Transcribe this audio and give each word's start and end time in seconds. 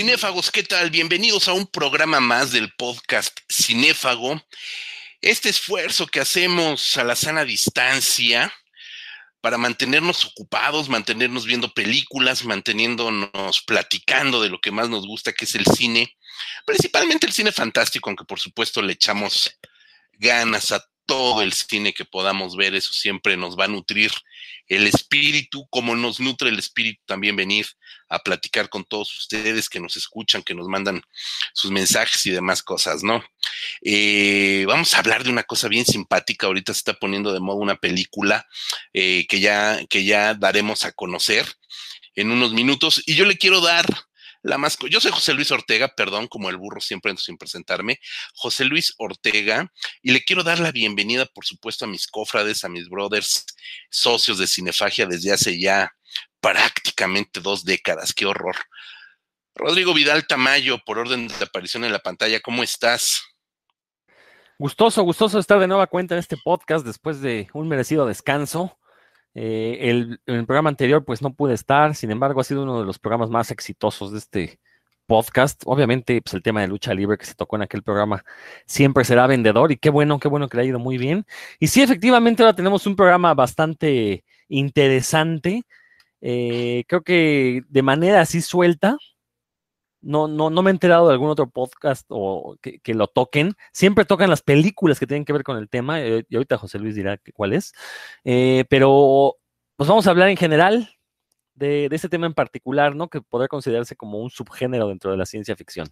Cinéfagos, 0.00 0.50
¿qué 0.50 0.62
tal? 0.62 0.88
Bienvenidos 0.88 1.46
a 1.46 1.52
un 1.52 1.66
programa 1.66 2.20
más 2.20 2.52
del 2.52 2.72
podcast 2.72 3.38
Cinéfago. 3.52 4.42
Este 5.20 5.50
esfuerzo 5.50 6.06
que 6.06 6.20
hacemos 6.20 6.96
a 6.96 7.04
la 7.04 7.14
sana 7.14 7.44
distancia 7.44 8.50
para 9.42 9.58
mantenernos 9.58 10.24
ocupados, 10.24 10.88
mantenernos 10.88 11.44
viendo 11.44 11.74
películas, 11.74 12.46
manteniéndonos 12.46 13.60
platicando 13.66 14.40
de 14.40 14.48
lo 14.48 14.58
que 14.58 14.70
más 14.70 14.88
nos 14.88 15.06
gusta, 15.06 15.34
que 15.34 15.44
es 15.44 15.54
el 15.54 15.66
cine, 15.66 16.16
principalmente 16.64 17.26
el 17.26 17.34
cine 17.34 17.52
fantástico, 17.52 18.08
aunque 18.08 18.24
por 18.24 18.40
supuesto 18.40 18.80
le 18.80 18.94
echamos 18.94 19.54
ganas 20.12 20.72
a 20.72 20.82
todo 21.10 21.42
el 21.42 21.52
cine 21.52 21.92
que 21.92 22.04
podamos 22.04 22.54
ver, 22.54 22.76
eso 22.76 22.92
siempre 22.92 23.36
nos 23.36 23.58
va 23.58 23.64
a 23.64 23.68
nutrir 23.68 24.12
el 24.68 24.86
espíritu, 24.86 25.66
como 25.68 25.96
nos 25.96 26.20
nutre 26.20 26.50
el 26.50 26.58
espíritu 26.60 27.02
también 27.04 27.34
venir 27.34 27.66
a 28.08 28.20
platicar 28.20 28.68
con 28.68 28.84
todos 28.84 29.18
ustedes 29.18 29.68
que 29.68 29.80
nos 29.80 29.96
escuchan, 29.96 30.44
que 30.44 30.54
nos 30.54 30.68
mandan 30.68 31.02
sus 31.52 31.72
mensajes 31.72 32.24
y 32.26 32.30
demás 32.30 32.62
cosas, 32.62 33.02
¿no? 33.02 33.24
Eh, 33.82 34.64
vamos 34.68 34.94
a 34.94 35.00
hablar 35.00 35.24
de 35.24 35.30
una 35.30 35.42
cosa 35.42 35.66
bien 35.66 35.84
simpática, 35.84 36.46
ahorita 36.46 36.72
se 36.72 36.78
está 36.78 36.94
poniendo 36.94 37.32
de 37.32 37.40
moda 37.40 37.58
una 37.58 37.76
película 37.76 38.46
eh, 38.92 39.26
que, 39.28 39.40
ya, 39.40 39.84
que 39.90 40.04
ya 40.04 40.34
daremos 40.34 40.84
a 40.84 40.92
conocer 40.92 41.44
en 42.14 42.30
unos 42.30 42.52
minutos 42.52 43.02
y 43.04 43.16
yo 43.16 43.24
le 43.24 43.36
quiero 43.36 43.60
dar 43.60 43.84
la 44.42 44.58
más, 44.58 44.78
yo 44.88 45.00
soy 45.00 45.10
José 45.10 45.34
Luis 45.34 45.50
Ortega, 45.50 45.88
perdón, 45.88 46.26
como 46.26 46.48
el 46.48 46.56
burro 46.56 46.80
siempre 46.80 47.14
sin 47.16 47.36
presentarme, 47.36 48.00
José 48.34 48.64
Luis 48.64 48.94
Ortega, 48.98 49.70
y 50.02 50.12
le 50.12 50.22
quiero 50.22 50.42
dar 50.42 50.60
la 50.60 50.72
bienvenida, 50.72 51.26
por 51.26 51.44
supuesto, 51.44 51.84
a 51.84 51.88
mis 51.88 52.06
cofrades, 52.06 52.64
a 52.64 52.68
mis 52.68 52.88
brothers, 52.88 53.44
socios 53.90 54.38
de 54.38 54.46
Cinefagia 54.46 55.06
desde 55.06 55.32
hace 55.32 55.60
ya 55.60 55.92
prácticamente 56.40 57.40
dos 57.40 57.64
décadas, 57.64 58.14
qué 58.14 58.26
horror. 58.26 58.56
Rodrigo 59.54 59.92
Vidal 59.92 60.26
Tamayo, 60.26 60.78
por 60.86 60.98
orden 60.98 61.28
de 61.28 61.44
aparición 61.44 61.84
en 61.84 61.92
la 61.92 61.98
pantalla, 61.98 62.40
¿cómo 62.40 62.62
estás? 62.62 63.22
Gustoso, 64.58 65.02
gustoso 65.02 65.38
estar 65.38 65.58
de 65.58 65.66
nueva 65.66 65.86
cuenta 65.86 66.14
en 66.14 66.18
este 66.18 66.36
podcast 66.36 66.84
después 66.86 67.20
de 67.20 67.48
un 67.52 67.68
merecido 67.68 68.06
descanso. 68.06 68.79
Eh, 69.34 69.78
el, 69.82 70.20
el, 70.26 70.46
programa 70.46 70.70
anterior 70.70 71.04
pues 71.04 71.22
no 71.22 71.32
pude 71.32 71.54
estar, 71.54 71.94
sin 71.94 72.10
embargo 72.10 72.40
ha 72.40 72.44
sido 72.44 72.64
uno 72.64 72.80
de 72.80 72.86
los 72.86 72.98
programas 72.98 73.30
más 73.30 73.50
exitosos 73.50 74.12
de 74.12 74.18
este 74.18 74.60
podcast. 75.10 75.62
Obviamente 75.66 76.22
pues 76.22 76.34
el 76.34 76.42
tema 76.42 76.60
de 76.60 76.68
lucha 76.68 76.94
libre 76.94 77.18
que 77.18 77.26
se 77.26 77.34
tocó 77.34 77.56
en 77.56 77.62
aquel 77.62 77.82
programa 77.82 78.24
siempre 78.66 79.04
será 79.04 79.26
vendedor 79.26 79.72
y 79.72 79.76
qué 79.76 79.90
bueno, 79.90 80.20
qué 80.20 80.28
bueno 80.28 80.48
que 80.48 80.56
le 80.56 80.62
ha 80.62 80.66
ido 80.66 80.78
muy 80.78 80.98
bien. 80.98 81.26
Y 81.58 81.66
sí, 81.66 81.82
efectivamente 81.82 82.42
ahora 82.42 82.54
tenemos 82.54 82.86
un 82.86 82.94
programa 82.94 83.34
bastante 83.34 84.24
interesante. 84.48 85.64
Eh, 86.20 86.84
creo 86.86 87.02
que 87.02 87.62
de 87.68 87.82
manera 87.82 88.20
así 88.20 88.40
suelta, 88.40 88.98
no, 90.00 90.28
no, 90.28 90.50
no 90.50 90.62
me 90.62 90.70
he 90.70 90.72
enterado 90.72 91.08
de 91.08 91.12
algún 91.12 91.30
otro 91.30 91.48
podcast 91.50 92.06
o 92.08 92.56
que, 92.60 92.94
lo 92.94 93.06
toquen. 93.08 93.54
Siempre 93.72 94.04
tocan 94.04 94.30
las 94.30 94.42
películas 94.42 94.98
que 94.98 95.06
tienen 95.06 95.24
que 95.24 95.32
ver 95.32 95.42
con 95.42 95.56
el 95.56 95.68
tema, 95.68 96.00
eh, 96.00 96.24
y 96.28 96.36
ahorita 96.36 96.58
José 96.58 96.78
Luis 96.78 96.94
dirá 96.94 97.20
cuál 97.34 97.52
es. 97.52 97.72
Eh, 98.24 98.64
pero 98.68 99.36
pues 99.76 99.88
vamos 99.88 100.06
a 100.06 100.10
hablar 100.10 100.28
en 100.28 100.36
general 100.36 100.96
de, 101.54 101.88
de, 101.88 101.96
este 101.96 102.08
tema 102.08 102.26
en 102.26 102.34
particular, 102.34 102.94
¿no? 102.94 103.08
Que 103.08 103.20
podría 103.20 103.48
considerarse 103.48 103.96
como 103.96 104.18
un 104.18 104.30
subgénero 104.30 104.88
dentro 104.88 105.10
de 105.10 105.16
la 105.16 105.26
ciencia 105.26 105.56
ficción. 105.56 105.88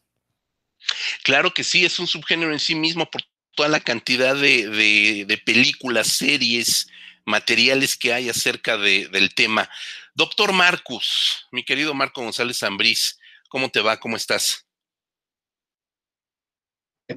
Claro 1.22 1.52
que 1.52 1.64
sí, 1.64 1.84
es 1.84 1.98
un 1.98 2.06
subgénero 2.06 2.52
en 2.52 2.60
sí 2.60 2.74
mismo 2.74 3.10
por 3.10 3.22
toda 3.54 3.68
la 3.68 3.80
cantidad 3.80 4.36
de 4.36 5.42
películas, 5.44 6.06
series, 6.06 6.88
materiales 7.28 7.96
que 7.96 8.12
hay 8.12 8.28
acerca 8.28 8.76
del 8.76 9.34
tema. 9.34 9.68
Doctor 10.14 10.52
Marcus, 10.52 11.46
mi 11.52 11.62
querido 11.62 11.94
Marco 11.94 12.22
González 12.22 12.58
Zambriz, 12.58 13.17
¿Cómo 13.48 13.70
te 13.70 13.80
va? 13.80 13.98
¿Cómo 13.98 14.16
estás? 14.16 14.66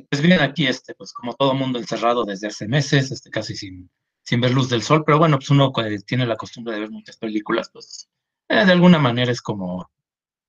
Pues 0.10 0.22
bien, 0.22 0.40
aquí, 0.40 0.68
este, 0.68 0.96
pues 0.96 1.12
como 1.12 1.34
todo 1.36 1.54
mundo 1.54 1.78
encerrado 1.78 2.24
desde 2.24 2.48
hace 2.48 2.68
meses, 2.68 3.12
este, 3.12 3.30
casi 3.30 3.56
sin, 3.56 3.90
sin 4.24 4.40
ver 4.40 4.52
luz 4.52 4.70
del 4.70 4.84
sol, 4.84 5.04
pero 5.06 5.18
bueno, 5.18 5.38
pues 5.38 5.50
uno 5.50 5.74
tiene 6.06 6.26
la 6.26 6.38
costumbre 6.38 6.74
de 6.74 6.82
ver 6.82 6.92
muchas 6.92 7.18
películas, 7.18 7.70
pues 7.74 8.10
eh, 8.48 8.66
de 8.66 8.72
alguna 8.72 9.00
manera 9.00 9.32
es 9.32 9.42
como 9.42 9.92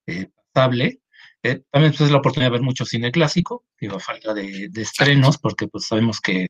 eh, 0.07 0.31
pasable. 0.53 1.01
Eh, 1.43 1.63
también 1.71 1.93
pues, 1.93 2.03
es 2.03 2.11
la 2.13 2.19
oportunidad 2.19 2.51
de 2.51 2.59
ver 2.59 2.63
mucho 2.63 2.85
cine 2.85 3.11
clásico, 3.11 3.65
digo, 3.81 3.99
falta 3.99 4.33
de, 4.35 4.69
de, 4.71 4.83
estrenos, 4.83 5.39
porque 5.39 5.67
pues 5.67 5.87
sabemos 5.87 6.21
que 6.21 6.47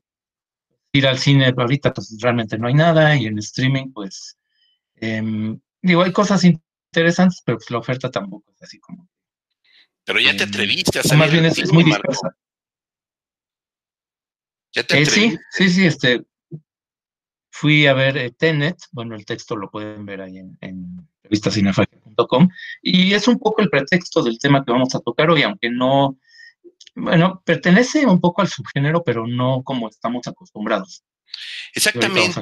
ir 0.93 1.07
al 1.07 1.19
cine 1.19 1.53
ahorita 1.57 1.93
pues 1.93 2.15
realmente 2.21 2.57
no 2.59 2.67
hay 2.67 2.75
nada, 2.75 3.15
y 3.17 3.25
en 3.25 3.39
streaming 3.39 3.91
pues, 3.93 4.37
em, 4.95 5.59
digo, 5.81 6.03
hay 6.03 6.11
cosas 6.13 6.43
interesantes, 6.43 7.41
pero 7.45 7.57
pues 7.57 7.71
la 7.71 7.79
oferta 7.79 8.11
tampoco 8.11 8.51
es 8.51 8.61
así 8.61 8.79
como 8.79 9.09
pero 10.05 10.19
ya 10.19 10.35
te 10.35 10.43
atreviste 10.43 10.99
a. 10.99 11.15
Más 11.15 11.31
bien 11.31 11.45
es, 11.45 11.71
muy 11.71 11.83
dispersa. 11.83 12.35
¿Ya 14.73 14.83
te 14.83 15.01
eh, 15.01 15.05
sí, 15.05 15.37
sí, 15.51 15.69
sí, 15.69 15.85
este. 15.85 16.23
Fui 17.51 17.85
a 17.85 17.93
ver 17.93 18.17
eh, 18.17 18.31
Tenet, 18.31 18.77
bueno, 18.91 19.15
el 19.15 19.25
texto 19.25 19.55
lo 19.55 19.69
pueden 19.69 20.05
ver 20.05 20.21
ahí 20.21 20.39
en, 20.39 20.57
en 20.59 21.07
y 22.81 23.13
es 23.13 23.27
un 23.27 23.39
poco 23.39 23.61
el 23.61 23.69
pretexto 23.69 24.23
del 24.23 24.39
tema 24.39 24.63
que 24.63 24.71
vamos 24.71 24.93
a 24.95 24.99
tocar 24.99 25.29
hoy, 25.29 25.43
aunque 25.43 25.69
no, 25.69 26.17
bueno, 26.95 27.41
pertenece 27.45 28.05
un 28.05 28.19
poco 28.19 28.41
al 28.41 28.49
subgénero, 28.49 29.03
pero 29.03 29.25
no 29.25 29.63
como 29.63 29.89
estamos 29.89 30.27
acostumbrados. 30.27 31.03
Exactamente. 31.73 32.41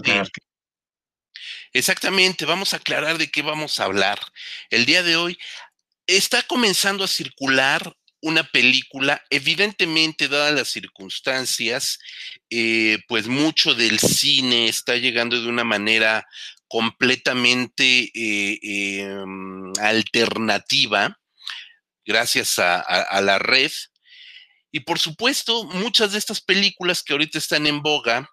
Exactamente, 1.73 2.45
vamos 2.45 2.73
a 2.73 2.77
aclarar 2.77 3.17
de 3.17 3.31
qué 3.31 3.41
vamos 3.44 3.79
a 3.79 3.85
hablar. 3.85 4.19
El 4.69 4.85
día 4.85 5.03
de 5.03 5.16
hoy 5.16 5.38
está 6.07 6.44
comenzando 6.44 7.03
a 7.03 7.07
circular 7.07 7.95
una 8.22 8.44
película, 8.44 9.23
evidentemente, 9.29 10.28
dadas 10.28 10.53
las 10.53 10.69
circunstancias, 10.69 12.00
eh, 12.50 13.00
pues 13.07 13.28
mucho 13.28 13.73
del 13.73 14.00
cine 14.00 14.67
está 14.67 14.95
llegando 14.95 15.41
de 15.41 15.47
una 15.47 15.63
manera 15.63 16.28
completamente 16.67 18.12
eh, 18.13 18.59
em, 18.62 19.73
alternativa, 19.81 21.19
gracias 22.06 22.59
a, 22.59 23.22
la 23.22 23.39
red. 23.39 23.72
Y 24.72 24.81
por 24.81 25.00
supuesto, 25.00 25.66
muchas 25.66 26.13
de 26.13 26.19
estas 26.19 26.41
películas 26.41 27.03
que 27.03 27.13
ahorita 27.13 27.39
están 27.39 27.68
en 27.68 27.81
boga, 27.81 28.29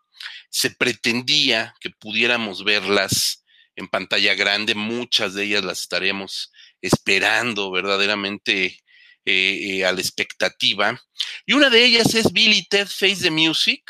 se 0.50 0.71
pretendía 0.71 1.75
que 1.81 1.91
pudiéramos 1.91 2.62
verlas 2.62 3.45
en 3.75 3.89
pantalla 3.89 4.35
grande, 4.35 4.75
muchas 4.75 5.35
de 5.35 5.45
ellas 5.45 5.65
las 5.65 5.81
estaríamos 5.81 6.53
esperando 6.81 7.71
verdaderamente 7.71 8.78
eh, 9.25 9.78
eh, 9.78 9.84
a 9.84 9.93
la 9.93 10.00
expectativa. 10.00 11.00
Y 11.47 11.53
una 11.53 11.71
de 11.71 11.84
ellas 11.84 12.15
es 12.15 12.33
Billy 12.33 12.66
Ted 12.66 12.87
Face 12.87 13.22
the 13.22 13.31
Music, 13.31 13.83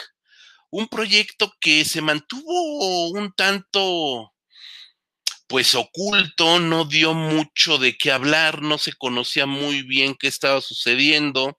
un 0.70 0.88
proyecto 0.88 1.52
que 1.60 1.84
se 1.84 2.00
mantuvo 2.00 3.10
un 3.10 3.32
tanto 3.32 4.32
pues 5.48 5.74
oculto, 5.74 6.60
no 6.60 6.84
dio 6.84 7.14
mucho 7.14 7.78
de 7.78 7.96
qué 7.96 8.12
hablar, 8.12 8.60
no 8.60 8.76
se 8.76 8.92
conocía 8.92 9.46
muy 9.46 9.82
bien 9.82 10.14
qué 10.14 10.28
estaba 10.28 10.60
sucediendo. 10.60 11.58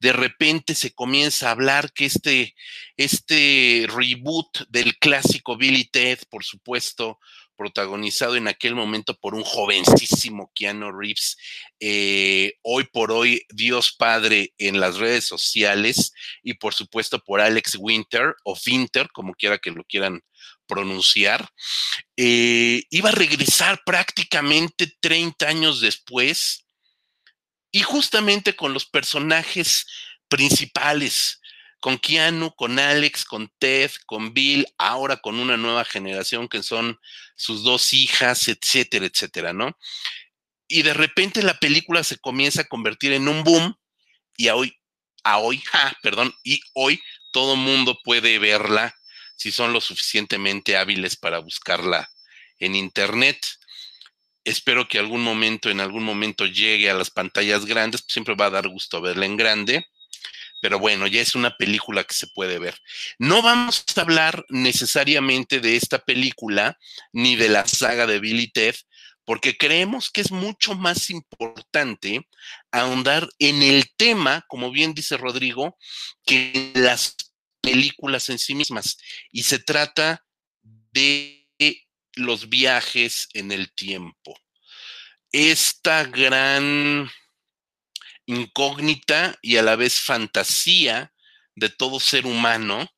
De 0.00 0.12
repente 0.12 0.74
se 0.74 0.92
comienza 0.92 1.48
a 1.48 1.52
hablar 1.52 1.92
que 1.94 2.04
este, 2.04 2.54
este 2.98 3.86
reboot 3.88 4.68
del 4.68 4.98
clásico 4.98 5.56
Billy 5.56 5.84
Ted, 5.86 6.18
por 6.28 6.44
supuesto, 6.44 7.18
protagonizado 7.56 8.36
en 8.36 8.48
aquel 8.48 8.74
momento 8.74 9.14
por 9.14 9.34
un 9.34 9.44
jovencísimo 9.44 10.50
Keanu 10.54 10.92
Reeves, 10.92 11.36
eh, 11.80 12.54
hoy 12.62 12.84
por 12.84 13.12
hoy 13.12 13.44
Dios 13.50 13.94
Padre 13.96 14.52
en 14.58 14.80
las 14.80 14.96
redes 14.96 15.24
sociales 15.24 16.12
y 16.42 16.54
por 16.54 16.74
supuesto 16.74 17.18
por 17.18 17.40
Alex 17.40 17.76
Winter 17.78 18.34
o 18.44 18.56
Winter, 18.66 19.08
como 19.12 19.34
quiera 19.34 19.58
que 19.58 19.70
lo 19.70 19.84
quieran 19.84 20.20
pronunciar, 20.66 21.48
eh, 22.16 22.82
iba 22.90 23.10
a 23.10 23.12
regresar 23.12 23.82
prácticamente 23.84 24.92
30 25.00 25.48
años 25.48 25.80
después 25.80 26.66
y 27.70 27.80
justamente 27.80 28.54
con 28.54 28.72
los 28.72 28.86
personajes 28.86 29.86
principales 30.28 31.41
con 31.82 31.98
Keanu, 31.98 32.54
con 32.54 32.78
Alex, 32.78 33.24
con 33.24 33.52
Ted, 33.58 33.90
con 34.06 34.32
Bill, 34.32 34.68
ahora 34.78 35.16
con 35.16 35.40
una 35.40 35.56
nueva 35.56 35.84
generación 35.84 36.48
que 36.48 36.62
son 36.62 37.00
sus 37.34 37.64
dos 37.64 37.92
hijas, 37.92 38.46
etcétera, 38.46 39.06
etcétera, 39.06 39.52
¿no? 39.52 39.76
Y 40.68 40.82
de 40.82 40.94
repente 40.94 41.42
la 41.42 41.58
película 41.58 42.04
se 42.04 42.18
comienza 42.18 42.60
a 42.62 42.68
convertir 42.68 43.12
en 43.12 43.26
un 43.26 43.42
boom 43.42 43.74
y 44.36 44.46
a 44.46 44.54
hoy, 44.54 44.78
a 45.24 45.38
hoy, 45.38 45.60
perdón, 46.04 46.32
y 46.44 46.60
hoy 46.74 47.02
todo 47.32 47.56
mundo 47.56 47.98
puede 48.04 48.38
verla 48.38 48.94
si 49.34 49.50
son 49.50 49.72
lo 49.72 49.80
suficientemente 49.80 50.76
hábiles 50.76 51.16
para 51.16 51.40
buscarla 51.40 52.08
en 52.60 52.76
internet. 52.76 53.44
Espero 54.44 54.86
que 54.86 55.00
algún 55.00 55.24
momento, 55.24 55.68
en 55.68 55.80
algún 55.80 56.04
momento 56.04 56.46
llegue 56.46 56.88
a 56.88 56.94
las 56.94 57.10
pantallas 57.10 57.66
grandes, 57.66 58.02
pues 58.02 58.12
siempre 58.12 58.36
va 58.36 58.46
a 58.46 58.50
dar 58.50 58.68
gusto 58.68 59.00
verla 59.00 59.26
en 59.26 59.36
grande 59.36 59.88
pero 60.62 60.78
bueno, 60.78 61.08
ya 61.08 61.20
es 61.20 61.34
una 61.34 61.56
película 61.56 62.04
que 62.04 62.14
se 62.14 62.28
puede 62.28 62.60
ver. 62.60 62.80
No 63.18 63.42
vamos 63.42 63.84
a 63.96 64.00
hablar 64.00 64.46
necesariamente 64.48 65.58
de 65.58 65.74
esta 65.74 65.98
película 65.98 66.78
ni 67.12 67.34
de 67.34 67.48
la 67.48 67.66
saga 67.66 68.06
de 68.06 68.20
Billy 68.20 68.46
Ted, 68.46 68.76
porque 69.24 69.56
creemos 69.56 70.08
que 70.08 70.20
es 70.20 70.30
mucho 70.30 70.76
más 70.76 71.10
importante 71.10 72.28
ahondar 72.70 73.28
en 73.40 73.60
el 73.60 73.90
tema, 73.96 74.44
como 74.46 74.70
bien 74.70 74.94
dice 74.94 75.16
Rodrigo, 75.16 75.76
que 76.24 76.52
en 76.54 76.84
las 76.84 77.16
películas 77.60 78.28
en 78.28 78.38
sí 78.38 78.54
mismas. 78.54 78.98
Y 79.32 79.42
se 79.42 79.58
trata 79.58 80.24
de 80.92 81.48
los 82.14 82.48
viajes 82.48 83.28
en 83.34 83.50
el 83.50 83.72
tiempo. 83.72 84.38
Esta 85.32 86.04
gran 86.04 87.10
incógnita 88.26 89.38
y 89.42 89.56
a 89.56 89.62
la 89.62 89.76
vez 89.76 90.00
fantasía 90.00 91.12
de 91.54 91.68
todo 91.68 92.00
ser 92.00 92.26
humano 92.26 92.88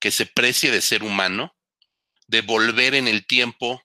que 0.00 0.10
se 0.10 0.26
precie 0.26 0.70
de 0.70 0.82
ser 0.82 1.02
humano, 1.02 1.56
de 2.26 2.42
volver 2.42 2.94
en 2.94 3.08
el 3.08 3.26
tiempo, 3.26 3.82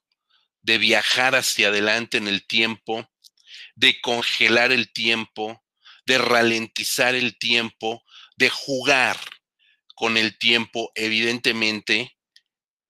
de 0.62 0.78
viajar 0.78 1.36
hacia 1.36 1.70
adelante 1.70 2.18
en 2.18 2.28
el 2.28 2.46
tiempo, 2.46 3.10
de 3.76 4.02
congelar 4.02 4.72
el 4.72 4.92
tiempo, 4.92 5.64
de 6.06 6.18
ralentizar 6.18 7.16
el 7.16 7.38
tiempo, 7.38 8.04
de 8.36 8.50
jugar 8.50 9.18
con 9.96 10.18
el 10.18 10.38
tiempo, 10.38 10.92
evidentemente, 10.96 12.18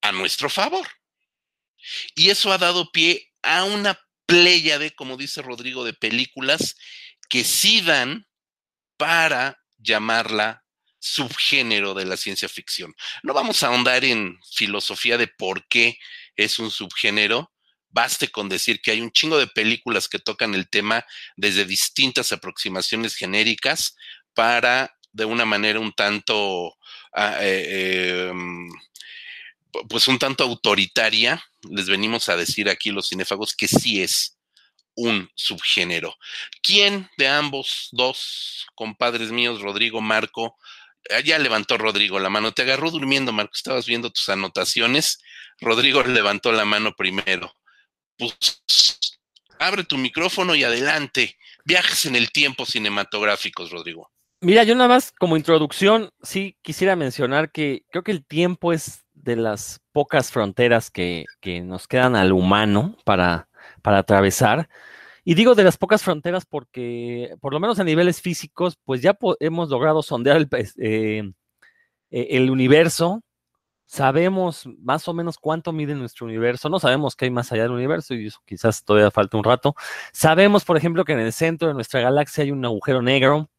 a 0.01 0.11
nuestro 0.11 0.49
favor. 0.49 0.87
Y 2.15 2.29
eso 2.29 2.51
ha 2.51 2.57
dado 2.57 2.91
pie 2.91 3.31
a 3.41 3.63
una 3.63 3.99
de, 4.29 4.93
como 4.95 5.17
dice 5.17 5.41
Rodrigo, 5.41 5.83
de 5.83 5.93
películas 5.93 6.75
que 7.29 7.43
sí 7.43 7.81
dan 7.81 8.27
para 8.97 9.63
llamarla 9.77 10.65
subgénero 10.99 11.93
de 11.93 12.05
la 12.05 12.17
ciencia 12.17 12.49
ficción. 12.49 12.93
No 13.23 13.33
vamos 13.33 13.63
a 13.63 13.67
ahondar 13.67 14.03
en 14.03 14.37
filosofía 14.51 15.17
de 15.17 15.27
por 15.27 15.67
qué 15.67 15.97
es 16.35 16.59
un 16.59 16.71
subgénero. 16.71 17.53
Baste 17.91 18.27
con 18.27 18.49
decir 18.49 18.81
que 18.81 18.91
hay 18.91 19.01
un 19.01 19.11
chingo 19.11 19.37
de 19.37 19.47
películas 19.47 20.07
que 20.07 20.19
tocan 20.19 20.53
el 20.53 20.69
tema 20.69 21.05
desde 21.37 21.65
distintas 21.65 22.31
aproximaciones 22.31 23.15
genéricas 23.15 23.95
para, 24.33 24.95
de 25.11 25.25
una 25.25 25.45
manera 25.45 25.79
un 25.79 25.93
tanto, 25.93 26.77
ah, 27.13 27.37
eh, 27.41 28.29
em, 28.29 28.69
pues 29.87 30.07
un 30.07 30.19
tanto 30.19 30.43
autoritaria, 30.43 31.41
les 31.69 31.87
venimos 31.87 32.29
a 32.29 32.37
decir 32.37 32.69
aquí 32.69 32.91
los 32.91 33.09
cinéfagos 33.09 33.55
que 33.55 33.67
sí 33.67 34.01
es 34.03 34.38
un 35.07 35.29
subgénero. 35.35 36.15
¿Quién 36.61 37.09
de 37.17 37.27
ambos 37.27 37.89
dos 37.91 38.67
compadres 38.75 39.31
míos, 39.31 39.61
Rodrigo, 39.61 40.01
Marco, 40.01 40.57
Ah, 41.09 41.21
ya 41.21 41.39
levantó 41.39 41.77
Rodrigo 41.77 42.19
la 42.19 42.29
mano. 42.29 42.51
Te 42.51 42.63
agarró 42.63 42.91
durmiendo, 42.91 43.31
Marco. 43.31 43.53
Estabas 43.55 43.85
viendo 43.85 44.09
tus 44.09 44.29
anotaciones. 44.29 45.21
Rodrigo 45.59 46.03
levantó 46.03 46.51
la 46.51 46.65
mano 46.65 46.93
primero. 46.95 47.53
Pues 48.17 48.61
abre 49.59 49.83
tu 49.83 49.97
micrófono 49.97 50.55
y 50.55 50.63
adelante. 50.63 51.37
Viajes 51.65 52.05
en 52.05 52.15
el 52.15 52.31
tiempo 52.31 52.65
cinematográficos, 52.65 53.71
Rodrigo. 53.71 54.11
Mira, 54.41 54.63
yo 54.63 54.73
nada 54.73 54.87
más 54.87 55.11
como 55.19 55.35
introducción, 55.35 56.11
sí 56.21 56.57
quisiera 56.61 56.95
mencionar 56.95 57.51
que 57.51 57.83
creo 57.89 58.03
que 58.03 58.11
el 58.11 58.25
tiempo 58.25 58.71
es 58.71 59.03
de 59.13 59.35
las 59.35 59.81
pocas 59.91 60.31
fronteras 60.31 60.89
que, 60.89 61.25
que 61.41 61.59
nos 61.59 61.89
quedan 61.89 62.15
al 62.15 62.31
humano 62.31 62.97
para, 63.03 63.48
para 63.89 63.99
atravesar. 64.01 64.69
Y 65.23 65.33
digo 65.33 65.55
de 65.55 65.63
las 65.63 65.75
pocas 65.75 66.03
fronteras 66.03 66.45
porque, 66.45 67.35
por 67.41 67.53
lo 67.53 67.59
menos 67.59 67.79
a 67.79 67.83
niveles 67.83 68.21
físicos, 68.21 68.77
pues 68.85 69.01
ya 69.01 69.17
hemos 69.39 69.69
logrado 69.69 70.03
sondear 70.03 70.37
el, 70.37 70.47
eh, 70.77 71.23
e, 72.11 72.37
el, 72.37 72.51
universo. 72.51 73.23
Sabemos 73.87 74.69
más 74.77 75.07
o 75.07 75.15
menos 75.15 75.39
cuánto 75.39 75.73
mide 75.73 75.95
nuestro 75.95 76.27
universo. 76.27 76.69
No 76.69 76.79
sabemos 76.79 77.15
qué 77.15 77.25
hay 77.25 77.31
más 77.31 77.51
allá 77.51 77.63
del 77.63 77.71
universo 77.71 78.13
y 78.13 78.27
eso 78.27 78.39
quizás 78.45 78.83
todavía 78.83 79.09
falta 79.09 79.37
un 79.37 79.43
rato. 79.43 79.73
Sabemos, 80.13 80.65
por 80.65 80.77
ejemplo, 80.77 81.03
que 81.03 81.13
en 81.13 81.21
el 81.21 81.33
centro 81.33 81.67
de 81.69 81.73
nuestra 81.73 81.99
galaxia 81.99 82.43
hay 82.43 82.51
un 82.51 82.63
agujero 82.63 83.01
negro. 83.01 83.49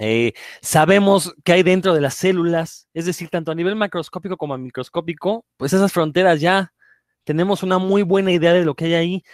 Eh, 0.00 0.32
sabemos 0.60 1.36
que 1.44 1.52
hay 1.52 1.62
dentro 1.62 1.94
de 1.94 2.00
las 2.00 2.14
células, 2.14 2.88
es 2.94 3.06
decir, 3.06 3.28
tanto 3.28 3.52
a 3.52 3.54
nivel 3.54 3.76
macroscópico 3.76 4.36
como 4.36 4.54
a 4.54 4.58
microscópico, 4.58 5.44
pues 5.56 5.72
esas 5.72 5.92
fronteras 5.92 6.40
ya 6.40 6.72
tenemos 7.24 7.62
una 7.62 7.78
muy 7.78 8.02
buena 8.02 8.32
idea 8.32 8.52
de 8.52 8.64
lo 8.64 8.74
que 8.74 8.86
hay 8.86 8.94
ahí. 8.94 9.24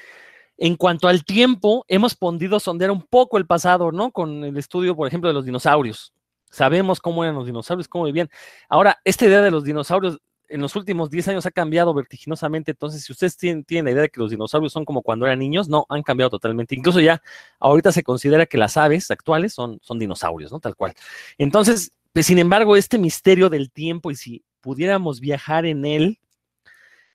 En 0.57 0.77
cuanto 0.77 1.09
al 1.09 1.25
tiempo, 1.25 1.85
hemos 1.89 2.15
podido 2.17 2.59
sondear 2.59 2.91
un 2.91 3.03
poco 3.03 3.39
el 3.39 3.47
pasado, 3.47 3.93
¿no? 3.93 4.11
Con 4.11 4.45
el 4.45 4.57
estudio, 4.57 4.97
por 4.97 5.07
ejemplo, 5.07 5.29
de 5.29 5.35
los 5.35 5.45
dinosaurios. 5.45 6.13
Sabemos 6.51 7.01
cómo 7.01 7.23
eran 7.23 7.37
los 7.37 7.47
dinosaurios, 7.47 7.87
cómo 7.89 8.05
vivían. 8.05 8.29
Ahora, 8.69 8.99
esta 9.05 9.27
idea 9.27 9.41
de 9.41 9.51
los 9.51 9.65
dinosaurios 9.65 10.19
en 10.49 10.61
los 10.61 10.75
últimos 10.77 11.11
10 11.11 11.29
años 11.29 11.47
ha 11.47 11.51
cambiado 11.51 11.95
vertiginosamente. 11.95 12.73
Entonces, 12.73 13.05
si 13.05 13.13
ustedes 13.13 13.37
tienen, 13.37 13.85
la 13.85 13.91
idea 13.91 14.03
de 14.03 14.09
que 14.09 14.21
los 14.21 14.31
dinosaurios 14.31 14.73
son 14.73 14.85
como 14.85 15.03
cuando 15.03 15.27
eran 15.27 15.39
niños, 15.39 15.69
no, 15.69 15.87
han 15.89 16.03
cambiado 16.03 16.31
totalmente. 16.31 16.75
Incluso 16.75 17.01
ya 17.01 17.23
ahorita 17.61 17.93
se 17.93 18.03
considera 18.03 18.47
que 18.47 18.59
las 18.59 18.77
aves 18.77 19.11
actuales 19.11 19.53
son, 19.53 19.79
son 19.83 19.99
dinosaurios, 19.99 20.51
¿no? 20.51 20.59
Tal 20.59 20.75
cual. 20.75 20.95
Entonces, 21.37 21.93
pues, 22.13 22.27
sin 22.27 22.39
embargo, 22.39 22.77
este 22.77 22.99
misterio 22.99 23.51
del 23.51 23.71
tiempo 23.71 24.11
y 24.11 24.17
si 24.17 24.45
pudiéramos 24.61 25.21
viajar 25.21 25.67
en 25.67 25.85
él, 25.85 26.19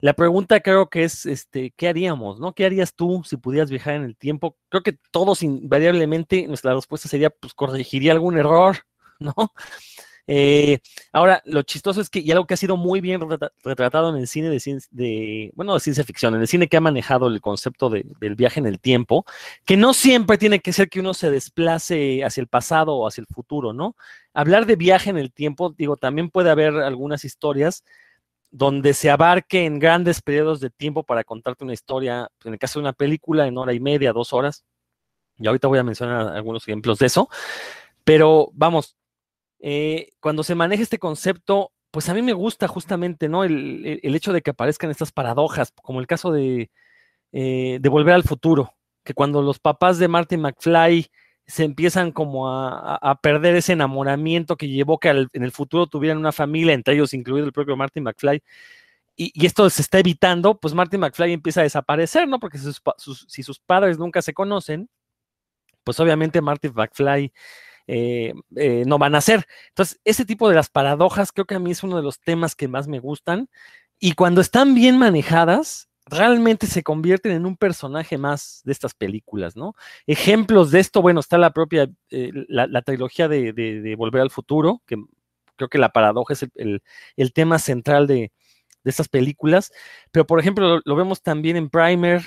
la 0.03 0.11
pregunta 0.11 0.59
creo 0.59 0.89
que 0.89 1.05
es, 1.05 1.25
este, 1.25 1.71
¿qué 1.77 1.87
haríamos? 1.87 2.37
¿no? 2.37 2.51
¿Qué 2.53 2.65
harías 2.65 2.93
tú 2.93 3.23
si 3.25 3.37
pudieras 3.37 3.69
viajar 3.69 3.93
en 3.93 4.03
el 4.03 4.17
tiempo? 4.17 4.57
Creo 4.67 4.83
que 4.83 4.97
todos 5.11 5.41
invariablemente, 5.43 6.45
nuestra 6.45 6.73
respuesta 6.73 7.07
sería, 7.07 7.29
pues 7.29 7.53
corregiría 7.53 8.11
algún 8.11 8.37
error, 8.37 8.79
¿no? 9.19 9.33
Eh, 10.27 10.79
ahora, 11.13 11.41
lo 11.45 11.61
chistoso 11.63 12.01
es 12.01 12.09
que, 12.09 12.19
y 12.19 12.31
algo 12.31 12.45
que 12.45 12.53
ha 12.53 12.57
sido 12.57 12.75
muy 12.75 12.99
bien 12.99 13.21
retratado 13.63 14.09
en 14.09 14.17
el 14.17 14.27
cine 14.27 14.49
de, 14.49 14.81
de, 14.91 15.51
bueno, 15.55 15.73
de 15.73 15.79
ciencia 15.79 16.03
ficción, 16.03 16.35
en 16.35 16.41
el 16.41 16.49
cine 16.49 16.67
que 16.67 16.75
ha 16.75 16.81
manejado 16.81 17.27
el 17.27 17.39
concepto 17.39 17.89
del 17.89 18.35
viaje 18.35 18.59
en 18.59 18.65
el 18.65 18.81
tiempo, 18.81 19.23
que 19.63 19.77
no 19.77 19.93
siempre 19.93 20.37
tiene 20.37 20.59
que 20.59 20.73
ser 20.73 20.89
que 20.89 20.99
uno 20.99 21.13
se 21.13 21.31
desplace 21.31 22.25
hacia 22.25 22.41
el 22.41 22.47
pasado 22.47 22.95
o 22.95 23.07
hacia 23.07 23.21
el 23.21 23.27
futuro, 23.27 23.71
¿no? 23.71 23.95
Hablar 24.33 24.65
de 24.65 24.75
viaje 24.75 25.09
en 25.11 25.17
el 25.17 25.31
tiempo, 25.31 25.73
digo, 25.77 25.95
también 25.95 26.29
puede 26.29 26.49
haber 26.49 26.75
algunas 26.75 27.23
historias 27.23 27.85
donde 28.53 28.93
se 28.93 29.09
abarque 29.09 29.65
en 29.65 29.79
grandes 29.79 30.21
periodos 30.21 30.59
de 30.59 30.69
tiempo 30.69 31.01
para 31.03 31.23
contarte 31.23 31.63
una 31.63 31.73
historia, 31.73 32.29
en 32.45 32.53
el 32.53 32.59
caso 32.59 32.79
de 32.79 32.83
una 32.83 32.93
película, 32.93 33.47
en 33.47 33.57
hora 33.57 33.73
y 33.73 33.79
media, 33.79 34.13
dos 34.13 34.31
horas. 34.31 34.63
Y 35.39 35.47
ahorita 35.47 35.67
voy 35.67 35.79
a 35.79 35.83
mencionar 35.83 36.27
algunos 36.27 36.67
ejemplos 36.67 36.99
de 36.99 37.07
eso. 37.07 37.29
Pero 38.03 38.51
vamos, 38.53 38.95
eh, 39.57 40.11
cuando 40.19 40.43
se 40.43 40.53
maneja 40.53 40.83
este 40.83 40.99
concepto, 40.99 41.71
pues 41.89 42.09
a 42.09 42.13
mí 42.13 42.21
me 42.21 42.33
gusta 42.33 42.67
justamente, 42.67 43.27
¿no? 43.27 43.43
El, 43.43 43.99
hecho 44.03 44.31
de 44.31 44.43
que 44.43 44.51
aparezcan 44.51 44.91
estas 44.91 45.11
paradojas, 45.11 45.73
como 45.81 45.99
el 45.99 46.05
caso 46.05 46.31
de, 46.31 46.69
eh, 47.31 47.79
de 47.81 47.89
Volver 47.89 48.13
al 48.13 48.23
Futuro, 48.23 48.75
que 49.03 49.15
cuando 49.15 49.41
los 49.41 49.57
papás 49.57 49.97
de 49.97 50.07
Martin 50.07 50.41
McFly 50.41 51.09
se 51.45 51.63
empiezan 51.63 52.11
como 52.11 52.49
a, 52.49 53.19
perder 53.21 53.55
ese 53.55 53.73
enamoramiento 53.73 54.55
que 54.57 54.69
llevó 54.69 54.99
que 54.99 55.09
en 55.09 55.43
el 55.43 55.51
futuro 55.51 55.87
tuvieran 55.87 56.17
una 56.17 56.31
familia, 56.31 56.73
entre 56.73 56.95
ellos 56.95 57.13
incluido 57.13 57.45
el 57.45 57.53
propio 57.53 57.75
Martin 57.75 58.03
McFly. 58.03 58.41
Y, 59.15 59.45
esto 59.45 59.69
se 59.69 59.81
está 59.81 59.99
evitando, 59.99 60.59
pues 60.59 60.73
Martin 60.73 61.01
McFly 61.01 61.33
empieza 61.33 61.59
a 61.61 61.63
desaparecer, 61.63 62.27
¿no? 62.27 62.39
Porque 62.39 62.57
si 62.57 63.43
sus, 63.43 63.59
padres 63.59 63.99
nunca 63.99 64.21
se 64.21 64.33
conocen, 64.33 64.89
pues 65.83 65.99
obviamente 65.99 66.41
Martin 66.41 66.73
McFly 66.73 67.31
eh, 67.87 68.33
eh, 68.55 68.83
no 68.87 68.97
van 68.97 69.15
a 69.15 69.21
ser. 69.21 69.45
Entonces, 69.69 69.99
ese 70.05 70.25
tipo 70.25 70.49
de 70.49 70.55
las 70.55 70.69
paradojas 70.69 71.31
creo 71.31 71.45
que 71.45 71.55
a 71.55 71.59
mí 71.59 71.71
es 71.71 71.83
uno 71.83 71.97
de 71.97 72.03
los 72.03 72.19
temas 72.21 72.55
que 72.55 72.67
más 72.67 72.87
me 72.87 72.99
gustan. 72.99 73.49
Y 73.99 74.13
cuando 74.13 74.41
están 74.41 74.75
bien 74.75 74.97
manejadas, 74.97 75.89
realmente 76.05 76.67
se 76.67 76.83
convierten 76.83 77.31
en 77.31 77.45
un 77.45 77.57
personaje 77.57 78.17
más 78.17 78.61
de 78.65 78.71
estas 78.71 78.93
películas, 78.93 79.55
¿no? 79.55 79.75
Ejemplos 80.07 80.71
de 80.71 80.79
esto, 80.79 81.01
bueno, 81.01 81.19
está 81.19 81.37
la 81.37 81.51
propia, 81.51 81.89
eh, 82.09 82.31
la, 82.47 82.81
trilogía 82.81 83.27
de, 83.27 83.95
Volver 83.97 84.21
al 84.21 84.31
Futuro, 84.31 84.81
que 84.85 84.97
creo 85.55 85.69
que 85.69 85.77
la 85.77 85.89
paradoja 85.89 86.33
es 86.33 86.45
el, 86.55 87.33
tema 87.33 87.59
central 87.59 88.07
de, 88.07 88.31
estas 88.83 89.07
películas, 89.07 89.71
pero 90.11 90.25
por 90.27 90.41
ejemplo 90.41 90.81
lo, 90.83 90.95
vemos 90.95 91.21
también 91.21 91.55
en 91.55 91.69
Primer, 91.69 92.21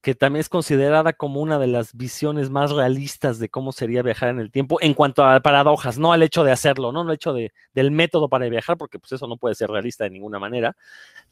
que 0.00 0.16
también 0.16 0.40
es 0.40 0.48
considerada 0.48 1.12
como 1.12 1.40
una 1.40 1.60
de 1.60 1.68
las 1.68 1.94
visiones 1.94 2.50
más 2.50 2.72
realistas 2.72 3.38
de 3.38 3.48
cómo 3.48 3.70
sería 3.70 4.02
viajar 4.02 4.30
en 4.30 4.40
el 4.40 4.50
tiempo 4.50 4.78
en 4.80 4.94
cuanto 4.94 5.24
a 5.24 5.38
paradojas, 5.38 5.98
no 5.98 6.12
al 6.12 6.24
hecho 6.24 6.42
de 6.42 6.50
hacerlo, 6.50 6.90
no 6.90 7.02
al 7.02 7.12
hecho 7.12 7.32
de, 7.32 7.52
del 7.72 7.92
método 7.92 8.28
para 8.28 8.48
viajar, 8.48 8.76
porque 8.76 8.98
pues 8.98 9.12
eso 9.12 9.28
no 9.28 9.36
puede 9.36 9.54
ser 9.54 9.70
realista 9.70 10.02
de 10.02 10.10
ninguna 10.10 10.40
manera, 10.40 10.76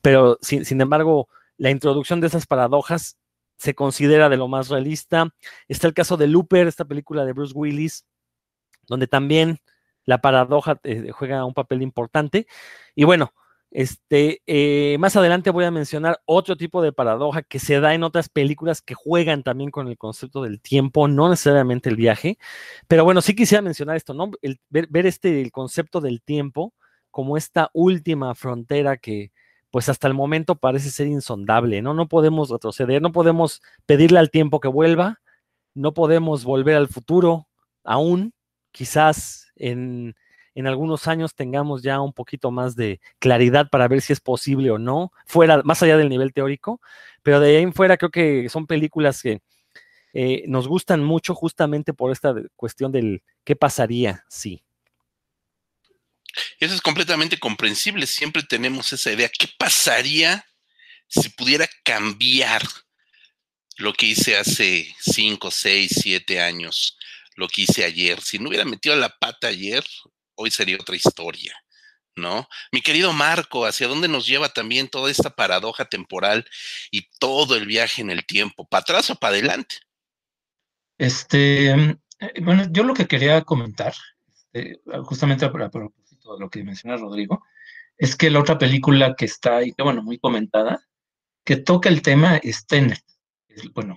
pero 0.02 0.38
sin 0.40 0.80
embargo 0.80 1.28
la 1.60 1.70
introducción 1.70 2.22
de 2.22 2.28
esas 2.28 2.46
paradojas 2.46 3.18
se 3.58 3.74
considera 3.74 4.30
de 4.30 4.38
lo 4.38 4.48
más 4.48 4.70
realista. 4.70 5.28
Está 5.68 5.86
el 5.86 5.92
caso 5.92 6.16
de 6.16 6.26
Looper, 6.26 6.66
esta 6.66 6.86
película 6.86 7.26
de 7.26 7.34
Bruce 7.34 7.52
Willis, 7.54 8.06
donde 8.86 9.06
también 9.06 9.58
la 10.06 10.22
paradoja 10.22 10.80
eh, 10.84 11.10
juega 11.10 11.44
un 11.44 11.52
papel 11.52 11.82
importante. 11.82 12.46
Y 12.94 13.04
bueno, 13.04 13.34
este, 13.70 14.40
eh, 14.46 14.96
más 15.00 15.16
adelante 15.16 15.50
voy 15.50 15.66
a 15.66 15.70
mencionar 15.70 16.22
otro 16.24 16.56
tipo 16.56 16.80
de 16.80 16.94
paradoja 16.94 17.42
que 17.42 17.58
se 17.58 17.78
da 17.78 17.92
en 17.92 18.04
otras 18.04 18.30
películas 18.30 18.80
que 18.80 18.94
juegan 18.94 19.42
también 19.42 19.70
con 19.70 19.86
el 19.86 19.98
concepto 19.98 20.42
del 20.42 20.62
tiempo, 20.62 21.08
no 21.08 21.28
necesariamente 21.28 21.90
el 21.90 21.96
viaje. 21.96 22.38
Pero 22.88 23.04
bueno, 23.04 23.20
sí 23.20 23.34
quisiera 23.36 23.60
mencionar 23.60 23.96
esto, 23.96 24.14
¿no? 24.14 24.30
ver, 24.70 25.06
este 25.06 25.42
el 25.42 25.52
concepto 25.52 26.00
del 26.00 26.22
tiempo 26.22 26.72
como 27.10 27.36
esta 27.36 27.68
última 27.74 28.34
frontera 28.34 28.96
que, 28.96 29.30
pues 29.70 29.88
hasta 29.88 30.08
el 30.08 30.14
momento 30.14 30.56
parece 30.56 30.90
ser 30.90 31.06
insondable, 31.06 31.82
¿no? 31.82 31.94
No 31.94 32.08
podemos 32.08 32.50
retroceder, 32.50 33.00
no 33.00 33.12
podemos 33.12 33.62
pedirle 33.86 34.18
al 34.18 34.30
tiempo 34.30 34.60
que 34.60 34.68
vuelva, 34.68 35.20
no 35.74 35.94
podemos 35.94 36.44
volver 36.44 36.76
al 36.76 36.88
futuro 36.88 37.48
aún, 37.84 38.32
quizás 38.72 39.52
en, 39.56 40.14
en 40.54 40.66
algunos 40.66 41.06
años 41.08 41.34
tengamos 41.34 41.82
ya 41.82 42.00
un 42.00 42.12
poquito 42.12 42.50
más 42.50 42.76
de 42.76 43.00
claridad 43.18 43.68
para 43.70 43.88
ver 43.88 44.00
si 44.00 44.12
es 44.12 44.20
posible 44.20 44.70
o 44.70 44.78
no, 44.78 45.12
fuera, 45.26 45.62
más 45.64 45.82
allá 45.82 45.96
del 45.96 46.08
nivel 46.08 46.32
teórico, 46.32 46.80
pero 47.22 47.40
de 47.40 47.56
ahí 47.56 47.62
en 47.62 47.72
fuera 47.72 47.96
creo 47.96 48.10
que 48.10 48.48
son 48.48 48.66
películas 48.66 49.22
que 49.22 49.40
eh, 50.12 50.44
nos 50.48 50.66
gustan 50.66 51.04
mucho 51.04 51.34
justamente 51.34 51.94
por 51.94 52.10
esta 52.10 52.34
cuestión 52.56 52.90
del 52.92 53.22
qué 53.44 53.54
pasaría 53.56 54.24
si. 54.28 54.62
Eso 56.60 56.74
es 56.74 56.82
completamente 56.82 57.38
comprensible. 57.38 58.06
Siempre 58.06 58.42
tenemos 58.42 58.92
esa 58.92 59.10
idea. 59.10 59.30
¿Qué 59.30 59.48
pasaría 59.58 60.44
si 61.08 61.30
pudiera 61.30 61.68
cambiar 61.82 62.62
lo 63.78 63.94
que 63.94 64.06
hice 64.06 64.36
hace 64.36 64.94
5, 65.00 65.50
6, 65.50 65.90
7 66.02 66.40
años? 66.42 66.98
Lo 67.34 67.48
que 67.48 67.62
hice 67.62 67.84
ayer. 67.84 68.20
Si 68.20 68.38
no 68.38 68.50
hubiera 68.50 68.66
metido 68.66 68.94
la 68.94 69.08
pata 69.08 69.48
ayer, 69.48 69.82
hoy 70.34 70.50
sería 70.50 70.76
otra 70.76 70.94
historia. 70.94 71.56
¿no? 72.16 72.46
Mi 72.72 72.82
querido 72.82 73.12
Marco, 73.14 73.64
¿hacia 73.64 73.88
dónde 73.88 74.08
nos 74.08 74.26
lleva 74.26 74.50
también 74.50 74.88
toda 74.88 75.10
esta 75.10 75.30
paradoja 75.30 75.86
temporal 75.86 76.46
y 76.90 77.08
todo 77.18 77.56
el 77.56 77.66
viaje 77.66 78.02
en 78.02 78.10
el 78.10 78.26
tiempo? 78.26 78.66
¿Para 78.66 78.82
atrás 78.82 79.10
o 79.10 79.16
para 79.16 79.32
adelante? 79.32 79.76
Este, 80.98 81.70
eh, 81.70 81.96
bueno, 82.42 82.66
yo 82.70 82.82
lo 82.82 82.92
que 82.92 83.06
quería 83.06 83.40
comentar, 83.42 83.94
este, 84.52 84.80
justamente 85.04 85.46
de 86.34 86.40
lo 86.40 86.50
que 86.50 86.64
menciona 86.64 86.96
Rodrigo, 86.96 87.44
es 87.96 88.16
que 88.16 88.30
la 88.30 88.40
otra 88.40 88.58
película 88.58 89.14
que 89.16 89.26
está 89.26 89.58
ahí, 89.58 89.72
que 89.72 89.82
bueno, 89.82 90.02
muy 90.02 90.18
comentada, 90.18 90.80
que 91.44 91.56
toca 91.56 91.88
el 91.88 92.02
tema 92.02 92.36
es 92.38 92.66
Tenet. 92.66 93.02
bueno, 93.74 93.96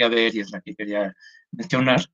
a 0.00 0.08
ver 0.08 0.34
y 0.34 0.40
es 0.40 0.50
la 0.50 0.60
que 0.60 0.74
quería 0.74 1.14
mencionar. 1.52 2.04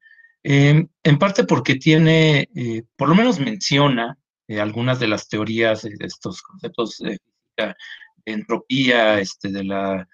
Em, 0.42 0.88
en 1.02 1.18
parte 1.18 1.44
porque 1.44 1.76
tiene, 1.76 2.48
eh, 2.54 2.82
por 2.96 3.08
lo 3.08 3.14
menos 3.14 3.40
menciona 3.40 4.18
eh, 4.46 4.60
algunas 4.60 5.00
de 5.00 5.08
las 5.08 5.28
teorías 5.28 5.82
de 5.82 5.96
estos 6.00 6.42
conceptos 6.42 6.98
de 6.98 7.18
de 7.56 8.32
entropía, 8.32 9.20
este, 9.20 9.48
de 9.48 9.62
la 9.62 10.08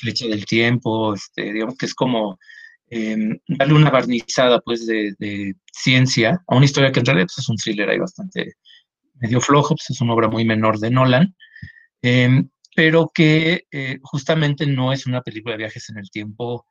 flecha 0.00 0.26
del 0.26 0.44
tiempo, 0.46 1.14
este, 1.14 1.52
digamos 1.52 1.76
que 1.76 1.86
es 1.86 1.94
como 1.94 2.38
Em, 2.94 3.38
darle 3.48 3.72
una 3.72 3.88
barnizada 3.88 4.60
pues 4.60 4.86
de, 4.86 5.54
ciencia 5.72 6.44
a 6.46 6.56
una 6.56 6.66
historia 6.66 6.92
que 6.92 7.00
en 7.00 7.06
realidad 7.06 7.26
pues, 7.26 7.38
es 7.38 7.48
un 7.48 7.56
thriller 7.56 7.88
ahí 7.88 7.98
bastante 7.98 8.56
medio 9.22 9.40
flojo, 9.40 9.76
pues 9.76 9.88
es 9.90 10.00
una 10.00 10.14
obra 10.14 10.28
muy 10.28 10.44
menor 10.44 10.78
de 10.78 10.90
Nolan, 10.90 11.34
em, 12.02 12.50
pero 12.74 13.10
que 13.14 13.66
eh, 13.70 13.98
justamente 14.02 14.66
no 14.66 14.92
es 14.92 15.06
una 15.06 15.22
película 15.22 15.54
de 15.54 15.58
viajes 15.58 15.88
en 15.90 15.98
el 15.98 16.10
tiempo 16.10 16.66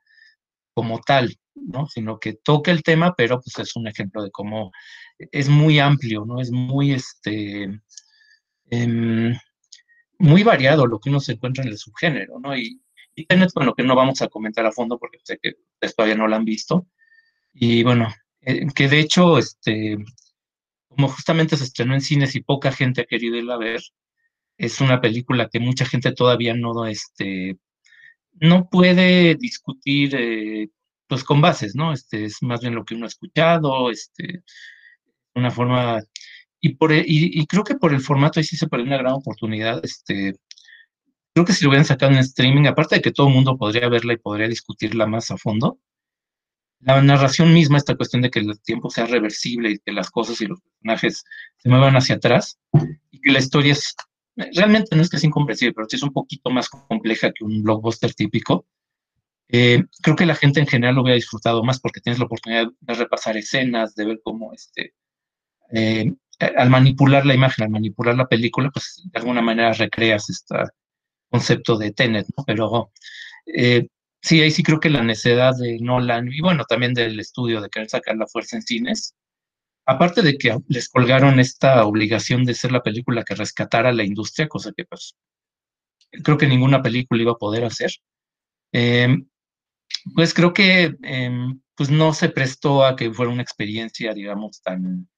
como 0.73 0.99
tal, 0.99 1.37
¿no? 1.55 1.87
Sino 1.87 2.19
que 2.19 2.33
toca 2.33 2.71
el 2.71 2.83
tema, 2.83 3.13
pero 3.15 3.39
pues 3.41 3.57
es 3.59 3.75
un 3.75 3.87
ejemplo 3.87 4.23
de 4.23 4.31
cómo 4.31 4.71
es 5.17 5.49
muy 5.49 5.79
amplio, 5.79 6.25
¿no? 6.25 6.41
Es 6.41 6.51
muy, 6.51 6.91
este, 6.93 7.69
em, 8.69 9.35
muy 10.19 10.43
variado 10.43 10.85
lo 10.87 10.99
que 10.99 11.09
uno 11.09 11.19
se 11.19 11.33
encuentra 11.33 11.63
en 11.63 11.69
el 11.69 11.77
subgénero, 11.77 12.39
¿no? 12.39 12.55
Y, 12.57 12.81
y 13.15 13.25
bueno, 13.55 13.73
que 13.73 13.83
no 13.83 13.95
vamos 13.95 14.21
a 14.21 14.27
comentar 14.27 14.65
a 14.65 14.71
fondo 14.71 14.97
porque 14.97 15.19
sé 15.23 15.39
que 15.41 15.55
todavía 15.95 16.15
no 16.15 16.27
la 16.27 16.37
han 16.37 16.45
visto. 16.45 16.87
Y 17.53 17.83
bueno, 17.83 18.07
eh, 18.41 18.67
que 18.73 18.87
de 18.87 18.99
hecho, 18.99 19.37
este, 19.37 19.97
como 20.95 21.07
justamente 21.09 21.57
se 21.57 21.63
estrenó 21.63 21.93
en 21.93 22.01
cines 22.01 22.35
y 22.35 22.41
poca 22.41 22.71
gente 22.71 23.01
ha 23.01 23.05
querido 23.05 23.37
irla 23.37 23.55
a 23.55 23.57
ver, 23.57 23.81
es 24.57 24.81
una 24.81 25.01
película 25.01 25.49
que 25.49 25.59
mucha 25.59 25.85
gente 25.85 26.11
todavía 26.13 26.53
no, 26.53 26.85
este, 26.85 27.57
no 28.33 28.69
puede 28.69 29.35
discutir 29.35 30.15
eh, 30.15 30.69
pues 31.07 31.23
con 31.23 31.41
bases, 31.41 31.75
¿no? 31.75 31.93
Este, 31.93 32.25
es 32.25 32.37
más 32.43 32.61
bien 32.61 32.75
lo 32.75 32.85
que 32.85 32.95
uno 32.95 33.05
ha 33.05 33.07
escuchado, 33.07 33.91
este, 33.91 34.43
una 35.35 35.51
forma, 35.51 36.01
y, 36.59 36.75
por, 36.75 36.93
y, 36.93 37.03
y 37.07 37.47
creo 37.47 37.63
que 37.63 37.75
por 37.75 37.93
el 37.93 38.01
formato 38.01 38.39
ahí 38.39 38.43
sí 38.45 38.57
se 38.57 38.67
puede 38.67 38.83
una 38.83 38.97
gran 38.97 39.13
oportunidad, 39.13 39.83
este, 39.83 40.35
creo 41.33 41.45
que 41.45 41.53
si 41.53 41.63
lo 41.63 41.69
hubieran 41.69 41.85
sacado 41.85 42.11
en 42.11 42.19
streaming, 42.19 42.67
aparte 42.67 42.95
de 42.95 43.01
que 43.01 43.11
todo 43.11 43.27
el 43.27 43.33
mundo 43.33 43.57
podría 43.57 43.89
verla 43.89 44.13
y 44.13 44.17
podría 44.17 44.47
discutirla 44.47 45.07
más 45.07 45.31
a 45.31 45.37
fondo, 45.37 45.79
la 46.81 47.01
narración 47.01 47.53
misma, 47.53 47.77
esta 47.77 47.95
cuestión 47.95 48.21
de 48.21 48.29
que 48.29 48.39
el 48.39 48.59
tiempo 48.61 48.89
sea 48.89 49.05
reversible 49.05 49.71
y 49.71 49.79
que 49.79 49.91
las 49.91 50.09
cosas 50.09 50.41
y 50.41 50.47
los 50.47 50.59
personajes 50.61 51.23
se 51.57 51.69
muevan 51.69 51.95
hacia 51.95 52.15
atrás 52.15 52.59
y 53.11 53.21
que 53.21 53.31
la 53.31 53.39
historia 53.39 53.73
es, 53.73 53.95
realmente 54.55 54.95
no 54.95 55.01
es 55.01 55.09
que 55.09 55.17
es 55.17 55.23
incomprensible, 55.23 55.73
pero 55.73 55.87
sí 55.89 55.95
es 55.97 56.03
un 56.03 56.13
poquito 56.13 56.49
más 56.49 56.69
compleja 56.69 57.31
que 57.31 57.43
un 57.43 57.61
blockbuster 57.63 58.13
típico. 58.13 58.65
Eh, 59.49 59.83
creo 60.01 60.15
que 60.15 60.25
la 60.25 60.35
gente 60.35 60.59
en 60.59 60.67
general 60.67 60.95
lo 60.95 61.01
hubiera 61.01 61.15
disfrutado 61.15 61.63
más 61.63 61.79
porque 61.79 62.01
tienes 62.01 62.19
la 62.19 62.25
oportunidad 62.25 62.67
de 62.79 62.93
repasar 62.93 63.37
escenas, 63.37 63.95
de 63.95 64.05
ver 64.05 64.21
cómo 64.23 64.53
este, 64.53 64.93
eh, 65.73 66.13
al 66.39 66.69
manipular 66.69 67.25
la 67.25 67.35
imagen, 67.35 67.65
al 67.65 67.69
manipular 67.69 68.15
la 68.15 68.27
película, 68.27 68.71
pues 68.71 69.03
de 69.11 69.19
alguna 69.19 69.41
manera 69.41 69.73
recreas 69.73 70.29
esta, 70.29 70.71
concepto 71.31 71.77
de 71.77 71.91
Tenet, 71.91 72.27
¿no? 72.37 72.43
Pero 72.45 72.91
eh, 73.45 73.87
sí, 74.21 74.41
ahí 74.41 74.51
sí 74.51 74.63
creo 74.63 74.79
que 74.79 74.89
la 74.89 75.03
necedad 75.03 75.53
de 75.57 75.79
Nolan 75.79 76.29
y 76.31 76.41
bueno, 76.41 76.65
también 76.65 76.93
del 76.93 77.19
estudio 77.19 77.61
de 77.61 77.69
querer 77.69 77.89
sacar 77.89 78.17
la 78.17 78.27
fuerza 78.27 78.55
en 78.57 78.63
cines, 78.63 79.15
aparte 79.85 80.21
de 80.21 80.37
que 80.37 80.57
les 80.67 80.89
colgaron 80.89 81.39
esta 81.39 81.85
obligación 81.85 82.45
de 82.45 82.53
ser 82.55 82.71
la 82.71 82.83
película 82.83 83.23
que 83.23 83.35
rescatara 83.35 83.93
la 83.93 84.03
industria, 84.03 84.47
cosa 84.47 84.71
que 84.75 84.85
pues 84.85 85.15
creo 86.23 86.37
que 86.37 86.47
ninguna 86.47 86.81
película 86.81 87.21
iba 87.21 87.31
a 87.33 87.35
poder 87.35 87.63
hacer, 87.65 87.91
em, 88.73 89.27
pues 90.15 90.33
creo 90.33 90.53
que 90.53 90.95
em, 91.03 91.61
pues 91.75 91.89
no 91.91 92.13
se 92.13 92.29
prestó 92.29 92.85
a 92.85 92.95
que 92.95 93.13
fuera 93.13 93.31
una 93.31 93.43
experiencia, 93.43 94.13
digamos, 94.13 94.61
tan, 94.61 95.09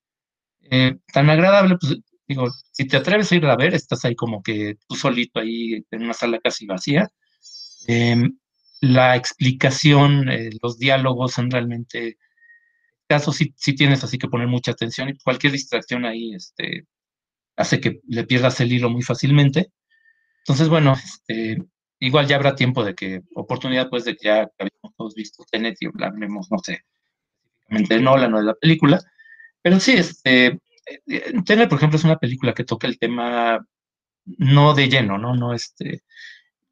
eh, 0.71 0.97
tan 1.13 1.29
agradable, 1.29 1.77
pues 1.79 1.99
Digo, 2.27 2.49
si 2.71 2.87
te 2.87 2.97
atreves 2.97 3.31
a 3.31 3.35
ir 3.35 3.45
a 3.45 3.55
ver, 3.57 3.73
estás 3.73 4.05
ahí 4.05 4.15
como 4.15 4.41
que 4.41 4.77
tú 4.87 4.95
solito 4.95 5.39
ahí 5.39 5.85
en 5.91 6.03
una 6.03 6.13
sala 6.13 6.39
casi 6.39 6.65
vacía. 6.65 7.09
Em, 7.87 8.37
la 8.83 9.15
explicación, 9.15 10.29
eh, 10.29 10.49
los 10.61 10.77
diálogos 10.77 11.31
son 11.31 11.49
realmente 11.49 12.17
casos 13.07 13.37
sí, 13.37 13.53
sí, 13.55 13.75
tienes 13.75 14.03
así 14.03 14.17
que 14.17 14.27
poner 14.27 14.47
mucha 14.47 14.71
atención 14.71 15.09
y 15.09 15.17
cualquier 15.17 15.53
distracción 15.53 16.05
ahí 16.05 16.33
este, 16.35 16.85
hace 17.55 17.79
que 17.79 18.01
le 18.07 18.25
pierdas 18.25 18.59
el 18.59 18.73
hilo 18.73 18.89
muy 18.89 19.01
fácilmente. 19.01 19.71
Entonces, 20.39 20.67
bueno, 20.69 20.95
este, 20.95 21.63
igual 21.99 22.27
ya 22.27 22.35
habrá 22.35 22.55
tiempo 22.55 22.83
de 22.83 22.93
que, 22.95 23.21
oportunidad 23.35 23.89
pues 23.89 24.03
de 24.05 24.17
que 24.17 24.25
ya 24.25 24.49
habíamos 24.59 25.15
visto 25.15 25.45
Tenet 25.49 25.77
y 25.79 25.87
hablemos, 26.03 26.51
no 26.51 26.57
sé, 26.59 26.81
específicamente 27.69 27.95
de 27.95 28.43
la 28.43 28.55
película, 28.55 29.01
pero 29.61 29.79
sí, 29.79 29.93
este, 29.93 30.59
Tener, 31.45 31.69
por 31.69 31.77
ejemplo, 31.77 31.97
es 31.97 32.03
una 32.03 32.17
película 32.17 32.53
que 32.53 32.65
toca 32.65 32.87
el 32.87 32.99
tema 32.99 33.65
no 34.25 34.73
de 34.73 34.89
lleno, 34.89 35.17
¿no? 35.17 35.33
No 35.35 35.53
este, 35.53 36.03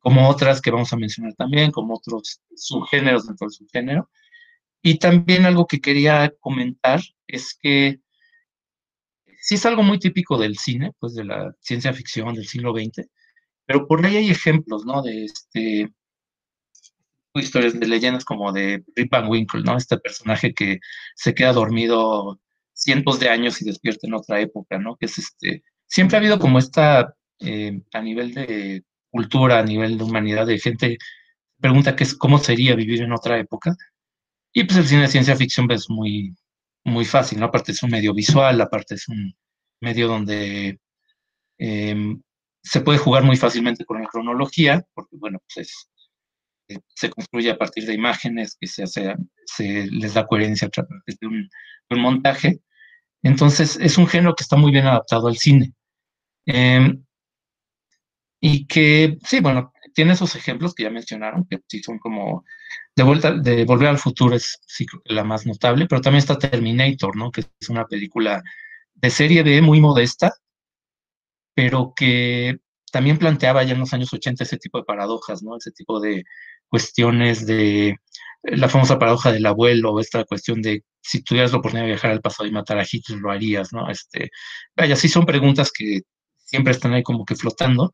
como 0.02 0.28
otras 0.30 0.62
que 0.62 0.72
vamos 0.72 0.92
a 0.92 0.98
mencionar 0.98 1.36
también, 1.36 1.72
como 1.72 1.96
otros 1.96 2.42
subgéneros 2.56 3.28
dentro 3.28 3.48
del 3.48 3.54
subgénero. 3.54 4.10
Y 4.82 4.98
también 5.00 5.46
algo 5.46 5.68
que 5.68 5.80
quería 5.80 6.34
comentar 6.40 7.02
es 7.28 7.58
que 7.62 8.02
sí 9.40 9.56
es 9.56 9.66
algo 9.66 9.84
muy 9.84 10.00
típico 10.00 10.38
del 10.38 10.58
cine, 10.58 10.92
pues 11.00 11.14
de 11.16 11.24
la 11.26 11.56
ciencia 11.62 11.94
ficción 11.94 12.34
del 12.34 12.48
siglo 12.48 12.74
XX, 12.74 13.08
pero 13.66 13.88
por 13.88 14.06
ahí 14.06 14.18
hay 14.18 14.30
ejemplos, 14.32 14.86
¿no? 14.86 15.02
De 15.02 15.26
este 15.26 15.90
historias 17.36 17.80
de 17.80 17.88
leyendas 17.88 18.26
como 18.26 18.52
de 18.52 18.84
Rip 18.96 19.12
Van 19.12 19.30
Winkle, 19.30 19.64
¿no? 19.64 19.78
Este 19.78 19.98
personaje 19.98 20.54
que 20.54 20.80
se 21.16 21.34
queda 21.34 21.54
dormido 21.54 22.42
cientos 22.74 23.20
de 23.20 23.30
años 23.30 23.62
y 23.62 23.66
despierta 23.66 24.08
en 24.08 24.16
otra 24.16 24.42
época, 24.42 24.78
¿no? 24.80 24.98
Que 24.98 25.06
es 25.06 25.18
este, 25.18 25.64
siempre 25.88 26.18
ha 26.18 26.20
habido 26.20 26.40
como 26.40 26.60
esta, 26.60 27.16
eh, 27.40 27.82
a 27.94 28.02
nivel 28.02 28.34
de 28.34 28.84
cultura, 29.12 29.60
a 29.60 29.64
nivel 29.64 29.98
de 29.98 30.04
humanidad, 30.04 30.48
de 30.48 30.60
gente 30.60 30.98
pregunta 31.60 31.96
qué 31.96 32.04
es, 32.04 32.16
cómo 32.16 32.40
sería 32.40 32.76
vivir 32.76 33.02
en 33.04 33.14
otra 33.14 33.38
época. 33.40 33.76
Y 34.54 34.64
pues 34.66 34.78
el 34.80 34.88
cine 34.88 35.04
de 35.04 35.08
ciencia 35.08 35.36
ficción 35.36 35.72
es 35.72 35.90
muy, 35.90 36.36
muy 36.84 37.06
fácil, 37.06 37.40
¿no? 37.40 37.46
Aparte 37.46 37.72
es 37.72 37.84
un 37.84 37.92
medio 37.92 38.14
visual, 38.14 38.60
aparte 38.60 38.96
es 38.96 39.08
un 39.08 39.34
medio 39.82 40.08
donde 40.08 40.80
em, 41.58 42.22
se 42.64 42.82
puede 42.82 42.98
jugar 43.00 43.24
muy 43.24 43.38
fácilmente 43.38 43.86
con 43.86 44.02
la 44.02 44.08
cronología, 44.08 44.84
porque 44.94 45.16
bueno, 45.18 45.40
pues 45.54 45.90
eh, 46.70 46.80
se 46.96 47.10
construye 47.10 47.52
a 47.52 47.58
partir 47.58 47.86
de 47.86 47.94
imágenes 47.94 48.58
que 48.60 48.68
se, 48.68 48.86
les 49.60 50.14
da 50.14 50.28
coherencia 50.28 50.68
a 50.68 50.72
través 50.72 51.20
de 51.20 51.28
un, 51.28 51.50
de 51.90 51.96
un 51.96 52.02
montaje. 52.02 52.62
Entonces, 53.24 53.78
es 53.80 53.98
un 53.98 54.08
género 54.08 54.36
que 54.36 54.44
está 54.44 54.58
muy 54.58 54.72
bien 54.72 54.88
adaptado 54.88 55.28
al 55.28 55.38
cine. 55.38 55.74
Em, 56.46 57.04
y 58.42 58.66
que, 58.66 59.20
sí, 59.24 59.40
bueno, 59.40 59.72
tiene 59.94 60.14
esos 60.14 60.36
ejemplos 60.36 60.74
que 60.74 60.84
ya 60.84 60.90
mencionaron, 60.90 61.46
que 61.48 61.60
sí 61.68 61.82
son 61.84 62.00
como 62.00 62.44
de 62.96 63.04
vuelta, 63.04 63.34
de 63.34 63.66
Volver 63.66 63.90
al 63.90 64.00
Futuro 64.00 64.36
es 64.36 64.60
sí, 64.68 64.86
la 65.06 65.24
más 65.24 65.46
notable, 65.46 65.86
pero 65.88 66.02
también 66.02 66.20
está 66.20 66.38
Terminator, 66.38 67.16
¿no? 67.16 67.32
Que 67.32 67.42
es 67.42 67.70
una 67.70 67.86
película 67.86 68.42
de 68.96 69.10
serie 69.12 69.44
B 69.44 69.62
muy 69.62 69.80
modesta, 69.80 70.34
pero 71.54 71.94
que 71.96 72.58
también 72.92 73.18
planteaba 73.18 73.64
ya 73.64 73.74
en 73.74 73.80
los 73.80 73.94
años 73.94 74.12
80 74.12 74.44
ese 74.44 74.58
tipo 74.58 74.80
de 74.80 74.86
paradojas, 74.86 75.44
¿no? 75.44 75.58
Ese 75.58 75.72
tipo 75.72 76.00
de 76.00 76.24
cuestiones 76.68 77.46
de 77.46 77.98
la 78.44 78.70
famosa 78.70 78.98
paradoja 78.98 79.32
del 79.32 79.46
abuelo, 79.46 80.00
esta 80.00 80.24
cuestión 80.26 80.62
de 80.64 80.84
si 81.02 81.24
tuvieras 81.24 81.52
la 81.52 81.60
oportunidad 81.60 81.86
de 81.86 81.92
viajar 81.94 82.12
al 82.12 82.22
pasado 82.22 82.48
y 82.50 82.52
matar 82.52 82.80
a 82.80 82.86
Hitler, 82.90 83.20
lo 83.20 83.32
harías, 83.32 83.72
¿no? 83.72 83.90
Este, 83.90 84.32
vaya, 84.76 84.96
sí 84.96 85.10
son 85.10 85.26
preguntas 85.26 85.72
que 85.72 86.02
siempre 86.38 86.74
están 86.74 86.94
ahí 86.94 87.04
como 87.04 87.24
que 87.26 87.36
flotando 87.36 87.94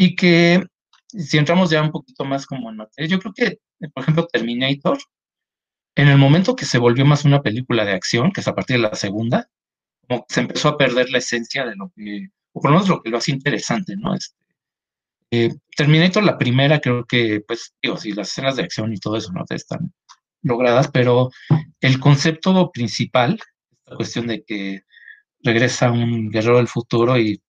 y 0.00 0.16
que 0.16 0.64
si 1.08 1.36
entramos 1.36 1.68
ya 1.68 1.82
un 1.82 1.90
poquito 1.90 2.24
más 2.24 2.46
como 2.46 2.70
en 2.70 2.78
materia, 2.78 3.06
yo 3.06 3.18
creo 3.18 3.34
que, 3.34 3.58
por 3.92 4.02
ejemplo, 4.02 4.26
Terminator, 4.32 4.96
en 5.94 6.08
el 6.08 6.16
momento 6.16 6.56
que 6.56 6.64
se 6.64 6.78
volvió 6.78 7.04
más 7.04 7.26
una 7.26 7.42
película 7.42 7.84
de 7.84 7.92
acción, 7.92 8.32
que 8.32 8.40
es 8.40 8.48
a 8.48 8.54
partir 8.54 8.76
de 8.76 8.84
la 8.84 8.94
segunda, 8.94 9.50
como 10.08 10.24
se 10.26 10.40
empezó 10.40 10.68
a 10.68 10.78
perder 10.78 11.10
la 11.10 11.18
esencia 11.18 11.66
de 11.66 11.76
lo 11.76 11.92
que, 11.94 12.28
o 12.52 12.62
por 12.62 12.70
lo 12.70 12.78
menos 12.78 12.88
lo 12.88 13.02
que 13.02 13.10
lo 13.10 13.18
hace 13.18 13.32
interesante, 13.32 13.94
¿no? 13.94 14.14
Este, 14.14 14.38
eh, 15.32 15.54
Terminator, 15.76 16.22
la 16.22 16.38
primera, 16.38 16.80
creo 16.80 17.04
que, 17.04 17.42
pues, 17.46 17.74
digo, 17.82 17.98
sí, 17.98 18.12
las 18.12 18.30
escenas 18.30 18.56
de 18.56 18.62
acción 18.62 18.94
y 18.94 18.96
todo 18.96 19.18
eso 19.18 19.30
no 19.34 19.44
están 19.50 19.92
logradas, 20.40 20.88
pero 20.90 21.28
el 21.82 22.00
concepto 22.00 22.70
principal, 22.72 23.38
esta 23.70 23.96
cuestión 23.96 24.28
de 24.28 24.44
que 24.44 24.84
regresa 25.42 25.90
un 25.90 26.30
guerrero 26.30 26.56
del 26.56 26.68
futuro 26.68 27.18
y 27.18 27.42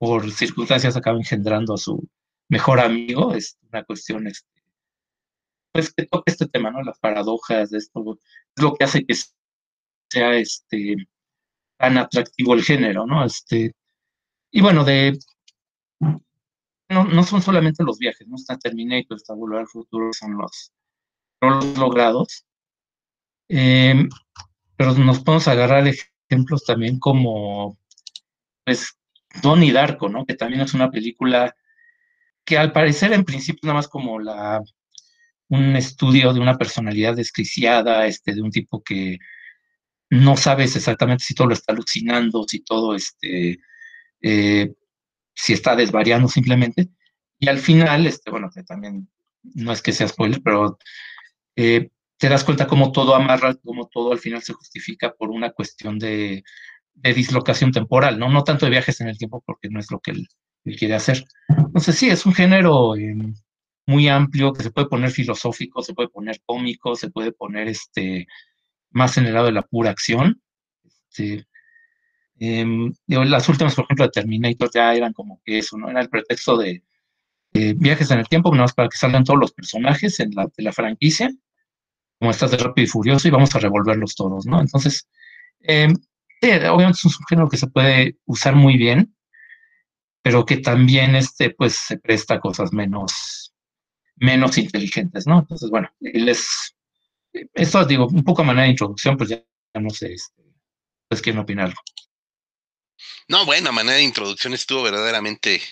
por 0.00 0.30
circunstancias 0.32 0.96
acaba 0.96 1.18
engendrando 1.18 1.74
a 1.74 1.76
su 1.76 2.08
mejor 2.48 2.80
amigo, 2.80 3.34
es 3.34 3.58
una 3.70 3.84
cuestión, 3.84 4.26
este, 4.26 4.48
pues, 5.72 5.92
que 5.92 6.06
toca 6.06 6.32
este 6.32 6.48
tema, 6.48 6.70
¿no? 6.70 6.82
Las 6.82 6.98
paradojas 6.98 7.68
de 7.70 7.78
esto, 7.78 8.18
es 8.56 8.62
lo 8.62 8.74
que 8.74 8.84
hace 8.84 9.04
que 9.04 9.14
sea, 10.10 10.34
este, 10.36 10.96
tan 11.78 11.98
atractivo 11.98 12.54
el 12.54 12.62
género, 12.64 13.06
¿no? 13.06 13.26
Este, 13.26 13.74
y 14.50 14.62
bueno, 14.62 14.84
de 14.84 15.18
no, 16.88 17.22
son 17.22 17.42
solamente 17.42 17.84
los 17.84 17.98
viajes, 17.98 18.26
¿no? 18.26 18.36
Está 18.36 18.58
Terminator, 18.58 19.18
está 19.18 19.34
Volver 19.34 19.60
al 19.60 19.68
Futuro, 19.68 20.12
son 20.14 20.38
los, 20.38 20.72
los 21.42 21.78
logrados. 21.78 22.46
Eh, 23.50 24.08
pero 24.76 24.94
nos 24.94 25.20
podemos 25.20 25.46
agarrar 25.46 25.86
ejemplos 25.86 26.64
también 26.64 26.98
como, 26.98 27.78
pues, 28.64 28.98
Donnie 29.42 29.72
Darko, 29.72 30.08
¿no? 30.08 30.26
Que 30.26 30.34
también 30.34 30.62
es 30.62 30.74
una 30.74 30.90
película 30.90 31.54
que 32.44 32.58
al 32.58 32.72
parecer 32.72 33.12
en 33.12 33.24
principio 33.24 33.60
nada 33.64 33.74
más 33.74 33.88
como 33.88 34.18
la 34.18 34.62
un 35.48 35.76
estudio 35.76 36.32
de 36.32 36.40
una 36.40 36.56
personalidad 36.56 37.16
desquiciada, 37.16 38.06
este, 38.06 38.34
de 38.34 38.42
un 38.42 38.50
tipo 38.52 38.82
que 38.82 39.18
no 40.08 40.36
sabes 40.36 40.76
exactamente 40.76 41.24
si 41.24 41.34
todo 41.34 41.48
lo 41.48 41.54
está 41.54 41.72
alucinando, 41.72 42.44
si 42.46 42.60
todo 42.60 42.94
este, 42.94 43.58
eh, 44.22 44.72
si 45.34 45.52
está 45.52 45.74
desvariando 45.76 46.28
simplemente. 46.28 46.88
Y 47.38 47.48
al 47.48 47.58
final, 47.58 48.06
este, 48.06 48.30
bueno, 48.30 48.50
que 48.54 48.62
también 48.62 49.08
no 49.42 49.72
es 49.72 49.82
que 49.82 49.92
sea 49.92 50.08
spoiler, 50.08 50.40
pero 50.42 50.78
eh, 51.56 51.90
te 52.16 52.28
das 52.28 52.44
cuenta 52.44 52.66
cómo 52.66 52.92
todo 52.92 53.14
amarra, 53.14 53.54
cómo 53.64 53.88
todo 53.88 54.12
al 54.12 54.18
final 54.18 54.42
se 54.42 54.52
justifica 54.52 55.14
por 55.14 55.30
una 55.30 55.50
cuestión 55.50 55.98
de, 55.98 56.44
dislocación 56.94 57.72
temporal, 57.72 58.18
¿no? 58.18 58.28
No 58.28 58.44
tanto 58.44 58.66
de 58.66 58.70
viajes 58.70 59.00
en 59.00 59.08
el 59.08 59.18
tiempo, 59.18 59.42
porque 59.46 59.68
no 59.68 59.80
es 59.80 59.90
lo 59.90 60.00
que 60.00 60.12
él, 60.12 60.28
quiere 60.78 60.94
hacer. 60.94 61.24
Entonces, 61.48 61.96
sí, 61.96 62.10
es 62.10 62.26
un 62.26 62.34
género 62.34 62.96
eh, 62.96 63.16
muy 63.86 64.08
amplio 64.08 64.52
que 64.52 64.62
se 64.62 64.70
puede 64.70 64.88
poner 64.88 65.10
filosófico, 65.10 65.82
se 65.82 65.94
puede 65.94 66.08
poner 66.08 66.40
cómico, 66.44 66.94
se 66.94 67.10
puede 67.10 67.32
poner 67.32 67.68
este, 67.68 68.26
más 68.90 69.16
en 69.18 69.26
el 69.26 69.34
lado 69.34 69.46
de 69.46 69.52
la 69.52 69.62
pura 69.62 69.90
acción. 69.90 70.42
Este, 71.10 71.46
Em, 72.40 72.94
las 73.06 73.48
últimas, 73.50 73.74
por 73.74 73.84
ejemplo, 73.84 74.06
de 74.06 74.10
Terminator 74.12 74.70
ya 74.74 74.94
eran 74.94 75.12
como 75.12 75.42
que 75.44 75.58
eso, 75.58 75.76
¿no? 75.76 75.90
Era 75.90 76.00
el 76.00 76.08
pretexto 76.08 76.56
de, 76.56 76.82
viajes 77.52 78.10
en 78.10 78.20
el 78.20 78.28
tiempo, 78.28 78.50
nada 78.50 78.62
más 78.62 78.72
para 78.72 78.88
que 78.88 78.96
salgan 78.96 79.24
todos 79.24 79.38
los 79.38 79.52
personajes 79.52 80.20
en 80.20 80.30
la, 80.34 80.48
de 80.56 80.62
la 80.62 80.72
franquicia, 80.72 81.30
como 82.18 82.30
estás 82.30 82.52
de 82.52 82.56
Rápido 82.56 82.84
y 82.84 82.88
Furioso, 82.88 83.28
y 83.28 83.30
vamos 83.30 83.54
a 83.54 83.58
revolverlos 83.58 84.14
todos, 84.14 84.46
¿no? 84.46 84.60
Entonces, 84.60 85.06
em, 86.40 86.70
obviamente 86.70 86.98
es 87.04 87.04
un 87.04 87.26
género 87.28 87.48
que 87.48 87.56
se 87.56 87.68
puede 87.68 88.16
usar 88.26 88.54
muy 88.54 88.76
bien, 88.76 89.14
pero 90.22 90.44
que 90.44 90.58
también 90.58 91.14
este, 91.16 91.50
pues, 91.50 91.74
se 91.74 91.98
presta 91.98 92.34
a 92.34 92.40
cosas 92.40 92.72
menos, 92.72 93.54
menos 94.16 94.58
inteligentes, 94.58 95.26
¿no? 95.26 95.40
Entonces, 95.40 95.70
bueno, 95.70 95.90
les, 96.00 96.74
esto 97.54 97.84
digo, 97.84 98.06
un 98.06 98.24
poco 98.24 98.42
a 98.42 98.44
manera 98.44 98.64
de 98.64 98.70
introducción, 98.70 99.16
pues 99.16 99.30
ya, 99.30 99.42
no 99.74 99.90
sé, 99.90 100.12
este, 100.12 100.42
pues 101.08 101.22
quieren 101.22 101.40
opinarlo. 101.40 101.76
No, 103.28 103.46
bueno, 103.46 103.72
manera 103.72 103.98
de 103.98 104.02
introducción 104.02 104.54
estuvo 104.54 104.82
verdaderamente 104.82 105.62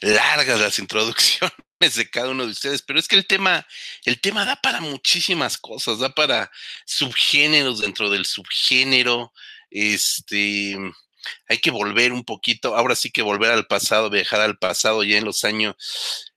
largas 0.00 0.60
las 0.60 0.78
introducciones 0.80 1.52
de 1.94 2.10
cada 2.10 2.30
uno 2.30 2.44
de 2.44 2.52
ustedes, 2.52 2.82
pero 2.82 2.98
es 2.98 3.06
que 3.08 3.16
el 3.16 3.26
tema, 3.26 3.66
el 4.04 4.20
tema 4.20 4.44
da 4.44 4.56
para 4.56 4.80
muchísimas 4.80 5.56
cosas, 5.58 6.00
da 6.00 6.14
para 6.14 6.50
subgéneros 6.86 7.80
dentro 7.80 8.10
del 8.10 8.26
subgénero, 8.26 9.32
este, 9.74 10.78
hay 11.48 11.58
que 11.58 11.70
volver 11.70 12.12
un 12.12 12.24
poquito, 12.24 12.76
ahora 12.76 12.94
sí 12.94 13.10
que 13.10 13.22
volver 13.22 13.50
al 13.50 13.66
pasado, 13.66 14.08
viajar 14.08 14.40
al 14.40 14.56
pasado 14.56 15.02
ya 15.02 15.18
en 15.18 15.24
los 15.24 15.44
años, 15.44 15.74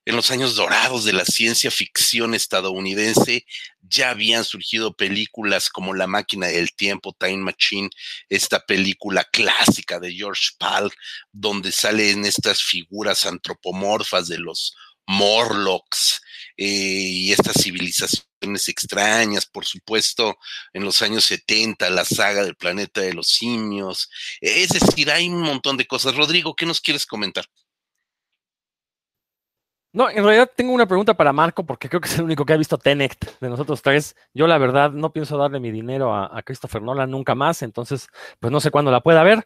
en 0.05 0.15
los 0.15 0.31
años 0.31 0.55
dorados 0.55 1.05
de 1.05 1.13
la 1.13 1.23
ciencia 1.23 1.69
ficción 1.69 2.33
estadounidense, 2.33 3.45
ya 3.81 4.09
habían 4.09 4.43
surgido 4.43 4.95
películas 4.95 5.69
como 5.69 5.93
La 5.93 6.07
máquina 6.07 6.47
del 6.47 6.73
tiempo, 6.73 7.15
Time 7.17 7.37
Machine, 7.37 7.89
esta 8.27 8.59
película 8.65 9.23
clásica 9.23 9.99
de 9.99 10.13
George 10.13 10.49
Pal, 10.57 10.91
donde 11.31 11.71
salen 11.71 12.25
estas 12.25 12.61
figuras 12.63 13.25
antropomorfas 13.25 14.27
de 14.27 14.39
los 14.39 14.75
Morlocks 15.05 16.21
eh, 16.57 16.65
y 16.65 17.31
estas 17.31 17.61
civilizaciones 17.61 18.26
extrañas, 18.41 19.45
por 19.45 19.65
supuesto, 19.65 20.37
en 20.73 20.83
los 20.83 21.01
años 21.01 21.25
70, 21.25 21.89
la 21.89 22.05
saga 22.05 22.43
del 22.43 22.55
planeta 22.55 23.01
de 23.01 23.13
los 23.13 23.27
simios. 23.27 24.09
Es 24.41 24.69
decir, 24.69 25.11
hay 25.11 25.29
un 25.29 25.41
montón 25.41 25.77
de 25.77 25.87
cosas. 25.87 26.15
Rodrigo, 26.15 26.55
¿qué 26.55 26.65
nos 26.65 26.81
quieres 26.81 27.05
comentar? 27.05 27.45
No, 29.97 30.11
en 30.11 30.23
realidad 30.23 30.51
tengo 30.55 30.73
una 30.73 30.85
pregunta 30.85 31.15
para 31.15 31.33
Marco, 31.33 31.65
porque 31.65 31.89
creo 31.89 31.99
que 31.99 32.07
es 32.07 32.19
el 32.19 32.25
único 32.25 32.45
que 32.45 32.53
ha 32.53 32.57
visto 32.57 32.77
Tenet 32.77 33.17
de 33.41 33.49
nosotros 33.49 33.81
tres. 33.81 34.15
Yo, 34.31 34.45
la 34.45 34.59
verdad, 34.59 34.91
no 34.91 35.11
pienso 35.11 35.39
darle 35.39 35.59
mi 35.59 35.71
dinero 35.71 36.13
a, 36.13 36.39
Christopher 36.43 36.83
Nolan 36.83 37.09
nunca 37.09 37.33
más, 37.33 37.63
entonces, 37.63 38.07
pues 38.39 38.51
no 38.51 38.59
sé 38.59 38.69
cuándo 38.69 38.91
la 38.91 39.01
pueda 39.01 39.23
ver, 39.23 39.43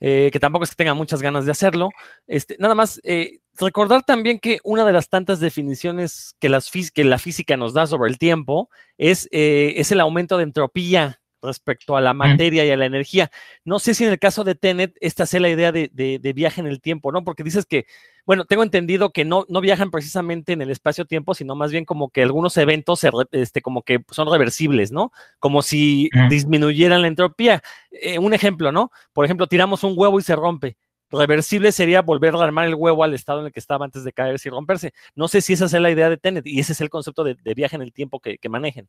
eh, 0.00 0.30
que 0.32 0.40
tampoco 0.40 0.64
es 0.64 0.70
que 0.70 0.76
tenga 0.76 0.94
muchas 0.94 1.20
ganas 1.20 1.44
de 1.44 1.50
hacerlo. 1.50 1.90
Este, 2.26 2.56
nada 2.58 2.74
más, 2.74 2.98
eh, 3.04 3.40
recordar 3.58 4.02
también 4.02 4.38
que 4.38 4.58
una 4.64 4.86
de 4.86 4.92
las 4.94 5.10
tantas 5.10 5.38
definiciones 5.38 6.34
que, 6.40 6.48
que 6.94 7.04
la 7.04 7.18
física 7.18 7.58
nos 7.58 7.74
da 7.74 7.86
sobre 7.86 8.08
el 8.08 8.16
tiempo 8.16 8.70
es, 8.96 9.28
eh, 9.32 9.74
es 9.76 9.92
el 9.92 10.00
aumento 10.00 10.38
de 10.38 10.44
entropía 10.44 11.19
respecto 11.42 11.96
a 11.96 12.00
la 12.00 12.14
materia 12.14 12.64
y 12.64 12.70
a 12.70 12.76
la 12.76 12.86
energía. 12.86 13.30
No 13.64 13.78
sé 13.78 13.94
si 13.94 14.04
en 14.04 14.10
el 14.10 14.18
caso 14.18 14.44
de 14.44 14.54
Tenet 14.54 14.96
esta 15.00 15.26
sea 15.26 15.40
la 15.40 15.48
idea 15.48 15.72
de, 15.72 16.32
viaje 16.34 16.60
en 16.60 16.66
el 16.66 16.80
tiempo, 16.80 17.12
¿no? 17.12 17.24
Porque 17.24 17.42
dices 17.42 17.66
que, 17.66 17.86
bueno, 18.26 18.44
tengo 18.44 18.62
entendido 18.62 19.10
que 19.10 19.24
no, 19.24 19.46
no 19.48 19.60
viajan 19.60 19.90
precisamente 19.90 20.52
en 20.52 20.62
el 20.62 20.70
espacio-tiempo, 20.70 21.34
sino 21.34 21.54
más 21.54 21.72
bien 21.72 21.84
como 21.84 22.10
que 22.10 22.22
algunos 22.22 22.56
eventos 22.56 23.00
este, 23.32 23.62
como 23.62 23.82
que 23.82 24.04
son 24.10 24.30
reversibles, 24.30 24.92
¿no? 24.92 25.12
Como 25.38 25.62
si 25.62 26.10
disminuyeran 26.28 27.02
la 27.02 27.08
entropía. 27.08 27.62
Eh, 27.90 28.18
un 28.18 28.34
ejemplo, 28.34 28.72
¿no? 28.72 28.90
Por 29.12 29.24
ejemplo, 29.24 29.46
tiramos 29.46 29.84
un 29.84 29.94
huevo 29.96 30.18
y 30.18 30.22
se 30.22 30.36
rompe. 30.36 30.76
Reversible 31.10 31.72
sería 31.72 32.02
volver 32.02 32.36
a 32.36 32.44
armar 32.44 32.66
el 32.68 32.76
huevo 32.76 33.02
al 33.02 33.14
estado 33.14 33.40
en 33.40 33.46
el 33.46 33.52
que 33.52 33.58
estaba 33.58 33.84
antes 33.84 34.04
de 34.04 34.12
caerse 34.12 34.48
y 34.48 34.52
romperse. 34.52 34.92
No 35.16 35.26
sé 35.26 35.40
si 35.40 35.54
esa 35.54 35.64
es 35.64 35.72
la 35.72 35.90
idea 35.90 36.08
de 36.08 36.16
Tenet 36.16 36.46
y 36.46 36.60
ese 36.60 36.72
es 36.72 36.80
el 36.80 36.88
concepto 36.88 37.24
de, 37.24 37.36
viaje 37.54 37.74
en 37.74 37.82
el 37.82 37.92
tiempo 37.92 38.20
que 38.20 38.48
manejen. 38.48 38.88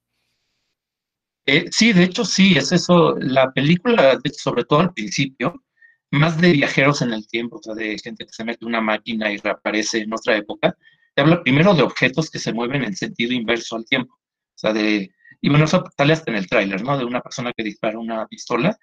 Eh, 1.46 1.66
sí, 1.72 1.94
de 1.94 2.04
hecho 2.04 2.24
sí, 2.26 2.58
es 2.58 2.72
eso. 2.72 3.16
La 3.20 3.52
película, 3.52 4.20
sobre 4.38 4.64
todo 4.66 4.80
al 4.82 4.94
principio, 4.94 5.64
más 6.12 6.40
de 6.40 6.52
viajeros 6.52 7.02
en 7.02 7.14
el 7.14 7.28
tiempo, 7.28 7.58
o 7.58 7.64
sea, 7.64 7.74
de 7.74 7.98
gente 8.00 8.26
que 8.26 8.34
se 8.34 8.44
mete 8.44 8.66
una 8.66 8.82
máquina 8.82 9.32
y 9.32 9.38
reaparece 9.38 10.00
en 10.00 10.14
otra 10.14 10.38
época, 10.38 10.76
te 11.16 11.22
habla 11.22 11.42
primero 11.44 11.74
de 11.74 11.84
objetos 11.84 12.30
que 12.30 12.40
se 12.40 12.54
mueven 12.54 12.84
en 12.84 12.96
sentido 12.96 13.34
inverso 13.34 13.76
al 13.76 13.86
tiempo. 13.86 14.14
O 14.16 14.58
sea, 14.58 14.74
de, 14.74 15.12
y 15.42 15.50
bueno, 15.50 15.66
eso 15.66 15.84
sale 15.98 16.14
hasta 16.14 16.32
en 16.32 16.38
el 16.38 16.48
tráiler, 16.48 16.84
¿no? 16.84 16.98
De 16.98 17.06
una 17.06 17.22
persona 17.22 17.54
que 17.56 17.64
dispara 17.64 17.98
una 18.00 18.28
pistola 18.28 18.78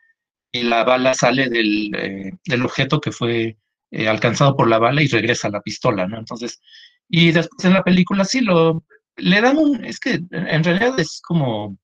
y 0.52 0.62
la 0.62 0.84
bala 0.84 1.14
sale 1.14 1.48
del, 1.48 1.94
eh, 1.94 2.32
del 2.46 2.64
objeto 2.64 3.00
que 3.00 3.12
fue 3.12 3.58
eh, 3.90 4.08
alcanzado 4.08 4.56
por 4.56 4.68
la 4.68 4.78
bala 4.78 5.02
y 5.02 5.08
regresa 5.08 5.48
a 5.48 5.52
la 5.52 5.60
pistola, 5.62 6.06
¿no? 6.06 6.18
Entonces, 6.18 6.60
y 7.08 7.32
después 7.32 7.64
en 7.64 7.74
la 7.74 7.84
película 7.84 8.24
sí 8.24 8.40
lo, 8.40 8.84
le 9.16 9.40
dan 9.40 9.58
un, 9.58 9.84
es 9.84 10.00
que 10.00 10.20
en 10.30 10.64
realidad 10.64 10.98
es 10.98 11.20
como 11.22 11.78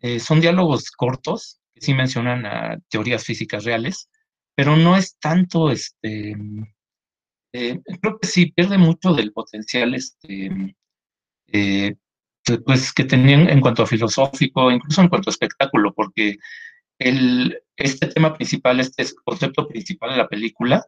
eh, 0.00 0.20
son 0.20 0.40
diálogos 0.40 0.90
cortos 0.90 1.60
que 1.74 1.80
sí 1.80 1.94
mencionan 1.94 2.82
teorías 2.88 3.24
físicas 3.24 3.64
reales, 3.64 4.08
pero 4.54 4.76
no 4.76 4.96
es 4.96 5.16
tanto, 5.18 5.70
este, 5.70 6.36
eh, 7.52 7.80
creo 8.00 8.18
que 8.18 8.26
sí 8.26 8.52
pierde 8.52 8.78
mucho 8.78 9.14
del 9.14 9.32
potencial, 9.32 9.94
este, 9.94 10.76
eh, 11.52 11.94
pues 12.64 12.92
que 12.92 13.04
tenían 13.04 13.48
en 13.48 13.60
cuanto 13.60 13.82
a 13.82 13.86
filosófico, 13.86 14.70
incluso 14.70 15.02
en 15.02 15.08
cuanto 15.08 15.30
a 15.30 15.32
espectáculo, 15.32 15.92
porque 15.94 16.38
el, 16.98 17.60
este 17.76 18.08
tema 18.08 18.34
principal, 18.34 18.80
este 18.80 19.04
concepto 19.24 19.68
principal 19.68 20.10
de 20.10 20.16
la 20.16 20.28
película, 20.28 20.84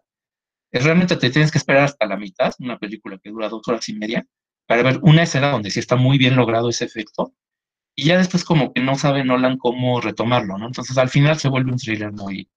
realmente 0.73 1.16
te 1.16 1.31
tienes 1.31 1.51
que 1.51 1.59
esperar 1.59 1.85
hasta 1.85 2.07
la 2.07 2.16
mitad, 2.16 2.55
una 2.59 2.79
película 2.79 3.18
que 3.23 3.31
dura 3.31 3.49
dos 3.49 3.62
horas 3.68 3.88
y 3.88 3.94
media, 3.94 4.27
para 4.66 4.83
ver 4.83 5.01
una 5.03 5.23
escena 5.25 5.51
donde 5.51 5.70
sí 5.70 5.81
está 5.81 5.96
muy 5.96 6.18
bien 6.18 6.37
logrado 6.37 6.68
ese 6.68 6.85
efecto, 6.85 7.35
y 7.94 8.07
ya 8.07 8.18
después 8.18 8.44
como 8.44 8.72
que 8.72 8.81
no 8.81 8.96
sabe 8.96 9.24
Nolan 9.24 9.59
cómo 9.59 10.00
retomarlo, 10.00 10.59
¿no? 10.59 10.66
Entonces 10.66 10.96
al 10.98 11.11
final 11.11 11.38
se 11.38 11.48
vuelve 11.48 11.72
un 11.72 11.79
thriller 11.79 12.12
muy, 12.12 12.48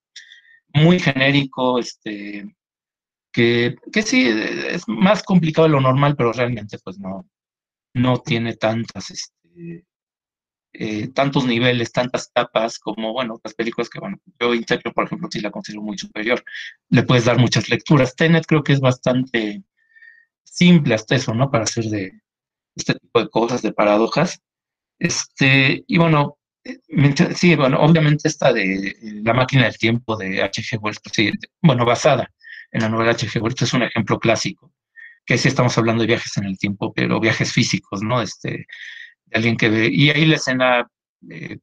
muy 0.74 1.00
genérico, 1.00 1.80
este, 1.80 2.56
que, 3.32 3.76
que 3.92 4.02
sí, 4.04 4.28
es 4.28 4.88
más 4.88 5.24
complicado 5.24 5.68
de 5.68 5.74
lo 5.74 5.82
normal, 5.82 6.16
pero 6.16 6.34
realmente 6.34 6.78
pues 6.84 7.00
no, 7.00 7.28
no 7.94 8.20
tiene 8.20 8.56
tantas, 8.56 9.12
este, 9.12 9.86
eh, 10.74 11.10
tantos 11.10 11.46
niveles, 11.46 11.92
tantas 11.92 12.32
capas 12.34 12.80
como, 12.80 13.14
bueno, 13.14 13.36
otras 13.36 13.54
películas 13.54 13.90
que, 13.90 14.00
bueno, 14.00 14.18
yo 14.40 14.56
Inception, 14.56 14.94
por 14.94 15.06
ejemplo, 15.06 15.30
sí 15.32 15.40
la 15.40 15.52
considero 15.52 15.84
muy 15.84 15.98
superior. 15.98 16.44
Le 16.90 17.04
puedes 17.04 17.26
dar 17.26 17.38
muchas 17.38 17.70
lecturas. 17.70 18.16
Tenet 18.16 18.46
creo 18.48 18.64
que 18.64 18.74
es 18.74 18.80
bastante 18.80 19.64
simple 20.44 20.96
hasta 20.96 21.16
eso, 21.16 21.34
¿no? 21.34 21.52
Para 21.52 21.66
hacer 21.66 21.86
de 21.86 22.22
este 22.76 22.96
tipo 22.96 23.20
de 23.20 23.30
cosas, 23.30 23.62
de 23.62 23.72
paradojas. 23.72 24.42
Este, 25.00 25.84
y 25.88 25.98
bueno, 25.98 26.38
eh, 26.64 26.80
sí, 27.36 27.56
bueno, 27.56 27.80
obviamente 27.80 28.28
esta 28.28 28.54
de 28.54 28.96
La 29.24 29.34
máquina 29.34 29.64
del 29.64 29.78
tiempo 29.78 30.16
de 30.16 30.42
H.G. 30.42 30.80
Wells, 30.82 31.00
pues 31.04 31.14
sí, 31.16 31.32
bueno, 31.62 31.86
basada 31.86 32.30
en 32.72 32.82
la 32.82 32.90
novela 32.90 33.12
H.G. 33.12 33.42
Wells, 33.42 33.62
es 33.62 33.74
un 33.74 33.84
ejemplo 33.84 34.20
clásico, 34.20 34.74
que 35.26 35.38
sí 35.38 35.48
estamos 35.50 35.78
hablando 35.78 36.02
de 36.02 36.08
viajes 36.08 36.36
en 36.38 36.46
el 36.46 36.58
tiempo, 36.58 36.94
pero 36.94 37.20
viajes 37.20 37.52
físicos, 37.52 38.02
¿no? 38.02 38.22
Este, 38.22 38.68
alguien 39.32 39.58
que 39.58 39.70
ve, 39.70 39.90
y 39.92 40.10
ahí 40.10 40.26
la 40.26 40.36
escena 40.36 40.88
eh, 41.30 41.58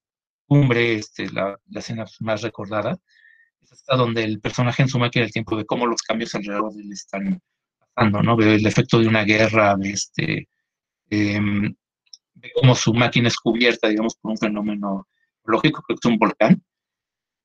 cumbre, 0.47 0.97
este, 0.97 1.31
la, 1.31 1.59
la, 1.69 1.81
escena 1.81 2.05
más 2.21 2.43
recordada, 2.43 2.97
es 3.62 3.73
hasta 3.73 3.97
donde 3.97 4.25
el 4.25 4.40
personaje 4.40 4.83
en 4.83 4.88
su 4.88 4.99
máquina 4.99 5.25
del 5.25 5.33
tiempo 5.33 5.57
ve 5.57 5.64
cómo 5.66 5.87
los 5.87 6.03
cambios 6.03 6.35
alrededor 6.35 6.73
de 6.75 6.83
él 6.83 6.93
están 6.93 7.40
pasando, 7.95 8.23
¿no? 8.23 8.37
Ve 8.37 8.57
el 8.57 8.66
efecto 8.66 8.99
de 9.01 9.09
una 9.09 9.25
guerra, 9.25 9.77
ve 9.77 9.90
este, 9.90 10.49
em, 11.11 11.75
ve 12.40 12.50
cómo 12.55 12.74
su 12.74 12.94
máquina 12.94 13.29
es 13.29 13.37
cubierta, 13.37 13.88
digamos, 13.88 14.16
por 14.16 14.33
un 14.33 14.38
fenómeno 14.38 15.09
lógico, 15.44 15.83
que 15.87 15.94
es 15.94 16.05
un 16.05 16.18
volcán, 16.18 16.62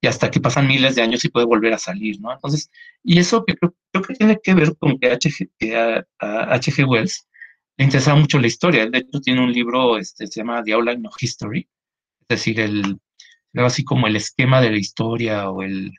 y 0.02 0.08
hasta 0.08 0.30
que 0.30 0.40
pasan 0.40 0.68
miles 0.68 0.96
de 0.96 1.02
años 1.02 1.26
y 1.26 1.30
puede 1.30 1.46
volver 1.46 1.74
a 1.74 1.78
salir, 1.78 2.20
¿no? 2.20 2.32
Entonces, 2.32 2.70
y 3.04 3.20
eso 3.20 3.44
que 3.46 3.56
creo, 3.56 3.74
que 3.92 4.14
tiene 4.14 4.40
que 4.42 4.54
ver 4.54 4.76
con 4.78 5.00
que 5.00 5.12
H.G. 5.12 6.88
Wells 6.88 7.28
le 7.78 7.86
interesaba 7.86 8.20
mucho 8.20 8.40
la 8.40 8.48
historia. 8.48 8.88
De 8.88 9.00
hecho, 9.00 9.20
tiene 9.22 9.42
un 9.42 9.52
libro, 9.52 9.98
este, 9.98 10.28
se 10.28 10.42
llama 10.42 10.64
The 10.64 10.74
Outline 10.74 11.06
of 11.08 11.16
History, 11.20 11.68
es 12.22 12.28
decir, 12.28 12.60
el, 12.60 13.00
así 13.56 13.84
como 13.84 14.08
el 14.08 14.16
esquema 14.16 14.62
de 14.62 14.72
la 14.72 14.78
historia 14.78 15.50
o 15.50 15.64
el, 15.64 15.92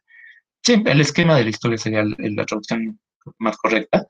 sí, 0.62 0.82
el 0.84 1.00
esquema 1.00 1.36
de 1.36 1.44
la 1.44 1.50
historia 1.50 1.78
sería 1.78 2.04
la 2.04 2.46
traducción 2.46 3.00
más 3.38 3.56
correcta, 3.56 4.06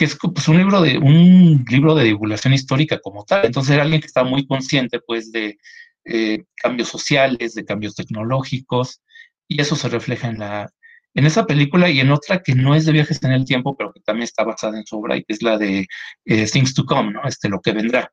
que 0.00 0.06
es 0.06 0.16
pues, 0.16 0.48
un 0.48 0.56
libro 0.56 0.80
de 0.80 0.96
un 0.96 1.62
libro 1.68 1.94
de 1.94 2.04
divulgación 2.04 2.54
histórica 2.54 2.98
como 3.00 3.22
tal. 3.26 3.44
Entonces 3.44 3.74
era 3.74 3.82
alguien 3.82 4.00
que 4.00 4.06
estaba 4.06 4.26
muy 4.26 4.46
consciente, 4.46 4.98
pues, 4.98 5.30
de 5.30 5.58
eh, 6.06 6.44
cambios 6.56 6.88
sociales, 6.88 7.52
de 7.52 7.66
cambios 7.66 7.94
tecnológicos, 7.96 9.02
y 9.46 9.60
eso 9.60 9.76
se 9.76 9.90
refleja 9.90 10.28
en 10.28 10.38
la, 10.38 10.72
en 11.12 11.26
esa 11.26 11.44
película 11.44 11.90
y 11.90 12.00
en 12.00 12.12
otra 12.12 12.42
que 12.42 12.54
no 12.54 12.74
es 12.74 12.86
de 12.86 12.92
viajes 12.92 13.22
en 13.24 13.32
el 13.32 13.44
tiempo, 13.44 13.76
pero 13.76 13.92
que 13.92 14.00
también 14.00 14.24
está 14.24 14.42
basada 14.42 14.78
en 14.78 14.86
su 14.86 14.96
obra 14.96 15.18
y 15.18 15.22
que 15.22 15.34
es 15.34 15.42
la 15.42 15.58
de 15.58 15.86
eh, 16.24 16.46
Things 16.50 16.72
to 16.72 16.86
Come, 16.86 17.12
¿no? 17.12 17.20
Este, 17.24 17.50
lo 17.50 17.60
que 17.60 17.72
vendrá, 17.72 18.10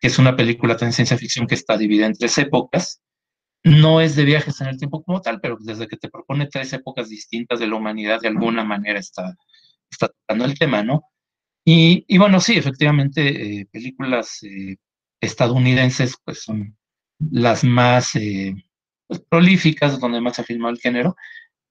que 0.00 0.08
es 0.08 0.18
una 0.18 0.34
película 0.34 0.74
de 0.74 0.90
ciencia 0.90 1.16
ficción 1.16 1.46
que 1.46 1.54
está 1.54 1.78
dividida 1.78 2.06
en 2.06 2.14
tres 2.14 2.36
épocas. 2.38 3.00
No 3.62 4.00
es 4.00 4.16
de 4.16 4.24
viajes 4.24 4.60
en 4.60 4.66
el 4.66 4.76
tiempo 4.76 5.04
como 5.04 5.20
tal, 5.20 5.40
pero 5.40 5.56
desde 5.60 5.86
que 5.86 5.96
te 5.96 6.10
propone 6.10 6.48
tres 6.48 6.72
épocas 6.72 7.08
distintas 7.08 7.60
de 7.60 7.68
la 7.68 7.76
humanidad, 7.76 8.20
de 8.20 8.26
alguna 8.26 8.64
manera 8.64 8.98
está, 8.98 9.36
está 9.88 10.08
tocando 10.08 10.46
el 10.46 10.58
tema, 10.58 10.82
¿no? 10.82 11.11
Y, 11.64 12.04
y 12.08 12.18
bueno, 12.18 12.40
sí, 12.40 12.56
efectivamente, 12.56 13.60
eh, 13.60 13.66
películas 13.70 14.42
eh, 14.42 14.76
estadounidenses 15.20 16.16
pues 16.24 16.42
son 16.42 16.76
las 17.30 17.62
más 17.62 18.12
pues, 19.06 19.20
prolíficas, 19.28 20.00
donde 20.00 20.20
más 20.20 20.36
se 20.36 20.42
ha 20.42 20.44
filmado 20.44 20.74
el 20.74 20.80
género, 20.80 21.16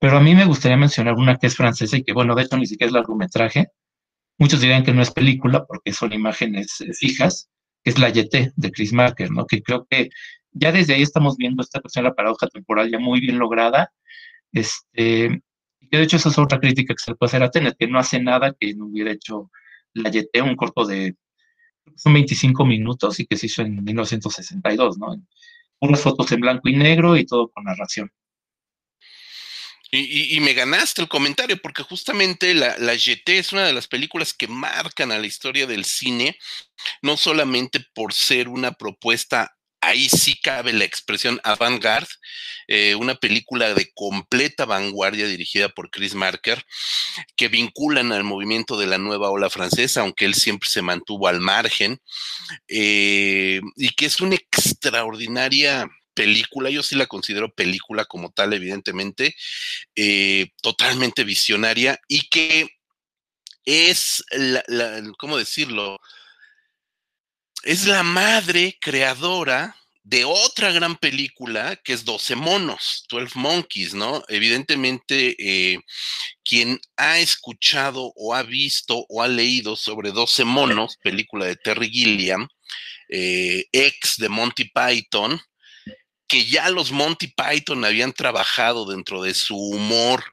pero 0.02 0.18
a 0.18 0.22
mí 0.22 0.34
me 0.34 0.46
gustaría 0.46 0.78
mencionar 0.78 1.14
una 1.14 1.38
que 1.38 1.46
es 1.46 1.56
francesa 1.56 1.96
y 1.96 2.04
que, 2.04 2.14
bueno, 2.14 2.34
de 2.34 2.42
hecho 2.42 2.58
ni 2.58 2.66
siquiera 2.66 2.88
es 2.88 2.94
largometraje. 2.94 3.68
Muchos 4.40 4.60
dirían 4.60 4.84
que 4.84 4.94
no 4.94 5.04
es 5.04 5.12
película 5.12 5.64
porque 5.66 5.94
son 5.94 6.12
imágenes 6.12 6.82
eh, 6.82 6.92
fijas, 6.94 7.52
que 7.84 7.92
es 7.92 8.00
La 8.00 8.10
Yeté 8.10 8.52
de 8.56 8.72
Chris 8.72 8.94
Marker, 8.94 9.30
¿no? 9.30 9.46
Que 9.46 9.62
creo 9.62 9.86
que 9.88 10.10
ya 10.54 10.72
desde 10.72 10.96
ahí 10.96 11.04
estamos 11.04 11.38
viendo 11.38 11.62
esta 11.62 11.82
cuestión 11.82 12.04
de 12.04 12.10
la 12.10 12.16
paradoja 12.16 12.48
temporal 12.48 12.90
ya 12.90 12.98
muy 12.98 13.20
bien 13.22 13.38
lograda. 13.38 13.92
Este, 14.52 15.42
y 15.80 15.88
que 15.88 15.98
de 15.98 16.04
hecho 16.04 16.18
esa 16.18 16.30
es 16.30 16.40
otra 16.40 16.60
crítica 16.60 16.96
que 16.96 17.04
se 17.04 17.14
puede 17.14 17.30
hacer 17.30 17.44
a 17.44 17.52
Tenet, 17.52 17.78
que 17.78 17.88
no 17.88 18.00
hace 18.00 18.20
nada 18.20 18.56
que 18.60 18.74
no 18.74 18.88
hubiera 18.88 19.12
hecho 19.12 19.52
La 19.94 20.10
Yeté, 20.10 20.42
un 20.42 20.56
corto 20.56 20.86
de 20.86 21.16
son 21.96 22.14
25 22.14 22.66
minutos 22.66 23.20
y 23.20 23.26
que 23.26 23.38
se 23.38 23.48
hizo 23.48 23.62
en 23.62 23.84
1962, 23.84 24.98
¿no? 24.98 25.16
Unas 25.80 26.02
fotos 26.02 26.32
en 26.32 26.42
blanco 26.42 26.70
y 26.70 26.76
negro 26.76 27.18
y 27.18 27.26
todo 27.26 27.50
con 27.50 27.64
narración. 27.64 28.12
Y, 29.94 30.40
me 30.40 30.54
ganaste 30.54 31.02
el 31.02 31.10
comentario, 31.10 31.58
porque 31.62 31.84
justamente 31.84 32.54
la, 32.54 32.78
la 32.78 32.94
GT 32.94 33.28
es 33.28 33.52
una 33.52 33.66
de 33.66 33.74
las 33.74 33.90
películas 33.90 34.34
que 34.34 34.48
marcan 34.48 35.12
a 35.12 35.20
la 35.20 35.28
historia 35.28 35.68
del 35.68 35.84
cine, 35.84 36.38
no 37.02 37.18
solamente 37.18 37.86
por 37.94 38.14
ser 38.14 38.48
una 38.48 38.72
propuesta, 38.72 39.58
ahí 39.82 40.08
sí 40.10 40.40
cabe 40.42 40.74
la 40.74 40.86
expresión 40.86 41.42
avant-garde, 41.44 42.10
eh, 42.68 42.96
una 42.96 43.16
película 43.16 43.74
de 43.74 43.92
completa 43.94 44.66
vanguardia 44.66 45.28
dirigida 45.28 45.70
por 45.70 45.90
Chris 45.90 46.16
Marker, 46.16 46.64
que 47.36 47.48
vinculan 47.48 48.12
al 48.12 48.24
movimiento 48.24 48.78
de 48.78 48.88
la 48.88 48.98
nueva 48.98 49.30
ola 49.30 49.50
francesa, 49.50 50.02
aunque 50.02 50.26
él 50.26 50.36
siempre 50.36 50.70
se 50.70 50.82
mantuvo 50.82 51.28
al 51.28 51.42
margen, 51.42 52.00
eh, 52.68 53.60
y 53.76 53.90
que 53.90 54.06
es 54.06 54.22
una 54.22 54.36
extraordinaria 54.36 55.90
película, 56.14 56.70
yo 56.70 56.84
sí 56.84 56.96
la 56.96 57.08
considero 57.08 57.54
película 57.54 58.06
como 58.06 58.32
tal, 58.32 58.54
evidentemente, 58.54 59.36
eh, 59.96 60.48
totalmente 60.62 61.24
visionaria 61.24 62.00
y 62.08 62.30
que 62.30 62.68
es, 63.66 64.24
la, 64.32 64.64
¿cómo 65.18 65.38
decirlo? 65.38 66.00
Es 67.64 67.86
la 67.86 68.02
madre 68.02 68.76
creadora 68.82 69.76
de 70.04 70.26
otra 70.26 70.72
gran 70.72 70.96
película 70.96 71.76
que 71.76 71.94
es 71.94 72.04
12 72.04 72.36
monos, 72.36 73.06
12 73.08 73.38
Monkeys, 73.38 73.94
¿no? 73.94 74.24
Evidentemente, 74.30 75.36
eh, 75.38 75.80
quien 76.44 76.80
ha 76.98 77.20
escuchado 77.20 78.14
o 78.16 78.34
ha 78.34 78.42
visto 78.42 79.06
o 79.10 79.22
ha 79.22 79.28
leído 79.28 79.76
sobre 79.76 80.12
12 80.12 80.44
monos, 80.44 80.98
película 81.04 81.46
de 81.46 81.56
Terry 81.56 81.90
Gilliam, 81.92 82.48
eh, 83.10 83.66
ex 83.72 84.18
de 84.18 84.30
Monty 84.30 84.72
Python, 84.74 85.40
que 86.28 86.46
ya 86.46 86.68
los 86.72 86.92
Monty 86.92 87.28
Python 87.28 87.86
habían 87.86 88.14
trabajado 88.14 88.90
dentro 88.90 89.22
de 89.22 89.36
su 89.36 89.56
humor, 89.56 90.24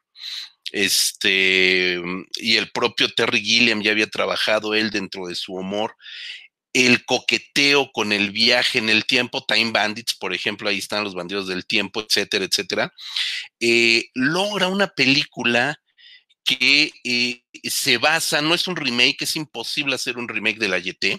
este, 0.72 2.00
y 2.36 2.56
el 2.56 2.70
propio 2.72 3.12
Terry 3.12 3.42
Gilliam 3.42 3.82
ya 3.82 3.90
había 3.90 4.06
trabajado 4.06 4.74
él 4.74 4.90
dentro 4.90 5.26
de 5.26 5.34
su 5.34 5.52
humor, 5.54 5.94
el 6.86 7.04
coqueteo 7.04 7.90
con 7.90 8.12
el 8.12 8.30
viaje 8.30 8.78
en 8.78 8.88
el 8.88 9.04
tiempo, 9.04 9.44
Time 9.44 9.72
Bandits, 9.72 10.14
por 10.14 10.32
ejemplo, 10.32 10.68
ahí 10.68 10.78
están 10.78 11.02
los 11.02 11.14
bandidos 11.14 11.48
del 11.48 11.66
tiempo, 11.66 12.00
etcétera, 12.00 12.44
etcétera, 12.44 12.94
eh, 13.58 14.10
logra 14.14 14.68
una 14.68 14.86
película 14.86 15.80
que 16.44 16.92
eh, 17.02 17.42
se 17.64 17.98
basa, 17.98 18.40
no 18.42 18.54
es 18.54 18.68
un 18.68 18.76
remake, 18.76 19.22
es 19.22 19.34
imposible 19.34 19.96
hacer 19.96 20.18
un 20.18 20.28
remake 20.28 20.58
de 20.58 20.68
la 20.68 20.78
YT, 20.78 21.18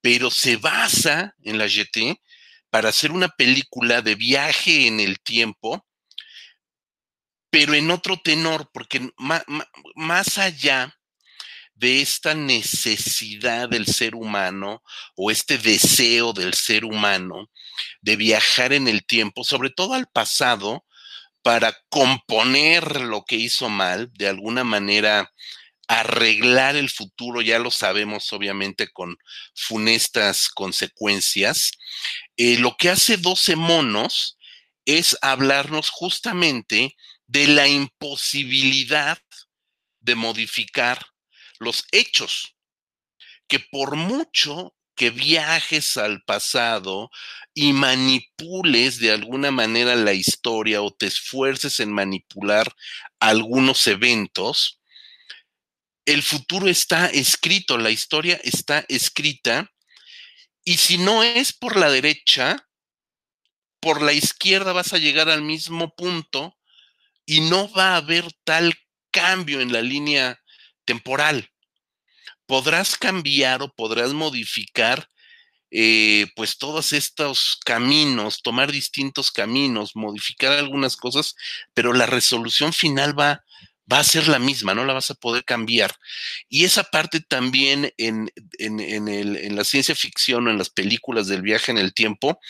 pero 0.00 0.30
se 0.30 0.56
basa 0.56 1.34
en 1.42 1.58
la 1.58 1.66
YT 1.66 2.18
para 2.70 2.88
hacer 2.88 3.12
una 3.12 3.28
película 3.28 4.00
de 4.00 4.14
viaje 4.14 4.86
en 4.86 5.00
el 5.00 5.20
tiempo, 5.20 5.86
pero 7.50 7.74
en 7.74 7.90
otro 7.90 8.18
tenor, 8.18 8.70
porque 8.72 9.10
más 9.16 10.38
allá 10.38 10.97
de 11.78 12.00
esta 12.00 12.34
necesidad 12.34 13.68
del 13.68 13.86
ser 13.86 14.16
humano 14.16 14.82
o 15.14 15.30
este 15.30 15.58
deseo 15.58 16.32
del 16.32 16.54
ser 16.54 16.84
humano 16.84 17.50
de 18.00 18.16
viajar 18.16 18.72
en 18.72 18.88
el 18.88 19.06
tiempo, 19.06 19.44
sobre 19.44 19.70
todo 19.70 19.94
al 19.94 20.08
pasado, 20.08 20.84
para 21.42 21.78
componer 21.88 23.00
lo 23.02 23.24
que 23.24 23.36
hizo 23.36 23.68
mal, 23.68 24.10
de 24.14 24.28
alguna 24.28 24.64
manera 24.64 25.32
arreglar 25.86 26.74
el 26.74 26.90
futuro, 26.90 27.42
ya 27.42 27.60
lo 27.60 27.70
sabemos 27.70 28.32
obviamente 28.32 28.88
con 28.88 29.16
funestas 29.54 30.48
consecuencias, 30.48 31.70
eh, 32.36 32.58
lo 32.58 32.76
que 32.76 32.90
hace 32.90 33.16
12 33.16 33.54
monos 33.54 34.36
es 34.84 35.16
hablarnos 35.22 35.90
justamente 35.90 36.96
de 37.28 37.46
la 37.46 37.68
imposibilidad 37.68 39.18
de 40.00 40.14
modificar 40.16 41.06
los 41.60 41.84
hechos, 41.92 42.56
que 43.48 43.60
por 43.60 43.96
mucho 43.96 44.74
que 44.94 45.10
viajes 45.10 45.96
al 45.96 46.22
pasado 46.24 47.10
y 47.54 47.72
manipules 47.72 48.98
de 48.98 49.12
alguna 49.12 49.50
manera 49.50 49.94
la 49.94 50.12
historia 50.12 50.82
o 50.82 50.92
te 50.92 51.06
esfuerces 51.06 51.78
en 51.78 51.92
manipular 51.92 52.74
algunos 53.20 53.86
eventos, 53.86 54.80
el 56.04 56.22
futuro 56.22 56.68
está 56.68 57.06
escrito, 57.06 57.78
la 57.78 57.90
historia 57.90 58.40
está 58.42 58.84
escrita, 58.88 59.70
y 60.64 60.78
si 60.78 60.98
no 60.98 61.22
es 61.22 61.52
por 61.52 61.76
la 61.76 61.90
derecha, 61.90 62.68
por 63.80 64.02
la 64.02 64.12
izquierda 64.12 64.72
vas 64.72 64.92
a 64.92 64.98
llegar 64.98 65.28
al 65.28 65.42
mismo 65.42 65.94
punto 65.94 66.56
y 67.24 67.42
no 67.42 67.70
va 67.72 67.92
a 67.92 67.96
haber 67.96 68.32
tal 68.44 68.74
cambio 69.10 69.60
en 69.60 69.72
la 69.72 69.82
línea 69.82 70.40
temporal. 70.88 71.50
Podrás 72.46 72.96
cambiar 72.96 73.60
o 73.60 73.68
podrás 73.68 74.14
modificar 74.14 75.06
eh, 75.70 76.28
pues 76.34 76.56
todos 76.56 76.94
estos 76.94 77.60
caminos, 77.62 78.40
tomar 78.42 78.72
distintos 78.72 79.30
caminos, 79.30 79.94
modificar 79.94 80.52
algunas 80.52 80.96
cosas, 80.96 81.36
pero 81.74 81.92
la 81.92 82.06
resolución 82.06 82.72
final 82.72 83.12
va, 83.18 83.44
va 83.92 83.98
a 83.98 84.04
ser 84.04 84.28
la 84.28 84.38
misma, 84.38 84.72
no 84.72 84.86
la 84.86 84.94
vas 84.94 85.10
a 85.10 85.14
poder 85.14 85.44
cambiar. 85.44 85.94
Y 86.48 86.64
esa 86.64 86.84
parte 86.84 87.20
también 87.20 87.92
en, 87.98 88.32
en 88.58 89.56
la 89.56 89.64
ciencia 89.64 89.94
ficción 89.94 90.46
o 90.46 90.50
en 90.50 90.56
las 90.56 90.70
películas 90.70 91.26
del 91.26 91.42
viaje 91.42 91.70
en 91.70 91.78
el 91.78 91.92
tiempo 91.92 92.40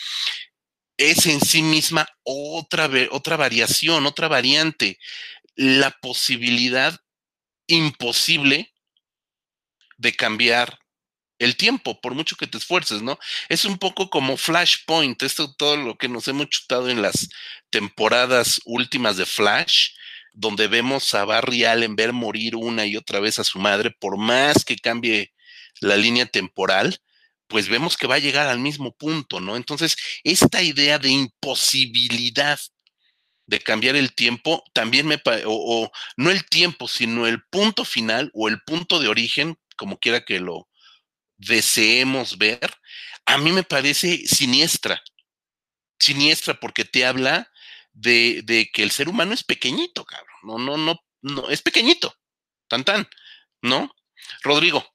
es 0.95 1.25
en 1.25 1.41
sí 1.41 1.61
misma 1.61 2.07
otra, 2.23 2.89
otra 3.11 3.35
variación, 3.35 4.05
otra 4.05 4.29
variante, 4.29 4.97
la 5.55 5.91
posibilidad 5.91 7.01
imposible 7.69 8.73
de 9.97 10.13
cambiar 10.13 10.79
el 11.39 11.55
tiempo, 11.55 12.01
por 12.01 12.13
mucho 12.13 12.35
que 12.35 12.47
te 12.47 12.57
esfuerces, 12.57 13.01
¿no? 13.01 13.17
Es 13.47 13.63
un 13.63 13.77
poco 13.77 14.09
como 14.09 14.35
Flashpoint, 14.35 15.23
esto 15.23 15.55
todo 15.55 15.77
lo 15.77 15.97
que 15.97 16.09
nos 16.09 16.27
hemos 16.27 16.49
chutado 16.49 16.89
en 16.89 17.01
las 17.01 17.29
temporadas 17.69 18.59
últimas 18.65 19.15
de 19.15 19.25
Flash, 19.25 19.91
donde 20.33 20.67
vemos 20.67 21.13
a 21.13 21.25
Barry 21.25 21.63
Allen 21.63 21.95
ver 21.95 22.11
morir 22.13 22.55
una 22.55 22.85
y 22.85 22.97
otra 22.97 23.19
vez 23.19 23.39
a 23.39 23.43
su 23.45 23.59
madre, 23.59 23.91
por 23.91 24.17
más 24.17 24.65
que 24.65 24.75
cambie 24.75 25.33
la 25.79 25.95
línea 25.95 26.25
temporal, 26.25 26.99
pues 27.47 27.69
vemos 27.69 27.97
que 27.97 28.07
va 28.07 28.15
a 28.15 28.19
llegar 28.19 28.47
al 28.47 28.59
mismo 28.59 28.95
punto, 28.95 29.39
¿no? 29.39 29.55
Entonces, 29.55 29.95
esta 30.23 30.61
idea 30.61 30.99
de 30.99 31.09
imposibilidad 31.09 32.59
de 33.49 33.59
cambiar 33.59 33.95
el 33.95 34.13
tiempo, 34.13 34.63
también 34.73 35.07
me, 35.07 35.15
o, 35.45 35.83
o 35.83 35.91
no 36.17 36.29
el 36.29 36.45
tiempo, 36.45 36.87
sino 36.87 37.25
el 37.25 37.43
punto 37.49 37.83
final 37.83 38.29
o 38.35 38.47
el 38.47 38.61
punto 38.61 38.99
de 38.99 39.07
origen, 39.07 39.57
como 39.75 39.97
quiera 39.97 40.23
que 40.23 40.39
lo 40.39 40.69
deseemos 41.37 42.37
ver, 42.37 42.71
a 43.25 43.39
mí 43.39 43.51
me 43.51 43.63
parece 43.63 44.27
siniestra, 44.27 45.01
siniestra 45.97 46.59
porque 46.59 46.85
te 46.85 47.05
habla 47.05 47.51
de, 47.91 48.41
de 48.43 48.69
que 48.71 48.83
el 48.83 48.91
ser 48.91 49.09
humano 49.09 49.33
es 49.33 49.43
pequeñito, 49.43 50.05
cabrón, 50.05 50.37
no, 50.43 50.59
no, 50.59 50.77
no, 50.77 50.99
no, 51.21 51.49
es 51.49 51.63
pequeñito, 51.63 52.13
tan 52.67 52.83
tan, 52.83 53.07
¿no? 53.63 53.91
Rodrigo. 54.43 54.85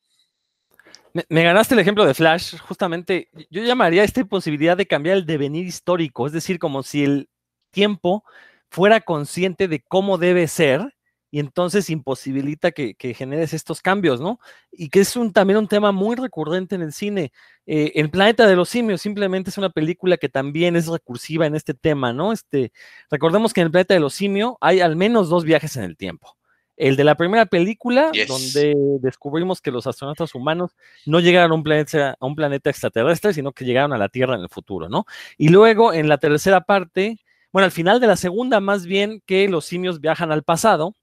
Me, 1.28 1.42
ganaste 1.42 1.74
el 1.74 1.80
ejemplo 1.80 2.06
de 2.06 2.14
Flash, 2.14 2.56
justamente, 2.58 3.30
yo 3.50 3.62
llamaría 3.64 4.04
esta 4.04 4.24
posibilidad 4.24 4.76
de 4.76 4.86
cambiar 4.86 5.16
el 5.16 5.26
devenir 5.26 5.66
histórico, 5.66 6.26
es 6.26 6.32
decir, 6.32 6.60
como 6.60 6.84
si 6.84 7.02
el 7.02 7.28
tiempo 7.74 8.24
fuera 8.70 9.00
consciente 9.00 9.68
de 9.68 9.80
cómo 9.82 10.16
debe 10.16 10.48
ser 10.48 10.94
y 11.34 11.40
entonces 11.40 11.90
imposibilita 11.90 12.70
que, 12.70 12.94
generes 13.12 13.54
estos 13.54 13.82
cambios, 13.82 14.20
¿no? 14.20 14.38
Y 14.70 14.88
que 14.88 15.00
es 15.00 15.16
un, 15.16 15.32
también 15.32 15.58
un 15.58 15.66
tema 15.66 15.90
muy 15.90 16.14
recurrente 16.14 16.76
en 16.76 16.82
el 16.82 16.92
cine. 16.92 17.32
Eh, 17.66 17.90
el 17.96 18.08
planeta 18.08 18.46
de 18.46 18.54
los 18.54 18.68
simios 18.68 19.00
simplemente 19.00 19.50
es 19.50 19.58
una 19.58 19.70
película 19.70 20.16
que 20.16 20.28
también 20.28 20.76
es 20.76 20.86
recursiva 20.86 21.44
en 21.46 21.56
este 21.56 21.74
tema, 21.74 22.12
¿no? 22.12 22.32
Este, 22.32 22.70
recordemos 23.10 23.52
que 23.52 23.62
en 23.62 23.66
el 23.66 23.70
planeta 23.72 23.94
de 23.94 23.98
los 24.00 24.14
simios 24.14 24.54
hay 24.60 24.80
al 24.80 24.94
menos 24.94 25.28
dos 25.28 25.42
viajes 25.42 25.76
en 25.76 25.82
el 25.82 25.96
tiempo. 25.96 26.36
El 26.76 26.94
de 26.94 27.02
la 27.02 27.16
primera 27.16 27.46
película, 27.46 28.12
donde 28.28 28.74
descubrimos 29.00 29.60
que 29.60 29.72
los 29.72 29.88
astronautas 29.88 30.36
humanos 30.36 30.76
no 31.04 31.18
llegaron 31.18 31.50
a 31.50 31.54
un, 31.56 31.64
planeta, 31.64 32.16
a 32.18 32.26
un 32.26 32.36
planeta 32.36 32.70
extraterrestre, 32.70 33.34
sino 33.34 33.50
que 33.50 33.64
llegaron 33.64 33.92
a 33.92 33.98
la 33.98 34.08
Tierra 34.08 34.36
en 34.36 34.42
el 34.42 34.48
futuro, 34.48 34.88
¿no? 34.88 35.04
Y 35.36 35.48
luego 35.48 35.92
en 35.92 36.08
la 36.08 36.18
tercera 36.18 36.60
parte, 36.60 37.23
bueno, 37.54 37.66
al 37.66 37.70
final 37.70 38.00
de 38.00 38.08
la 38.08 38.16
segunda, 38.16 38.58
más 38.58 38.84
bien 38.84 39.22
que 39.26 39.48
los 39.48 39.64
simios 39.64 40.00
viajan 40.00 40.32
al 40.32 40.42
pasado, 40.42 40.96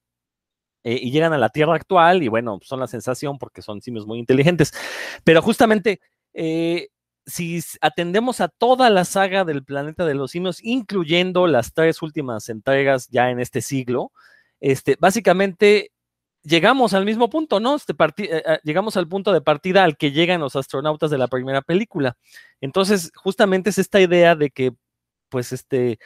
eh, 0.84 1.00
y 1.02 1.12
llegan 1.12 1.32
a 1.32 1.38
la 1.38 1.48
Tierra 1.48 1.76
actual 1.76 2.24
y 2.24 2.28
bueno, 2.28 2.60
son 2.62 2.82
la 2.82 2.88
sensación 2.88 3.38
porque 3.38 3.62
son 3.62 3.82
simios 3.82 4.06
muy 4.06 4.20
inteligentes. 4.20 4.74
Pero 5.24 5.42
justamente, 5.42 6.02
eh, 6.34 6.90
si 7.26 7.62
atendemos 7.80 8.42
a 8.42 8.50
toda 8.50 8.90
la 8.90 9.06
saga 9.06 9.46
del 9.46 9.64
planeta 9.64 10.06
de 10.06 10.14
los 10.14 10.32
simios, 10.32 10.62
incluyendo 10.62 11.48
las 11.48 11.74
tres 11.74 12.02
últimas 12.02 12.50
entregas 12.50 13.08
ya 13.10 13.30
en 13.30 13.40
este 13.40 13.62
siglo, 13.62 14.12
este, 14.60 14.98
básicamente 15.00 15.92
llegamos 16.44 16.94
al 16.94 17.06
mismo 17.06 17.30
punto, 17.30 17.62
¿no? 17.62 17.78
Este 17.78 17.94
eh, 17.94 18.44
eh, 18.46 18.60
llegamos 18.66 18.98
al 18.98 19.08
punto 19.08 19.32
de 19.32 19.40
partida 19.40 19.86
al 19.86 19.96
que 19.96 20.12
llegan 20.12 20.42
los 20.42 20.58
astronautas 20.58 21.12
de 21.12 21.18
la 21.18 21.30
primera 21.30 21.62
película. 21.62 22.18
Entonces, 22.60 23.10
justamente 23.16 23.70
es 23.70 23.78
esta 23.78 24.02
idea 24.02 24.36
de 24.36 24.50
que, 24.50 24.74
pues, 25.30 25.54
este, 25.54 25.98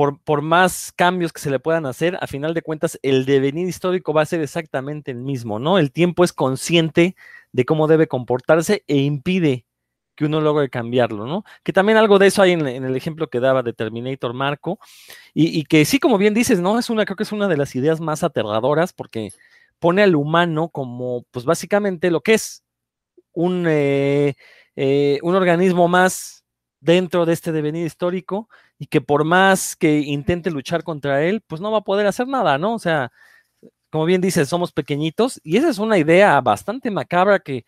por, 0.00 0.18
por, 0.18 0.40
más 0.40 0.92
cambios 0.96 1.30
que 1.30 1.42
se 1.42 1.50
le 1.50 1.58
puedan 1.58 1.84
hacer, 1.84 2.16
a 2.22 2.26
final 2.26 2.54
de 2.54 2.62
cuentas, 2.62 2.98
el 3.02 3.26
devenir 3.26 3.68
histórico 3.68 4.14
va 4.14 4.22
a 4.22 4.24
ser 4.24 4.40
exactamente 4.40 5.10
el 5.10 5.18
mismo, 5.18 5.58
¿no? 5.58 5.76
El 5.76 5.92
tiempo 5.92 6.24
es 6.24 6.32
consciente 6.32 7.16
de 7.52 7.66
cómo 7.66 7.86
debe 7.86 8.08
comportarse 8.08 8.82
e 8.86 8.96
impide 8.96 9.66
que 10.14 10.24
uno 10.24 10.40
logre 10.40 10.70
cambiarlo, 10.70 11.26
¿no? 11.26 11.44
Que 11.62 11.74
también 11.74 11.98
algo 11.98 12.18
de 12.18 12.28
eso 12.28 12.40
hay 12.40 12.52
en, 12.52 12.66
el 12.66 12.96
ejemplo 12.96 13.28
que 13.28 13.40
daba 13.40 13.62
de 13.62 13.74
Terminator 13.74 14.32
Marco, 14.32 14.78
y, 15.34 15.64
que 15.64 15.84
sí, 15.84 15.98
como 15.98 16.16
bien 16.16 16.32
dices, 16.32 16.60
¿no? 16.60 16.78
Es 16.78 16.88
una, 16.88 17.04
creo 17.04 17.16
que 17.16 17.24
es 17.24 17.32
una 17.32 17.46
de 17.46 17.58
las 17.58 17.76
ideas 17.76 18.00
más 18.00 18.24
aterradoras 18.24 18.94
porque 18.94 19.34
pone 19.80 20.02
al 20.02 20.16
humano 20.16 20.70
como, 20.70 21.26
pues 21.30 21.44
básicamente 21.44 22.10
lo 22.10 22.22
que 22.22 22.32
es 22.32 22.64
un, 23.34 23.66
eh, 23.68 24.32
eh, 24.76 25.18
un 25.20 25.34
organismo 25.34 25.88
más 25.88 26.46
dentro 26.80 27.26
de 27.26 27.34
este 27.34 27.52
devenir 27.52 27.84
histórico 27.84 28.48
y 28.80 28.86
que 28.86 29.02
por 29.02 29.24
más 29.24 29.76
que 29.76 29.98
intente 30.00 30.50
luchar 30.50 30.84
contra 30.84 31.22
él, 31.24 31.42
pues 31.46 31.60
no 31.60 31.70
va 31.70 31.78
a 31.78 31.82
poder 31.82 32.06
hacer 32.06 32.26
nada, 32.28 32.56
¿no? 32.58 32.74
O 32.74 32.78
sea, 32.78 33.12
como 33.90 34.06
bien 34.06 34.22
dices, 34.22 34.48
somos 34.48 34.72
pequeñitos 34.72 35.40
y 35.44 35.58
esa 35.58 35.68
es 35.68 35.78
una 35.78 35.98
idea 35.98 36.40
bastante 36.40 36.90
macabra 36.90 37.40
que 37.40 37.66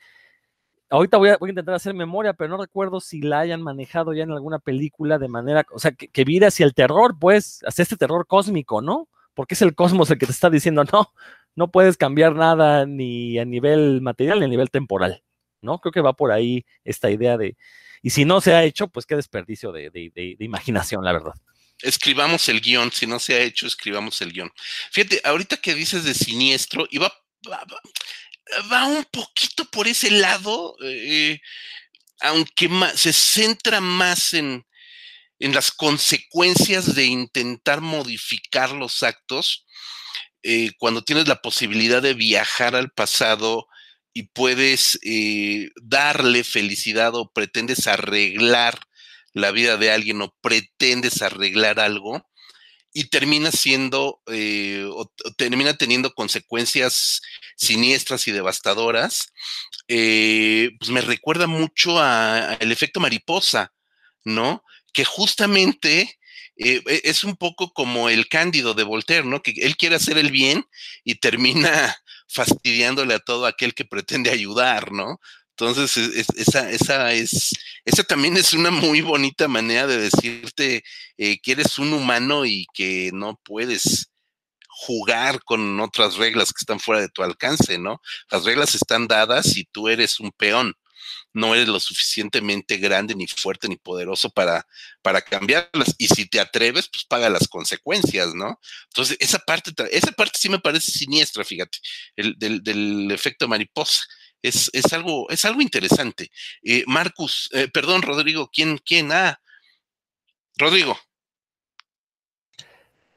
ahorita 0.90 1.18
voy 1.18 1.30
a, 1.30 1.38
intentar 1.42 1.74
hacer 1.74 1.94
memoria, 1.94 2.32
pero 2.32 2.50
no 2.50 2.56
recuerdo 2.56 3.00
si 3.00 3.20
la 3.20 3.40
hayan 3.40 3.62
manejado 3.62 4.14
ya 4.14 4.22
en 4.24 4.30
alguna 4.32 4.58
película 4.58 5.18
de 5.18 5.28
manera, 5.28 5.66
o 5.72 5.78
sea, 5.78 5.92
que, 5.92 6.08
que 6.08 6.24
vire 6.24 6.46
hacia 6.46 6.64
el 6.64 6.74
terror, 6.74 7.16
pues, 7.18 7.60
hacia 7.66 7.82
este 7.82 7.96
terror 7.98 8.26
cósmico, 8.26 8.80
¿no? 8.80 9.08
Porque 9.34 9.54
es 9.54 9.62
el 9.62 9.74
cosmos 9.74 10.10
el 10.10 10.18
que 10.18 10.26
te 10.26 10.32
está 10.32 10.48
diciendo, 10.50 10.84
no, 10.92 11.12
no 11.56 11.70
puedes 11.70 11.98
cambiar 11.98 12.34
nada 12.36 12.86
ni 12.86 13.38
a 13.38 13.44
nivel 13.44 14.00
material 14.00 14.40
ni 14.40 14.46
a 14.46 14.48
nivel 14.48 14.70
temporal, 14.70 15.22
¿no? 15.62 15.78
Creo 15.80 15.92
que 15.92 16.00
va 16.00 16.14
por 16.14 16.32
ahí 16.32 16.64
esta 16.84 17.10
idea 17.10 17.36
de, 17.36 17.56
y 18.02 18.10
si 18.10 18.24
no 18.24 18.40
se 18.40 18.52
ha 18.52 18.64
hecho, 18.64 18.88
pues 18.88 19.06
qué 19.06 19.16
desperdicio 19.16 19.72
de, 19.72 19.90
imaginación, 20.38 21.04
la 21.04 21.12
verdad 21.12 21.34
escribamos 21.82 22.48
el 22.48 22.60
guion, 22.60 22.92
si 22.92 23.08
no 23.08 23.18
se 23.18 23.34
ha 23.34 23.40
hecho, 23.40 23.66
escribamos 23.66 24.20
el 24.22 24.32
guion. 24.32 24.52
Fíjate, 24.92 25.20
ahorita 25.24 25.56
que 25.56 25.74
dices 25.74 26.04
de 26.04 26.14
siniestro, 26.14 26.86
y 26.88 26.98
va, 26.98 27.12
un 28.86 29.04
poquito 29.10 29.64
por 29.64 29.88
ese 29.88 30.12
lado, 30.12 30.76
eh, 30.80 31.40
aunque 32.20 32.70
se 32.94 33.12
centra 33.12 33.80
más 33.80 34.32
en, 34.32 34.64
en, 35.40 35.52
las 35.52 35.72
consecuencias 35.72 36.94
de 36.94 37.06
intentar 37.06 37.80
modificar 37.80 38.70
los 38.70 39.02
actos, 39.02 39.66
eh, 40.44 40.70
cuando 40.78 41.02
tienes 41.02 41.28
la 41.28 41.40
posibilidad 41.40 42.02
de 42.02 42.14
viajar 42.14 42.76
al 42.76 42.90
pasado 42.90 43.66
y 44.12 44.24
puedes 44.24 44.98
eh, 45.02 45.70
darle 45.82 46.44
felicidad 46.44 47.14
o 47.14 47.30
pretendes 47.32 47.86
arreglar 47.86 48.78
la 49.32 49.50
vida 49.50 49.76
de 49.76 49.90
alguien 49.90 50.20
o 50.22 50.34
pretendes 50.42 51.22
arreglar 51.22 51.80
algo, 51.80 52.26
y 52.94 53.04
termina 53.04 53.50
siendo 53.50 54.20
o, 54.26 55.12
termina 55.38 55.74
teniendo 55.74 56.12
consecuencias 56.12 57.22
siniestras 57.56 58.28
y 58.28 58.32
devastadoras, 58.32 59.32
eh, 59.88 60.70
pues 60.78 60.90
me 60.90 61.00
recuerda 61.00 61.46
mucho 61.46 61.98
al 62.00 62.72
efecto 62.72 63.00
mariposa, 63.00 63.72
¿no? 64.24 64.62
Que 64.92 65.04
justamente 65.04 66.18
eh, 66.56 66.82
e, 66.86 67.00
es 67.04 67.24
un 67.24 67.36
poco 67.36 67.72
como 67.72 68.08
el 68.08 68.28
cándido 68.28 68.74
de 68.74 68.84
Voltaire, 68.84 69.26
¿no? 69.26 69.42
Que 69.42 69.52
él 69.58 69.76
quiere 69.76 69.96
hacer 69.96 70.18
el 70.18 70.30
bien 70.30 70.64
y 71.04 71.16
termina 71.16 71.96
fastidiándole 72.32 73.14
a 73.14 73.18
todo 73.18 73.46
aquel 73.46 73.74
que 73.74 73.84
pretende 73.84 74.30
ayudar, 74.30 74.92
¿no? 74.92 75.18
Entonces, 75.56 75.96
esa, 76.36 76.70
esa, 76.70 77.12
es, 77.12 77.50
esa 77.84 78.02
también 78.02 78.36
es 78.36 78.54
una 78.54 78.70
muy 78.70 79.02
bonita 79.02 79.48
manera 79.48 79.86
de 79.86 79.98
decirte 79.98 80.82
eh, 81.18 81.38
que 81.40 81.52
eres 81.52 81.78
un 81.78 81.92
humano 81.92 82.46
y 82.46 82.66
que 82.72 83.10
no 83.12 83.38
puedes 83.44 84.08
jugar 84.68 85.40
con 85.44 85.78
otras 85.80 86.16
reglas 86.16 86.52
que 86.52 86.62
están 86.62 86.80
fuera 86.80 87.00
de 87.02 87.10
tu 87.10 87.22
alcance, 87.22 87.78
¿no? 87.78 88.00
Las 88.30 88.44
reglas 88.44 88.74
están 88.74 89.06
dadas 89.06 89.56
y 89.56 89.64
tú 89.64 89.88
eres 89.88 90.18
un 90.18 90.32
peón. 90.32 90.74
No 91.32 91.54
eres 91.54 91.68
lo 91.68 91.80
suficientemente 91.80 92.76
grande, 92.78 93.14
ni 93.14 93.26
fuerte, 93.26 93.68
ni 93.68 93.76
poderoso 93.76 94.30
para, 94.30 94.66
para 95.02 95.22
cambiarlas. 95.22 95.94
Y 95.98 96.08
si 96.08 96.26
te 96.26 96.40
atreves, 96.40 96.88
pues 96.88 97.04
paga 97.04 97.30
las 97.30 97.48
consecuencias, 97.48 98.34
¿no? 98.34 98.58
Entonces, 98.88 99.16
esa 99.20 99.38
parte, 99.38 99.72
esa 99.90 100.12
parte 100.12 100.38
sí 100.38 100.48
me 100.48 100.58
parece 100.58 100.90
siniestra, 100.92 101.44
fíjate, 101.44 101.78
el, 102.16 102.36
del, 102.38 103.10
efecto 103.10 103.48
mariposa. 103.48 104.02
Es, 104.42 104.70
es, 104.72 104.92
algo, 104.92 105.30
es 105.30 105.44
algo 105.44 105.62
interesante. 105.62 106.30
Eh, 106.64 106.84
Marcus, 106.86 107.48
eh, 107.52 107.68
perdón, 107.68 108.02
Rodrigo, 108.02 108.50
¿quién, 108.52 108.78
quién? 108.78 109.12
Ah, 109.12 109.40
Rodrigo. 110.56 110.98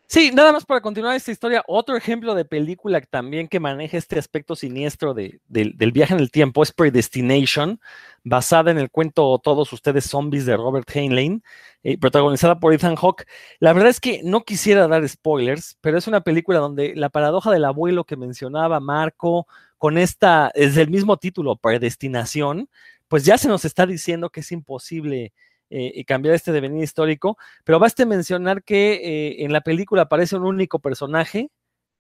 Sí, 0.07 0.31
nada 0.31 0.51
más 0.51 0.65
para 0.65 0.81
continuar 0.81 1.15
esta 1.15 1.31
historia, 1.31 1.63
otro 1.67 1.97
ejemplo 1.97 2.35
de 2.35 2.45
película 2.45 3.01
también 3.01 3.47
que 3.47 3.59
maneja 3.59 3.97
este 3.97 4.19
aspecto 4.19 4.55
siniestro 4.55 5.15
del 5.15 5.91
viaje 5.93 6.13
en 6.13 6.19
el 6.19 6.29
tiempo 6.29 6.61
es 6.61 6.71
Predestination, 6.71 7.79
basada 8.23 8.69
en 8.69 8.77
el 8.77 8.91
cuento 8.91 9.39
Todos 9.39 9.73
ustedes 9.73 10.05
zombies 10.05 10.45
de 10.45 10.57
Robert 10.57 10.87
Heinlein, 10.93 11.43
eh, 11.83 11.97
protagonizada 11.97 12.59
por 12.59 12.73
Ethan 12.73 12.95
Hawke. 12.95 13.25
La 13.59 13.73
verdad 13.73 13.89
es 13.89 13.99
que 13.99 14.21
no 14.23 14.43
quisiera 14.43 14.87
dar 14.87 15.07
spoilers, 15.09 15.77
pero 15.81 15.97
es 15.97 16.07
una 16.07 16.21
película 16.21 16.59
donde 16.59 16.95
la 16.95 17.09
paradoja 17.09 17.51
del 17.51 17.65
abuelo 17.65 18.03
que 18.03 18.15
mencionaba 18.15 18.79
Marco, 18.79 19.47
con 19.79 19.97
esta, 19.97 20.51
es 20.53 20.77
el 20.77 20.89
mismo 20.89 21.17
título, 21.17 21.55
Predestinación, 21.55 22.69
pues 23.07 23.25
ya 23.25 23.39
se 23.39 23.47
nos 23.47 23.65
está 23.65 23.87
diciendo 23.87 24.29
que 24.29 24.41
es 24.41 24.51
imposible 24.51 25.33
eh, 25.69 26.05
cambiar 26.05 26.35
este 26.35 26.51
devenir 26.51 26.83
histórico, 26.83 27.37
pero 27.63 27.79
baste 27.79 28.05
mencionar 28.05 28.63
que 28.63 28.93
eh, 28.93 29.43
en 29.43 29.53
la 29.53 29.61
película 29.61 30.03
aparece 30.03 30.35
un 30.35 30.45
único 30.45 30.79
personaje 30.79 31.49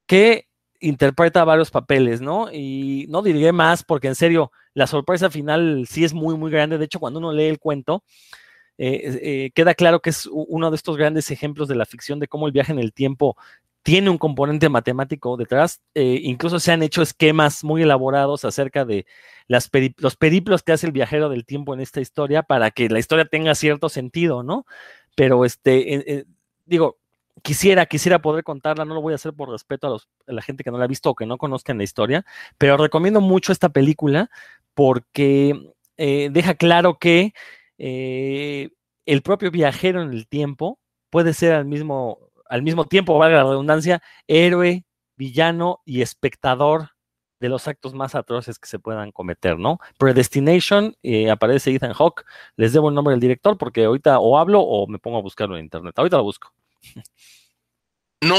que 0.07 0.47
interpreta 0.79 1.43
varios 1.45 1.71
papeles, 1.71 2.21
¿no? 2.21 2.51
Y 2.51 3.05
no 3.09 3.21
diré 3.21 3.51
más 3.51 3.83
porque 3.83 4.07
en 4.07 4.15
serio, 4.15 4.51
la 4.73 4.87
sorpresa 4.87 5.29
final 5.29 5.87
sí 5.89 6.03
es 6.03 6.13
muy, 6.13 6.37
muy 6.37 6.51
grande. 6.51 6.77
De 6.77 6.85
hecho, 6.85 6.99
cuando 6.99 7.19
uno 7.19 7.33
lee 7.33 7.45
el 7.45 7.59
cuento, 7.59 8.03
eh, 8.77 9.51
queda 9.55 9.73
claro 9.73 10.01
que 10.01 10.09
es 10.09 10.27
uno 10.31 10.69
de 10.69 10.75
estos 10.75 10.97
grandes 10.97 11.31
ejemplos 11.31 11.67
de 11.67 11.75
la 11.75 11.85
ficción 11.85 12.19
de 12.19 12.27
cómo 12.27 12.45
el 12.45 12.53
viaje 12.53 12.73
en 12.73 12.79
el 12.79 12.93
tiempo 12.93 13.37
tiene 13.85 14.09
un 14.09 14.17
componente 14.17 14.67
matemático 14.67 15.37
detrás. 15.37 15.79
Eh, 15.93 16.19
incluso 16.23 16.59
se 16.59 16.71
han 16.71 16.81
hecho 16.81 17.03
esquemas 17.03 17.63
muy 17.63 17.83
elaborados 17.83 18.43
acerca 18.43 18.83
de 18.83 19.05
los 19.47 19.69
periplos 20.17 20.63
que 20.63 20.71
hace 20.71 20.87
el 20.87 20.91
viajero 20.91 21.29
del 21.29 21.45
tiempo 21.45 21.75
en 21.75 21.81
esta 21.81 22.01
historia 22.01 22.41
para 22.41 22.71
que 22.71 22.89
la 22.89 22.97
historia 22.97 23.25
tenga 23.25 23.53
cierto 23.53 23.87
sentido, 23.89 24.41
¿no? 24.41 24.65
Pero 25.15 25.45
este, 25.45 25.93
eh, 25.93 26.03
eh, 26.07 26.25
digo, 26.65 26.97
quisiera, 27.43 27.85
quisiera 27.85 28.23
poder 28.23 28.43
contarla, 28.43 28.85
no 28.85 28.95
lo 28.95 29.01
voy 29.01 29.13
a 29.13 29.17
hacer 29.17 29.33
por 29.33 29.51
respeto 29.51 29.93
a, 29.93 29.97
a, 30.31 30.33
la 30.33 30.41
gente 30.41 30.63
que 30.63 30.71
no 30.71 30.79
la 30.79 30.85
ha 30.85 30.87
visto 30.87 31.11
o 31.11 31.15
que 31.15 31.27
no 31.27 31.37
conozcan 31.37 31.77
la 31.77 31.83
historia, 31.83 32.25
pero 32.57 32.77
recomiendo 32.77 33.21
mucho 33.21 33.51
esta 33.51 33.69
película 33.69 34.31
porque 34.73 35.73
deja 35.95 36.55
claro 36.55 36.97
que 36.97 37.33
el 37.77 39.21
propio 39.21 39.51
viajero 39.51 40.01
en 40.01 40.11
el 40.11 40.27
tiempo 40.27 40.79
puede 41.11 41.33
ser 41.33 41.53
al 41.53 41.65
mismo 41.65 42.24
al 42.49 42.61
mismo 42.61 42.85
tiempo, 42.85 43.17
valga 43.17 43.37
la 43.37 43.49
redundancia, 43.49 44.01
héroe, 44.27 44.85
villano 45.15 45.81
y 45.85 46.01
espectador 46.01 46.89
de 47.39 47.49
los 47.49 47.67
actos 47.67 47.93
más 47.93 48.15
atroces 48.15 48.59
que 48.59 48.67
se 48.67 48.79
puedan 48.79 49.11
cometer, 49.11 49.57
¿no? 49.57 49.79
Predestination, 49.97 50.95
eh, 51.03 51.29
aparece 51.29 51.73
Ethan 51.73 51.93
Hawke, 51.93 52.25
les 52.55 52.73
debo 52.73 52.89
el 52.89 52.95
nombre 52.95 53.11
del 53.11 53.19
director 53.19 53.57
porque 53.57 53.85
ahorita 53.85 54.19
o 54.19 54.37
hablo 54.37 54.61
o 54.61 54.87
me 54.87 54.99
pongo 54.99 55.17
a 55.17 55.21
buscarlo 55.21 55.57
en 55.57 55.65
internet, 55.65 55.97
ahorita 55.97 56.17
lo 56.17 56.23
busco. 56.23 56.53
No, 58.21 58.35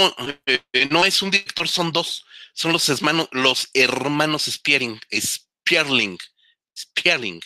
eh, 0.46 0.88
no 0.90 1.04
es 1.04 1.22
un 1.22 1.30
director, 1.30 1.68
son 1.68 1.92
dos, 1.92 2.26
son 2.54 2.72
los 2.72 2.88
hermanos, 2.88 3.28
los 3.30 3.68
hermanos 3.74 4.46
Spierling, 4.46 4.98
Spierling, 5.12 6.18
Spierling, 6.76 7.40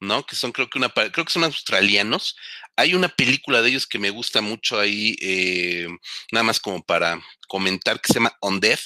¿no? 0.00 0.24
Que 0.26 0.36
son 0.36 0.52
creo 0.52 0.68
que 0.68 0.78
una, 0.78 0.88
creo 0.88 1.24
que 1.24 1.32
son 1.32 1.44
australianos, 1.44 2.36
hay 2.76 2.94
una 2.94 3.08
película 3.08 3.62
de 3.62 3.70
ellos 3.70 3.86
que 3.86 3.98
me 3.98 4.10
gusta 4.10 4.40
mucho 4.40 4.80
ahí, 4.80 5.16
eh, 5.20 5.88
nada 6.32 6.44
más 6.44 6.60
como 6.60 6.82
para 6.82 7.20
comentar, 7.48 8.00
que 8.00 8.08
se 8.08 8.14
llama 8.14 8.36
On 8.40 8.60
Death, 8.60 8.80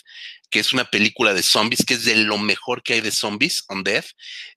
que 0.51 0.61
es 0.61 0.73
una 0.73 0.85
película 0.85 1.35
de 1.35 1.43
zombies, 1.43 1.85
que 1.87 1.95
es 1.95 2.05
de 2.05 2.17
lo 2.17 2.39
mejor 2.39 2.83
que 2.83 2.95
hay 2.95 3.01
de 3.01 3.11
zombies, 3.11 3.65
On 3.69 3.83
Death. 3.85 4.07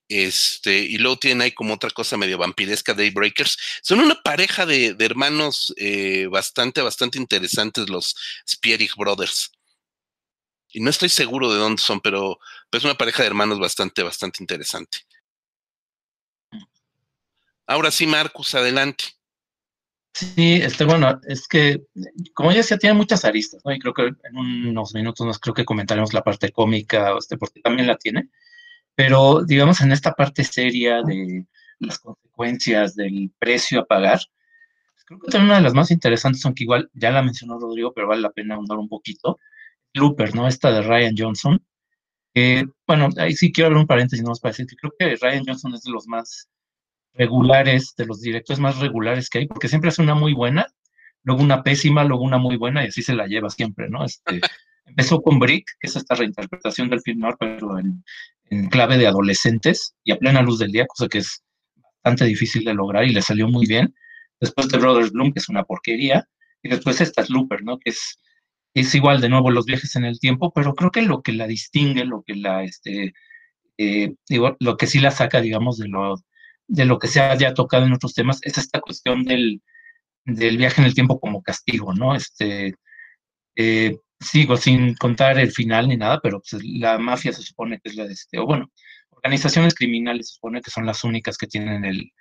Este, 0.09 0.77
y 0.79 0.97
luego 0.97 1.17
tienen 1.17 1.41
ahí 1.41 1.51
como 1.51 1.73
otra 1.73 1.89
cosa 1.89 2.17
medio 2.17 2.37
vampiresca, 2.37 2.93
Daybreakers. 2.93 3.57
Son 3.81 3.99
una 3.99 4.15
pareja 4.23 4.65
de, 4.65 4.95
hermanos 4.99 5.73
eh, 5.77 6.27
bastante, 6.31 6.81
bastante 6.81 7.17
interesantes, 7.17 7.89
los 7.89 8.15
Spierig 8.47 8.91
Brothers. 8.95 9.51
Y 10.71 10.81
no 10.81 10.89
estoy 10.89 11.09
seguro 11.09 11.51
de 11.51 11.59
dónde 11.59 11.81
son, 11.81 11.99
pero, 12.01 12.39
pero 12.69 12.79
es 12.79 12.85
una 12.85 12.97
pareja 12.97 13.23
de 13.23 13.27
hermanos 13.27 13.59
bastante, 13.59 14.03
bastante 14.03 14.43
interesante. 14.43 15.06
Ahora 17.67 17.91
sí, 17.91 18.07
Marcus, 18.07 18.55
adelante. 18.55 19.03
Sí, 20.13 20.53
este, 20.55 20.85
bueno, 20.85 21.19
es 21.27 21.47
que, 21.47 21.83
como 22.33 22.51
ya 22.51 22.57
decía, 22.57 22.77
tiene 22.77 22.95
muchas 22.95 23.25
aristas, 23.25 23.61
¿no? 23.65 23.73
Y 23.73 23.79
creo 23.79 23.93
que 23.93 24.03
en 24.03 24.37
unos 24.69 24.95
minutos 24.95 25.27
nos 25.27 25.37
creo 25.37 25.53
que 25.53 25.65
comentaremos 25.65 26.13
la 26.13 26.23
parte 26.23 26.51
cómica, 26.51 27.13
este, 27.17 27.37
porque 27.37 27.61
también 27.61 27.87
la 27.87 27.97
tiene. 27.97 28.29
Pero, 28.95 29.43
digamos, 29.43 29.81
en 29.81 29.91
esta 29.91 30.13
parte 30.13 30.43
seria 30.43 31.03
de 31.03 31.45
las 31.79 31.99
consecuencias 31.99 32.95
del 32.95 33.31
precio 33.37 33.81
a 33.81 33.85
pagar, 33.85 34.19
pues, 34.93 35.05
creo 35.05 35.19
que 35.19 35.31
también 35.31 35.49
una 35.49 35.57
de 35.57 35.63
las 35.63 35.73
más 35.73 35.91
interesantes, 35.91 36.43
aunque 36.45 36.63
igual 36.63 36.89
ya 36.93 37.11
la 37.11 37.21
mencionó 37.21 37.59
Rodrigo, 37.59 37.93
pero 37.93 38.07
vale 38.07 38.21
la 38.21 38.31
pena 38.31 38.55
ahondar 38.55 38.77
un 38.79 38.89
poquito, 38.89 39.39
Looper, 39.93 40.33
¿no? 40.35 40.47
Esta 40.47 40.71
de 40.71 40.81
Ryan 40.81 41.15
Johnson. 41.17 41.63
bueno, 42.87 43.09
ahí 43.17 43.33
sí 43.35 43.51
quiero 43.51 43.67
abrir 43.67 43.81
un 43.81 43.87
paréntesis, 43.87 44.23
no 44.23 44.29
más 44.29 44.39
para 44.39 44.51
decir 44.51 44.67
que 44.67 44.77
creo 44.77 44.93
que 44.97 45.15
Ryan 45.17 45.43
Johnson 45.45 45.73
es 45.75 45.83
de 45.83 45.91
los 45.91 46.07
más 46.07 46.49
regulares, 47.17 47.93
de 47.97 48.05
los 48.05 48.21
directores 48.21 48.59
más 48.59 48.77
regulares 48.79 49.29
que 49.29 49.39
hay, 49.39 49.47
porque 49.47 49.67
siempre 49.67 49.89
hace 49.89 50.01
una 50.01 50.15
muy 50.15 50.33
buena, 50.33 50.67
luego 51.23 51.41
una 51.41 51.63
pésima, 51.63 52.03
luego 52.03 52.23
una 52.23 52.37
muy 52.37 52.57
buena, 52.57 52.83
y 52.83 52.87
así 52.87 53.01
se 53.01 53.15
la 53.15 53.27
lleva 53.27 53.49
siempre, 53.49 53.89
¿no? 53.89 54.05
Este, 54.05 54.39
empezó 54.85 55.21
con 55.21 55.39
Brick, 55.39 55.65
que 55.79 55.87
es 55.87 55.95
esta 55.95 56.15
reinterpretación 56.15 56.89
del 56.89 57.01
film 57.01 57.19
noir, 57.19 57.35
pero 57.39 57.77
en, 57.79 58.03
clave 58.69 58.97
de 58.97 59.07
adolescentes 59.07 59.93
y 60.05 60.13
a 60.13 60.17
plena 60.17 60.41
luz 60.41 60.59
del 60.59 60.71
día, 60.71 60.85
cosa 60.87 61.09
que 61.09 61.17
es 61.17 61.43
bastante 61.75 62.23
difícil 62.23 62.63
de 62.63 62.73
lograr 62.73 63.03
y 63.03 63.11
le 63.11 63.21
salió 63.21 63.49
muy 63.49 63.65
bien. 63.65 63.93
Después 64.39 64.69
de 64.69 64.77
Brothers 64.77 65.11
Bloom, 65.11 65.33
que 65.33 65.39
es 65.39 65.49
una 65.49 65.63
porquería, 65.63 66.25
y 66.63 66.69
después 66.69 67.01
esta 67.01 67.23
es 67.23 67.29
Looper, 67.29 67.63
¿no? 67.63 67.77
Que 67.77 67.89
es, 67.89 68.17
es 68.73 68.95
igual 68.95 69.19
de 69.19 69.27
nuevo 69.27 69.51
los 69.51 69.65
viajes 69.65 69.95
en 69.97 70.05
el 70.05 70.19
tiempo, 70.19 70.53
pero 70.53 70.75
creo 70.75 70.91
que 70.91 71.01
lo 71.01 71.21
que 71.21 71.33
la 71.33 71.45
distingue, 71.45 72.05
lo 72.05 72.23
que 72.23 72.35
la, 72.35 72.63
este, 72.63 73.13
eh, 73.77 74.13
digo, 74.29 74.55
lo 74.59 74.77
que 74.77 74.87
sí 74.87 74.99
la 74.99 75.11
saca, 75.11 75.41
digamos, 75.41 75.77
de 75.77 75.89
lo 75.89 76.15
de 76.67 76.85
lo 76.85 76.99
que 76.99 77.07
se 77.07 77.21
haya 77.21 77.53
tocado 77.53 77.85
en 77.85 77.93
otros 77.93 78.13
temas, 78.13 78.39
es 78.43 78.57
esta 78.57 78.81
cuestión 78.81 79.23
del, 79.23 79.61
viaje 80.25 80.81
en 80.81 80.87
el 80.87 80.93
tiempo 80.93 81.19
como 81.19 81.41
castigo, 81.41 81.93
¿no? 81.93 82.15
Este, 82.15 82.75
eh, 83.55 83.97
sigo 84.19 84.57
sin 84.57 84.95
contar 84.95 85.39
el 85.39 85.51
final 85.51 85.87
ni 85.87 85.97
nada, 85.97 86.19
pero 86.21 86.41
pues, 86.41 86.61
la 86.63 86.97
mafia 86.97 87.33
se 87.33 87.43
supone 87.43 87.79
que 87.79 87.89
es 87.89 87.95
la 87.95 88.05
de 88.05 88.13
este, 88.13 88.39
o 88.39 88.45
bueno, 88.45 88.71
organizaciones 89.11 89.73
criminales 89.75 90.29
se 90.29 90.35
supone 90.35 90.61
que 90.61 90.71
son 90.71 90.85
las 90.85 91.03
únicas 91.03 91.37
que 91.37 91.47
tienen 91.47 91.85
el 91.85 92.11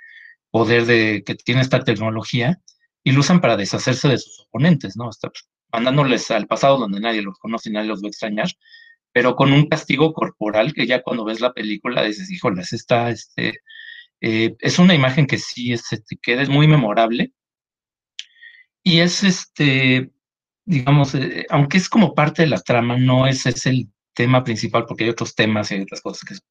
poder 0.51 0.87
de, 0.87 1.23
que 1.25 1.35
tiene 1.35 1.61
esta 1.63 1.83
tecnología 1.85 2.59
y 3.03 3.13
lo 3.13 3.21
usan 3.21 3.41
para 3.41 3.57
deshacerse 3.57 4.09
de 4.09 4.19
sus 4.19 4.41
oponentes, 4.49 4.97
¿no? 4.97 5.11
Pues, 5.21 5.49
mandándoles 5.73 6.31
al 6.31 6.47
pasado 6.47 6.79
donde 6.79 7.01
nadie 7.01 7.23
los 7.23 7.39
conoce 7.39 7.71
y 7.71 7.73
nadie 7.73 7.89
los 7.89 8.03
va 8.03 8.07
a 8.07 8.09
extrañar, 8.09 8.49
pero 9.13 9.37
con 9.37 9.53
un 9.53 9.69
castigo 9.69 10.13
corporal 10.13 10.73
que 10.73 10.87
ya 10.87 11.03
cuando 11.03 11.25
ves 11.25 11.41
la 11.41 11.53
película 11.53 12.03
dices, 12.03 12.31
híjoles, 12.31 12.73
está, 12.73 13.11
este, 13.11 13.61
eh, 14.20 14.57
es 14.61 14.79
una 14.79 14.94
imagen 14.94 15.26
que 15.26 15.38
sí 15.38 15.72
es, 15.72 15.92
este, 15.92 16.18
es 16.24 16.48
muy 16.48 16.66
memorable. 16.66 17.33
Y 18.83 19.00
es 19.00 19.24
este, 19.24 20.12
digamos, 20.64 21.14
eh, 21.14 21.46
aunque 21.50 21.79
es 21.79 21.88
como 21.88 22.14
parte 22.14 22.42
de 22.42 22.48
la 22.48 22.61
trama, 22.61 22.96
no 22.96 23.26
es, 23.26 23.46
es 23.46 23.66
el 23.66 23.88
tema 24.14 24.44
principal, 24.44 24.85
porque 24.87 25.05
hay 25.05 25.11
otros 25.11 25.35
temas 25.35 25.70
y 25.70 25.81
otras 25.81 26.00
cosas 26.00 26.24
que 26.24 26.35
es 26.35 26.42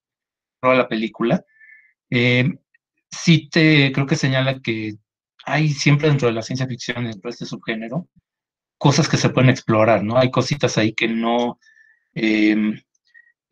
la 0.62 0.88
película. 0.88 1.44
Eh, 2.10 2.50
sí 3.12 3.50
te 3.50 3.92
creo 3.92 4.08
que 4.08 4.16
señala 4.16 4.62
que 4.62 4.96
hay 5.46 5.70
siempre 5.70 6.10
dentro 6.10 6.28
de 6.28 6.34
la 6.34 6.42
ciencia 6.42 6.68
ficción, 6.68 7.06
dentro 7.06 7.30
de 7.30 7.32
este 7.32 7.46
subgénero, 7.46 8.10
cosas 8.78 9.08
que 9.08 9.18
se 9.18 9.30
pueden 9.30 9.50
explorar, 9.50 10.04
¿no? 10.04 10.18
Hay 10.18 10.32
cositas 10.32 10.78
ahí 10.78 10.94
que 10.94 11.08
no, 11.08 11.60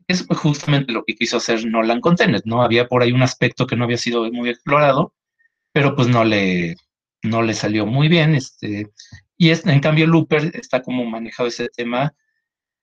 es 0.07 0.25
justamente 0.27 0.91
lo 0.91 1.03
que 1.05 1.15
quiso 1.15 1.37
hacer 1.37 1.65
Nolan 1.65 2.01
con 2.01 2.15
Tenet, 2.15 2.45
¿no? 2.45 2.63
Había 2.63 2.87
por 2.87 3.03
ahí 3.03 3.11
un 3.11 3.23
aspecto 3.23 3.67
que 3.67 3.75
no 3.75 3.85
había 3.85 3.97
sido 3.97 4.31
muy 4.31 4.49
explorado, 4.49 5.13
pero 5.71 5.95
pues 5.95 6.07
no 6.07 6.23
le, 6.23 6.75
no 7.23 7.41
le 7.41 7.53
salió 7.53 7.85
muy 7.85 8.07
bien. 8.07 8.35
Este, 8.35 8.91
y 9.37 9.49
es, 9.49 9.65
en 9.65 9.79
cambio, 9.79 10.07
Looper 10.07 10.51
está 10.55 10.81
como 10.81 11.05
manejado 11.05 11.49
ese 11.49 11.69
tema 11.69 12.13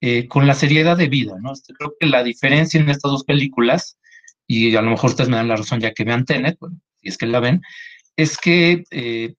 eh, 0.01 0.27
con 0.27 0.47
la 0.47 0.55
seriedad 0.55 0.97
de 0.97 1.07
vida, 1.07 1.35
¿no? 1.41 1.53
Este, 1.53 1.73
creo 1.73 1.93
que 1.99 2.07
la 2.07 2.23
diferencia 2.23 2.79
en 2.79 2.89
estas 2.89 3.11
dos 3.11 3.23
películas, 3.23 3.97
y 4.47 4.75
a 4.75 4.81
lo 4.81 4.91
mejor 4.91 5.11
ustedes 5.11 5.29
me 5.29 5.37
dan 5.37 5.47
la 5.47 5.55
razón 5.55 5.79
ya 5.79 5.93
que 5.93 6.03
vean 6.03 6.25
Tenet, 6.25 6.57
bueno, 6.59 6.79
si 6.97 7.09
es 7.09 7.17
que 7.17 7.27
la 7.27 7.39
ven, 7.39 7.61
es 8.15 8.37
que 8.37 8.83
eh, 8.91 9.35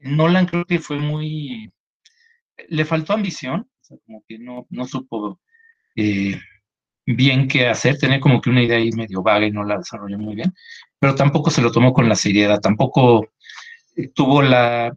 Nolan 0.00 0.46
creo 0.46 0.64
que 0.64 0.78
fue 0.78 0.98
muy... 0.98 1.72
Le 2.68 2.84
faltó 2.84 3.12
ambición, 3.12 3.60
o 3.60 3.84
sea, 3.84 3.96
como 4.04 4.24
que 4.28 4.38
no, 4.38 4.66
no 4.70 4.86
supo... 4.86 5.40
Eh, 5.96 6.38
bien 7.14 7.48
qué 7.48 7.68
hacer, 7.68 7.98
tenía 7.98 8.20
como 8.20 8.40
que 8.40 8.50
una 8.50 8.62
idea 8.62 8.78
ahí 8.78 8.90
medio 8.92 9.22
vaga 9.22 9.46
y 9.46 9.50
no 9.50 9.64
la 9.64 9.78
desarrolló 9.78 10.18
muy 10.18 10.34
bien, 10.34 10.52
pero 10.98 11.14
tampoco 11.14 11.50
se 11.50 11.62
lo 11.62 11.72
tomó 11.72 11.92
con 11.92 12.08
la 12.08 12.14
seriedad, 12.14 12.60
tampoco 12.60 13.28
tuvo 14.14 14.42
la, 14.42 14.94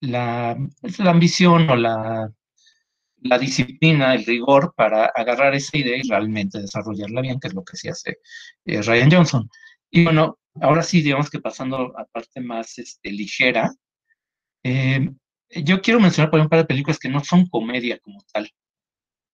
la, 0.00 0.56
la 0.98 1.10
ambición 1.10 1.68
o 1.70 1.76
la, 1.76 2.30
la 3.24 3.38
disciplina, 3.38 4.14
el 4.14 4.24
rigor 4.24 4.74
para 4.76 5.06
agarrar 5.06 5.54
esa 5.54 5.76
idea 5.78 5.96
y 5.96 6.08
realmente 6.08 6.60
desarrollarla 6.60 7.22
bien, 7.22 7.40
que 7.40 7.48
es 7.48 7.54
lo 7.54 7.64
que 7.64 7.76
sí 7.76 7.88
hace 7.88 8.18
eh, 8.66 8.82
Ryan 8.82 9.10
Johnson. 9.10 9.48
Y 9.90 10.04
bueno, 10.04 10.38
ahora 10.60 10.82
sí, 10.82 11.02
digamos 11.02 11.30
que 11.30 11.40
pasando 11.40 11.98
a 11.98 12.04
parte 12.06 12.40
más 12.40 12.78
este, 12.78 13.10
ligera, 13.10 13.72
eh, 14.62 15.10
yo 15.64 15.80
quiero 15.80 16.00
mencionar 16.00 16.30
por 16.30 16.40
un 16.40 16.48
par 16.48 16.60
de 16.60 16.66
películas 16.66 16.98
que 16.98 17.08
no 17.08 17.22
son 17.24 17.46
comedia 17.48 17.98
como 18.00 18.22
tal, 18.32 18.50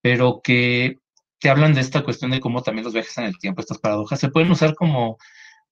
pero 0.01 0.41
que, 0.43 0.97
que 1.41 1.49
hablan 1.49 1.73
de 1.73 1.81
esta 1.81 2.03
cuestión 2.03 2.31
de 2.31 2.39
cómo 2.39 2.61
también 2.61 2.85
los 2.85 2.93
viajes 2.93 3.17
en 3.17 3.25
el 3.25 3.37
tiempo, 3.39 3.61
estas 3.61 3.79
paradojas, 3.79 4.19
se 4.19 4.29
pueden 4.29 4.51
usar 4.51 4.75
como 4.75 5.17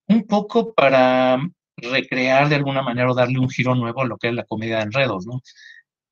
un 0.07 0.25
poco 0.25 0.73
para 0.73 1.39
recrear 1.77 2.49
de 2.49 2.55
alguna 2.55 2.81
manera 2.81 3.11
o 3.11 3.15
darle 3.15 3.39
un 3.39 3.49
giro 3.49 3.75
nuevo 3.75 4.01
a 4.01 4.05
lo 4.05 4.17
que 4.17 4.29
es 4.29 4.33
la 4.33 4.45
comedia 4.45 4.77
de 4.77 4.83
enredos, 4.83 5.27
¿no? 5.27 5.41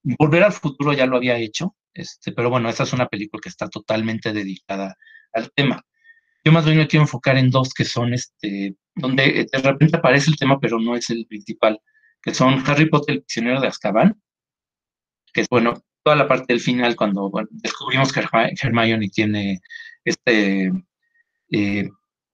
Volver 0.04 0.44
al 0.44 0.54
futuro 0.54 0.94
ya 0.94 1.08
lo 1.08 1.18
había 1.18 1.38
hecho, 1.38 1.76
este, 1.94 2.32
pero 2.32 2.52
bueno, 2.52 2.70
esta 2.70 2.84
es 2.84 2.94
una 2.94 3.08
película 3.08 3.42
que 3.42 3.50
está 3.50 3.68
totalmente 3.68 4.32
dedicada 4.32 4.96
al 5.34 5.52
tema. 5.52 5.82
Yo 6.46 6.52
más 6.52 6.64
bien 6.64 6.78
me 6.78 6.88
quiero 6.88 7.04
enfocar 7.04 7.38
en 7.38 7.50
dos 7.50 7.74
que 7.74 7.84
son, 7.84 8.14
este, 8.14 8.76
donde 8.96 9.48
de 9.52 9.60
repente 9.60 9.98
aparece 9.98 10.30
el 10.30 10.38
tema, 10.38 10.60
pero 10.60 10.80
no 10.80 10.96
es 10.96 11.10
el 11.10 11.26
principal, 11.26 11.82
que 12.22 12.34
son 12.34 12.64
Harry 12.68 12.90
Potter, 12.90 13.16
el 13.16 13.24
prisionero 13.24 13.60
de 13.60 13.68
Azkaban, 13.68 14.22
que 15.34 15.42
es, 15.42 15.48
bueno, 15.50 15.84
toda 16.08 16.16
la 16.16 16.28
parte 16.30 16.54
del 16.54 16.62
final, 16.62 16.96
cuando 16.96 17.30
descubrimos 17.50 18.14
que 18.14 18.24
Hermione 18.62 19.10
tiene 19.10 19.60
este, 20.06 20.72
eh, 21.52 21.90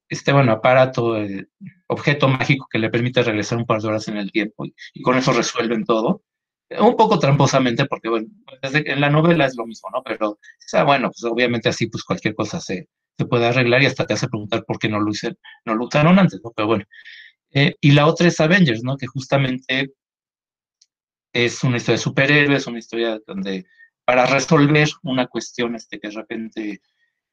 este 0.07 0.31
bueno, 0.31 0.51
aparato, 0.51 1.17
eh, 1.17 1.47
objeto 1.87 2.27
mágico 2.27 2.67
que 2.69 2.77
le 2.77 2.91
permite 2.91 3.23
regresar 3.23 3.57
un 3.57 3.65
par 3.65 3.81
de 3.81 3.87
horas 3.87 4.07
en 4.09 4.17
el 4.17 4.31
tiempo 4.31 4.65
y 4.93 5.01
con 5.01 5.17
eso 5.17 5.33
resuelven 5.33 5.85
todo 5.85 6.21
un 6.69 6.95
poco 6.95 7.17
tramposamente, 7.17 7.87
porque 7.87 8.09
bueno, 8.09 8.27
en 8.61 9.01
la 9.01 9.09
novela 9.09 9.47
es 9.47 9.55
lo 9.57 9.65
mismo, 9.65 9.89
¿no? 9.91 10.03
Pero, 10.03 10.37
bueno, 10.85 11.09
pues 11.09 11.23
obviamente 11.23 11.69
así, 11.69 11.87
pues 11.87 12.03
cualquier 12.03 12.35
cosa 12.35 12.61
se, 12.61 12.89
se 13.17 13.25
puede 13.25 13.47
arreglar 13.47 13.81
y 13.81 13.87
hasta 13.87 14.05
te 14.05 14.13
hace 14.13 14.27
preguntar 14.27 14.65
por 14.65 14.77
qué 14.77 14.87
no 14.87 14.99
lo, 14.99 15.09
hice, 15.09 15.33
no 15.65 15.73
lo 15.73 15.85
usaron 15.85 16.19
antes, 16.19 16.41
¿no? 16.43 16.51
Pero 16.55 16.67
bueno. 16.67 16.85
Eh, 17.49 17.73
y 17.81 17.91
la 17.93 18.05
otra 18.05 18.27
es 18.27 18.39
Avengers, 18.39 18.83
¿no? 18.83 18.97
Que 18.97 19.07
justamente 19.07 19.93
es 21.33 21.63
una 21.63 21.77
historia 21.77 21.97
de 21.97 22.03
superhéroes, 22.03 22.67
una 22.67 22.79
historia 22.79 23.19
donde 23.25 23.65
para 24.05 24.25
resolver 24.25 24.87
una 25.01 25.27
cuestión 25.27 25.75
este, 25.75 25.99
que 25.99 26.09
de 26.09 26.15
repente... 26.15 26.81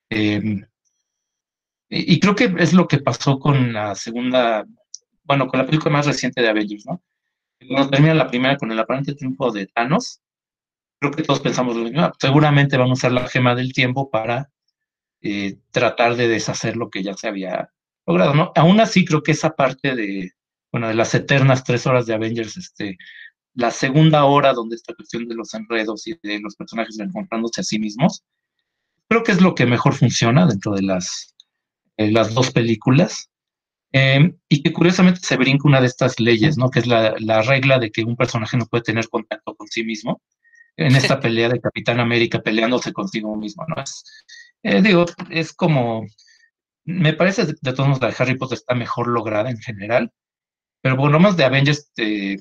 Em, 0.09 0.64
y 1.92 2.20
creo 2.20 2.36
que 2.36 2.55
es 2.59 2.72
lo 2.72 2.86
que 2.86 2.98
pasó 2.98 3.40
con 3.40 3.72
la 3.72 3.96
segunda, 3.96 4.64
bueno, 5.24 5.48
con 5.48 5.59
la 5.59 5.66
película 5.66 5.90
más 5.90 6.07
reciente 6.07 6.40
de 6.40 6.48
Avengers, 6.48 6.86
¿no? 6.86 7.03
Cuando 7.68 7.90
termina 7.90 8.14
la 8.14 8.28
primera 8.28 8.57
con 8.57 8.70
el 8.70 8.78
aparente 8.78 9.14
triunfo 9.14 9.51
de 9.51 9.66
Thanos, 9.66 10.20
creo 11.01 11.12
que 11.12 11.24
todos 11.24 11.40
pensamos 11.40 11.76
lo 11.76 11.82
mismo. 11.82 12.12
Seguramente 12.20 12.76
van 12.76 12.90
a 12.90 12.92
usar 12.92 13.11
la 13.11 13.26
gema 13.28 13.57
del 13.57 13.72
tiempo 13.72 14.09
para 14.09 14.51
eh, 15.20 15.59
tratar 15.72 16.14
de 16.14 16.28
deshacer 16.28 16.76
lo 16.76 16.90
que 16.90 17.03
ya 17.03 17.14
se 17.14 17.26
había 17.26 17.70
logrado, 18.07 18.34
¿no? 18.34 18.53
Aún 18.55 18.80
así, 18.80 19.05
creo 19.05 19.22
que 19.22 19.32
esa 19.32 19.57
parte 19.57 19.96
de, 19.96 20.30
bueno, 20.70 20.86
de 20.88 20.94
las 20.94 21.12
eternas 21.14 21.64
tres 21.64 21.86
horas 21.86 22.07
de 22.07 22.14
Avengers, 22.14 22.57
este, 22.57 22.98
la 23.55 23.70
segunda 23.70 24.24
hora 24.24 24.53
donde 24.53 24.76
esta 24.76 24.94
cuestión 24.94 25.28
de 25.28 25.34
los 25.34 25.53
enredos 25.55 26.07
y 26.07 26.18
de 26.22 26.40
los 26.40 26.57
personajes 26.57 26.98
encontrándose 26.98 27.61
a 27.61 27.64
sí 27.64 27.78
mismos, 27.78 28.24
creo 29.09 29.22
que 29.22 29.32
es 29.32 29.40
lo 29.40 29.55
que 29.55 29.66
mejor 29.66 29.94
funciona 29.94 30.46
dentro 30.46 30.72
de 30.72 30.82
las, 30.82 31.34
eh, 31.96 32.11
las 32.11 32.34
dos 32.34 32.51
películas. 32.53 33.30
Em, 33.92 34.38
y 34.48 34.62
que 34.62 34.72
curiosamente 34.72 35.20
se 35.20 35.36
brinca 35.36 35.66
una 35.66 35.80
de 35.80 35.88
estas 35.88 36.20
leyes, 36.20 36.57
¿no? 36.57 36.70
Que 36.70 36.78
es 36.78 36.86
la, 36.86 37.16
la, 37.18 37.42
regla 37.42 37.80
de 37.80 37.90
que 37.90 38.05
un 38.05 38.16
personaje 38.16 38.57
no 38.57 38.66
puede 38.66 38.84
tener 38.84 39.09
contacto 39.09 39.57
con 39.57 39.66
sí 39.66 39.82
mismo 39.82 40.22
en 40.76 40.94
esta 40.94 41.18
pelea 41.20 41.48
de 41.48 41.61
Capitán 41.61 41.98
América 41.98 42.40
peleándose 42.40 42.92
consigo 42.92 43.36
mismo, 43.36 43.64
¿no? 43.68 43.82
Es, 43.82 44.05
eh, 44.62 44.82
digo, 44.82 45.07
es 45.30 45.53
como, 45.53 46.07
me 46.84 47.14
parece 47.14 47.46
de, 47.46 47.55
todos 47.72 47.88
modos 47.88 48.03
la 48.03 48.09
de 48.09 48.16
Harry 48.18 48.36
Potter 48.36 48.59
está 48.59 48.74
mejor 48.74 49.09
lograda 49.09 49.51
en 49.51 49.59
general, 49.59 50.12
pero 50.82 50.96
bueno, 50.96 51.18
más 51.20 51.36
de 51.36 51.44
Avengers 51.44 51.90
te, 51.94 52.38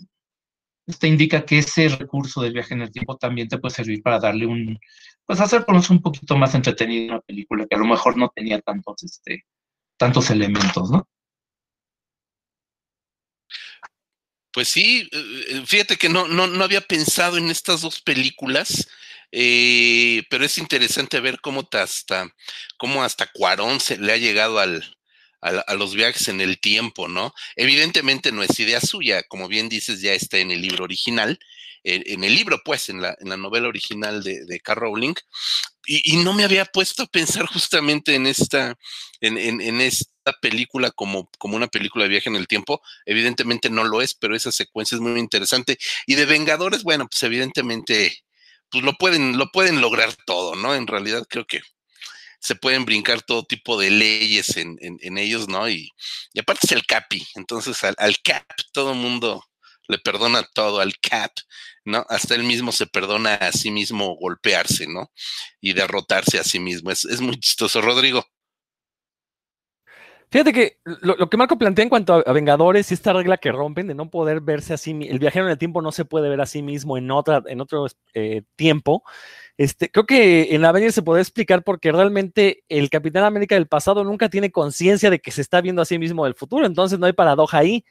te 0.98 1.08
indica 1.08 1.46
que 1.46 1.60
ese 1.60 1.90
recurso 1.90 2.42
del 2.42 2.54
viaje 2.54 2.74
en 2.74 2.82
el 2.82 2.92
tiempo 2.92 3.18
también 3.18 3.48
te 3.48 3.58
puede 3.58 3.76
servir 3.76 4.02
para 4.02 4.20
darle 4.20 4.46
un, 4.46 4.80
pues 5.26 5.40
hacer 5.40 5.66
por 5.66 5.76
un 5.76 6.02
poquito 6.02 6.36
más 6.38 6.56
entretenida 6.56 7.14
una 7.14 7.22
película 7.22 7.68
que 7.68 7.76
a 7.76 7.80
lo 7.80 7.86
mejor 7.86 8.18
no 8.18 8.32
tenía 8.36 8.60
tantos, 8.62 9.04
este, 9.04 9.46
tantos 9.98 10.30
elementos, 10.32 10.90
¿no? 10.90 11.08
Pues 14.52 14.68
sí, 14.70 15.08
eh, 15.12 15.46
eh, 15.50 15.64
fíjate 15.66 15.98
que 15.98 16.10
no, 16.10 16.28
no, 16.28 16.48
no 16.48 16.64
había 16.64 16.82
pensado 16.82 17.38
en 17.38 17.50
estas 17.50 17.82
dos 17.82 18.02
películas, 18.02 18.90
eh, 19.32 20.24
pero 20.30 20.44
es 20.44 20.58
interesante 20.58 21.20
ver 21.20 21.40
cómo 21.40 21.68
hasta, 21.72 22.34
cómo 22.78 23.04
hasta 23.04 23.28
Cuarón 23.32 23.80
se 23.80 23.98
le 23.98 24.12
ha 24.12 24.18
llegado 24.18 24.58
al, 24.60 24.84
a, 25.42 25.74
los 25.76 25.96
viajes 25.96 26.28
en 26.28 26.42
el 26.42 26.60
tiempo, 26.60 27.08
¿no? 27.08 27.34
Evidentemente 27.56 28.32
no 28.32 28.44
es 28.44 28.60
idea 28.60 28.82
suya, 28.82 29.24
como 29.24 29.48
bien 29.48 29.70
dices, 29.70 30.02
ya 30.02 30.14
está 30.14 30.38
en 30.38 30.52
el 30.52 30.62
libro 30.62 30.84
original, 30.84 31.40
en 31.84 32.24
el 32.24 32.36
libro, 32.36 32.62
pues, 32.64 32.90
en 32.90 33.02
la, 33.02 33.16
en 33.20 33.30
la 33.30 33.38
novela 33.38 33.68
original 33.70 34.22
de, 34.22 34.46
de 34.46 34.62
Rowling, 34.66 35.16
y, 35.86 36.18
no 36.18 36.34
me 36.34 36.44
había 36.44 36.66
puesto 36.66 37.04
a 37.04 37.08
pensar 37.08 37.46
justamente 37.54 38.14
en 38.16 38.28
esta, 38.28 38.78
en, 39.22 39.38
en, 39.38 39.82
esta 39.82 40.34
película 40.42 40.92
como, 40.92 41.30
como 41.40 41.56
una 41.56 41.68
película 41.68 42.04
de 42.04 42.10
viaje 42.12 42.30
en 42.30 42.36
el 42.36 42.48
tiempo. 42.48 42.82
Evidentemente 43.06 43.70
no 43.70 43.84
lo 43.84 44.02
es, 44.02 44.14
pero 44.14 44.36
esa 44.36 44.52
secuencia 44.52 44.96
es 44.96 45.02
muy 45.02 45.20
interesante. 45.20 45.78
Y 46.06 46.16
de 46.16 46.26
Vengadores, 46.26 46.84
bueno, 46.84 47.08
pues 47.10 47.24
evidentemente, 47.24 48.24
pues 48.70 48.84
lo 48.84 48.94
pueden, 48.94 49.38
lo 49.38 49.52
pueden 49.52 49.82
lograr 49.82 50.16
todo, 50.26 50.56
¿no? 50.56 50.76
En 50.76 50.86
realidad 50.86 51.26
creo 51.28 51.46
que 51.48 51.62
se 52.40 52.56
pueden 52.56 52.86
brincar 52.86 53.22
todo 53.22 53.44
tipo 53.44 53.80
de 53.80 53.92
leyes 53.92 54.58
en, 54.58 54.78
en, 54.80 55.18
ellos, 55.18 55.48
¿no? 55.48 55.70
Y, 55.70 55.92
y, 56.34 56.40
aparte 56.40 56.62
es 56.64 56.72
el 56.72 56.86
Capi, 56.86 57.26
entonces 57.36 57.84
al, 57.84 58.16
Cap 58.24 58.46
todo 58.72 58.94
mundo 58.94 59.44
le 59.88 59.98
perdona 59.98 60.48
todo 60.54 60.80
al 60.80 60.94
Cap, 61.00 61.32
¿no? 61.84 62.06
Hasta 62.10 62.36
él 62.36 62.44
mismo 62.44 62.72
se 62.72 62.88
perdona 62.88 63.36
a 63.36 63.52
sí 63.52 63.72
mismo 63.72 64.16
golpearse, 64.16 64.88
¿no? 64.88 65.12
Y 65.60 65.74
derrotarse 65.74 66.40
a 66.40 66.44
sí 66.44 66.60
mismo. 66.60 66.92
Es, 66.92 67.20
muy 67.20 67.38
chistoso, 67.40 67.82
Rodrigo. 67.82 68.24
Fíjate 70.32 70.54
que 70.54 70.78
lo, 70.84 71.28
que 71.28 71.38
Marco 71.38 71.58
plantea 71.58 71.84
en 71.84 71.90
cuanto 71.90 72.24
a, 72.26 72.34
Vengadores 72.34 72.92
y 72.92 72.94
esta 72.94 73.14
regla 73.14 73.38
que 73.38 73.52
rompen 73.52 73.88
de 73.88 73.96
no 73.96 74.12
poder 74.12 74.42
verse 74.42 74.76
así, 74.76 74.92
el 74.92 75.18
viajero 75.18 75.46
en 75.46 75.52
el 75.52 75.58
tiempo 75.58 75.82
no 75.82 75.92
se 75.92 76.06
puede 76.06 76.30
ver 76.30 76.40
a 76.40 76.46
sí 76.46 76.62
mismo 76.62 76.98
en, 76.98 77.10
otra, 77.10 77.42
en 77.48 77.60
otro 77.60 77.88
eh, 78.14 78.44
tiempo. 78.56 79.04
Este, 79.60 79.90
creo 79.92 80.06
que 80.06 80.56
en 80.56 80.64
Avengers 80.64 80.96
se 80.96 81.02
puede 81.02 81.22
explicar 81.22 81.64
porque 81.64 81.92
realmente 81.92 82.64
el 82.70 82.90
Capitán 82.90 83.26
América 83.26 83.56
del 83.56 83.68
pasado 83.68 84.06
nunca 84.06 84.30
tiene 84.30 84.52
conciencia 84.52 85.10
de 85.10 85.20
que 85.20 85.32
se 85.32 85.42
está 85.42 85.60
viendo 85.60 85.82
a 85.82 85.86
sí 85.86 86.00
mismo 86.00 86.24
del 86.24 86.34
futuro, 86.34 86.66
entonces 86.66 86.98
no 86.98 87.08
hay 87.08 87.14
paradoja 87.14 87.58
ahí 87.58 87.84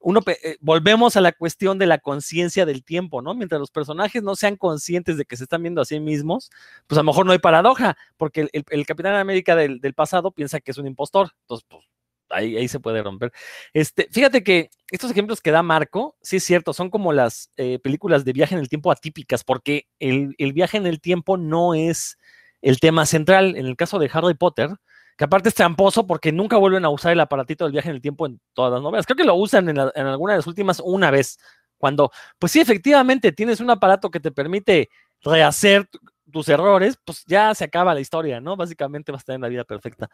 uno, 0.00 0.20
eh, 0.26 0.56
volvemos 0.60 1.16
a 1.16 1.20
la 1.20 1.32
cuestión 1.32 1.78
de 1.78 1.86
la 1.86 1.98
conciencia 1.98 2.64
del 2.64 2.84
tiempo, 2.84 3.22
¿no? 3.22 3.34
Mientras 3.34 3.58
los 3.58 3.70
personajes 3.70 4.22
no 4.22 4.36
sean 4.36 4.56
conscientes 4.56 5.16
de 5.16 5.24
que 5.24 5.36
se 5.36 5.44
están 5.44 5.62
viendo 5.62 5.80
a 5.80 5.84
sí 5.84 5.98
mismos, 6.00 6.50
pues 6.86 6.98
a 6.98 7.02
lo 7.02 7.06
mejor 7.06 7.26
no 7.26 7.32
hay 7.32 7.38
paradoja, 7.38 7.96
porque 8.16 8.48
el, 8.52 8.86
Capitán 8.86 9.16
América 9.16 9.56
del, 9.56 9.80
pasado 9.94 10.30
piensa 10.30 10.60
que 10.60 10.70
es 10.70 10.78
un 10.78 10.86
impostor, 10.86 11.32
entonces, 11.42 11.66
pues 11.68 11.84
ahí, 12.30 12.56
ahí 12.56 12.68
se 12.68 12.80
puede 12.80 13.02
romper. 13.02 13.32
Este, 13.72 14.08
fíjate 14.10 14.42
que 14.42 14.70
estos 14.90 15.10
ejemplos 15.10 15.40
que 15.40 15.50
da 15.50 15.62
Marco, 15.62 16.16
sí 16.22 16.36
es 16.36 16.44
cierto, 16.44 16.72
son 16.72 16.90
como 16.90 17.12
las 17.12 17.50
eh, 17.56 17.78
películas 17.78 18.24
de 18.24 18.32
viaje 18.32 18.54
en 18.54 18.60
el 18.60 18.68
tiempo 18.68 18.90
atípicas, 18.90 19.44
porque 19.44 19.86
el, 19.98 20.34
el 20.38 20.52
viaje 20.52 20.76
en 20.76 20.86
el 20.86 21.00
tiempo 21.00 21.36
no 21.36 21.74
es 21.74 22.18
el 22.62 22.80
tema 22.80 23.06
central. 23.06 23.56
En 23.56 23.66
el 23.66 23.76
caso 23.76 23.98
de 23.98 24.10
Harry 24.12 24.34
Potter, 24.34 24.70
que 25.18 25.24
aparte 25.24 25.48
es 25.48 25.54
tramposo 25.56 26.06
porque 26.06 26.30
nunca 26.30 26.56
vuelven 26.56 26.84
a 26.84 26.90
usar 26.90 27.12
el 27.12 27.20
aparatito 27.20 27.64
del 27.64 27.72
viaje 27.72 27.88
en 27.88 27.96
el 27.96 28.00
tiempo 28.00 28.24
en 28.24 28.40
todas 28.52 28.72
las 28.72 28.80
novelas. 28.80 29.04
Creo 29.04 29.16
que 29.16 29.24
lo 29.24 29.34
usan 29.34 29.68
en, 29.68 29.78
alguna 29.78 30.34
de 30.34 30.38
las 30.38 30.46
últimas 30.46 30.80
una 30.80 31.10
vez, 31.10 31.38
cuando, 31.76 32.12
pues 32.38 32.52
sí, 32.52 32.60
efectivamente, 32.60 33.32
tienes 33.32 33.60
un 33.60 33.68
aparato 33.68 34.10
que 34.10 34.20
te 34.20 34.30
permite 34.30 34.90
rehacer 35.22 35.88
tus 36.30 36.48
errores, 36.48 36.98
pues 37.04 37.24
ya 37.26 37.54
se 37.54 37.64
acaba 37.64 37.94
la 37.94 38.00
historia, 38.00 38.40
¿no? 38.40 38.56
Básicamente 38.56 39.12
vas 39.12 39.22
a 39.22 39.26
tener 39.26 39.40
la 39.40 39.48
vida 39.48 39.64
perfecta. 39.64 40.08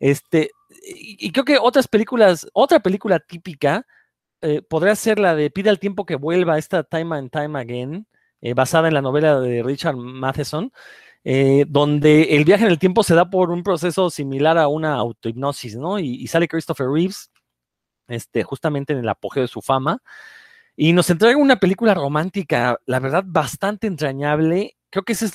Este, 0.00 0.50
y, 0.82 1.30
creo 1.32 1.44
que 1.44 1.58
otras 1.58 1.88
películas, 1.88 2.46
otra 2.52 2.80
película 2.80 3.18
típica 3.18 3.86
eh, 4.40 4.62
podría 4.62 4.94
ser 4.94 5.18
la 5.18 5.34
de 5.34 5.50
Pide 5.50 5.70
al 5.70 5.78
tiempo 5.78 6.04
que 6.04 6.16
vuelva, 6.16 6.58
esta 6.58 6.82
Time 6.84 7.16
and 7.16 7.30
Time 7.30 7.58
Again, 7.58 8.06
eh, 8.40 8.54
basada 8.54 8.88
en 8.88 8.94
la 8.94 9.02
novela 9.02 9.40
de 9.40 9.62
Richard 9.62 9.96
Matheson, 9.96 10.70
eh, 11.24 11.64
donde 11.66 12.36
el 12.36 12.44
viaje 12.44 12.64
en 12.64 12.70
el 12.70 12.78
tiempo 12.78 13.02
se 13.02 13.14
da 13.14 13.30
por 13.30 13.50
un 13.50 13.62
proceso 13.62 14.10
similar 14.10 14.58
a 14.58 14.68
una 14.68 14.94
autohipnosis, 14.96 15.76
¿no? 15.76 15.98
Y, 15.98 16.26
sale 16.26 16.46
Christopher 16.48 16.88
Reeves, 16.88 17.30
este, 18.08 18.42
justamente 18.42 18.92
en 18.92 18.98
el 18.98 19.08
apogeo 19.08 19.42
de 19.42 19.48
su 19.48 19.62
fama, 19.62 20.02
y 20.76 20.92
nos 20.92 21.08
entrega 21.08 21.38
una 21.38 21.56
película 21.56 21.94
romántica, 21.94 22.78
la 22.84 23.00
verdad, 23.00 23.24
bastante 23.26 23.86
entrañable. 23.86 24.76
Creo 24.94 25.02
que 25.02 25.14
esa 25.14 25.26
es 25.26 25.34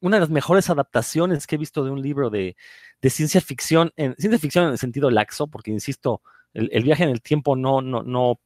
una 0.00 0.16
de 0.16 0.20
las 0.20 0.30
mejores 0.30 0.70
adaptaciones 0.70 1.46
que 1.46 1.56
he 1.56 1.58
visto 1.58 1.84
de 1.84 1.90
un 1.90 2.00
libro 2.00 2.30
de, 2.30 2.56
ciencia 3.02 3.42
ficción, 3.42 3.92
en 3.96 4.14
ciencia 4.16 4.38
ficción 4.38 4.64
en 4.64 4.70
el 4.70 4.78
sentido 4.78 5.10
laxo, 5.10 5.48
porque 5.48 5.70
insisto, 5.70 6.22
el, 6.54 6.82
viaje 6.82 7.04
en 7.04 7.10
el 7.10 7.20
tiempo 7.20 7.56
no, 7.56 7.82
no, 7.82 8.02
no 8.02 8.40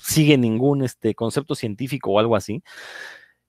sigue 0.00 0.38
ningún 0.38 0.84
este, 0.84 1.16
concepto 1.16 1.56
científico 1.56 2.12
o 2.12 2.20
algo 2.20 2.36
así. 2.36 2.62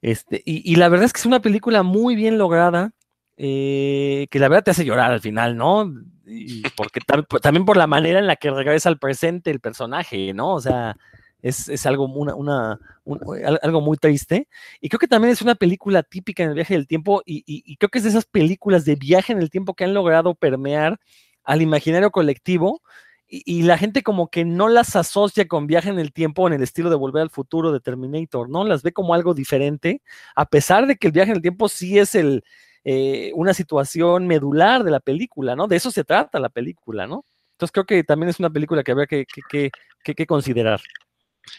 Este, 0.01 0.41
y, 0.43 0.75
la 0.75 0.89
verdad 0.89 1.05
es 1.05 1.13
que 1.13 1.19
es 1.19 1.27
una 1.27 1.39
película 1.39 1.83
muy 1.83 2.15
bien 2.15 2.39
lograda, 2.39 2.93
eh, 3.37 4.25
que 4.31 4.39
la 4.39 4.47
verdad 4.47 4.63
te 4.63 4.71
hace 4.71 4.85
llorar 4.85 5.11
al 5.11 5.21
final, 5.21 5.55
¿no? 5.55 5.93
Y 6.25 6.63
porque 6.75 6.99
también 7.43 7.65
por 7.65 7.77
la 7.77 7.85
manera 7.85 8.17
en 8.17 8.25
la 8.25 8.37
que 8.37 8.49
regresa 8.49 8.89
al 8.89 8.97
presente 8.97 9.51
el 9.51 9.59
personaje, 9.59 10.33
¿no? 10.33 10.55
O 10.55 10.61
sea, 10.61 10.97
es, 11.41 11.85
algo, 11.85 12.05
una, 12.05 12.79
algo 13.61 13.81
muy 13.81 13.97
triste. 13.97 14.47
Y 14.81 14.89
creo 14.89 14.99
que 14.99 15.07
también 15.07 15.31
es 15.31 15.41
una 15.41 15.55
película 15.55 16.03
típica 16.03 16.43
en 16.43 16.49
el 16.49 16.55
viaje 16.55 16.73
del 16.73 16.87
tiempo 16.87 17.21
y, 17.25 17.75
creo 17.77 17.89
que 17.89 17.99
es 17.99 18.03
de 18.03 18.09
esas 18.11 18.25
películas 18.25 18.85
de 18.85 18.95
viaje 18.95 19.33
en 19.33 19.39
el 19.39 19.49
tiempo 19.49 19.73
que 19.73 19.83
han 19.83 19.93
logrado 19.93 20.35
permear 20.35 20.99
al 21.43 21.61
imaginario 21.61 22.11
colectivo 22.11 22.81
y, 23.27 23.61
la 23.63 23.77
gente 23.77 24.01
como 24.01 24.29
que 24.29 24.43
no 24.43 24.67
las 24.69 24.95
asocia 24.95 25.47
con 25.47 25.67
viaje 25.67 25.89
en 25.89 25.99
el 25.99 26.11
tiempo 26.11 26.47
en 26.47 26.53
el 26.53 26.63
estilo 26.63 26.89
de 26.89 26.95
Volver 26.95 27.21
al 27.21 27.29
Futuro 27.29 27.71
de 27.71 27.79
Terminator, 27.79 28.49
¿no? 28.49 28.63
Las 28.63 28.81
ve 28.81 28.91
como 28.91 29.13
algo 29.13 29.33
diferente, 29.35 30.01
a 30.35 30.45
pesar 30.47 30.87
de 30.87 30.95
que 30.95 31.07
el 31.07 31.13
viaje 31.13 31.31
en 31.31 31.37
el 31.37 31.41
tiempo 31.43 31.69
sí 31.69 31.99
es 31.99 32.15
el, 32.15 32.43
eh, 32.83 33.31
una 33.35 33.53
situación 33.53 34.25
medular 34.25 34.83
de 34.83 34.91
la 34.91 34.99
película, 34.99 35.55
¿no? 35.55 35.67
De 35.67 35.75
eso 35.75 35.91
se 35.91 36.03
trata 36.03 36.39
la 36.39 36.49
película, 36.49 37.05
¿no? 37.05 37.23
Entonces 37.51 37.71
creo 37.71 37.85
que 37.85 38.03
también 38.03 38.29
es 38.29 38.39
una 38.39 38.49
película 38.49 38.83
que 38.83 38.91
habría 38.91 39.05
que, 39.05 39.25
que, 39.49 39.71
que 40.15 40.25
considerar. 40.25 40.81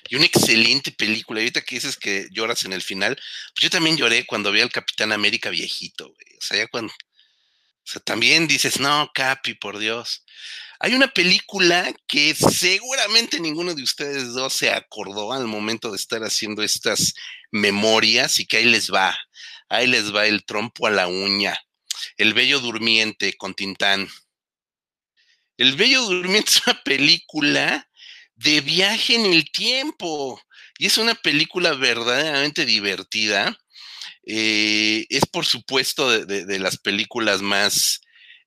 Y 0.09 0.16
una 0.16 0.26
excelente 0.26 0.93
película. 0.93 1.41
Ahorita 1.41 1.62
que 1.62 1.76
dices 1.76 1.97
que 1.97 2.28
lloras 2.31 2.64
en 2.64 2.72
el 2.72 2.83
final, 2.83 3.16
pues 3.16 3.62
yo 3.62 3.70
también 3.70 3.97
lloré 3.97 4.26
cuando 4.26 4.53
vi 4.53 4.61
al 4.61 4.72
Capitán 4.72 5.12
América 5.12 5.51
viejito, 5.51 6.07
güey. 6.09 6.37
O 6.39 6.41
sea, 6.41 6.59
ya 6.59 6.66
cuando. 6.68 6.93
O 6.93 7.93
sea, 7.93 8.01
también 8.03 8.47
dices, 8.47 8.78
no, 8.78 9.11
Capi, 9.14 9.55
por 9.55 9.78
Dios. 9.78 10.24
Hay 10.78 10.95
una 10.95 11.09
película 11.09 11.93
que 12.07 12.35
seguramente 12.35 13.41
ninguno 13.41 13.74
de 13.74 13.83
ustedes 13.83 14.33
dos 14.33 14.55
se 14.55 14.70
acordó 14.70 15.33
al 15.33 15.47
momento 15.47 15.91
de 15.91 15.97
estar 15.97 16.22
haciendo 16.22 16.62
estas 16.62 17.14
memorias 17.51 18.39
y 18.39 18.47
que 18.47 18.59
ahí 18.59 18.64
les 18.64 18.91
va. 18.91 19.16
Ahí 19.68 19.87
les 19.87 20.14
va 20.14 20.26
el 20.26 20.45
trompo 20.45 20.87
a 20.87 20.91
la 20.91 21.07
uña. 21.07 21.59
El 22.16 22.33
Bello 22.33 22.61
Durmiente 22.61 23.35
con 23.35 23.55
Tintán. 23.55 24.09
El 25.59 25.76
Bello 25.76 26.03
Durmiente 26.03 26.51
es 26.51 26.66
una 26.66 26.83
película 26.83 27.89
de 28.43 28.61
viaje 28.61 29.14
en 29.14 29.26
el 29.26 29.51
tiempo. 29.51 30.41
Y 30.78 30.86
es 30.86 30.99
una 30.99 31.14
película 31.14 31.74
verdaderamente 31.74 32.64
divertida. 32.64 33.57
Eh, 34.24 35.07
es 35.09 35.26
por 35.26 35.45
supuesto 35.45 36.24
de, 36.24 36.59
las 36.59 36.78
películas 36.78 37.43
más 37.43 38.01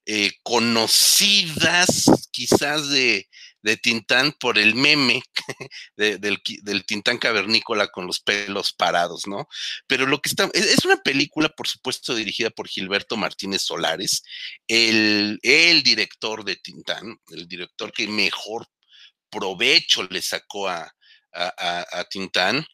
eh, 0.05 0.31
conocidas 0.43 2.05
quizás 2.31 2.89
de, 2.89 3.27
de, 3.61 3.77
Tintán 3.77 4.33
por 4.39 4.57
el 4.57 4.75
meme 4.75 5.21
del, 5.97 6.85
Tintán 6.85 7.17
cavernícola 7.17 7.87
con 7.87 8.07
los 8.07 8.19
pelos 8.19 8.73
parados, 8.73 9.27
¿no? 9.27 9.47
Pero 9.87 10.05
lo 10.05 10.21
que 10.21 10.29
está, 10.29 10.49
es 10.53 10.85
una 10.85 10.97
película 10.97 11.49
por 11.49 11.67
supuesto 11.67 12.15
dirigida 12.15 12.49
por 12.49 12.67
Gilberto 12.67 13.17
Martínez 13.17 13.63
Solares, 13.63 14.23
el, 14.67 15.39
el 15.43 15.83
director 15.83 16.43
de 16.45 16.55
Tintán, 16.55 17.19
el 17.31 17.47
director 17.47 17.91
que 17.91 18.07
mejor 18.07 18.67
provecho 19.33 20.03
le 20.03 20.21
sacó 20.21 20.67
a, 20.67 20.93
a, 21.33 22.03
Tintán. 22.09 22.65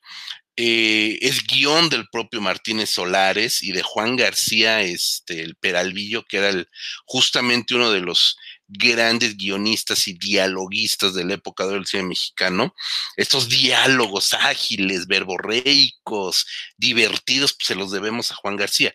Eh, 0.62 1.18
es 1.22 1.47
guion 1.47 1.88
del 1.89 2.10
propio 2.12 2.41
Martínez 2.41 2.89
Solares 2.89 3.64
y 3.64 3.72
de 3.72 3.82
Juan 3.82 4.18
García, 4.18 4.82
este, 4.82 5.41
el 5.41 5.55
Peralvillo, 5.55 6.26
que 6.26 6.38
era 6.38 6.49
el, 6.49 6.68
justamente 7.05 7.76
uno 7.76 7.91
de 7.91 8.01
los 8.01 8.36
grandes 8.68 9.38
guionistas 9.38 10.07
y 10.10 10.14
dialoguistas 10.14 11.14
de 11.14 11.24
la 11.24 11.36
época 11.36 11.66
del 11.66 11.86
cine 11.86 12.03
mexicano. 12.03 12.76
Estos 13.16 13.47
diálogos 13.47 14.34
ágiles, 14.34 15.07
verborreicos, 15.07 16.45
divertidos, 16.76 17.53
pues 17.53 17.68
se 17.68 17.76
los 17.76 17.91
debemos 17.91 18.32
a 18.32 18.36
Juan 18.36 18.57
García. 18.57 18.93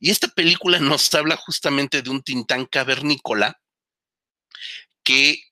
Y 0.00 0.10
esta 0.10 0.28
película 0.28 0.78
nos 0.78 1.12
habla 1.14 1.36
justamente 1.36 2.00
de 2.00 2.08
un 2.08 2.22
Tintán 2.22 2.64
cavernícola 2.64 3.60
que 5.04 5.42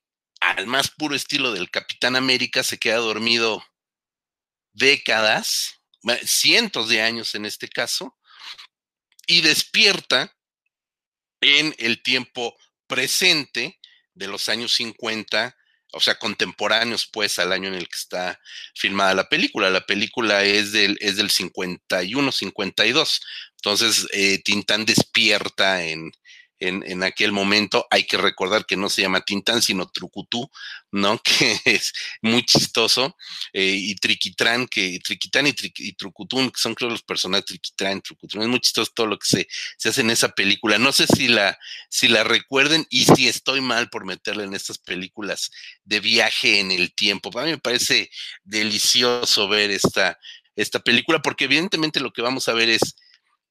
al 0.43 0.67
más 0.67 0.91
puro 0.91 1.15
estilo 1.15 1.51
del 1.51 1.71
Capitán 1.71 2.15
América, 2.15 2.63
se 2.63 2.77
queda 2.77 2.97
dormido 2.97 3.63
décadas, 4.73 5.81
cientos 6.25 6.89
de 6.89 7.01
años 7.01 7.35
en 7.35 7.45
este 7.45 7.69
caso, 7.69 8.17
y 9.25 9.41
despierta 9.41 10.35
en 11.41 11.73
el 11.77 12.01
tiempo 12.01 12.55
presente 12.87 13.79
de 14.13 14.27
los 14.27 14.49
años 14.49 14.73
50, 14.73 15.55
o 15.93 15.99
sea, 15.99 16.15
contemporáneos 16.15 17.07
pues 17.11 17.39
al 17.39 17.51
año 17.53 17.69
en 17.69 17.75
el 17.75 17.87
que 17.87 17.97
está 17.97 18.39
filmada 18.75 19.13
la 19.13 19.29
película. 19.29 19.69
La 19.69 19.85
película 19.85 20.43
es 20.43 20.71
del, 20.71 20.97
es 20.99 21.15
del 21.15 21.29
51, 21.29 22.31
52. 22.31 23.21
Entonces, 23.57 24.07
eh, 24.11 24.41
Tintán 24.43 24.85
despierta 24.85 25.83
en, 25.83 26.11
en, 26.67 27.03
aquel 27.03 27.31
momento. 27.31 27.85
Hay 27.89 28.05
que 28.05 28.17
recordar 28.17 28.65
que 28.65 28.77
no 28.77 28.89
se 28.89 29.01
llama 29.01 29.21
Tintán, 29.21 29.61
sino 29.61 29.89
Trucutú, 29.89 30.49
¿no? 30.91 31.21
Que 31.23 31.59
es 31.65 31.93
muy 32.21 32.45
chistoso. 32.45 33.15
Eh, 33.51 33.75
y 33.77 33.95
Triquitrán, 33.95 34.67
que 34.67 34.99
Triquitán 35.03 35.47
y, 35.47 35.55
y, 35.77 35.93
Trucutún, 35.93 36.51
que 36.51 36.59
son 36.59 36.75
creo 36.75 36.89
los 36.89 37.03
personajes 37.03 37.45
Triquitrán, 37.45 38.01
Trucutún. 38.01 38.43
Es 38.43 38.47
muy 38.47 38.59
chistoso 38.59 38.91
todo 38.95 39.07
lo 39.07 39.19
que 39.19 39.27
se, 39.27 39.47
se, 39.77 39.89
hace 39.89 40.01
en 40.01 40.11
esa 40.11 40.29
película. 40.29 40.77
No 40.77 40.91
sé 40.91 41.07
si 41.07 41.27
la, 41.27 41.57
si 41.89 42.07
la 42.07 42.23
recuerden 42.23 42.87
y 42.89 43.05
si 43.05 43.27
estoy 43.27 43.61
mal 43.61 43.89
por 43.89 44.05
meterla 44.05 44.43
en 44.43 44.53
estas 44.53 44.77
películas 44.77 45.51
de 45.83 45.99
viaje 45.99 46.59
en 46.59 46.71
el 46.71 46.93
tiempo. 46.93 47.31
Para 47.31 47.45
mí 47.45 47.51
me 47.51 47.57
parece 47.57 48.09
delicioso 48.43 49.47
ver 49.47 49.71
esta, 49.71 50.17
esta 50.55 50.79
película, 50.79 51.21
porque 51.21 51.45
evidentemente 51.45 51.99
lo 51.99 52.13
que 52.13 52.21
vamos 52.21 52.47
a 52.47 52.53
ver 52.53 52.69
es 52.69 52.95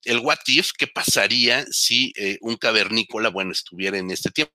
el 0.05 0.19
what 0.19 0.39
if, 0.47 0.71
qué 0.77 0.87
pasaría 0.87 1.65
si 1.71 2.13
eh, 2.17 2.39
un 2.41 2.57
cavernícola, 2.57 3.31
bueno, 3.31 3.53
estuviera 3.53 3.99
en 3.99 4.11
este 4.11 4.31
tiempo. 4.31 4.53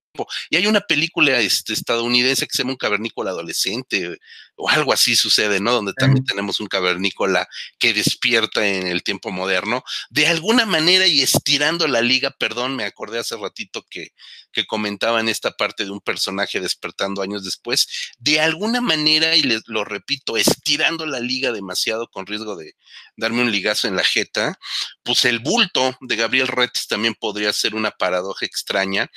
Y 0.49 0.55
hay 0.55 0.65
una 0.65 0.81
película 0.81 1.39
este, 1.39 1.73
estadounidense 1.73 2.47
que 2.47 2.55
se 2.55 2.63
llama 2.63 2.71
Un 2.71 2.77
cavernícola 2.77 3.31
adolescente 3.31 4.17
o 4.55 4.69
algo 4.69 4.91
así 4.91 5.15
sucede, 5.15 5.59
¿no? 5.59 5.71
Donde 5.73 5.93
también 5.93 6.25
tenemos 6.25 6.59
un 6.59 6.67
cavernícola 6.67 7.47
que 7.77 7.93
despierta 7.93 8.67
en 8.67 8.87
el 8.87 9.03
tiempo 9.03 9.29
moderno. 9.29 9.83
De 10.09 10.27
alguna 10.27 10.65
manera 10.65 11.05
y 11.05 11.21
estirando 11.21 11.87
la 11.87 12.01
liga, 12.01 12.31
perdón, 12.31 12.75
me 12.75 12.83
acordé 12.83 13.19
hace 13.19 13.37
ratito 13.37 13.85
que, 13.87 14.13
que 14.51 14.65
comentaba 14.65 15.19
en 15.19 15.29
esta 15.29 15.51
parte 15.51 15.85
de 15.85 15.91
un 15.91 16.01
personaje 16.01 16.59
despertando 16.59 17.21
años 17.21 17.45
después. 17.45 17.87
De 18.17 18.39
alguna 18.39 18.81
manera, 18.81 19.35
y 19.35 19.43
les 19.43 19.61
lo 19.67 19.85
repito, 19.85 20.37
estirando 20.37 21.05
la 21.05 21.19
liga 21.19 21.51
demasiado 21.51 22.07
con 22.07 22.25
riesgo 22.25 22.55
de 22.55 22.73
darme 23.15 23.43
un 23.43 23.51
ligazo 23.51 23.87
en 23.87 23.95
la 23.95 24.03
jeta, 24.03 24.57
pues 25.03 25.25
el 25.25 25.37
bulto 25.39 25.95
de 26.01 26.15
Gabriel 26.15 26.47
Retes 26.47 26.87
también 26.87 27.13
podría 27.13 27.53
ser 27.53 27.75
una 27.75 27.91
paradoja 27.91 28.45
extraña 28.45 29.09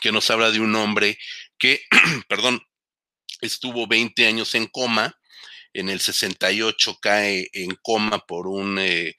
que 0.00 0.12
nos 0.12 0.30
habla 0.30 0.50
de 0.50 0.60
un 0.60 0.74
hombre 0.74 1.18
que, 1.58 1.82
perdón, 2.28 2.62
estuvo 3.40 3.86
20 3.86 4.26
años 4.26 4.54
en 4.54 4.66
coma, 4.66 5.16
en 5.72 5.88
el 5.88 6.00
68 6.00 6.98
cae 7.00 7.48
en 7.52 7.76
coma 7.82 8.18
por 8.26 8.48
un, 8.48 8.78
eh, 8.78 9.14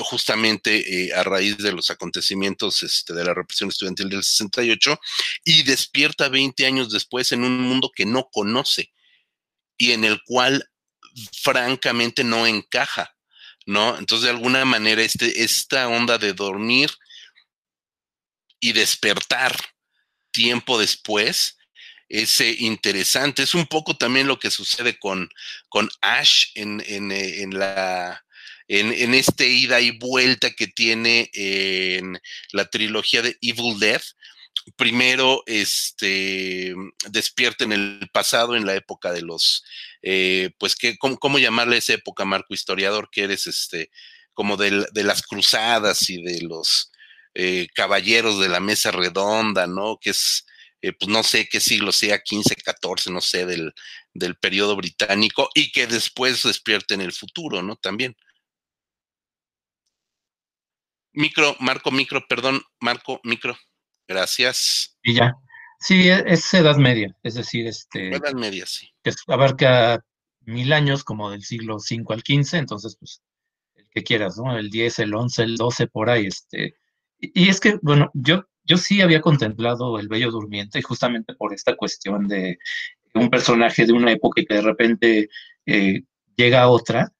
justamente 0.00 1.06
eh, 1.06 1.14
a 1.14 1.22
raíz 1.22 1.58
de 1.58 1.72
los 1.72 1.90
acontecimientos 1.90 2.82
este, 2.82 3.14
de 3.14 3.24
la 3.24 3.34
represión 3.34 3.68
estudiantil 3.68 4.08
del 4.08 4.24
68, 4.24 4.98
y 5.44 5.62
despierta 5.62 6.28
20 6.28 6.66
años 6.66 6.90
después 6.90 7.32
en 7.32 7.44
un 7.44 7.60
mundo 7.60 7.90
que 7.94 8.06
no 8.06 8.28
conoce 8.32 8.92
y 9.76 9.92
en 9.92 10.04
el 10.04 10.20
cual 10.24 10.68
francamente 11.42 12.24
no 12.24 12.46
encaja, 12.46 13.14
¿no? 13.66 13.96
Entonces, 13.98 14.24
de 14.24 14.30
alguna 14.30 14.64
manera, 14.64 15.02
este, 15.02 15.44
esta 15.44 15.88
onda 15.88 16.18
de 16.18 16.32
dormir 16.32 16.90
y 18.60 18.72
despertar, 18.72 19.56
tiempo 20.34 20.78
después 20.78 21.56
es 22.10 22.40
eh, 22.42 22.56
interesante. 22.58 23.42
Es 23.42 23.54
un 23.54 23.66
poco 23.66 23.96
también 23.96 24.26
lo 24.26 24.38
que 24.38 24.50
sucede 24.50 24.98
con, 24.98 25.30
con 25.70 25.88
Ash 26.02 26.48
en, 26.54 26.82
en, 26.86 27.10
eh, 27.10 27.42
en 27.42 27.58
la... 27.58 28.20
En, 28.66 28.94
en, 28.94 29.12
este 29.12 29.46
ida 29.46 29.82
y 29.82 29.90
vuelta 29.90 30.50
que 30.50 30.66
tiene 30.66 31.30
en 31.34 32.18
la 32.50 32.64
trilogía 32.70 33.20
de 33.20 33.36
Evil 33.42 33.78
Dead, 33.78 34.00
primero 34.76 35.42
este, 35.44 36.74
despierta 37.10 37.64
en 37.64 37.72
el 37.72 38.08
pasado, 38.10 38.56
en 38.56 38.64
la 38.64 38.74
época 38.74 39.12
de 39.12 39.20
los, 39.20 39.64
eh, 40.00 40.50
pues, 40.58 40.76
que, 40.76 40.96
¿cómo, 40.96 41.18
¿cómo, 41.18 41.38
llamarle 41.38 41.76
esa 41.76 41.92
época, 41.92 42.24
Marco 42.24 42.54
Historiador, 42.54 43.10
que 43.12 43.24
eres 43.24 43.46
este, 43.46 43.90
como 44.32 44.56
de, 44.56 44.86
de 44.92 45.04
las 45.04 45.20
cruzadas 45.20 46.08
y 46.08 46.22
de 46.22 46.40
los 46.40 46.90
eh, 47.34 47.66
caballeros 47.74 48.40
de 48.40 48.48
la 48.48 48.60
mesa 48.60 48.90
redonda, 48.90 49.66
¿no? 49.66 49.98
Que 50.00 50.10
es, 50.10 50.46
eh, 50.82 50.92
pues 50.92 51.08
no 51.08 51.22
sé 51.22 51.48
qué 51.48 51.60
siglo 51.60 51.92
sea, 51.92 52.20
15, 52.20 52.56
14, 52.56 53.10
no 53.10 53.20
sé, 53.20 53.46
del, 53.46 53.72
del 54.12 54.36
periodo 54.36 54.76
británico, 54.76 55.48
y 55.54 55.72
que 55.72 55.86
después 55.86 56.42
despierte 56.42 56.94
en 56.94 57.00
el 57.00 57.12
futuro, 57.12 57.62
¿no? 57.62 57.76
También. 57.76 58.16
Micro, 61.12 61.56
Marco, 61.60 61.90
micro, 61.90 62.26
perdón, 62.28 62.62
Marco, 62.80 63.20
micro. 63.22 63.56
Gracias. 64.08 64.96
Y 65.02 65.14
ya. 65.14 65.34
Sí, 65.80 66.08
e, 66.08 66.24
es 66.26 66.52
edad 66.54 66.76
media, 66.76 67.16
es 67.22 67.34
decir, 67.34 67.66
este. 67.66 68.14
Edad 68.14 68.34
media, 68.34 68.66
sí. 68.66 68.92
Que 69.02 69.12
abarca 69.28 70.00
mil 70.40 70.72
años, 70.72 71.04
como 71.04 71.30
del 71.30 71.42
siglo 71.42 71.76
V 71.76 72.04
al 72.08 72.20
XV, 72.20 72.54
entonces, 72.58 72.96
pues, 72.98 73.22
el 73.76 73.88
que 73.90 74.02
quieras, 74.02 74.36
¿no? 74.36 74.56
El 74.56 74.70
10, 74.70 74.98
el 75.00 75.14
11, 75.14 75.42
el 75.42 75.56
12, 75.56 75.86
por 75.88 76.10
ahí, 76.10 76.26
este. 76.26 76.76
Y, 77.34 77.48
es 77.48 77.60
que, 77.60 77.78
bueno, 77.82 78.10
yo, 78.14 78.44
yo 78.64 78.76
sí 78.76 79.00
había 79.00 79.20
contemplado 79.20 79.98
El 79.98 80.08
Bello 80.08 80.30
Durmiente, 80.30 80.82
justamente 80.82 81.34
por 81.34 81.54
esta 81.54 81.76
cuestión 81.76 82.28
de 82.28 82.58
un 83.14 83.30
personaje 83.30 83.86
de 83.86 83.92
una 83.92 84.12
época 84.12 84.40
y 84.40 84.46
que 84.46 84.54
de 84.54 84.62
repente 84.62 85.28
eh, 85.66 86.02
llega 86.36 86.62
a 86.62 86.68
otra, 86.68 87.12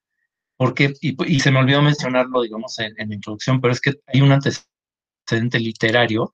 porque, 0.57 0.93
y, 1.01 1.39
se 1.39 1.51
me 1.51 1.59
olvidó 1.59 1.81
mencionarlo, 1.81 2.41
digamos, 2.41 2.79
en, 2.79 2.93
la 2.97 3.15
introducción, 3.15 3.59
pero 3.59 3.73
es 3.73 3.81
que 3.81 3.93
hay 4.07 4.21
un 4.21 4.31
antecedente 4.31 5.59
literario. 5.59 6.31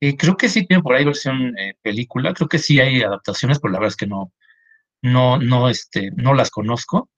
Eh, 0.00 0.16
creo 0.16 0.36
que 0.36 0.48
sí 0.48 0.66
tiene 0.66 0.82
por 0.82 0.94
ahí 0.94 1.04
versión 1.04 1.56
eh, 1.58 1.74
película, 1.82 2.34
creo 2.34 2.48
que 2.48 2.58
sí 2.58 2.80
hay 2.80 3.02
adaptaciones, 3.02 3.58
pero 3.60 3.72
la 3.72 3.78
verdad 3.78 3.92
es 3.92 3.96
que 3.96 4.06
no, 4.06 4.32
no, 5.02 5.38
no, 5.38 5.68
este, 5.68 6.10
no 6.16 6.34
las 6.34 6.50
conozco. 6.50 7.10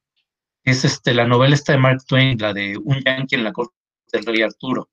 Es 0.64 0.84
este, 0.84 1.14
la 1.14 1.26
novela 1.26 1.54
esta 1.54 1.72
de 1.72 1.78
Mark 1.78 2.04
Twain, 2.06 2.38
la 2.38 2.54
de 2.54 2.78
Un 2.78 3.02
Yankee 3.04 3.36
en 3.36 3.44
la 3.44 3.52
corte 3.52 3.74
del 4.12 4.24
rey 4.24 4.42
Arturo. 4.42 4.88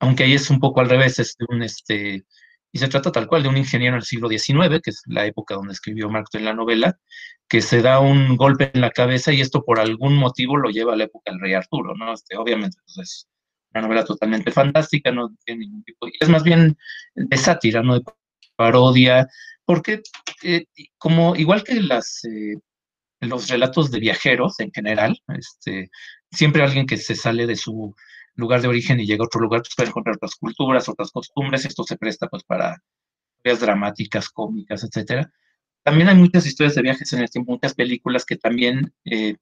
Aunque 0.00 0.24
ahí 0.24 0.34
es 0.34 0.50
un 0.50 0.60
poco 0.60 0.80
al 0.80 0.88
revés, 0.88 1.18
es 1.18 1.36
de 1.38 1.46
un, 1.48 1.62
este, 1.62 2.24
y 2.72 2.78
se 2.78 2.88
trata 2.88 3.10
tal 3.12 3.26
cual 3.26 3.42
de 3.42 3.48
un 3.48 3.56
ingeniero 3.56 3.94
del 3.94 4.04
siglo 4.04 4.28
XIX, 4.28 4.80
que 4.82 4.90
es 4.90 5.02
la 5.06 5.24
época 5.26 5.54
donde 5.54 5.72
escribió 5.72 6.10
Mark 6.10 6.28
Twain 6.30 6.44
la 6.44 6.54
novela, 6.54 6.98
que 7.48 7.62
se 7.62 7.80
da 7.80 8.00
un 8.00 8.36
golpe 8.36 8.70
en 8.74 8.80
la 8.80 8.90
cabeza 8.90 9.32
y 9.32 9.40
esto 9.40 9.64
por 9.64 9.80
algún 9.80 10.16
motivo 10.16 10.56
lo 10.56 10.70
lleva 10.70 10.92
a 10.92 10.96
la 10.96 11.04
época 11.04 11.30
del 11.30 11.40
rey 11.40 11.54
Arturo, 11.54 11.94
¿no? 11.94 12.12
Este, 12.12 12.36
obviamente, 12.36 12.78
pues 12.84 12.98
es 13.08 13.28
una 13.72 13.82
novela 13.82 14.04
totalmente 14.04 14.50
fantástica, 14.50 15.10
no 15.12 15.34
tiene 15.44 15.60
ningún 15.60 15.84
tipo, 15.84 16.06
es 16.20 16.28
más 16.28 16.42
bien 16.42 16.76
de 17.14 17.36
sátira, 17.36 17.82
¿no? 17.82 17.94
De 17.94 18.04
parodia, 18.56 19.28
porque 19.64 20.02
eh, 20.42 20.66
como 20.98 21.36
igual 21.36 21.62
que 21.64 21.80
las, 21.80 22.24
eh, 22.24 22.56
los 23.20 23.48
relatos 23.48 23.90
de 23.90 24.00
viajeros 24.00 24.60
en 24.60 24.72
general, 24.72 25.18
este, 25.28 25.90
siempre 26.30 26.62
alguien 26.62 26.86
que 26.86 26.96
se 26.96 27.14
sale 27.14 27.46
de 27.46 27.56
su 27.56 27.94
lugar 28.36 28.62
de 28.62 28.68
origen 28.68 29.00
y 29.00 29.06
llega 29.06 29.24
a 29.24 29.26
otro 29.26 29.40
lugar, 29.40 29.62
pues 29.62 29.74
puede 29.76 29.88
encontrar 29.88 30.16
otras 30.16 30.34
culturas, 30.36 30.88
otras 30.88 31.10
costumbres, 31.10 31.64
esto 31.64 31.84
se 31.84 31.96
presta 31.96 32.28
pues 32.28 32.44
para 32.44 32.76
historias 33.38 33.60
dramáticas, 33.60 34.28
cómicas, 34.30 34.84
etcétera. 34.84 35.30
También 35.82 36.08
hay 36.08 36.16
muchas 36.16 36.46
historias 36.46 36.74
de 36.74 36.82
viajes 36.82 37.12
en 37.12 37.20
el 37.20 37.30
tiempo, 37.30 37.52
muchas 37.52 37.74
películas 37.74 38.24
que 38.24 38.36
también 38.36 38.92
eh, 39.04 39.36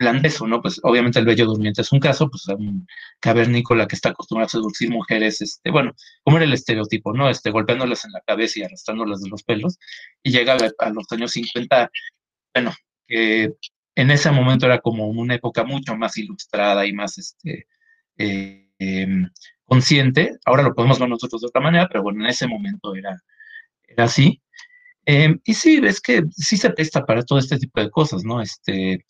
de 0.00 0.28
eso, 0.28 0.46
¿no? 0.46 0.62
Pues 0.62 0.80
obviamente 0.82 1.18
El 1.18 1.26
Bello 1.26 1.44
Durmiente 1.46 1.82
es 1.82 1.92
un 1.92 2.00
caso, 2.00 2.30
pues 2.30 2.48
un 2.48 2.86
cavernícola 3.20 3.86
que 3.86 3.96
está 3.96 4.10
acostumbrado 4.10 4.46
a 4.46 4.50
seducir 4.50 4.90
mujeres, 4.90 5.42
este, 5.42 5.70
bueno, 5.70 5.94
como 6.24 6.38
era 6.38 6.46
el 6.46 6.52
estereotipo, 6.54 7.12
¿no? 7.12 7.28
Este, 7.28 7.50
golpeándolas 7.50 8.04
en 8.06 8.12
la 8.12 8.20
cabeza 8.22 8.58
y 8.58 8.62
arrastrándolas 8.62 9.20
de 9.20 9.28
los 9.28 9.42
pelos, 9.42 9.78
y 10.22 10.32
llega 10.32 10.56
a, 10.78 10.90
los 10.90 11.12
años 11.12 11.32
50, 11.32 11.90
bueno, 12.54 12.72
que 13.06 13.52
en 13.94 14.10
ese 14.10 14.30
momento 14.30 14.66
era 14.66 14.78
como 14.80 15.08
una 15.08 15.34
época 15.34 15.64
mucho 15.64 15.94
más 15.96 16.16
ilustrada 16.16 16.86
y 16.86 16.94
más, 16.94 17.18
este, 17.18 17.66
eh, 18.20 19.06
consciente, 19.64 20.38
ahora 20.44 20.62
lo 20.62 20.74
podemos 20.74 20.98
ver 20.98 21.08
nosotros 21.08 21.40
de 21.42 21.48
otra 21.48 21.60
manera, 21.60 21.88
pero 21.88 22.02
bueno, 22.02 22.24
en 22.24 22.30
ese 22.30 22.46
momento 22.46 22.94
era, 22.94 23.16
era 23.88 24.04
así. 24.04 24.42
Em, 25.06 25.40
y 25.44 25.54
sí, 25.54 25.80
es 25.84 26.00
que 26.00 26.22
sí 26.36 26.56
se 26.56 26.70
presta 26.70 27.04
para 27.06 27.22
todo 27.22 27.38
este 27.38 27.58
tipo 27.58 27.80
de 27.80 27.90
cosas, 27.90 28.24
¿no? 28.24 28.40
Este, 28.42 29.04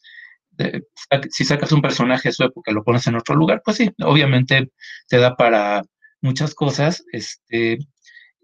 si 1.31 1.45
sacas 1.45 1.73
un 1.73 1.83
personaje 1.83 2.29
de 2.29 2.33
su 2.33 2.45
época 2.45 2.71
y 2.71 2.75
lo 2.75 2.85
pones 2.85 3.07
en 3.07 3.17
otro 3.17 3.35
lugar, 3.35 3.63
pues 3.65 3.79
sí, 3.79 3.91
obviamente 4.03 4.71
te 5.09 5.19
da 5.19 5.37
para 5.37 5.83
muchas 6.21 6.55
cosas. 6.55 7.05
Este, 7.13 7.79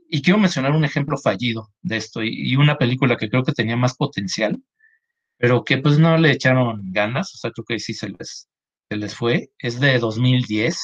y 0.09 0.23
quiero 0.23 0.39
mencionar 0.39 0.73
un 0.73 0.85
ejemplo 0.85 1.17
fallido 1.19 1.73
de 1.83 1.97
esto 1.99 2.23
y, 2.23 2.57
una 2.57 2.79
película 2.79 3.17
que 3.17 3.29
creo 3.29 3.45
que 3.45 3.53
tenía 3.53 3.77
más 3.77 3.97
potencial, 3.97 4.63
pero 5.39 5.65
que 5.65 5.79
pues 5.79 5.99
no 5.99 6.17
le 6.19 6.33
echaron 6.33 6.93
ganas, 6.93 7.35
o 7.35 7.39
sea, 7.39 7.51
creo 7.53 7.65
que 7.67 7.79
sí 7.79 7.95
se 7.95 8.11
les, 8.11 8.49
se 8.91 8.97
les 8.97 9.15
fue. 9.15 9.51
Es 9.59 9.81
de 9.81 9.99
2010, 9.99 10.79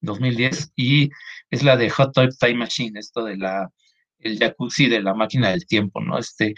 2010, 0.00 0.72
y 0.76 1.10
es 1.50 1.62
la 1.62 1.76
de 1.76 1.90
Hot 1.90 2.12
Toy 2.14 2.28
Time 2.38 2.54
Machine, 2.54 2.98
esto 2.98 3.24
de 3.24 3.36
la 3.36 3.70
el 4.18 4.38
jacuzzi 4.38 4.88
de 4.88 5.02
la 5.02 5.14
máquina 5.14 5.50
del 5.50 5.66
tiempo, 5.66 6.00
¿no? 6.00 6.18
Este, 6.18 6.54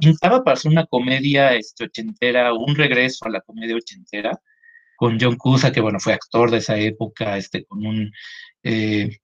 pintaba 0.00 0.42
para 0.42 0.54
hacer 0.54 0.72
una 0.72 0.86
comedia 0.86 1.54
este, 1.54 1.84
ochentera, 1.84 2.52
un 2.52 2.74
regreso 2.74 3.26
a 3.26 3.30
la 3.30 3.40
comedia 3.42 3.76
ochentera, 3.76 4.32
con 4.96 5.18
John 5.20 5.36
Cusa, 5.36 5.72
que 5.72 5.80
bueno, 5.80 6.00
fue 6.00 6.14
actor 6.14 6.50
de 6.50 6.58
esa 6.58 6.76
época, 6.78 7.36
este, 7.36 7.64
con 7.66 7.86
un, 7.86 8.12
eh, 8.62 9.18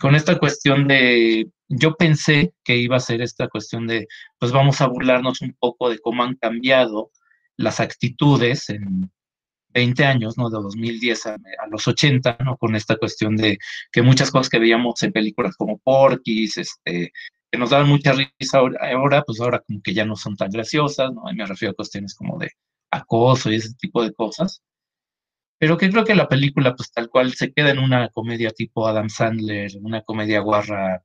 con 0.00 0.14
esta 0.14 0.38
cuestión 0.38 0.86
de, 0.88 1.48
yo 1.68 1.94
pensé 1.96 2.54
que 2.64 2.76
iba 2.76 2.96
a 2.96 3.00
ser 3.00 3.20
esta 3.20 3.48
cuestión 3.48 3.86
de, 3.86 4.06
pues 4.38 4.52
vamos 4.52 4.80
a 4.80 4.86
burlarnos 4.86 5.42
un 5.42 5.54
poco 5.58 5.90
de 5.90 5.98
cómo 5.98 6.22
han 6.22 6.36
cambiado 6.36 7.10
las 7.56 7.80
actitudes 7.80 8.70
en, 8.70 9.10
20 9.72 10.04
años, 10.04 10.36
¿no? 10.38 10.50
De 10.50 10.56
2010 10.60 11.26
a, 11.26 11.38
los 11.70 11.86
80, 11.86 12.38
¿no? 12.44 12.56
Con 12.56 12.76
esta 12.76 12.96
cuestión 12.96 13.36
de 13.36 13.58
que 13.90 14.02
muchas 14.02 14.30
cosas 14.30 14.48
que 14.48 14.58
veíamos 14.58 15.02
en 15.02 15.12
películas 15.12 15.56
como 15.56 15.78
Porky's, 15.78 16.58
este, 16.58 17.12
que 17.50 17.58
nos 17.58 17.70
daban 17.70 17.88
mucha 17.88 18.12
risa 18.12 18.58
ahora, 18.58 19.22
pues 19.22 19.40
ahora 19.40 19.60
como 19.66 19.80
que 19.82 19.94
ya 19.94 20.04
no 20.04 20.16
son 20.16 20.36
tan 20.36 20.50
graciosas, 20.50 21.12
¿no? 21.12 21.30
Y 21.30 21.34
me 21.34 21.46
refiero 21.46 21.72
a 21.72 21.76
cuestiones 21.76 22.14
como 22.14 22.38
de 22.38 22.50
acoso 22.90 23.50
y 23.50 23.56
ese 23.56 23.74
tipo 23.74 24.02
de 24.02 24.12
cosas. 24.12 24.62
Pero 25.58 25.78
que 25.78 25.90
creo 25.90 26.04
que 26.04 26.14
la 26.14 26.28
película, 26.28 26.74
pues 26.74 26.92
tal 26.92 27.08
cual, 27.08 27.34
se 27.34 27.52
queda 27.52 27.70
en 27.70 27.78
una 27.78 28.08
comedia 28.08 28.50
tipo 28.50 28.86
Adam 28.86 29.08
Sandler, 29.08 29.70
una 29.80 30.02
comedia 30.02 30.40
guarra 30.40 31.02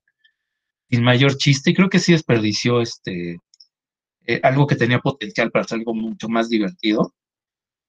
sin 0.90 1.04
mayor 1.04 1.38
chiste, 1.38 1.72
y 1.72 1.74
creo 1.76 1.90
que 1.90 2.00
sí 2.00 2.14
desperdició 2.14 2.82
este, 2.82 3.40
eh, 4.26 4.40
algo 4.44 4.68
que 4.68 4.76
tenía 4.76 5.00
potencial 5.00 5.52
para 5.52 5.66
ser 5.66 5.80
algo 5.80 5.94
mucho 5.94 6.30
más 6.30 6.50
divertido 6.50 7.14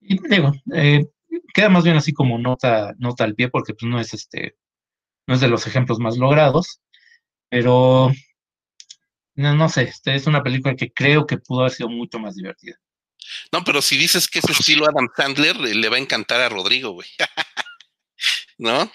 y 0.00 0.18
digo, 0.28 0.52
eh, 0.74 1.06
queda 1.54 1.68
más 1.68 1.84
bien 1.84 1.96
así 1.96 2.12
como 2.12 2.38
nota, 2.38 2.94
nota 2.98 3.24
al 3.24 3.34
pie, 3.34 3.48
porque 3.48 3.74
pues 3.74 3.88
no 3.88 4.00
es 4.00 4.14
este, 4.14 4.56
no 5.26 5.34
es 5.34 5.40
de 5.40 5.48
los 5.48 5.66
ejemplos 5.66 5.98
más 5.98 6.16
logrados, 6.16 6.80
pero 7.48 8.10
no, 9.34 9.54
no 9.54 9.68
sé, 9.68 9.82
este 9.82 10.14
es 10.14 10.26
una 10.26 10.42
película 10.42 10.74
que 10.74 10.92
creo 10.92 11.26
que 11.26 11.38
pudo 11.38 11.60
haber 11.60 11.72
sido 11.72 11.88
mucho 11.88 12.18
más 12.18 12.34
divertida. 12.34 12.76
No, 13.52 13.62
pero 13.64 13.82
si 13.82 13.96
dices 13.96 14.28
que 14.28 14.40
es 14.40 14.48
estilo 14.48 14.88
Adam 14.88 15.08
Sandler, 15.14 15.56
le 15.56 15.88
va 15.88 15.96
a 15.96 16.00
encantar 16.00 16.40
a 16.40 16.48
Rodrigo, 16.48 16.92
güey. 16.92 17.08
¿No? 18.58 18.90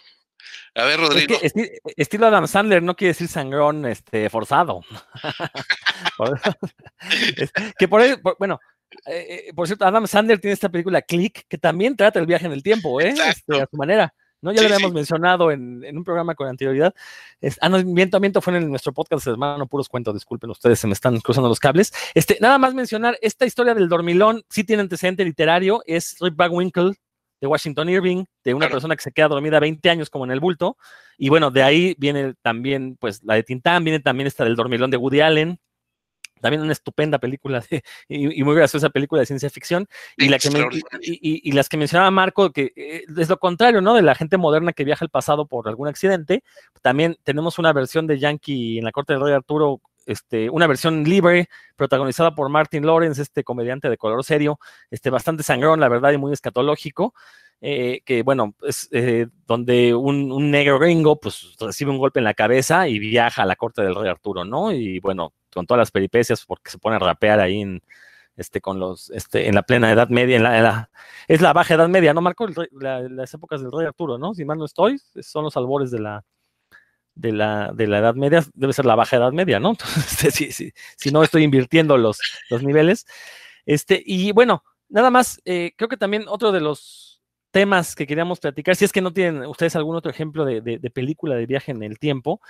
A 0.75 0.85
ver, 0.85 0.99
Rodrigo. 0.99 1.39
estilo 1.95 2.27
Adam 2.27 2.47
Sandler 2.47 2.81
no 2.81 2.95
quiere 2.95 3.13
decir 3.13 3.27
sangrón 3.27 3.85
este, 3.85 4.29
forzado. 4.29 4.81
que 7.77 7.87
por, 7.87 8.01
bueno, 8.39 8.59
eh, 9.05 9.45
eh, 9.47 9.53
por 9.53 9.67
cierto, 9.67 9.85
Adam 9.85 10.07
Sandler 10.07 10.39
tiene 10.39 10.53
esta 10.53 10.69
película 10.69 11.01
Click, 11.01 11.45
que 11.47 11.57
también 11.57 11.95
trata 11.95 12.19
el 12.19 12.25
viaje 12.25 12.45
en 12.45 12.51
el 12.51 12.63
tiempo, 12.63 13.01
¿eh? 13.01 13.13
Este, 13.27 13.61
a 13.61 13.67
su 13.69 13.77
manera. 13.77 14.13
¿no? 14.43 14.51
Ya 14.51 14.61
lo 14.61 14.75
habíamos 14.75 14.93
mencionado 14.93 15.51
en, 15.51 15.85
un 15.97 16.03
programa 16.03 16.35
con 16.35 16.47
anterioridad. 16.47 16.93
ah, 17.61 17.69
no, 17.69 17.81
miento, 17.83 18.19
miento, 18.19 18.41
fue 18.41 18.55
en 18.57 18.69
nuestro 18.69 18.93
podcast, 18.93 19.25
hermano, 19.25 19.67
puros 19.67 19.87
cuentos, 19.87 20.13
disculpen 20.13 20.49
ustedes, 20.49 20.79
se 20.79 20.87
me 20.87 20.93
están 20.93 21.19
cruzando 21.21 21.47
los 21.47 21.59
cables. 21.59 21.93
Este, 22.13 22.37
nada 22.41 22.57
más 22.57 22.73
mencionar, 22.73 23.17
esta 23.21 23.45
historia 23.45 23.73
del 23.73 23.87
dormilón 23.87 24.43
sí 24.49 24.65
tiene 24.65 24.81
antecedente 24.81 25.23
literario, 25.23 25.81
es 25.85 26.17
Rick 26.19 26.35
Bagwinkle 26.35 26.93
de 27.39 27.47
Washington 27.47 27.89
Irving, 27.89 28.25
de 28.43 28.53
una 28.53 28.69
persona 28.69 28.95
que 28.95 29.01
se 29.01 29.11
queda 29.11 29.29
dormida 29.29 29.59
20 29.59 29.89
años 29.89 30.09
como 30.09 30.25
en 30.25 30.31
el 30.31 30.39
bulto, 30.39 30.77
y 31.17 31.29
bueno, 31.29 31.49
de 31.49 31.63
ahí 31.63 31.95
viene 31.97 32.33
también, 32.41 32.97
pues, 32.99 33.23
la 33.23 33.35
de 33.35 33.43
Tintán, 33.43 33.83
viene 33.83 33.99
también 33.99 34.27
esta 34.27 34.43
del 34.43 34.55
dormilón 34.55 34.91
de 34.91 34.97
Woody 34.97 35.21
Allen, 35.21 35.59
también 36.43 36.61
una 36.61 36.73
estupenda 36.73 37.19
película 37.19 37.63
y, 38.09 38.43
muy 38.43 38.53
graciosa 38.53 38.89
película 38.89 39.21
de 39.21 39.25
ciencia 39.25 39.49
ficción. 39.49 39.87
Y, 40.17 40.27
la 40.27 40.37
que 40.37 40.49
y, 40.99 41.51
las 41.53 41.69
que 41.69 41.77
mencionaba 41.77 42.11
Marco, 42.11 42.51
que 42.51 42.73
eh, 42.75 43.05
es 43.17 43.29
lo 43.29 43.39
contrario, 43.39 43.79
¿no? 43.79 43.93
De 43.93 44.01
la 44.01 44.13
gente 44.13 44.35
moderna 44.35 44.73
que 44.73 44.83
viaja 44.83 45.05
al 45.05 45.09
pasado 45.09 45.47
por 45.47 45.69
algún 45.69 45.87
accidente. 45.87 46.43
También 46.81 47.15
tenemos 47.23 47.59
una 47.59 47.71
versión 47.71 48.07
de 48.07 48.19
Yankee 48.19 48.77
en 48.77 48.83
la 48.83 48.91
corte 48.91 49.13
del 49.13 49.21
rey 49.21 49.31
Arturo 49.31 49.79
este, 50.05 50.49
una 50.49 50.67
versión 50.67 51.05
libre, 51.05 51.47
protagonizada 51.77 52.35
por 52.35 52.49
Martin 52.49 52.85
Lawrence, 52.85 53.21
este 53.21 53.45
comediante 53.45 53.89
de 53.89 53.97
color 53.97 54.21
serio, 54.25 54.59
este, 54.91 55.09
bastante 55.09 55.43
sangrón, 55.43 55.79
la 55.79 55.87
verdad, 55.87 56.11
y 56.11 56.17
muy 56.17 56.33
escatológico. 56.33 57.13
Eh, 57.61 58.01
que 58.03 58.23
bueno, 58.23 58.53
es 58.63 58.89
eh, 58.91 59.27
donde 59.47 59.95
un, 59.95 60.29
un, 60.33 60.51
negro 60.51 60.77
gringo 60.79 61.17
pues 61.21 61.55
recibe 61.57 61.91
un 61.91 61.97
golpe 61.97 62.19
en 62.19 62.25
la 62.25 62.33
cabeza 62.33 62.89
y 62.89 62.99
viaja 62.99 63.43
a 63.43 63.45
la 63.45 63.55
corte 63.55 63.81
del 63.81 63.95
rey 63.95 64.09
Arturo, 64.09 64.43
¿no? 64.43 64.73
Y 64.73 64.99
bueno, 64.99 65.31
con 65.53 65.65
todas 65.65 65.79
las 65.79 65.91
peripecias, 65.91 66.45
porque 66.45 66.71
se 66.71 66.77
pone 66.77 66.95
a 66.95 66.99
rapear 66.99 67.39
ahí 67.39 67.61
en, 67.61 67.81
este, 68.35 68.61
con 68.61 68.79
los, 68.79 69.09
este, 69.11 69.47
en 69.47 69.55
la 69.55 69.63
plena 69.63 69.91
Edad 69.91 70.09
Media, 70.09 70.37
en 70.37 70.43
la, 70.43 70.89
es 71.27 71.41
la 71.41 71.53
baja 71.53 71.75
Edad 71.75 71.87
Media, 71.87 72.13
¿no, 72.13 72.21
Marco? 72.21 72.47
las 72.71 73.33
épocas 73.33 73.61
del 73.61 73.71
rey 73.71 73.85
Arturo, 73.85 74.17
¿no? 74.17 74.33
Si 74.33 74.45
mal 74.45 74.57
no 74.57 74.65
estoy, 74.65 74.99
son 75.21 75.43
los 75.43 75.55
albores 75.55 75.91
de 75.91 75.99
la, 75.99 76.25
de 77.15 77.31
la, 77.31 77.71
de 77.73 77.87
la 77.87 77.99
Edad 77.99 78.15
Media, 78.15 78.43
debe 78.53 78.73
ser 78.73 78.85
la 78.85 78.95
baja 78.95 79.17
Edad 79.17 79.31
Media, 79.31 79.59
¿no? 79.59 79.71
Entonces, 79.71 80.33
si, 80.33 80.51
si, 80.51 81.11
no 81.11 81.23
estoy 81.23 81.43
invirtiendo 81.43 81.97
los, 81.97 82.19
los 82.49 82.63
niveles. 82.63 83.05
Este, 83.65 84.01
y 84.05 84.31
bueno, 84.31 84.63
nada 84.89 85.09
más, 85.09 85.41
eh, 85.45 85.73
creo 85.75 85.89
que 85.89 85.97
también 85.97 86.25
otro 86.27 86.51
de 86.51 86.61
los 86.61 87.21
temas 87.51 87.95
que 87.95 88.07
queríamos 88.07 88.39
platicar, 88.39 88.75
si 88.75 88.85
es 88.85 88.91
que 88.91 89.01
no 89.01 89.13
tienen 89.13 89.45
ustedes 89.45 89.75
algún 89.75 89.95
otro 89.95 90.09
ejemplo 90.09 90.43
de, 90.43 90.61
de 90.61 90.89
película 90.89 91.35
de 91.35 91.45
viaje 91.45 91.71
en 91.71 91.83
el 91.83 91.99
tiempo, 91.99 92.41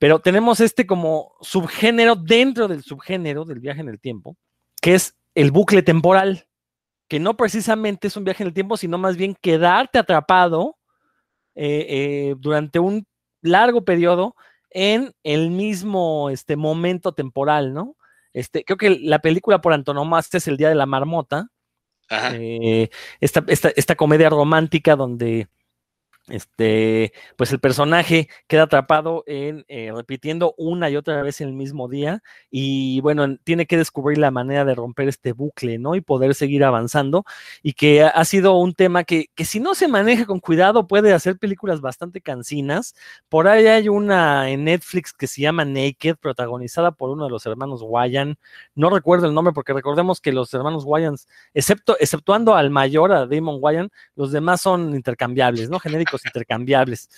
pero 0.00 0.18
tenemos 0.18 0.60
este 0.60 0.86
como 0.86 1.34
subgénero 1.42 2.16
dentro 2.16 2.68
del 2.68 2.82
subgénero 2.82 3.44
del 3.44 3.60
viaje 3.60 3.82
en 3.82 3.88
el 3.90 4.00
tiempo, 4.00 4.38
que 4.80 4.94
es 4.94 5.14
el 5.34 5.50
bucle 5.50 5.82
temporal, 5.82 6.46
que 7.06 7.20
no 7.20 7.36
precisamente 7.36 8.08
es 8.08 8.16
un 8.16 8.24
viaje 8.24 8.42
en 8.42 8.46
el 8.48 8.54
tiempo, 8.54 8.78
sino 8.78 8.96
más 8.96 9.18
bien 9.18 9.36
quedarte 9.38 9.98
atrapado 9.98 10.78
eh, 11.54 11.86
eh, 11.88 12.34
durante 12.38 12.78
un 12.78 13.06
largo 13.42 13.84
periodo 13.84 14.36
en 14.70 15.12
el 15.22 15.50
mismo 15.50 16.30
este, 16.30 16.56
momento 16.56 17.12
temporal, 17.12 17.74
¿no? 17.74 17.94
Este, 18.32 18.64
creo 18.64 18.78
que 18.78 18.98
la 19.00 19.18
película 19.18 19.60
por 19.60 19.74
antonomasia 19.74 20.38
es 20.38 20.48
El 20.48 20.56
Día 20.56 20.70
de 20.70 20.76
la 20.76 20.86
Marmota, 20.86 21.48
eh, 22.32 22.88
esta, 23.20 23.44
esta, 23.46 23.94
comedia 23.96 24.30
romántica 24.30 24.96
donde 24.96 25.46
este, 26.30 27.12
pues 27.36 27.52
el 27.52 27.60
personaje 27.60 28.28
queda 28.46 28.62
atrapado 28.64 29.24
en 29.26 29.64
eh, 29.68 29.92
repitiendo 29.94 30.54
una 30.56 30.90
y 30.90 30.96
otra 30.96 31.22
vez 31.22 31.40
el 31.40 31.52
mismo 31.52 31.88
día 31.88 32.22
y 32.50 33.00
bueno, 33.00 33.36
tiene 33.44 33.66
que 33.66 33.76
descubrir 33.76 34.18
la 34.18 34.30
manera 34.30 34.64
de 34.64 34.74
romper 34.74 35.08
este 35.08 35.32
bucle, 35.32 35.78
¿no? 35.78 35.94
Y 35.94 36.00
poder 36.00 36.34
seguir 36.34 36.64
avanzando 36.64 37.24
y 37.62 37.74
que 37.74 38.02
ha, 38.02 38.24
sido 38.24 38.54
un 38.56 38.74
tema 38.74 39.04
que, 39.04 39.28
que, 39.34 39.44
si 39.44 39.60
no 39.60 39.74
se 39.74 39.88
maneja 39.88 40.26
con 40.26 40.40
cuidado 40.40 40.86
puede 40.86 41.12
hacer 41.12 41.38
películas 41.38 41.80
bastante 41.80 42.20
cansinas. 42.20 42.94
Por 43.28 43.48
ahí 43.48 43.66
hay 43.66 43.88
una 43.88 44.50
en 44.50 44.64
Netflix 44.64 45.12
que 45.12 45.26
se 45.26 45.42
llama 45.42 45.64
Naked, 45.64 46.16
protagonizada 46.16 46.92
por 46.92 47.10
uno 47.10 47.24
de 47.24 47.30
los 47.30 47.46
hermanos 47.46 47.82
Wyan. 47.82 48.38
No 48.74 48.90
recuerdo 48.90 49.26
el 49.26 49.34
nombre 49.34 49.52
porque 49.52 49.72
recordemos 49.72 50.20
que 50.20 50.32
los 50.32 50.52
hermanos 50.54 50.84
Wayans, 50.84 51.28
excepto, 51.54 51.96
exceptuando 51.98 52.54
al 52.54 52.70
mayor, 52.70 53.12
a 53.12 53.26
Damon 53.26 53.58
Wyan, 53.60 53.90
los 54.16 54.32
demás 54.32 54.60
son 54.60 54.94
intercambiables, 54.94 55.70
¿no? 55.70 55.78
Genéricos 55.78 56.19
intercambiables. 56.24 57.08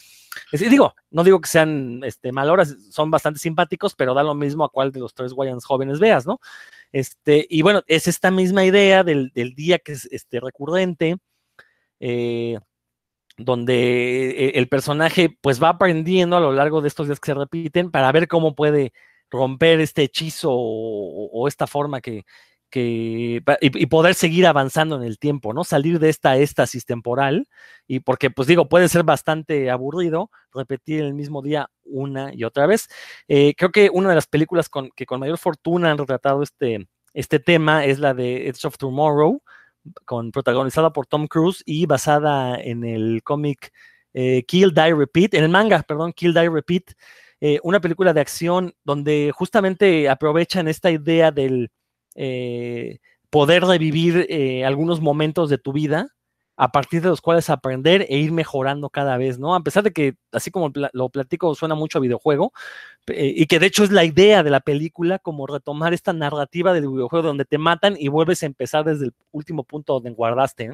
digo, 0.52 0.94
no 1.10 1.24
digo 1.24 1.40
que 1.40 1.48
sean 1.48 2.02
este, 2.04 2.32
maloras, 2.32 2.76
son 2.90 3.10
bastante 3.10 3.40
simpáticos, 3.40 3.94
pero 3.94 4.14
da 4.14 4.22
lo 4.22 4.34
mismo 4.34 4.64
a 4.64 4.70
cuál 4.70 4.92
de 4.92 5.00
los 5.00 5.14
tres 5.14 5.32
Wayans 5.32 5.64
jóvenes 5.64 5.98
veas, 5.98 6.26
¿no? 6.26 6.40
Este, 6.92 7.46
y 7.48 7.62
bueno, 7.62 7.82
es 7.86 8.06
esta 8.06 8.30
misma 8.30 8.64
idea 8.64 9.04
del, 9.04 9.30
día 9.32 9.78
que 9.78 9.92
es 9.92 10.06
este, 10.12 10.40
recurrente, 10.40 11.16
eh, 12.00 12.58
donde 13.38 14.30
eh, 14.30 14.52
el 14.56 14.68
personaje 14.68 15.36
pues 15.40 15.62
va 15.62 15.70
aprendiendo 15.70 16.36
a 16.36 16.40
lo 16.40 16.52
largo 16.52 16.82
de 16.82 16.88
estos 16.88 17.06
días 17.06 17.20
que 17.20 17.32
se 17.32 17.34
repiten 17.34 17.90
para 17.90 18.12
ver 18.12 18.28
cómo 18.28 18.54
puede 18.54 18.92
romper 19.30 19.80
este 19.80 20.02
hechizo 20.02 20.50
o 20.52 21.48
esta 21.48 21.66
forma 21.66 22.02
que, 22.02 22.26
y, 22.80 23.86
poder 23.86 24.14
seguir 24.14 24.46
avanzando 24.46 24.96
en 24.96 25.02
el 25.02 25.18
tiempo, 25.18 25.52
¿no? 25.52 25.64
Salir 25.64 25.98
de 25.98 26.08
esta 26.08 26.36
éstasis 26.36 26.84
temporal, 26.84 27.48
y 27.86 28.00
porque, 28.00 28.30
pues 28.30 28.48
digo, 28.48 28.68
puede 28.68 28.88
ser 28.88 29.02
bastante 29.02 29.70
aburrido 29.70 30.30
repetir 30.54 31.02
el 31.02 31.14
mismo 31.14 31.42
día 31.42 31.70
una 31.84 32.32
y 32.34 32.44
otra 32.44 32.66
vez. 32.66 32.88
Eh, 33.28 33.54
creo 33.56 33.70
que 33.70 33.90
una 33.92 34.08
de 34.10 34.14
las 34.14 34.26
películas 34.26 34.70
que 34.94 35.06
con 35.06 35.20
mayor 35.20 35.38
fortuna 35.38 35.90
han 35.90 35.98
retratado 35.98 36.42
este, 36.42 36.88
este 37.14 37.38
tema 37.38 37.84
es 37.84 37.98
la 37.98 38.14
de 38.14 38.48
Edge 38.48 38.66
of 38.66 38.78
Tomorrow, 38.78 39.42
con, 40.04 40.30
protagonizada 40.30 40.92
por 40.92 41.06
Tom 41.06 41.26
Cruise 41.26 41.62
y 41.66 41.86
basada 41.86 42.56
en 42.60 42.84
el 42.84 43.22
cómic 43.22 43.72
eh, 44.14 44.44
Kill, 44.46 44.72
Die, 44.72 44.94
Repeat, 44.94 45.34
en 45.34 45.44
el 45.44 45.50
manga, 45.50 45.82
perdón, 45.82 46.12
Kill, 46.12 46.34
Die, 46.34 46.48
Repeat, 46.48 46.92
eh, 47.40 47.58
una 47.62 47.80
película 47.80 48.12
de 48.12 48.20
acción 48.20 48.72
donde 48.84 49.32
justamente 49.34 50.08
aprovechan 50.08 50.68
esta 50.68 50.90
idea 50.90 51.30
del 51.32 51.70
eh, 52.16 52.98
poder 53.30 53.64
revivir 53.64 54.26
eh, 54.28 54.64
algunos 54.64 55.00
momentos 55.00 55.48
de 55.48 55.58
tu 55.58 55.72
vida 55.72 56.08
a 56.56 56.70
partir 56.70 57.02
de 57.02 57.08
los 57.08 57.20
cuales 57.20 57.48
aprender 57.50 58.06
e 58.08 58.18
ir 58.18 58.30
mejorando 58.30 58.90
cada 58.90 59.16
vez, 59.16 59.38
¿no? 59.38 59.54
A 59.54 59.62
pesar 59.62 59.82
de 59.82 59.92
que, 59.92 60.14
así 60.32 60.50
como 60.50 60.70
lo 60.92 61.08
platico, 61.08 61.54
suena 61.54 61.74
mucho 61.74 61.98
a 61.98 62.02
videojuego, 62.02 62.52
eh, 63.08 63.32
y 63.36 63.46
que 63.46 63.58
de 63.58 63.66
hecho 63.66 63.84
es 63.84 63.90
la 63.90 64.04
idea 64.04 64.42
de 64.42 64.50
la 64.50 64.60
película, 64.60 65.18
como 65.18 65.46
retomar 65.46 65.94
esta 65.94 66.12
narrativa 66.12 66.74
del 66.74 66.88
videojuego 66.88 67.26
donde 67.26 67.46
te 67.46 67.58
matan 67.58 67.96
y 67.98 68.08
vuelves 68.08 68.42
a 68.42 68.46
empezar 68.46 68.84
desde 68.84 69.06
el 69.06 69.14
último 69.32 69.64
punto 69.64 69.94
donde 69.94 70.10
guardaste, 70.10 70.70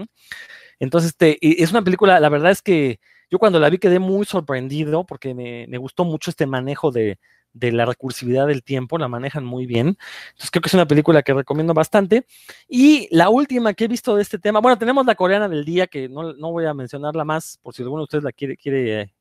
Entonces, 0.80 1.11
este, 1.11 1.39
es 1.62 1.70
una 1.70 1.82
película, 1.82 2.20
la 2.20 2.28
verdad 2.28 2.51
es 2.51 2.61
que 2.62 3.01
yo 3.30 3.39
cuando 3.39 3.61
la 3.61 3.70
vi 3.70 3.78
quedé 3.78 3.99
muy 3.99 4.26
sorprendido 4.26 5.05
porque 5.07 5.34
me 5.34 5.78
gustó 5.78 6.05
mucho 6.05 6.30
este 6.30 6.47
manejo 6.47 6.91
de, 6.91 7.18
de 7.59 7.72
la 7.72 7.84
recursividad 7.84 8.46
del 8.46 8.62
tiempo, 8.62 8.98
la 8.98 9.09
manejan 9.09 9.44
muy 9.44 9.66
bien. 9.66 9.98
Entonces 10.30 10.50
creo 10.50 10.62
que 10.62 10.68
es 10.68 10.74
una 10.74 10.86
película 10.86 11.22
que 11.22 11.34
recomiendo 11.34 11.74
bastante. 11.74 12.26
Y 12.68 13.09
la 13.11 13.28
última 13.28 13.74
que 13.74 13.84
he 13.84 13.88
visto 13.88 14.16
de 14.16 14.22
este 14.22 14.38
tema, 14.38 14.61
bueno, 14.61 14.78
tenemos 14.78 15.06
la 15.06 15.14
coreana 15.14 15.48
del 15.48 15.64
día, 15.64 15.86
que 15.86 16.09
no, 16.09 16.34
voy 16.52 16.66
a 16.66 16.74
mencionarla 16.74 17.24
más 17.24 17.59
por 17.62 17.74
si 17.74 17.82
alguno 17.82 18.02
de 18.02 18.04
ustedes 18.04 18.24
la 18.24 18.32
quiere, 18.32 18.56
quiere 18.56 19.00
eh, 19.00 19.14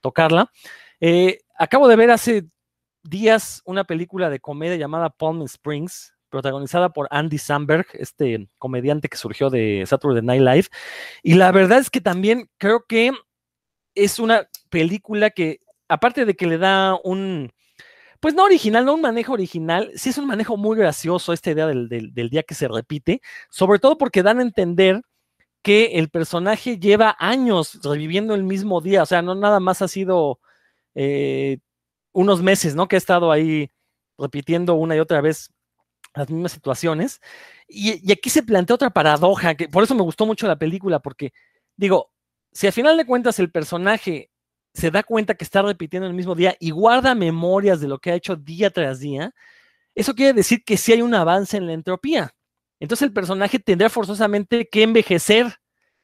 tocarla. 0.00 0.50
Eh, 1.00 1.40
acabo 1.58 1.88
de 1.88 1.96
ver 1.96 2.10
hace 2.10 2.46
días 3.02 3.62
una 3.64 3.84
película 3.84 4.30
de 4.30 4.40
comedia 4.40 4.76
llamada 4.76 5.10
Palm 5.10 5.42
Springs, 5.42 6.14
protagonizada 6.30 6.92
por 6.92 7.06
Andy 7.10 7.38
Samberg, 7.38 7.86
este 7.92 8.48
comediante 8.58 9.08
que 9.08 9.16
surgió 9.16 9.50
de 9.50 9.84
Saturday 9.86 10.22
Night 10.22 10.42
Live. 10.42 10.66
Y 11.22 11.34
la 11.34 11.52
verdad 11.52 11.78
es 11.78 11.90
que 11.90 12.00
también 12.00 12.50
creo 12.58 12.84
que 12.88 13.12
es 13.94 14.18
una 14.18 14.48
película 14.68 15.30
que, 15.30 15.60
aparte 15.88 16.24
de 16.24 16.34
que 16.34 16.46
le 16.46 16.58
da 16.58 16.98
un, 17.04 17.52
pues 18.24 18.32
no 18.32 18.44
original, 18.44 18.86
no 18.86 18.94
un 18.94 19.02
manejo 19.02 19.34
original, 19.34 19.92
sí 19.96 20.08
es 20.08 20.16
un 20.16 20.26
manejo 20.26 20.56
muy 20.56 20.78
gracioso 20.78 21.34
esta 21.34 21.50
idea 21.50 21.66
del, 21.66 22.30
día 22.30 22.42
que 22.42 22.54
se 22.54 22.68
repite, 22.68 23.20
sobre 23.50 23.78
todo 23.78 23.98
porque 23.98 24.22
dan 24.22 24.38
a 24.38 24.42
entender 24.42 25.02
que 25.60 25.98
el 25.98 26.08
personaje 26.08 26.78
lleva 26.78 27.14
años 27.18 27.80
reviviendo 27.82 28.34
el 28.34 28.42
mismo 28.42 28.80
día, 28.80 29.02
o 29.02 29.06
sea, 29.06 29.20
no 29.20 29.34
nada 29.34 29.60
más 29.60 29.82
ha 29.82 29.88
sido 29.88 30.40
eh, 30.94 31.58
unos 32.12 32.40
meses, 32.40 32.74
¿no? 32.74 32.88
Que 32.88 32.96
ha 32.96 32.98
estado 32.98 33.30
ahí 33.30 33.70
repitiendo 34.16 34.72
una 34.72 34.96
y 34.96 35.00
otra 35.00 35.20
vez 35.20 35.50
las 36.14 36.30
mismas 36.30 36.52
situaciones. 36.52 37.20
Y, 37.68 38.08
y, 38.08 38.10
aquí 38.10 38.30
se 38.30 38.42
plantea 38.42 38.76
otra 38.76 38.88
paradoja, 38.88 39.54
que 39.54 39.68
por 39.68 39.84
eso 39.84 39.94
me 39.94 40.02
gustó 40.02 40.24
mucho 40.24 40.46
la 40.46 40.56
película, 40.56 40.98
porque 40.98 41.34
digo, 41.76 42.10
si 42.52 42.66
al 42.66 42.72
final 42.72 42.96
de 42.96 43.04
cuentas 43.04 43.38
el 43.38 43.50
personaje 43.50 44.30
se 44.74 44.90
da 44.90 45.04
cuenta 45.04 45.34
que 45.34 45.44
está 45.44 45.62
repitiendo 45.62 46.06
el 46.06 46.14
mismo 46.14 46.34
día 46.34 46.56
y 46.58 46.70
guarda 46.70 47.14
memorias 47.14 47.80
de 47.80 47.88
lo 47.88 47.98
que 47.98 48.10
ha 48.10 48.14
hecho 48.14 48.36
día 48.36 48.70
tras 48.70 48.98
día, 48.98 49.32
eso 49.94 50.14
quiere 50.14 50.32
decir 50.32 50.64
que 50.64 50.76
sí 50.76 50.92
hay 50.92 51.02
un 51.02 51.14
avance 51.14 51.56
en 51.56 51.66
la 51.66 51.72
entropía. 51.72 52.34
Entonces 52.80 53.06
el 53.06 53.12
personaje 53.12 53.60
tendrá 53.60 53.88
forzosamente 53.88 54.68
que 54.68 54.82
envejecer, 54.82 55.54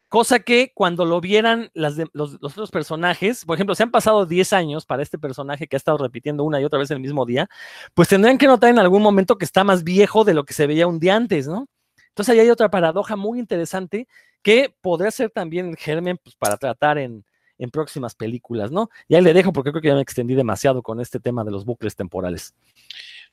cosa 0.08 0.38
que 0.38 0.72
cuando 0.72 1.04
lo 1.04 1.20
vieran 1.20 1.70
los, 1.74 1.98
otros 2.40 2.70
personajes, 2.70 3.44
por 3.44 3.56
ejemplo, 3.56 3.74
se 3.74 3.82
han 3.82 3.90
pasado 3.90 4.24
10 4.24 4.52
años 4.52 4.86
para 4.86 5.02
este 5.02 5.18
personaje 5.18 5.66
que 5.66 5.74
ha 5.76 5.78
estado 5.78 5.98
repitiendo 5.98 6.44
una 6.44 6.60
y 6.60 6.64
otra 6.64 6.78
vez 6.78 6.90
el 6.92 7.00
mismo 7.00 7.26
día, 7.26 7.48
pues 7.94 8.08
tendrán 8.08 8.38
que 8.38 8.46
notar 8.46 8.70
en 8.70 8.78
algún 8.78 9.02
momento 9.02 9.36
que 9.36 9.44
está 9.44 9.64
más 9.64 9.82
viejo 9.82 10.24
de 10.24 10.34
lo 10.34 10.44
que 10.44 10.54
se 10.54 10.68
veía 10.68 10.86
un 10.86 11.00
día 11.00 11.16
antes, 11.16 11.48
¿no? 11.48 11.66
Entonces 12.08 12.32
ahí 12.32 12.40
hay 12.40 12.50
otra 12.50 12.70
paradoja 12.70 13.16
muy 13.16 13.38
interesante 13.40 14.06
que 14.42 14.74
podría 14.80 15.10
ser 15.10 15.30
también 15.30 15.70
el 15.70 15.76
germen 15.76 16.18
pues, 16.22 16.36
para 16.36 16.56
tratar 16.56 16.98
en, 16.98 17.24
en 17.60 17.70
próximas 17.70 18.14
películas, 18.14 18.72
¿no? 18.72 18.90
Y 19.06 19.14
ahí 19.14 19.22
le 19.22 19.34
dejo 19.34 19.52
porque 19.52 19.70
creo 19.70 19.82
que 19.82 19.88
ya 19.88 19.94
me 19.94 20.00
extendí 20.00 20.34
demasiado 20.34 20.82
con 20.82 21.00
este 21.00 21.20
tema 21.20 21.44
de 21.44 21.50
los 21.52 21.64
bucles 21.64 21.94
temporales. 21.94 22.54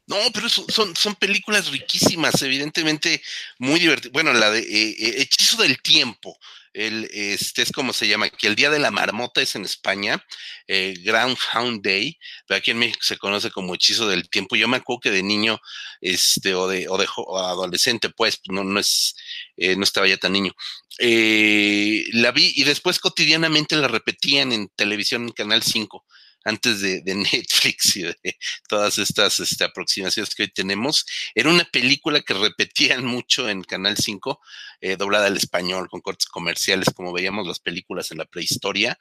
No, 0.05 0.17
pero 0.33 0.47
son, 0.47 0.95
son 0.95 1.15
películas 1.15 1.69
riquísimas, 1.71 2.41
evidentemente 2.41 3.21
muy 3.57 3.79
divertidas. 3.79 4.13
Bueno, 4.13 4.31
la 4.33 4.51
de 4.51 4.59
eh, 4.59 4.95
eh, 4.99 5.21
Hechizo 5.21 5.61
del 5.61 5.81
Tiempo, 5.81 6.37
el, 6.77 7.09
este 7.11 7.63
es 7.63 7.71
como 7.71 7.91
se 7.91 8.07
llama, 8.07 8.29
que 8.29 8.47
el 8.47 8.55
Día 8.55 8.69
de 8.69 8.79
la 8.79 8.91
Marmota 8.91 9.41
es 9.41 9.55
en 9.55 9.65
España, 9.65 10.23
eh, 10.67 10.93
Groundhound 11.03 11.83
Day, 11.83 12.17
pero 12.45 12.59
aquí 12.59 12.71
en 12.71 12.79
México 12.79 12.99
se 13.01 13.17
conoce 13.17 13.49
como 13.49 13.73
Hechizo 13.73 14.07
del 14.07 14.29
Tiempo. 14.29 14.55
Yo 14.55 14.67
me 14.67 14.77
acuerdo 14.77 15.01
que 15.01 15.11
de 15.11 15.23
niño, 15.23 15.59
este, 16.01 16.53
o 16.53 16.67
de, 16.67 16.87
o 16.87 16.97
de 16.97 17.05
adolescente, 17.05 18.09
pues, 18.09 18.39
no, 18.49 18.63
no 18.63 18.79
es, 18.79 19.15
eh, 19.57 19.75
no 19.75 19.83
estaba 19.83 20.07
ya 20.07 20.17
tan 20.17 20.33
niño, 20.33 20.53
eh, 20.99 22.03
la 22.13 22.31
vi 22.31 22.53
y 22.55 22.63
después 22.63 22.99
cotidianamente 22.99 23.75
la 23.75 23.87
repetían 23.87 24.51
en 24.51 24.69
televisión 24.75 25.23
en 25.23 25.31
Canal 25.31 25.63
5 25.63 26.05
antes 26.43 26.81
de, 26.81 27.01
Netflix 27.15 27.95
y 27.97 28.03
de 28.03 28.37
todas 28.67 28.97
estas 28.97 29.39
este, 29.39 29.63
aproximaciones 29.63 30.33
que 30.33 30.43
hoy 30.43 30.51
tenemos. 30.51 31.05
Era 31.35 31.49
una 31.49 31.65
película 31.65 32.21
que 32.21 32.33
repetían 32.33 33.05
mucho 33.05 33.49
en 33.49 33.63
Canal 33.63 33.97
5, 33.97 34.39
eh, 34.81 34.95
doblada 34.95 35.27
al 35.27 35.37
español, 35.37 35.89
con 35.89 36.01
cortes 36.01 36.27
comerciales, 36.27 36.89
como 36.95 37.13
veíamos 37.13 37.47
las 37.47 37.59
películas 37.59 38.11
en 38.11 38.19
la 38.19 38.25
prehistoria. 38.25 38.97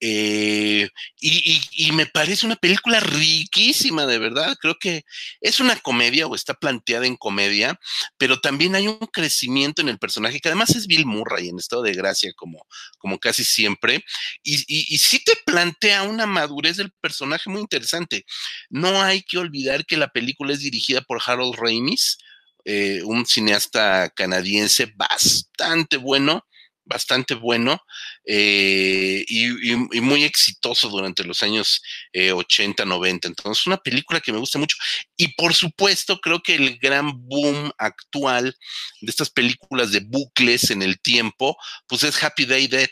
Eh, 0.00 0.88
y, 1.20 1.92
me 1.92 2.06
parece 2.06 2.44
una 2.46 2.56
película 2.56 3.00
riquísima, 3.00 4.06
de 4.06 4.18
verdad. 4.18 4.56
Creo 4.60 4.76
que 4.78 5.04
es 5.40 5.60
una 5.60 5.76
comedia 5.76 6.26
o 6.26 6.34
está 6.34 6.54
planteada 6.54 7.06
en 7.06 7.16
comedia, 7.16 7.78
pero 8.18 8.40
también 8.40 8.74
hay 8.74 8.88
un 8.88 8.98
crecimiento 8.98 9.82
en 9.82 9.88
el 9.88 9.98
personaje, 9.98 10.40
que 10.40 10.48
además 10.48 10.70
es 10.70 10.86
Bill 10.86 11.06
Murray 11.06 11.48
en 11.48 11.58
estado 11.58 11.82
de 11.82 11.94
gracia, 11.94 12.32
como, 12.36 12.66
como 12.98 13.18
casi 13.18 13.44
siempre. 13.44 14.04
Y, 14.42 14.58
sí 14.98 15.22
te 15.24 15.32
plantea 15.44 16.02
una 16.02 16.26
madurez 16.26 16.76
del 16.76 16.92
personaje 17.00 17.50
muy 17.50 17.60
interesante. 17.60 18.24
No 18.68 19.02
hay 19.02 19.22
que 19.22 19.38
olvidar 19.38 19.86
que 19.86 19.96
la 19.96 20.08
película 20.08 20.52
es 20.52 20.60
dirigida 20.60 21.00
por 21.02 21.20
Harold 21.24 21.56
Ramis, 21.56 22.18
eh, 22.64 23.02
un 23.04 23.26
cineasta 23.26 24.10
canadiense 24.10 24.92
bastante 24.96 25.96
bueno 25.96 26.44
bastante 26.86 27.34
bueno 27.34 27.80
eh, 28.24 29.24
y, 29.28 30.00
muy 30.00 30.24
exitoso 30.24 30.88
durante 30.88 31.24
los 31.24 31.42
años 31.42 31.82
80, 32.14 32.84
90. 32.84 33.28
Entonces, 33.28 33.66
una 33.66 33.76
película 33.76 34.20
que 34.20 34.32
me 34.32 34.38
gusta 34.38 34.58
mucho. 34.58 34.76
Y 35.16 35.34
por 35.34 35.52
supuesto, 35.52 36.18
creo 36.20 36.40
que 36.40 36.54
el 36.54 36.78
gran 36.78 37.12
boom 37.26 37.72
actual 37.76 38.56
de 39.00 39.10
estas 39.10 39.30
películas 39.30 39.92
de 39.92 40.00
bucles 40.00 40.70
en 40.70 40.82
el 40.82 41.00
tiempo, 41.00 41.56
pues 41.86 42.04
es 42.04 42.22
Happy 42.22 42.46
Day 42.46 42.66
Dead. 42.68 42.90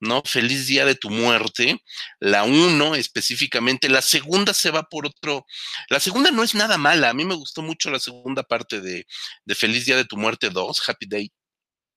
¿no? 0.00 0.22
Feliz 0.24 0.66
día 0.66 0.84
de 0.84 0.94
tu 0.94 1.08
muerte, 1.08 1.82
la 2.20 2.44
uno 2.44 2.94
específicamente, 2.94 3.88
la 3.88 4.02
segunda 4.02 4.52
se 4.52 4.70
va 4.70 4.82
por 4.82 5.06
otro, 5.06 5.46
la 5.88 5.98
segunda 5.98 6.30
no 6.30 6.42
es 6.42 6.54
nada 6.54 6.76
mala, 6.76 7.10
a 7.10 7.14
mí 7.14 7.24
me 7.24 7.34
gustó 7.34 7.62
mucho 7.62 7.90
la 7.90 7.98
segunda 7.98 8.42
parte 8.42 8.80
de, 8.82 9.06
de 9.44 9.54
Feliz 9.54 9.86
día 9.86 9.96
de 9.96 10.04
tu 10.04 10.16
muerte 10.18 10.50
2, 10.50 10.88
Happy 10.88 11.06
Day, 11.06 11.32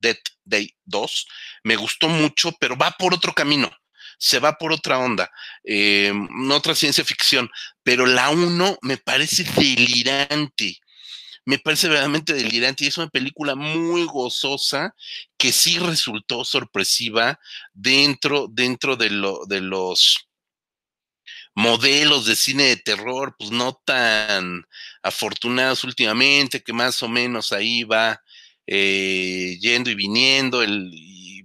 Dead 0.08 0.18
Day 0.44 0.74
2, 0.86 1.28
me 1.64 1.76
gustó 1.76 2.10
mucho, 2.10 2.52
pero 2.60 2.76
va 2.78 2.92
por 2.92 3.14
otro 3.14 3.34
camino, 3.34 3.72
se 4.18 4.40
va 4.40 4.58
por 4.58 4.72
otra 4.72 5.00
onda, 5.00 5.30
eh, 5.64 6.14
otra 6.52 6.76
ciencia 6.76 7.04
ficción, 7.04 7.50
pero 7.84 8.06
la 8.06 8.30
uno 8.30 8.78
me 8.82 8.98
parece 8.98 9.44
delirante 9.44 10.80
me 11.48 11.60
parece 11.60 11.88
verdaderamente 11.88 12.34
delirante 12.34 12.84
y 12.84 12.88
es 12.88 12.98
una 12.98 13.08
película 13.08 13.56
muy 13.56 14.04
gozosa 14.04 14.94
que 15.38 15.54
sí 15.54 15.80
resultó 15.80 16.44
sorpresiva 16.44 17.40
dentro, 17.74 18.48
dentro 18.52 18.98
de, 18.98 19.08
de 19.48 19.62
los 19.62 20.28
modelos 21.56 22.26
de 22.26 22.36
cine 22.36 22.64
de 22.64 22.76
terror, 22.76 23.34
pues 23.40 23.50
no 23.50 23.82
tan 23.86 24.66
afortunados 25.02 25.86
últimamente, 25.86 26.62
que 26.62 26.74
más 26.74 27.02
o 27.02 27.08
menos 27.08 27.54
ahí 27.54 27.86
va 27.86 28.22
eh, 28.68 29.58
yendo 29.60 29.90
y 29.90 29.96
viniendo, 29.96 30.62
el, 30.62 30.92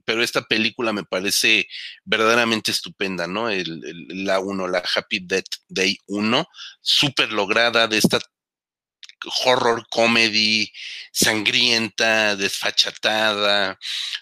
pero 0.05 0.23
esta 0.23 0.43
película 0.43 0.93
me 0.93 1.05
parece 1.05 1.67
verdaderamente 2.05 2.71
estupenda, 2.71 3.27
¿no? 3.27 3.49
El, 3.49 3.81
la 4.25 4.41
1, 4.41 4.69
la 4.69 4.83
Happy 4.95 5.21
Death 5.21 5.47
Day 5.69 5.97
1, 6.07 6.47
súper 6.81 7.33
lograda 7.33 7.87
de 7.89 7.99
esta 7.99 8.21
horror 9.45 9.87
comedy, 9.91 10.71
sangrienta, 11.13 12.37
desfachatada, 12.37 13.79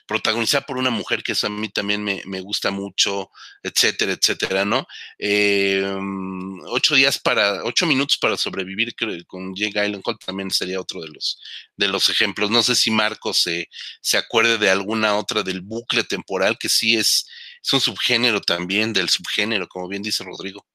protagonizada 0.07 0.67
por 0.67 0.79
una 0.79 0.91
mujer 0.91 1.23
que 1.23 1.33
eso 1.33 1.47
a 1.47 1.51
mí 1.51 1.69
también 1.69 2.03
me, 2.03 2.41
gusta 2.41 2.71
mucho, 2.71 3.31
etcétera, 3.63 4.13
etcétera, 4.13 4.65
¿no? 4.65 4.87
Em, 5.19 6.61
ocho 6.67 6.95
días 6.95 7.19
para, 7.19 7.65
ocho 7.65 7.87
minutos 7.87 8.19
para 8.19 8.37
sobrevivir 8.37 8.95
con 9.27 9.55
Jake 9.55 9.73
Gyllenhaal 9.73 10.19
también 10.25 10.51
sería 10.51 10.81
otro 10.81 11.01
de 11.01 11.09
los, 11.09 11.41
de 11.77 11.89
los 11.89 12.09
ejemplos. 12.09 12.51
No 12.51 12.63
sé 12.63 12.75
si 12.75 12.91
Marcos 12.91 13.39
se, 13.43 13.69
se 14.01 14.19
acuerde 14.19 14.59
de 14.59 14.71
alguna 14.71 15.17
otra 15.17 15.43
del 15.43 15.61
bucle 15.61 16.05
temporal 16.05 16.59
que 16.59 16.69
sí 16.69 16.97
es, 16.97 17.27
es 17.63 17.73
un 17.73 17.81
subgénero 17.81 18.41
también 18.41 18.93
del 18.93 19.09
subgénero, 19.09 19.69
como 19.69 19.89
bien 19.89 20.03
dice 20.03 20.25
Rodrigo. 20.25 20.67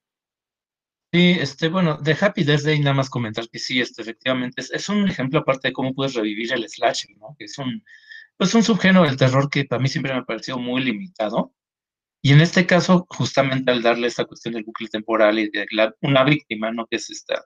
Sí, 1.15 1.37
este, 1.39 1.69
bueno, 1.69 1.97
de 2.01 2.17
Happy 2.19 2.43
Death 2.43 2.63
Day 2.63 2.77
nada 2.81 2.93
más 2.93 3.09
comentar 3.09 3.47
que 3.47 3.57
sí, 3.57 3.79
este, 3.79 4.01
efectivamente, 4.01 4.61
es, 4.69 4.89
un 4.89 5.07
ejemplo 5.07 5.39
aparte 5.39 5.69
de 5.69 5.73
cómo 5.73 5.93
puedes 5.93 6.13
revivir 6.13 6.51
el 6.51 6.67
slasher, 6.67 7.15
¿no? 7.17 7.37
Que 7.39 7.45
es 7.45 7.57
un, 7.57 7.85
pues 8.35 8.53
un 8.53 8.63
subgénero 8.63 9.05
del 9.05 9.15
terror 9.15 9.49
que 9.49 9.63
para 9.63 9.81
mí 9.81 9.87
siempre 9.87 10.11
me 10.11 10.19
ha 10.19 10.25
parecido 10.25 10.57
muy 10.57 10.83
limitado. 10.83 11.53
Y 12.21 12.33
en 12.33 12.41
este 12.41 12.65
caso, 12.65 13.05
justamente 13.07 13.71
al 13.71 13.81
darle 13.81 14.07
esta 14.07 14.25
cuestión 14.25 14.55
del 14.55 14.65
bucle 14.65 14.89
temporal 14.89 15.39
y 15.39 15.49
de 15.49 15.65
una 16.01 16.25
víctima, 16.25 16.69
¿no? 16.73 16.85
Que 16.85 16.97
es 16.97 17.09
esta 17.09 17.45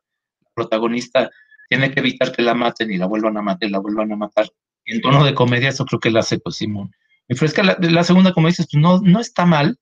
protagonista, 0.56 1.30
tiene 1.70 1.92
que 1.92 2.00
evitar 2.00 2.32
que 2.32 2.42
la 2.42 2.56
maten 2.56 2.92
y 2.92 2.98
la 2.98 3.06
vuelvan 3.06 3.38
a 3.38 3.44
matar, 3.44 3.70
la 3.70 3.78
vuelvan 3.78 4.12
a 4.12 4.16
matar. 4.16 4.50
en 4.86 5.00
tono 5.00 5.24
de 5.24 5.36
comedia, 5.36 5.70
eso 5.70 5.86
creo 5.86 6.00
que 6.00 6.10
la 6.10 6.22
hace, 6.22 6.40
pues, 6.40 6.56
Simón. 6.56 6.90
Me 7.28 7.36
fresca 7.36 7.62
la, 7.62 7.78
la 7.80 8.04
segunda, 8.04 8.34
como 8.34 8.48
dices, 8.48 8.68
pues 8.72 8.82
no, 8.82 9.00
no 9.02 9.20
está 9.20 9.46
mal, 9.46 9.78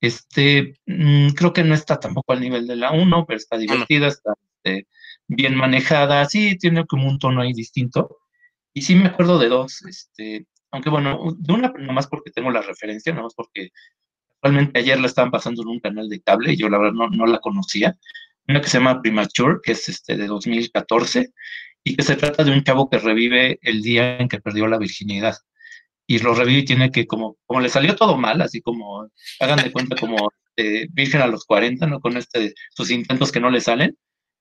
este, 0.00 0.74
mm, 0.86 1.30
creo 1.30 1.52
que 1.52 1.64
no 1.64 1.74
está 1.74 1.98
tampoco 1.98 2.32
al 2.32 2.40
nivel 2.40 2.66
de 2.66 2.76
la 2.76 2.92
1, 2.92 3.26
pero 3.26 3.36
está 3.36 3.56
divertida, 3.56 4.08
está 4.08 4.34
este, 4.64 4.86
bien 5.26 5.54
manejada, 5.56 6.24
sí, 6.26 6.56
tiene 6.58 6.86
como 6.86 7.08
un 7.08 7.18
tono 7.18 7.40
ahí 7.40 7.52
distinto. 7.52 8.18
Y 8.72 8.82
sí 8.82 8.94
me 8.94 9.06
acuerdo 9.06 9.38
de 9.38 9.48
dos, 9.48 9.82
este, 9.86 10.46
aunque 10.70 10.90
bueno, 10.90 11.34
de 11.38 11.52
una 11.52 11.72
nomás 11.78 12.06
porque 12.06 12.30
tengo 12.30 12.50
la 12.50 12.62
referencia, 12.62 13.12
nomás 13.14 13.34
porque 13.34 13.70
realmente 14.42 14.78
ayer 14.78 15.00
la 15.00 15.06
estaban 15.06 15.30
pasando 15.30 15.62
en 15.62 15.68
un 15.68 15.80
canal 15.80 16.08
de 16.08 16.20
cable 16.20 16.52
y 16.52 16.56
yo 16.56 16.68
la 16.68 16.78
verdad 16.78 16.92
no, 16.92 17.08
no 17.08 17.26
la 17.26 17.38
conocía. 17.38 17.96
Una 18.48 18.60
que 18.60 18.68
se 18.68 18.78
llama 18.78 19.00
Premature, 19.02 19.58
que 19.62 19.72
es 19.72 19.88
este 19.88 20.16
de 20.16 20.26
2014, 20.26 21.32
y 21.82 21.96
que 21.96 22.02
se 22.02 22.16
trata 22.16 22.44
de 22.44 22.52
un 22.52 22.62
chavo 22.62 22.90
que 22.90 22.98
revive 22.98 23.58
el 23.62 23.82
día 23.82 24.18
en 24.18 24.28
que 24.28 24.40
perdió 24.40 24.66
la 24.66 24.78
virginidad 24.78 25.36
y 26.06 26.18
lo 26.20 26.34
revive 26.34 26.60
y 26.60 26.64
tiene 26.64 26.90
que, 26.90 27.06
como, 27.06 27.36
como 27.46 27.60
le 27.60 27.68
salió 27.68 27.96
todo 27.96 28.16
mal, 28.16 28.40
así 28.40 28.60
como, 28.60 29.08
hagan 29.40 29.62
de 29.62 29.72
cuenta 29.72 29.96
como 29.96 30.30
eh, 30.56 30.86
virgen 30.92 31.20
a 31.20 31.26
los 31.26 31.44
40, 31.44 31.86
¿no? 31.86 32.00
Con 32.00 32.16
este, 32.16 32.54
sus 32.74 32.90
intentos 32.90 33.32
que 33.32 33.40
no 33.40 33.50
le 33.50 33.60
salen, 33.60 33.96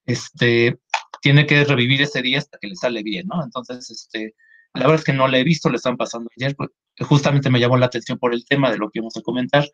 este, 0.06 0.78
tiene 1.22 1.46
que 1.48 1.64
revivir 1.64 2.02
ese 2.02 2.22
día 2.22 2.38
hasta 2.38 2.58
que 2.60 2.68
le 2.68 2.76
sale 2.76 3.04
bien, 3.04 3.28
¿no? 3.28 3.44
Entonces, 3.44 3.90
este, 3.90 4.36
la 4.74 4.82
verdad 4.82 5.00
es 5.00 5.04
que 5.06 5.14
no 5.14 5.28
la 5.28 5.40
he 5.40 5.44
visto, 5.44 5.70
le 5.70 5.78
están 5.78 5.98
pasando 5.98 6.30
ayer, 6.38 6.56
pues, 6.56 6.70
justamente 7.02 7.50
me 7.50 7.60
llamó 7.60 7.78
la 7.78 7.88
atención 7.88 8.18
por 8.20 8.34
el 8.34 8.46
tema 8.46 8.72
de 8.72 8.78
lo 8.78 8.90
que 8.90 9.00
íbamos 9.00 9.18
a 9.18 9.22
comentar. 9.22 9.68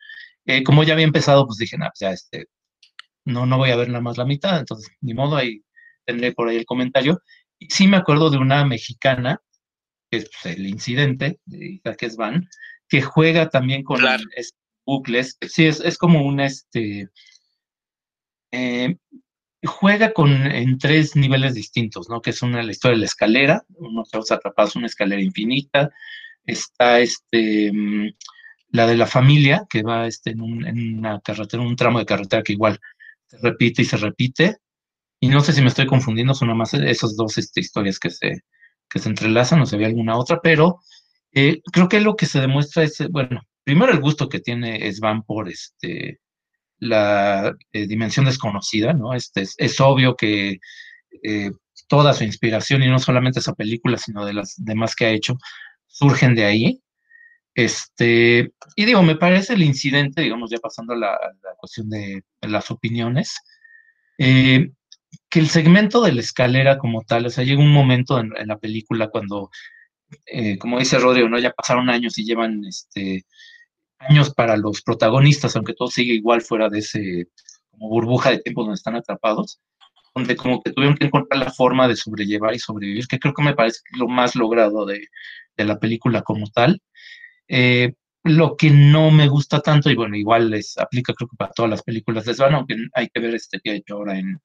Eh, 0.46 0.62
como 0.64 0.82
ya 0.84 0.94
había 0.94 1.04
empezado, 1.04 1.46
pues 1.46 1.58
dije, 1.58 1.76
nada, 1.78 1.92
pues 1.92 2.00
ya, 2.00 2.10
este, 2.12 2.46
no, 3.24 3.46
no 3.46 3.58
voy 3.58 3.70
a 3.70 3.76
ver 3.76 3.88
nada 3.88 4.00
más 4.00 4.18
la 4.18 4.24
mitad, 4.24 4.58
entonces, 4.58 4.90
ni 5.00 5.14
modo, 5.14 5.36
ahí 5.36 5.62
tendré 6.06 6.32
por 6.32 6.48
ahí 6.48 6.56
el 6.56 6.66
comentario. 6.66 7.20
Sí 7.68 7.86
me 7.86 7.96
acuerdo 7.98 8.30
de 8.30 8.38
una 8.38 8.64
mexicana 8.64 9.40
que 10.12 10.18
es 10.18 10.30
pues, 10.42 10.56
el 10.56 10.66
incidente 10.66 11.40
de 11.46 11.72
Isaac 11.72 12.06
Van, 12.18 12.46
que 12.86 13.00
juega 13.00 13.48
también 13.48 13.82
con 13.82 14.02
bucles. 14.84 15.38
Sí, 15.40 15.66
es, 15.66 15.80
es, 15.80 15.96
como 15.96 16.22
un 16.22 16.38
este. 16.40 17.08
Eh, 18.50 18.94
juega 19.64 20.12
con 20.12 20.30
en 20.30 20.76
tres 20.76 21.16
niveles 21.16 21.54
distintos, 21.54 22.10
¿no? 22.10 22.20
Que 22.20 22.30
es 22.30 22.42
una 22.42 22.62
la 22.62 22.72
historia 22.72 22.96
de 22.96 23.00
la 23.00 23.06
escalera, 23.06 23.64
unos 23.70 24.10
chavos 24.10 24.30
atrapados 24.30 24.76
una 24.76 24.86
escalera 24.86 25.22
infinita. 25.22 25.90
Está 26.44 27.00
este 27.00 27.72
mm, 27.72 28.10
la 28.68 28.86
de 28.86 28.96
la 28.96 29.06
familia, 29.06 29.66
que 29.70 29.82
va 29.82 30.06
este, 30.06 30.32
en, 30.32 30.42
un, 30.42 30.66
en 30.66 30.98
una 30.98 31.20
carretera, 31.20 31.62
un 31.62 31.76
tramo 31.76 32.00
de 32.00 32.06
carretera 32.06 32.42
que 32.42 32.52
igual 32.52 32.78
se 33.28 33.38
repite 33.38 33.80
y 33.80 33.84
se 33.86 33.96
repite. 33.96 34.58
Y 35.20 35.28
no 35.28 35.40
sé 35.40 35.54
si 35.54 35.62
me 35.62 35.68
estoy 35.68 35.86
confundiendo, 35.86 36.34
son 36.34 36.54
más 36.56 36.74
esas 36.74 37.16
dos 37.16 37.38
este, 37.38 37.60
historias 37.60 37.98
que 37.98 38.10
se, 38.10 38.42
que 38.92 38.98
se 38.98 39.08
entrelazan, 39.08 39.58
no 39.58 39.66
se 39.66 39.76
ve 39.76 39.86
alguna 39.86 40.16
otra, 40.16 40.40
pero 40.42 40.80
eh, 41.32 41.60
creo 41.72 41.88
que 41.88 42.00
lo 42.00 42.14
que 42.14 42.26
se 42.26 42.40
demuestra 42.40 42.82
es, 42.82 42.98
bueno, 43.10 43.40
primero 43.64 43.92
el 43.92 44.00
gusto 44.00 44.28
que 44.28 44.40
tiene 44.40 44.92
Svan 44.92 45.22
por 45.22 45.48
este, 45.48 46.20
la 46.78 47.54
eh, 47.72 47.86
dimensión 47.86 48.26
desconocida, 48.26 48.92
¿no? 48.92 49.14
Este, 49.14 49.46
es, 49.56 49.80
obvio 49.80 50.16
que 50.16 50.58
eh, 51.22 51.50
toda 51.88 52.12
su 52.12 52.24
inspiración, 52.24 52.82
y 52.82 52.88
no 52.88 52.98
solamente 52.98 53.38
esa 53.38 53.54
película, 53.54 53.96
sino 53.96 54.26
de 54.26 54.34
las 54.34 54.54
demás 54.58 54.94
que 54.94 55.06
ha 55.06 55.10
hecho, 55.10 55.36
surgen 55.86 56.34
de 56.34 56.44
ahí. 56.44 56.82
Este, 57.54 58.52
y 58.76 58.84
digo, 58.84 59.02
me 59.02 59.16
parece 59.16 59.54
el 59.54 59.62
incidente, 59.62 60.22
digamos, 60.22 60.50
ya 60.50 60.58
pasando 60.58 60.94
a 60.94 60.96
la, 60.96 61.18
cuestión 61.58 61.88
de, 61.88 62.24
las 62.42 62.70
opiniones, 62.70 63.36
eh, 64.18 64.70
que 65.32 65.40
el 65.40 65.48
segmento 65.48 66.02
de 66.02 66.12
la 66.12 66.20
escalera 66.20 66.76
como 66.76 67.04
tal, 67.04 67.24
o 67.24 67.30
sea, 67.30 67.42
llega 67.42 67.62
un 67.62 67.72
momento 67.72 68.20
en, 68.20 68.34
la 68.46 68.58
película 68.58 69.08
cuando, 69.08 69.50
eh, 70.26 70.58
como 70.58 70.78
dice 70.78 70.98
Rodrigo, 70.98 71.26
¿no? 71.30 71.38
Ya 71.38 71.52
pasaron 71.52 71.88
años 71.88 72.18
y 72.18 72.26
llevan 72.26 72.62
este, 72.66 73.24
años 73.98 74.34
para 74.34 74.58
los 74.58 74.82
protagonistas, 74.82 75.56
aunque 75.56 75.72
todo 75.72 75.88
sigue 75.88 76.12
igual 76.12 76.42
fuera 76.42 76.68
de 76.68 76.80
ese 76.80 77.28
burbuja 77.72 78.30
de 78.30 78.40
tiempo 78.40 78.60
donde 78.60 78.74
están 78.74 78.94
atrapados, 78.94 79.58
donde 80.14 80.36
como 80.36 80.62
que 80.62 80.70
tuvieron 80.70 80.98
que 80.98 81.06
encontrar 81.06 81.40
la 81.40 81.50
forma 81.50 81.88
de 81.88 81.96
sobrellevar 81.96 82.54
y 82.54 82.58
sobrevivir, 82.58 83.06
que 83.06 83.18
creo 83.18 83.32
que 83.32 83.42
me 83.42 83.54
parece 83.54 83.80
lo 83.98 84.08
más 84.08 84.36
logrado 84.36 84.84
de, 84.84 85.08
de 85.56 85.64
la 85.64 85.78
película 85.78 86.20
como 86.20 86.46
tal. 86.48 86.82
Eh, 87.48 87.94
lo 88.24 88.54
que 88.58 88.70
no 88.70 89.10
me 89.10 89.28
gusta 89.28 89.60
tanto, 89.60 89.88
y 89.90 89.96
bueno, 89.96 90.14
igual 90.14 90.50
les 90.50 90.76
aplica 90.76 91.14
creo 91.14 91.28
que 91.28 91.38
para 91.38 91.52
todas 91.52 91.70
las 91.70 91.82
películas 91.82 92.26
de 92.26 92.34
Svan, 92.34 92.54
aunque 92.54 92.76
hay 92.92 93.08
que 93.08 93.20
ver 93.20 93.34
este 93.34 93.60
que 93.60 93.70
ha 93.70 93.74
hecho 93.74 93.94
ahora 93.94 94.18
en, 94.18 94.38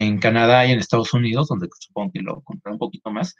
en 0.00 0.18
Canadá 0.18 0.66
y 0.66 0.72
en 0.72 0.78
Estados 0.78 1.12
Unidos, 1.12 1.48
donde 1.48 1.68
supongo 1.78 2.10
que 2.12 2.20
lo 2.20 2.40
compré 2.40 2.72
un 2.72 2.78
poquito 2.78 3.10
más, 3.10 3.36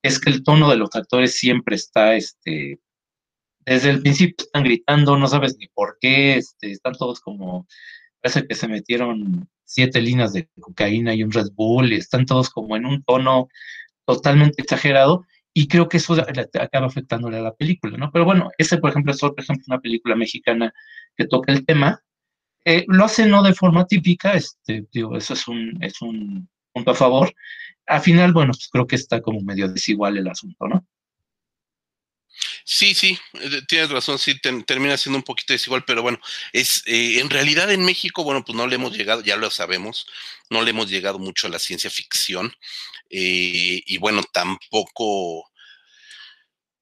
es 0.00 0.20
que 0.20 0.30
el 0.30 0.44
tono 0.44 0.70
de 0.70 0.76
los 0.76 0.94
actores 0.94 1.36
siempre 1.36 1.74
está, 1.74 2.14
este, 2.14 2.78
desde 3.66 3.90
el 3.90 4.00
principio 4.00 4.36
están 4.38 4.62
gritando, 4.62 5.18
no 5.18 5.26
sabes 5.26 5.56
ni 5.58 5.66
por 5.68 5.98
qué, 6.00 6.36
este, 6.36 6.70
están 6.70 6.94
todos 6.94 7.20
como, 7.20 7.66
parece 8.22 8.46
que 8.46 8.54
se 8.54 8.68
metieron 8.68 9.48
siete 9.64 10.00
líneas 10.00 10.32
de 10.32 10.48
cocaína 10.60 11.14
y 11.14 11.24
un 11.24 11.32
Red 11.32 11.48
Bull, 11.54 11.92
están 11.92 12.26
todos 12.26 12.48
como 12.48 12.76
en 12.76 12.86
un 12.86 13.02
tono 13.02 13.48
totalmente 14.06 14.62
exagerado, 14.62 15.26
y 15.52 15.66
creo 15.66 15.88
que 15.88 15.96
eso 15.96 16.14
acaba 16.14 16.86
afectándole 16.86 17.38
a 17.38 17.42
la 17.42 17.54
película, 17.54 17.96
¿no? 17.96 18.10
Pero 18.12 18.24
bueno, 18.24 18.50
ese, 18.58 18.78
por 18.78 18.90
ejemplo, 18.90 19.12
es 19.12 19.22
otro 19.22 19.42
ejemplo, 19.42 19.64
una 19.68 19.80
película 19.80 20.14
mexicana 20.14 20.72
que 21.16 21.26
toca 21.26 21.52
el 21.52 21.64
tema, 21.66 22.02
eh, 22.64 22.84
lo 22.88 23.04
hace 23.04 23.26
no 23.26 23.42
de 23.42 23.54
forma 23.54 23.86
típica, 23.86 24.34
este, 24.34 24.86
digo, 24.92 25.16
eso 25.16 25.34
es 25.34 25.46
un, 25.48 25.78
es 25.82 26.00
un 26.02 26.48
punto 26.72 26.90
a 26.90 26.94
favor. 26.94 27.34
Al 27.86 28.00
final, 28.00 28.32
bueno, 28.32 28.52
pues 28.52 28.68
creo 28.68 28.86
que 28.86 28.96
está 28.96 29.20
como 29.20 29.40
medio 29.40 29.68
desigual 29.68 30.16
el 30.16 30.28
asunto, 30.28 30.66
¿no? 30.66 30.84
Sí, 32.64 32.94
sí, 32.94 33.18
tienes 33.68 33.90
razón, 33.90 34.18
sí, 34.18 34.40
termina 34.40 34.96
siendo 34.96 35.18
un 35.18 35.22
poquito 35.22 35.52
desigual, 35.52 35.84
pero 35.86 36.02
bueno, 36.02 36.18
es 36.52 36.82
eh, 36.86 37.20
en 37.20 37.30
realidad 37.30 37.70
en 37.70 37.84
México, 37.84 38.24
bueno, 38.24 38.42
pues 38.44 38.56
no 38.56 38.66
le 38.66 38.76
hemos 38.76 38.96
llegado, 38.96 39.20
ya 39.22 39.36
lo 39.36 39.50
sabemos, 39.50 40.06
no 40.50 40.62
le 40.62 40.70
hemos 40.70 40.90
llegado 40.90 41.18
mucho 41.18 41.46
a 41.46 41.50
la 41.50 41.58
ciencia 41.58 41.90
ficción 41.90 42.52
eh, 43.10 43.82
y 43.84 43.98
bueno, 43.98 44.22
tampoco 44.32 45.50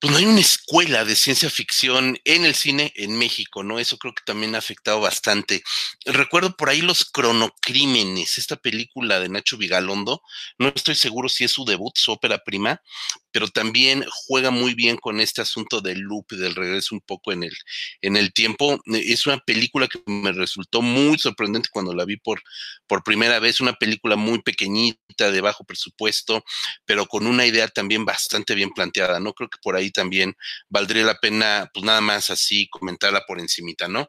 pues 0.03 0.11
no 0.11 0.19
hay 0.19 0.27
una 0.27 0.41
escuela 0.41 1.05
de 1.05 1.15
ciencia 1.15 1.49
ficción 1.49 2.19
en 2.25 2.45
el 2.45 2.57
cine 2.57 2.93
en 2.97 3.17
México, 3.17 3.63
¿no? 3.63 3.79
Eso 3.79 3.99
creo 3.99 4.13
que 4.13 4.25
también 4.27 4.57
ha 4.57 4.59
afectado 4.59 5.01
bastante. 5.01 5.63
Recuerdo 6.05 6.57
por 6.57 6.71
ahí 6.71 6.81
los 6.81 7.05
cronocrímenes, 7.05 8.37
esta 8.37 8.57
película 8.57 9.21
de 9.21 9.29
Nacho 9.29 9.57
Vigalondo, 9.57 10.21
no 10.59 10.73
estoy 10.75 10.97
seguro 10.97 11.29
si 11.29 11.45
es 11.45 11.53
su 11.53 11.65
debut, 11.65 11.93
su 11.97 12.11
ópera 12.11 12.39
prima, 12.39 12.83
pero 13.31 13.47
también 13.47 14.05
juega 14.27 14.51
muy 14.51 14.75
bien 14.75 14.97
con 14.97 15.21
este 15.21 15.41
asunto 15.41 15.81
del 15.81 16.01
loop 16.01 16.33
del 16.33 16.57
regreso 16.57 16.97
un 16.97 17.01
poco 17.01 17.31
en 17.31 17.45
el, 17.45 17.57
en 18.01 18.17
el 18.17 18.33
tiempo. 18.33 18.81
Es 18.87 19.27
una 19.29 19.39
película 19.39 19.87
que 19.87 20.01
me 20.07 20.33
resultó 20.33 20.83
muy 20.83 21.17
sorprendente 21.19 21.69
cuando 21.73 21.95
la 21.95 22.05
vi 22.05 22.17
por, 22.17 22.43
por 22.89 23.05
primera 23.05 23.39
vez, 23.39 23.61
una 23.61 23.75
película 23.75 24.17
muy 24.17 24.43
pequeñita, 24.43 24.99
de 25.31 25.41
bajo 25.41 25.65
presupuesto, 25.65 26.43
pero 26.85 27.07
con 27.07 27.27
una 27.27 27.47
idea 27.47 27.69
también 27.69 28.05
bastante 28.05 28.55
bien 28.55 28.71
planteada, 28.71 29.21
¿no? 29.21 29.33
Creo 29.35 29.49
que 29.49 29.59
por 29.63 29.77
ahí 29.77 29.92
también 29.93 30.37
valdría 30.69 31.05
la 31.05 31.19
pena, 31.19 31.71
pues 31.73 31.85
nada 31.85 32.01
más 32.01 32.31
así 32.31 32.69
comentarla 32.69 33.25
por 33.27 33.39
encimita, 33.39 33.89
¿no? 33.89 34.09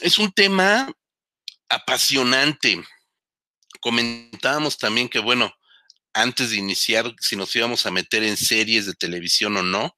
Es 0.00 0.18
un 0.18 0.32
tema 0.32 0.92
apasionante. 1.68 2.82
Comentábamos 3.80 4.78
también 4.78 5.08
que, 5.08 5.18
bueno, 5.18 5.52
antes 6.12 6.50
de 6.50 6.56
iniciar, 6.56 7.14
si 7.20 7.36
nos 7.36 7.54
íbamos 7.54 7.86
a 7.86 7.90
meter 7.90 8.22
en 8.22 8.36
series 8.36 8.86
de 8.86 8.94
televisión 8.94 9.56
o 9.56 9.62
no, 9.62 9.96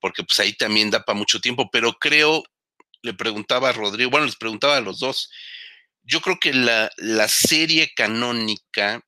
porque 0.00 0.22
pues 0.22 0.38
ahí 0.40 0.52
también 0.52 0.90
da 0.90 1.04
para 1.04 1.18
mucho 1.18 1.40
tiempo, 1.40 1.68
pero 1.70 1.92
creo, 1.94 2.42
le 3.02 3.14
preguntaba 3.14 3.68
a 3.68 3.72
Rodrigo, 3.72 4.10
bueno, 4.10 4.26
les 4.26 4.36
preguntaba 4.36 4.76
a 4.76 4.80
los 4.80 5.00
dos, 5.00 5.30
yo 6.02 6.20
creo 6.20 6.38
que 6.40 6.52
la, 6.54 6.90
la 6.96 7.28
serie 7.28 7.92
canónica 7.94 9.02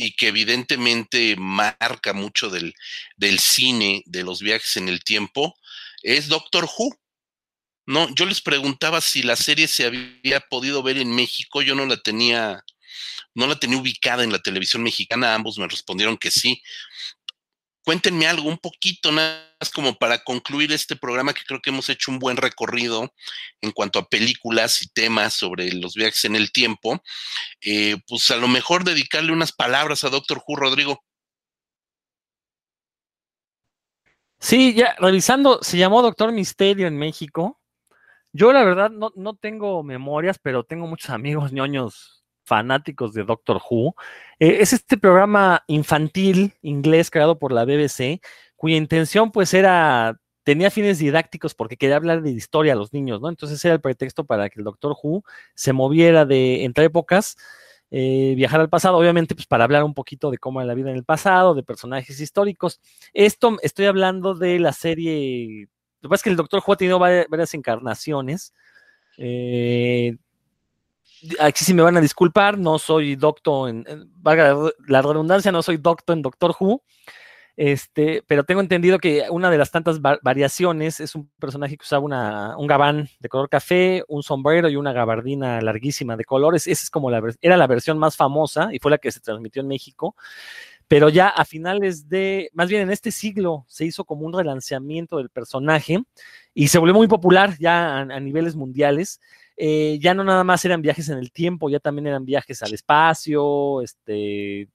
y 0.00 0.12
que 0.12 0.28
evidentemente 0.28 1.36
marca 1.36 2.14
mucho 2.14 2.48
del, 2.48 2.74
del, 3.18 3.38
cine, 3.38 4.02
de 4.06 4.22
los 4.22 4.40
viajes 4.40 4.78
en 4.78 4.88
el 4.88 5.04
tiempo, 5.04 5.58
es 6.02 6.28
Doctor 6.28 6.64
Who. 6.64 6.98
No, 7.84 8.08
yo 8.14 8.24
les 8.24 8.40
preguntaba 8.40 9.02
si 9.02 9.22
la 9.22 9.36
serie 9.36 9.68
se 9.68 9.84
había 9.84 10.40
podido 10.48 10.82
ver 10.82 10.96
en 10.96 11.14
México, 11.14 11.60
yo 11.60 11.74
no 11.74 11.84
la 11.84 11.98
tenía, 11.98 12.64
no 13.34 13.46
la 13.46 13.60
tenía 13.60 13.76
ubicada 13.76 14.24
en 14.24 14.32
la 14.32 14.38
televisión 14.38 14.82
mexicana, 14.82 15.34
ambos 15.34 15.58
me 15.58 15.68
respondieron 15.68 16.16
que 16.16 16.30
sí. 16.30 16.62
Cuéntenme 17.84 18.26
algo, 18.26 18.48
un 18.48 18.58
poquito 18.58 19.10
nada 19.10 19.42
más 19.58 19.70
como 19.70 19.94
para 19.94 20.22
concluir 20.22 20.70
este 20.72 20.96
programa 20.96 21.32
que 21.32 21.44
creo 21.46 21.60
que 21.60 21.70
hemos 21.70 21.88
hecho 21.88 22.10
un 22.10 22.18
buen 22.18 22.36
recorrido 22.36 23.12
en 23.62 23.72
cuanto 23.72 23.98
a 23.98 24.08
películas 24.08 24.82
y 24.82 24.88
temas 24.88 25.34
sobre 25.34 25.72
los 25.72 25.94
viajes 25.94 26.24
en 26.26 26.36
el 26.36 26.52
tiempo. 26.52 27.02
Eh, 27.62 27.96
pues 28.06 28.30
a 28.30 28.36
lo 28.36 28.48
mejor 28.48 28.84
dedicarle 28.84 29.32
unas 29.32 29.52
palabras 29.52 30.04
a 30.04 30.10
Doctor 30.10 30.42
Who, 30.46 30.56
Rodrigo. 30.56 31.02
Sí, 34.38 34.74
ya 34.74 34.94
revisando, 34.98 35.62
se 35.62 35.76
llamó 35.78 36.02
Doctor 36.02 36.32
Misterio 36.32 36.86
en 36.86 36.96
México. 36.98 37.60
Yo 38.32 38.52
la 38.52 38.62
verdad 38.64 38.90
no, 38.90 39.12
no 39.16 39.36
tengo 39.36 39.82
memorias, 39.82 40.38
pero 40.42 40.64
tengo 40.64 40.86
muchos 40.86 41.10
amigos 41.10 41.52
ñoños 41.52 42.19
fanáticos 42.50 43.14
de 43.14 43.22
Doctor 43.22 43.60
Who. 43.70 43.94
Eh, 44.40 44.58
es 44.60 44.72
este 44.72 44.96
programa 44.98 45.62
infantil 45.68 46.54
inglés 46.62 47.08
creado 47.08 47.38
por 47.38 47.52
la 47.52 47.64
BBC, 47.64 48.20
cuya 48.56 48.76
intención 48.76 49.30
pues 49.30 49.54
era, 49.54 50.18
tenía 50.42 50.72
fines 50.72 50.98
didácticos 50.98 51.54
porque 51.54 51.76
quería 51.76 51.94
hablar 51.94 52.22
de 52.22 52.32
historia 52.32 52.72
a 52.72 52.76
los 52.76 52.92
niños, 52.92 53.20
¿no? 53.20 53.28
Entonces 53.28 53.64
era 53.64 53.74
el 53.74 53.80
pretexto 53.80 54.24
para 54.24 54.50
que 54.50 54.58
el 54.58 54.64
Doctor 54.64 54.96
Who 55.00 55.22
se 55.54 55.72
moviera 55.72 56.26
de 56.26 56.64
entre 56.64 56.86
épocas. 56.86 57.36
Eh, 57.92 58.34
viajar 58.36 58.60
al 58.60 58.68
pasado, 58.68 58.96
obviamente, 58.96 59.36
pues 59.36 59.46
para 59.46 59.62
hablar 59.62 59.84
un 59.84 59.94
poquito 59.94 60.32
de 60.32 60.38
cómo 60.38 60.60
era 60.60 60.66
la 60.66 60.74
vida 60.74 60.90
en 60.90 60.96
el 60.96 61.04
pasado, 61.04 61.54
de 61.54 61.62
personajes 61.62 62.18
históricos. 62.20 62.80
Esto 63.14 63.58
estoy 63.62 63.86
hablando 63.86 64.34
de 64.34 64.58
la 64.58 64.72
serie. 64.72 65.68
Lo 66.00 66.08
que 66.08 66.10
pasa 66.10 66.20
es 66.20 66.24
que 66.24 66.30
el 66.30 66.36
Doctor 66.36 66.62
Who 66.66 66.72
ha 66.72 66.76
tenido 66.76 66.98
varias, 66.98 67.54
encarnaciones. 67.54 68.54
Eh, 69.18 70.16
aquí 71.38 71.64
sí 71.64 71.74
me 71.74 71.82
van 71.82 71.96
a 71.96 72.00
disculpar, 72.00 72.58
no 72.58 72.78
soy 72.78 73.16
doctor 73.16 73.70
en, 73.70 73.84
valga 74.16 74.70
la 74.86 75.02
redundancia, 75.02 75.52
no 75.52 75.62
soy 75.62 75.76
doctor 75.76 76.16
en 76.16 76.22
Doctor 76.22 76.54
Who, 76.58 76.82
este, 77.56 78.22
pero 78.26 78.44
tengo 78.44 78.62
entendido 78.62 78.98
que 78.98 79.26
una 79.28 79.50
de 79.50 79.58
las 79.58 79.70
tantas 79.70 80.00
variaciones 80.00 80.98
es 80.98 81.14
un 81.14 81.30
personaje 81.38 81.76
que 81.76 81.82
usaba 81.82 82.02
una, 82.02 82.56
un 82.56 82.66
gabán 82.66 83.08
de 83.18 83.28
color 83.28 83.50
café, 83.50 84.02
un 84.08 84.22
sombrero 84.22 84.70
y 84.70 84.76
una 84.76 84.94
gabardina 84.94 85.60
larguísima 85.60 86.16
de 86.16 86.24
colores. 86.24 86.66
Esa 86.66 86.84
es 86.84 86.90
como 86.90 87.10
la, 87.10 87.22
era 87.42 87.58
la 87.58 87.66
versión 87.66 87.98
más 87.98 88.16
famosa 88.16 88.70
y 88.72 88.78
fue 88.78 88.90
la 88.90 88.96
que 88.96 89.12
se 89.12 89.20
transmitió 89.20 89.60
en 89.60 89.68
México. 89.68 90.16
Pero 90.88 91.10
ya 91.10 91.28
a 91.28 91.44
finales 91.44 92.08
de, 92.08 92.50
más 92.54 92.70
bien 92.70 92.80
en 92.80 92.90
este 92.90 93.12
siglo, 93.12 93.66
se 93.68 93.84
hizo 93.84 94.04
como 94.06 94.26
un 94.26 94.32
relanceamiento 94.32 95.18
del 95.18 95.28
personaje 95.28 95.98
y 96.54 96.68
se 96.68 96.78
volvió 96.78 96.94
muy 96.94 97.08
popular 97.08 97.56
ya 97.60 97.98
a 97.98 98.20
niveles 98.20 98.56
mundiales. 98.56 99.20
Eh, 99.62 99.98
ya 100.00 100.14
no 100.14 100.24
nada 100.24 100.42
más 100.42 100.64
eran 100.64 100.80
viajes 100.80 101.10
en 101.10 101.18
el 101.18 101.32
tiempo, 101.32 101.68
ya 101.68 101.80
también 101.80 102.06
eran 102.06 102.24
viajes 102.24 102.62
al 102.62 102.72
espacio, 102.72 103.82
este, 103.82 104.70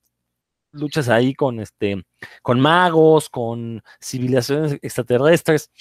luchas 0.72 1.10
ahí 1.10 1.34
con, 1.34 1.60
este, 1.60 2.06
con 2.44 2.60
magos, 2.60 3.28
con 3.28 3.82
civilizaciones 4.00 4.74
extraterrestres. 4.84 5.72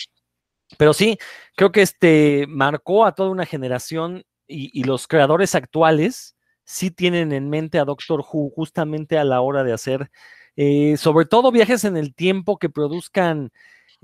Pero 0.79 0.95
sí, 0.95 1.19
creo 1.55 1.71
que 1.71 1.83
este 1.83 2.47
marcó 2.49 3.05
a 3.05 3.15
toda 3.15 3.29
una 3.29 3.45
generación 3.45 4.25
y, 4.47 4.85
los 4.85 5.07
creadores 5.07 5.55
actuales 5.55 6.35
sí 6.65 6.91
tienen 6.91 7.33
en 7.33 7.51
mente 7.51 7.79
a 7.79 7.85
Doctor 7.85 8.21
Who 8.21 8.53
justamente 8.57 9.19
a 9.19 9.25
la 9.25 9.43
hora 9.43 9.65
de 9.65 9.75
hacer, 9.75 10.11
eh, 10.57 10.97
sobre 10.97 11.27
todo 11.27 11.53
viajes 11.53 11.85
en 11.85 11.99
el 11.99 12.15
tiempo 12.15 12.59
que 12.59 12.71
produzcan 12.71 13.53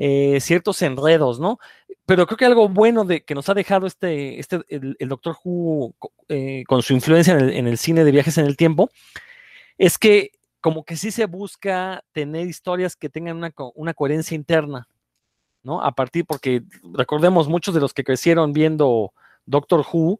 eh, 0.02 0.40
ciertos 0.40 0.80
enredos, 0.80 1.40
¿no? 1.40 1.58
Pero 2.06 2.26
creo 2.26 2.38
que 2.38 2.46
algo 2.46 2.70
bueno 2.70 3.04
de 3.04 3.22
que 3.22 3.34
nos 3.34 3.50
ha 3.50 3.54
dejado 3.54 3.86
este, 3.86 4.40
este 4.40 4.60
el, 4.68 4.96
Doctor 4.98 5.36
Who 5.44 5.94
eh, 6.30 6.64
con 6.66 6.80
su 6.80 6.94
influencia 6.94 7.34
en 7.38 7.66
el, 7.66 7.76
cine 7.76 8.02
de 8.02 8.10
viajes 8.10 8.38
en 8.38 8.46
el 8.46 8.56
tiempo, 8.56 8.88
es 9.76 9.98
que 9.98 10.30
como 10.62 10.84
que 10.84 10.96
sí 10.96 11.10
se 11.10 11.26
busca 11.26 12.02
tener 12.12 12.46
historias 12.46 12.96
que 12.96 13.10
tengan 13.10 13.36
una, 13.36 13.92
coherencia 13.92 14.34
interna, 14.34 14.88
¿no? 15.62 15.82
A 15.82 15.92
partir, 15.92 16.24
porque 16.24 16.62
recordemos, 16.94 17.46
muchos 17.48 17.74
de 17.74 17.82
los 17.82 17.92
que 17.92 18.02
crecieron 18.02 18.54
viendo 18.54 19.12
Doctor 19.44 19.84
Who, 19.92 20.18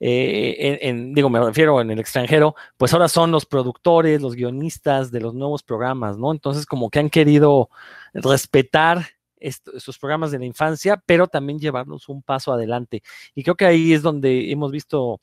eh, 0.00 0.92
digo, 1.14 1.30
me 1.30 1.38
refiero 1.38 1.80
en 1.80 1.92
el 1.92 2.00
extranjero, 2.00 2.56
pues 2.76 2.92
ahora 2.94 3.06
son 3.06 3.30
los 3.30 3.46
productores, 3.46 4.20
los 4.20 4.34
guionistas 4.34 5.12
de 5.12 5.20
los 5.20 5.34
nuevos 5.34 5.62
programas, 5.62 6.18
¿no? 6.18 6.32
Entonces, 6.32 6.66
como 6.66 6.90
que 6.90 6.98
han 6.98 7.10
querido 7.10 7.70
respetar 8.12 9.06
sus 9.78 9.98
programas 9.98 10.30
de 10.30 10.38
la 10.38 10.46
infancia, 10.46 11.02
pero 11.06 11.26
también 11.26 11.58
llevarnos 11.58 12.08
un 12.08 12.22
paso 12.22 12.52
adelante. 12.52 13.02
Y 13.34 13.42
creo 13.42 13.56
que 13.56 13.66
ahí 13.66 13.92
es 13.92 14.02
donde 14.02 14.50
hemos 14.50 14.70
visto 14.70 15.20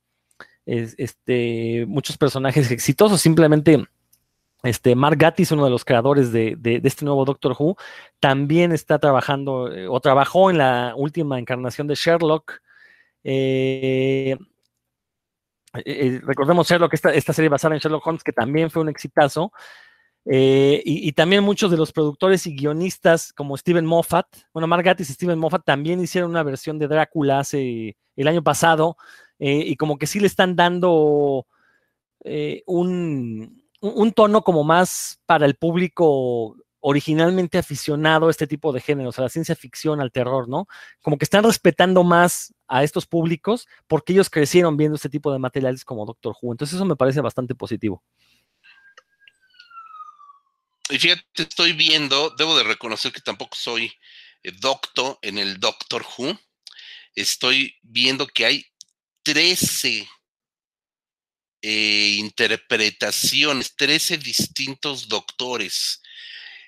este, 0.66 1.86
muchos 1.88 2.18
personajes 2.18 2.72
exitosos. 2.72 3.22
Simplemente, 3.22 3.88
este, 4.64 4.96
Mark 4.96 5.18
Gatiss, 5.18 5.52
uno 5.52 5.66
de 5.66 5.72
los 5.72 5.86
creadores 5.86 6.32
de, 6.32 6.58
este 6.84 7.06
nuevo 7.06 7.26
Doctor 7.26 7.56
Who, 7.58 7.78
también 8.20 8.72
está 8.72 9.00
trabajando 9.00 9.72
eh, 9.72 9.88
o 9.88 10.00
trabajó 10.00 10.50
en 10.50 10.58
la 10.58 10.94
última 10.96 11.40
encarnación 11.40 11.88
de 11.88 11.96
Sherlock. 11.96 12.62
Eh, 13.24 14.38
eh, 15.86 16.22
recordemos 16.24 16.68
Sherlock, 16.68 16.94
esta, 16.94 17.14
esta 17.14 17.34
serie 17.34 17.50
basada 17.50 17.76
en 17.76 17.80
Sherlock 17.82 18.06
Holmes, 18.06 18.24
que 18.24 18.34
también 18.34 18.72
fue 18.72 18.82
un 18.82 18.90
exitazo. 18.90 19.52
Eh, 20.30 20.82
y, 20.84 21.14
también 21.14 21.44
muchos 21.44 21.72
de 21.72 21.78
los 21.78 21.94
productores 21.94 22.46
y 22.48 22.56
guionistas, 22.56 23.32
como 23.32 23.56
Steven 23.56 23.86
Moffat, 23.86 24.28
bueno, 24.54 24.68
Margatis 24.68 25.10
y 25.10 25.14
Steven 25.14 25.40
Moffat 25.40 25.64
también 25.64 26.02
hicieron 26.02 26.32
una 26.32 26.44
versión 26.44 26.78
de 26.80 26.90
Drácula 26.90 27.40
hace 27.40 27.96
el 28.18 28.28
año 28.28 28.44
pasado, 28.44 28.98
eh, 29.40 29.64
y 29.66 29.78
como 29.78 29.98
que 29.98 30.08
sí 30.08 30.20
le 30.20 30.28
están 30.28 30.58
dando 30.58 31.48
eh, 32.26 32.64
un, 32.66 33.64
tono 34.16 34.42
como 34.42 34.64
más 34.66 35.22
para 35.26 35.46
el 35.46 35.56
público 35.56 36.58
originalmente 36.80 37.58
aficionado 37.58 38.28
a 38.28 38.32
este 38.32 38.48
tipo 38.48 38.74
de 38.74 38.82
géneros, 38.82 39.18
a 39.20 39.24
la 39.24 39.30
ciencia 39.30 39.56
ficción, 39.56 40.02
al 40.02 40.12
terror, 40.12 40.50
¿no? 40.50 40.68
Como 41.02 41.18
que 41.18 41.26
están 41.26 41.44
respetando 41.44 42.04
más 42.04 42.54
a 42.68 42.84
estos 42.84 43.06
públicos 43.06 43.68
porque 43.88 44.14
ellos 44.14 44.30
crecieron 44.30 44.78
viendo 44.78 44.96
este 44.96 45.10
tipo 45.10 45.32
de 45.32 45.40
materiales 45.40 45.86
como 45.86 46.06
Doctor 46.06 46.36
Who. 46.42 46.54
Entonces 46.54 46.76
eso 46.76 46.86
me 46.86 46.96
parece 46.96 47.22
bastante 47.22 47.56
positivo. 47.56 48.04
Y 50.90 51.00
fíjate, 51.00 51.24
estoy 51.36 51.74
viendo, 51.74 52.30
debo 52.38 52.58
de 52.58 52.64
reconocer 52.64 53.12
que 53.12 53.22
tampoco 53.22 53.56
soy 53.56 53.94
eh, 54.44 54.52
doctor 54.60 55.20
en 55.22 55.38
el 55.38 55.60
Doctor 55.60 56.06
Who. 56.18 56.40
Estoy 57.14 57.76
viendo 57.82 58.28
que 58.28 58.46
hay 58.46 58.66
13 59.24 60.08
eh, 61.62 62.16
interpretaciones, 62.20 63.76
13 63.76 64.18
distintos 64.18 65.08
doctores. 65.10 66.02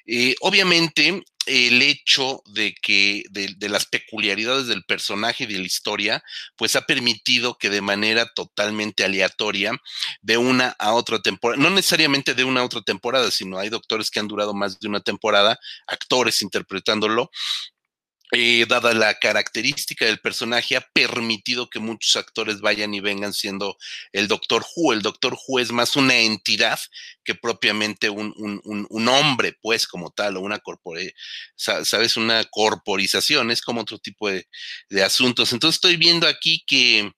Eh, 0.05 0.35
obviamente, 0.41 1.23
el 1.49 1.81
hecho 1.81 2.43
de 2.45 2.75
que 2.75 3.23
de, 3.31 3.69
las 3.69 3.85
peculiaridades 3.85 4.67
del 4.67 4.83
personaje 4.83 5.43
y 5.43 5.47
de 5.47 5.59
la 5.59 5.65
historia, 5.65 6.23
pues 6.55 6.75
ha 6.75 6.81
permitido 6.81 7.57
que 7.57 7.69
de 7.69 7.81
manera 7.81 8.27
totalmente 8.33 9.03
aleatoria, 9.03 9.71
de 10.21 10.37
una 10.37 10.75
a 10.79 10.93
otra 10.93 11.21
temporada, 11.21 11.61
no 11.61 11.69
necesariamente 11.69 12.35
de 12.35 12.43
una 12.43 12.61
a 12.61 12.65
otra 12.65 12.81
temporada, 12.81 13.31
sino 13.31 13.57
hay 13.57 13.69
doctores 13.69 14.11
que 14.11 14.19
han 14.19 14.27
durado 14.27 14.53
más 14.53 14.79
de 14.79 14.87
una 14.87 14.99
temporada, 14.99 15.59
actores 15.87 16.41
interpretándolo, 16.41 17.31
eh, 18.31 18.65
dada 18.67 18.93
la 18.93 19.15
característica 19.15 20.05
del 20.05 20.19
personaje, 20.19 20.75
ha 20.75 20.81
permitido 20.81 21.67
que 21.67 21.79
muchos 21.79 22.15
actores 22.15 22.61
vayan 22.61 22.93
y 22.93 22.99
vengan 22.99 23.33
siendo 23.33 23.75
el 24.11 24.27
Doctor 24.27 24.63
Who. 24.75 24.93
El 24.93 25.01
Doctor 25.01 25.35
Who 25.47 25.59
es 25.59 25.71
más 25.71 25.95
una 25.95 26.15
entidad 26.15 26.79
que 27.23 27.33
propiamente 27.33 28.09
un, 28.09 29.07
hombre, 29.07 29.57
pues, 29.61 29.87
como 29.87 30.11
tal, 30.11 30.37
o 30.37 30.41
una 30.41 30.59
corpore, 30.59 31.15
sabes, 31.55 32.17
una 32.17 32.43
corporización, 32.45 33.49
es 33.49 33.61
como 33.61 33.81
otro 33.81 33.97
tipo 33.97 34.29
de, 34.29 34.47
asuntos. 35.03 35.51
Entonces 35.51 35.77
estoy 35.77 35.97
viendo 35.97 36.27
aquí 36.27 36.63
que 36.67 37.11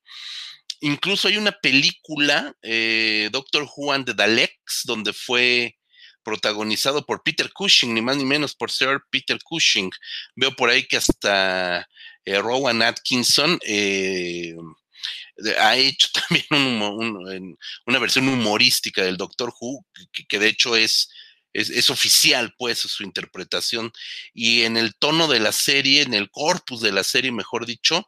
incluso 0.79 1.27
hay 1.27 1.37
una 1.37 1.51
película, 1.51 2.55
eh, 2.61 3.29
Doctor 3.31 3.67
Who 3.75 3.91
and 3.91 4.05
the 4.05 4.13
Daleks, 4.13 4.83
donde 4.85 5.11
fue 5.11 5.77
protagonizado 6.23 7.05
por 7.05 7.23
Peter 7.23 7.51
Cushing, 7.51 7.93
ni 7.93 8.01
más 8.01 8.17
ni 8.17 8.25
menos 8.25 8.55
por 8.55 8.71
Sir 8.71 9.01
Peter 9.09 9.39
Cushing. 9.43 9.89
Veo 10.35 10.55
por 10.55 10.69
ahí 10.69 10.87
que 10.87 10.97
hasta 10.97 11.87
eh, 12.25 12.39
Rowan 12.39 12.81
Atkinson 12.81 13.59
eh, 13.65 14.55
ha 15.59 15.75
hecho 15.77 16.07
también 16.49 17.57
una 17.85 17.99
versión 17.99 18.27
humorística 18.27 19.03
del 19.03 19.17
Doctor 19.17 19.53
Who, 19.59 19.85
que 20.27 20.39
de 20.39 20.47
hecho 20.47 20.75
es 20.75 21.09
es, 21.53 21.89
oficial, 21.89 22.53
pues, 22.57 22.79
su 22.79 23.03
interpretación. 23.03 23.91
Y 24.33 24.63
en 24.63 24.77
el 24.77 24.95
tono 24.95 25.27
de 25.27 25.39
la 25.39 25.51
serie, 25.51 26.01
en 26.01 26.13
el 26.13 26.29
corpus 26.29 26.81
de 26.81 26.91
la 26.91 27.03
serie, 27.03 27.31
mejor 27.31 27.65
dicho, 27.65 28.07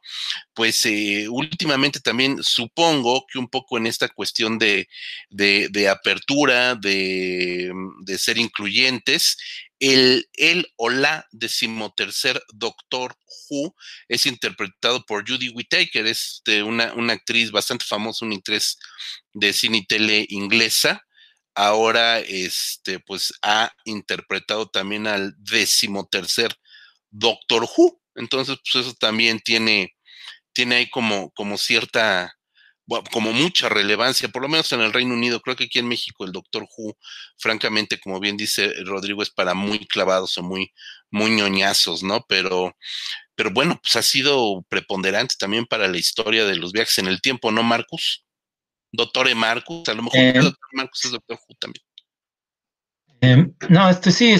pues 0.54 0.86
eh, 0.86 1.26
últimamente 1.28 2.00
también 2.00 2.42
supongo 2.42 3.26
que 3.30 3.38
un 3.38 3.48
poco 3.48 3.76
en 3.78 3.86
esta 3.86 4.08
cuestión 4.08 4.58
de, 4.58 4.88
de, 5.30 5.88
apertura, 5.88 6.74
de, 6.74 7.72
de, 8.04 8.18
ser 8.18 8.38
incluyentes, 8.38 9.36
el, 9.80 10.28
el 10.34 10.66
o 10.76 10.88
la 10.88 11.26
decimotercer 11.32 12.42
Doctor 12.52 13.16
Who 13.50 13.74
es 14.08 14.24
interpretado 14.26 15.04
por 15.04 15.28
Judy 15.28 15.50
Whittaker, 15.50 16.06
es 16.06 16.42
una, 16.64 16.94
una 16.94 17.12
actriz 17.12 17.50
bastante 17.50 17.84
famosa, 17.84 18.24
una 18.24 18.36
actriz 18.36 18.78
de 19.32 19.52
cine 19.52 19.78
y 19.78 19.86
tele 19.86 20.26
inglesa 20.30 21.04
ahora 21.54 22.20
este, 22.20 23.00
pues 23.00 23.32
ha 23.42 23.72
interpretado 23.84 24.68
también 24.68 25.06
al 25.06 25.34
decimotercer 25.38 26.54
Doctor 27.10 27.64
Who. 27.76 28.00
Entonces, 28.16 28.58
pues 28.72 28.86
eso 28.86 28.94
también 28.98 29.40
tiene, 29.40 29.94
tiene 30.52 30.76
ahí 30.76 30.90
como, 30.90 31.30
como 31.32 31.58
cierta, 31.58 32.34
como 33.12 33.32
mucha 33.32 33.68
relevancia, 33.68 34.28
por 34.28 34.42
lo 34.42 34.48
menos 34.48 34.72
en 34.72 34.80
el 34.80 34.92
Reino 34.92 35.14
Unido. 35.14 35.40
Creo 35.40 35.56
que 35.56 35.64
aquí 35.64 35.78
en 35.78 35.88
México 35.88 36.24
el 36.24 36.32
Doctor 36.32 36.66
Who, 36.76 36.96
francamente, 37.38 37.98
como 38.00 38.20
bien 38.20 38.36
dice 38.36 38.72
Rodrigo, 38.84 39.22
es 39.22 39.30
para 39.30 39.54
muy 39.54 39.86
clavados 39.86 40.36
o 40.38 40.42
muy, 40.42 40.72
muy 41.10 41.30
ñoñazos, 41.30 42.02
¿no? 42.02 42.24
Pero, 42.28 42.76
pero 43.34 43.50
bueno, 43.50 43.80
pues 43.82 43.96
ha 43.96 44.02
sido 44.02 44.64
preponderante 44.68 45.36
también 45.38 45.66
para 45.66 45.88
la 45.88 45.98
historia 45.98 46.44
de 46.46 46.56
los 46.56 46.72
viajes 46.72 46.98
en 46.98 47.06
el 47.08 47.20
tiempo, 47.20 47.50
¿no, 47.52 47.62
Marcus? 47.62 48.24
Doctor 48.96 49.28
E. 49.28 49.34
Marcus, 49.34 49.88
a 49.88 49.94
lo 49.94 50.02
mejor 50.02 50.20
el 50.20 50.42
Doctor 50.42 50.68
Marcus 50.72 51.04
es 51.04 51.10
Doctor 51.12 51.38
Who 51.38 51.54
también. 51.58 51.84
Em, 53.20 53.54
no, 53.68 53.88
este 53.88 54.12
sí, 54.12 54.34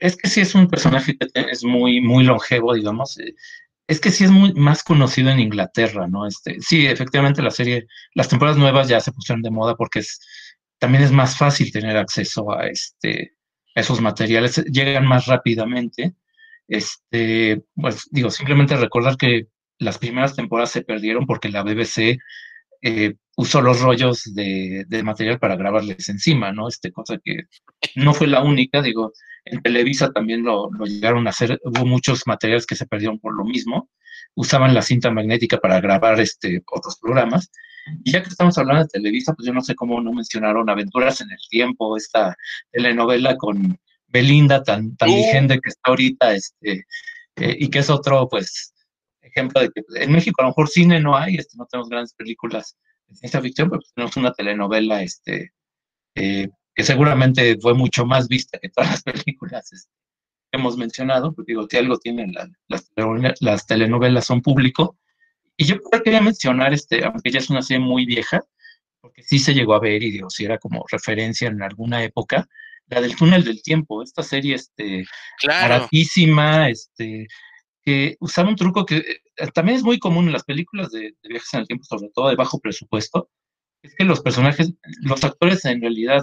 es 0.00 0.16
que 0.16 0.28
sí 0.28 0.40
es 0.40 0.54
un 0.54 0.68
personaje 0.68 1.16
que 1.16 1.28
es 1.34 1.64
muy, 1.64 2.00
muy 2.00 2.24
longevo, 2.24 2.74
digamos. 2.74 3.18
Eh, 3.18 3.34
es 3.86 4.00
que 4.00 4.10
sí 4.10 4.24
es 4.24 4.30
muy 4.30 4.52
más 4.54 4.82
conocido 4.82 5.30
en 5.30 5.40
Inglaterra, 5.40 6.06
¿no? 6.06 6.26
Este, 6.26 6.60
sí, 6.60 6.86
efectivamente 6.86 7.42
la 7.42 7.50
serie, 7.50 7.86
las 8.14 8.28
temporadas 8.28 8.58
nuevas 8.58 8.88
ya 8.88 9.00
se 9.00 9.12
pusieron 9.12 9.42
de 9.42 9.50
moda 9.50 9.76
porque 9.76 10.00
es, 10.00 10.20
también 10.78 11.04
es 11.04 11.12
más 11.12 11.36
fácil 11.36 11.72
tener 11.72 11.96
acceso 11.96 12.52
a 12.52 12.66
este, 12.66 13.34
a 13.74 13.80
esos 13.80 14.00
materiales, 14.00 14.56
llegan 14.66 15.06
más 15.06 15.26
rápidamente. 15.26 16.14
Este, 16.68 17.62
pues 17.74 18.08
digo, 18.10 18.30
simplemente 18.30 18.76
recordar 18.76 19.16
que 19.16 19.46
las 19.78 19.98
primeras 19.98 20.36
temporadas 20.36 20.70
se 20.70 20.82
perdieron 20.82 21.26
porque 21.26 21.48
la 21.48 21.62
BBC 21.62 22.18
eh, 22.82 23.14
usó 23.38 23.60
los 23.60 23.80
rollos 23.80 24.34
de, 24.34 24.84
material 25.04 25.38
para 25.38 25.54
grabarles 25.54 26.08
encima, 26.08 26.52
¿no? 26.52 26.66
Este, 26.66 26.90
cosa 26.90 27.18
que 27.22 27.44
no 27.94 28.12
fue 28.12 28.26
la 28.26 28.42
única, 28.42 28.82
digo, 28.82 29.12
en 29.44 29.62
Televisa 29.62 30.10
también 30.10 30.42
lo, 30.42 30.68
llegaron 30.84 31.24
a 31.28 31.30
hacer, 31.30 31.60
hubo 31.64 31.86
muchos 31.86 32.26
materiales 32.26 32.66
que 32.66 32.74
se 32.74 32.86
perdieron 32.86 33.20
por 33.20 33.36
lo 33.36 33.44
mismo, 33.44 33.90
usaban 34.34 34.74
la 34.74 34.82
cinta 34.82 35.12
magnética 35.12 35.58
para 35.58 35.80
grabar 35.80 36.18
este, 36.18 36.64
otros 36.72 36.98
programas, 37.00 37.52
y 38.02 38.10
ya 38.10 38.24
que 38.24 38.28
estamos 38.28 38.58
hablando 38.58 38.82
de 38.82 38.88
Televisa, 38.88 39.34
pues 39.34 39.46
yo 39.46 39.54
no 39.54 39.62
sé 39.62 39.76
cómo 39.76 40.00
no 40.00 40.12
mencionaron 40.12 40.68
Aventuras 40.68 41.20
en 41.20 41.30
el 41.30 41.38
Tiempo, 41.48 41.96
esta 41.96 42.36
telenovela 42.72 43.36
con 43.36 43.78
Belinda 44.08 44.64
tan, 44.64 44.96
tan 44.96 45.10
vigente 45.10 45.60
que 45.62 45.68
está 45.68 45.90
ahorita, 45.90 46.34
este, 46.34 46.86
eh, 47.36 47.56
y 47.56 47.70
que 47.70 47.78
es 47.78 47.88
otro, 47.88 48.28
pues, 48.28 48.74
ejemplo 49.22 49.60
de 49.60 49.70
que 49.70 49.82
en 49.94 50.10
México 50.10 50.42
a 50.42 50.46
lo 50.46 50.50
mejor 50.50 50.68
cine 50.68 50.98
no 50.98 51.16
hay, 51.16 51.36
este, 51.36 51.56
no 51.56 51.66
tenemos 51.66 51.88
grandes 51.88 52.14
películas 52.14 52.76
ciencia 53.14 53.40
ficción, 53.40 53.70
pero 53.70 53.80
pues, 53.80 53.92
tenemos 53.94 54.16
una 54.16 54.32
telenovela 54.32 55.02
este, 55.02 55.52
eh, 56.14 56.48
que 56.74 56.84
seguramente 56.84 57.58
fue 57.60 57.74
mucho 57.74 58.06
más 58.06 58.28
vista 58.28 58.58
que 58.58 58.68
todas 58.68 58.90
las 58.90 59.02
películas 59.24 59.72
este, 59.72 59.90
que 60.50 60.58
hemos 60.58 60.76
mencionado, 60.76 61.34
porque 61.34 61.52
digo, 61.52 61.66
si 61.68 61.76
algo 61.76 61.98
tienen 61.98 62.32
las, 62.32 62.92
las, 63.40 63.66
telenovelas 63.66 64.26
son 64.26 64.40
público. 64.40 64.96
Y 65.56 65.64
yo 65.64 65.76
quería 66.04 66.20
mencionar, 66.20 66.72
este, 66.72 67.04
aunque 67.04 67.30
ya 67.30 67.40
es 67.40 67.50
una 67.50 67.62
serie 67.62 67.84
muy 67.84 68.06
vieja, 68.06 68.44
porque 69.00 69.22
sí 69.22 69.38
se 69.38 69.54
llegó 69.54 69.74
a 69.74 69.80
ver 69.80 70.02
y 70.02 70.10
digo, 70.10 70.30
si 70.30 70.44
era 70.44 70.58
como 70.58 70.84
referencia 70.90 71.48
en 71.48 71.62
alguna 71.62 72.02
época, 72.04 72.48
la 72.86 73.00
del 73.00 73.16
túnel 73.16 73.44
del 73.44 73.62
tiempo, 73.62 74.02
esta 74.02 74.22
serie 74.22 74.54
este, 74.54 75.04
baratísima, 75.46 76.70
este, 76.70 77.26
que 77.88 78.18
usaba 78.20 78.50
un 78.50 78.56
truco 78.56 78.84
que 78.84 78.98
eh, 78.98 79.46
también 79.54 79.78
es 79.78 79.82
muy 79.82 79.98
común 79.98 80.26
en 80.26 80.34
las 80.34 80.44
películas 80.44 80.90
de, 80.90 81.14
viajes 81.22 81.54
en 81.54 81.60
el 81.60 81.66
tiempo, 81.66 81.86
sobre 81.86 82.10
todo 82.14 82.28
de 82.28 82.36
bajo 82.36 82.60
presupuesto, 82.60 83.30
es 83.82 83.94
que 83.96 84.04
los 84.04 84.20
personajes, 84.20 84.74
los 85.00 85.24
actores 85.24 85.64
en 85.64 85.80
realidad 85.80 86.20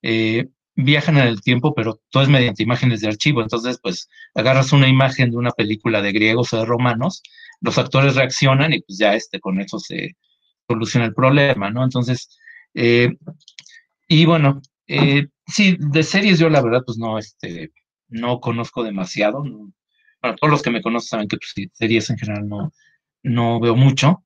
eh, 0.00 0.48
viajan 0.74 1.18
en 1.18 1.26
el 1.26 1.42
tiempo, 1.42 1.74
pero 1.74 2.00
todo 2.08 2.22
es 2.22 2.30
mediante 2.30 2.62
imágenes 2.62 3.02
de 3.02 3.08
archivo. 3.08 3.42
Entonces, 3.42 3.78
pues 3.82 4.08
agarras 4.34 4.72
una 4.72 4.88
imagen 4.88 5.30
de 5.30 5.36
una 5.36 5.50
película 5.50 6.00
de 6.00 6.12
griegos 6.12 6.54
o 6.54 6.60
de 6.60 6.64
romanos, 6.64 7.22
los 7.60 7.76
actores 7.76 8.14
reaccionan 8.14 8.72
y 8.72 8.80
pues 8.80 8.96
ya 8.98 9.14
este, 9.14 9.38
con 9.38 9.60
eso 9.60 9.78
se 9.78 10.16
soluciona 10.66 11.04
el 11.04 11.14
problema, 11.14 11.70
¿no? 11.70 11.84
Entonces, 11.84 12.38
eh, 12.72 13.10
y 14.08 14.24
bueno, 14.24 14.62
sí, 15.46 15.76
de 15.78 16.02
series 16.04 16.38
yo 16.38 16.48
la 16.48 16.62
verdad 16.62 16.82
pues 16.86 16.96
no, 16.96 17.18
este, 17.18 17.70
no 18.08 18.40
conozco 18.40 18.82
demasiado, 18.82 19.44
no, 19.44 19.74
bueno, 20.22 20.36
todos 20.36 20.50
los 20.50 20.62
que 20.62 20.70
me 20.70 20.82
conocen 20.82 21.08
saben 21.08 21.28
que 21.28 21.36
pues, 21.36 21.70
series 21.74 22.10
en 22.10 22.18
general 22.18 22.48
no, 22.48 22.72
no 23.22 23.60
veo 23.60 23.76
mucho. 23.76 24.24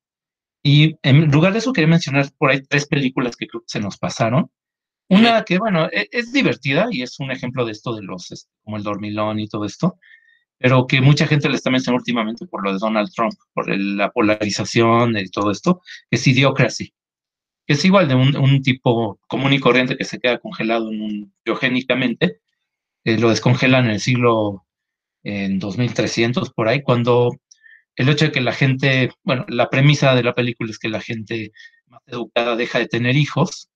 Y 0.63 0.97
en 1.03 1.31
lugar 1.31 1.53
de 1.53 1.61
eso 1.61 1.73
quería 1.73 1.89
mencionar 1.89 2.31
por 2.39 2.51
ahí 2.51 2.63
tres 2.63 2.87
películas 2.87 3.37
que 3.37 3.47
creo 3.47 3.63
que 3.63 3.69
se 3.69 3.81
nos 3.81 3.99
pasaron. 3.99 4.51
Una 5.09 5.45
que, 5.45 5.59
bueno, 5.59 5.89
e, 5.93 6.09
es, 6.11 6.33
divertida 6.33 6.89
y 6.91 7.03
es 7.03 7.21
un 7.21 7.31
ejemplo 7.31 7.65
de 7.65 7.73
esto 7.73 7.95
de 7.95 8.03
los, 8.03 8.33
este, 8.33 8.51
como 8.65 8.77
el 8.77 8.83
dormilón 8.83 9.39
y 9.39 9.49
todo 9.49 9.65
esto, 9.65 9.99
pero 10.59 10.87
que 10.87 11.01
mucha 11.01 11.27
gente 11.27 11.49
le 11.49 11.57
está 11.57 11.71
mencionando 11.71 12.01
últimamente 12.01 12.47
por 12.47 12.65
lo 12.65 12.73
de 12.73 12.79
Donald 12.79 13.11
Trump, 13.15 13.35
por 13.55 13.69
la 13.69 14.11
polarización 14.11 15.17
y 15.19 15.29
todo 15.31 15.51
esto, 15.53 15.83
es 16.11 16.27
Idiocracy, 16.27 16.93
que 17.67 17.75
es 17.75 17.85
igual 17.85 18.09
de 18.09 18.17
un, 18.17 18.63
tipo 18.63 19.21
común 19.29 19.53
y 19.53 19.61
corriente 19.61 19.97
que 19.97 20.05
se 20.05 20.19
queda 20.19 20.39
congelado 20.39 20.91
en 20.91 21.03
un, 21.03 21.35
biogénicamente, 21.45 22.41
eh, 23.05 23.19
lo 23.19 23.31
descongelan 23.31 23.87
en 23.87 23.93
el 23.93 24.01
siglo 24.01 24.66
en 25.27 25.59
2300 25.59 26.53
por 26.53 26.69
ahí, 26.69 26.83
cuando 26.83 27.33
el 27.97 28.09
hecho 28.09 28.27
de 28.27 28.33
que 28.33 28.41
la 28.41 28.53
gente, 28.53 29.11
bueno, 29.25 29.45
la 29.49 29.69
premisa 29.71 30.15
de 30.15 30.23
la 30.23 30.35
película 30.35 30.71
es 30.71 30.79
que 30.79 30.89
la 30.89 31.01
gente 31.01 31.51
más 31.87 32.01
educada 32.07 32.55
deja 32.55 32.79
de 32.79 32.87
tener 32.87 33.17
hijos 33.17 33.69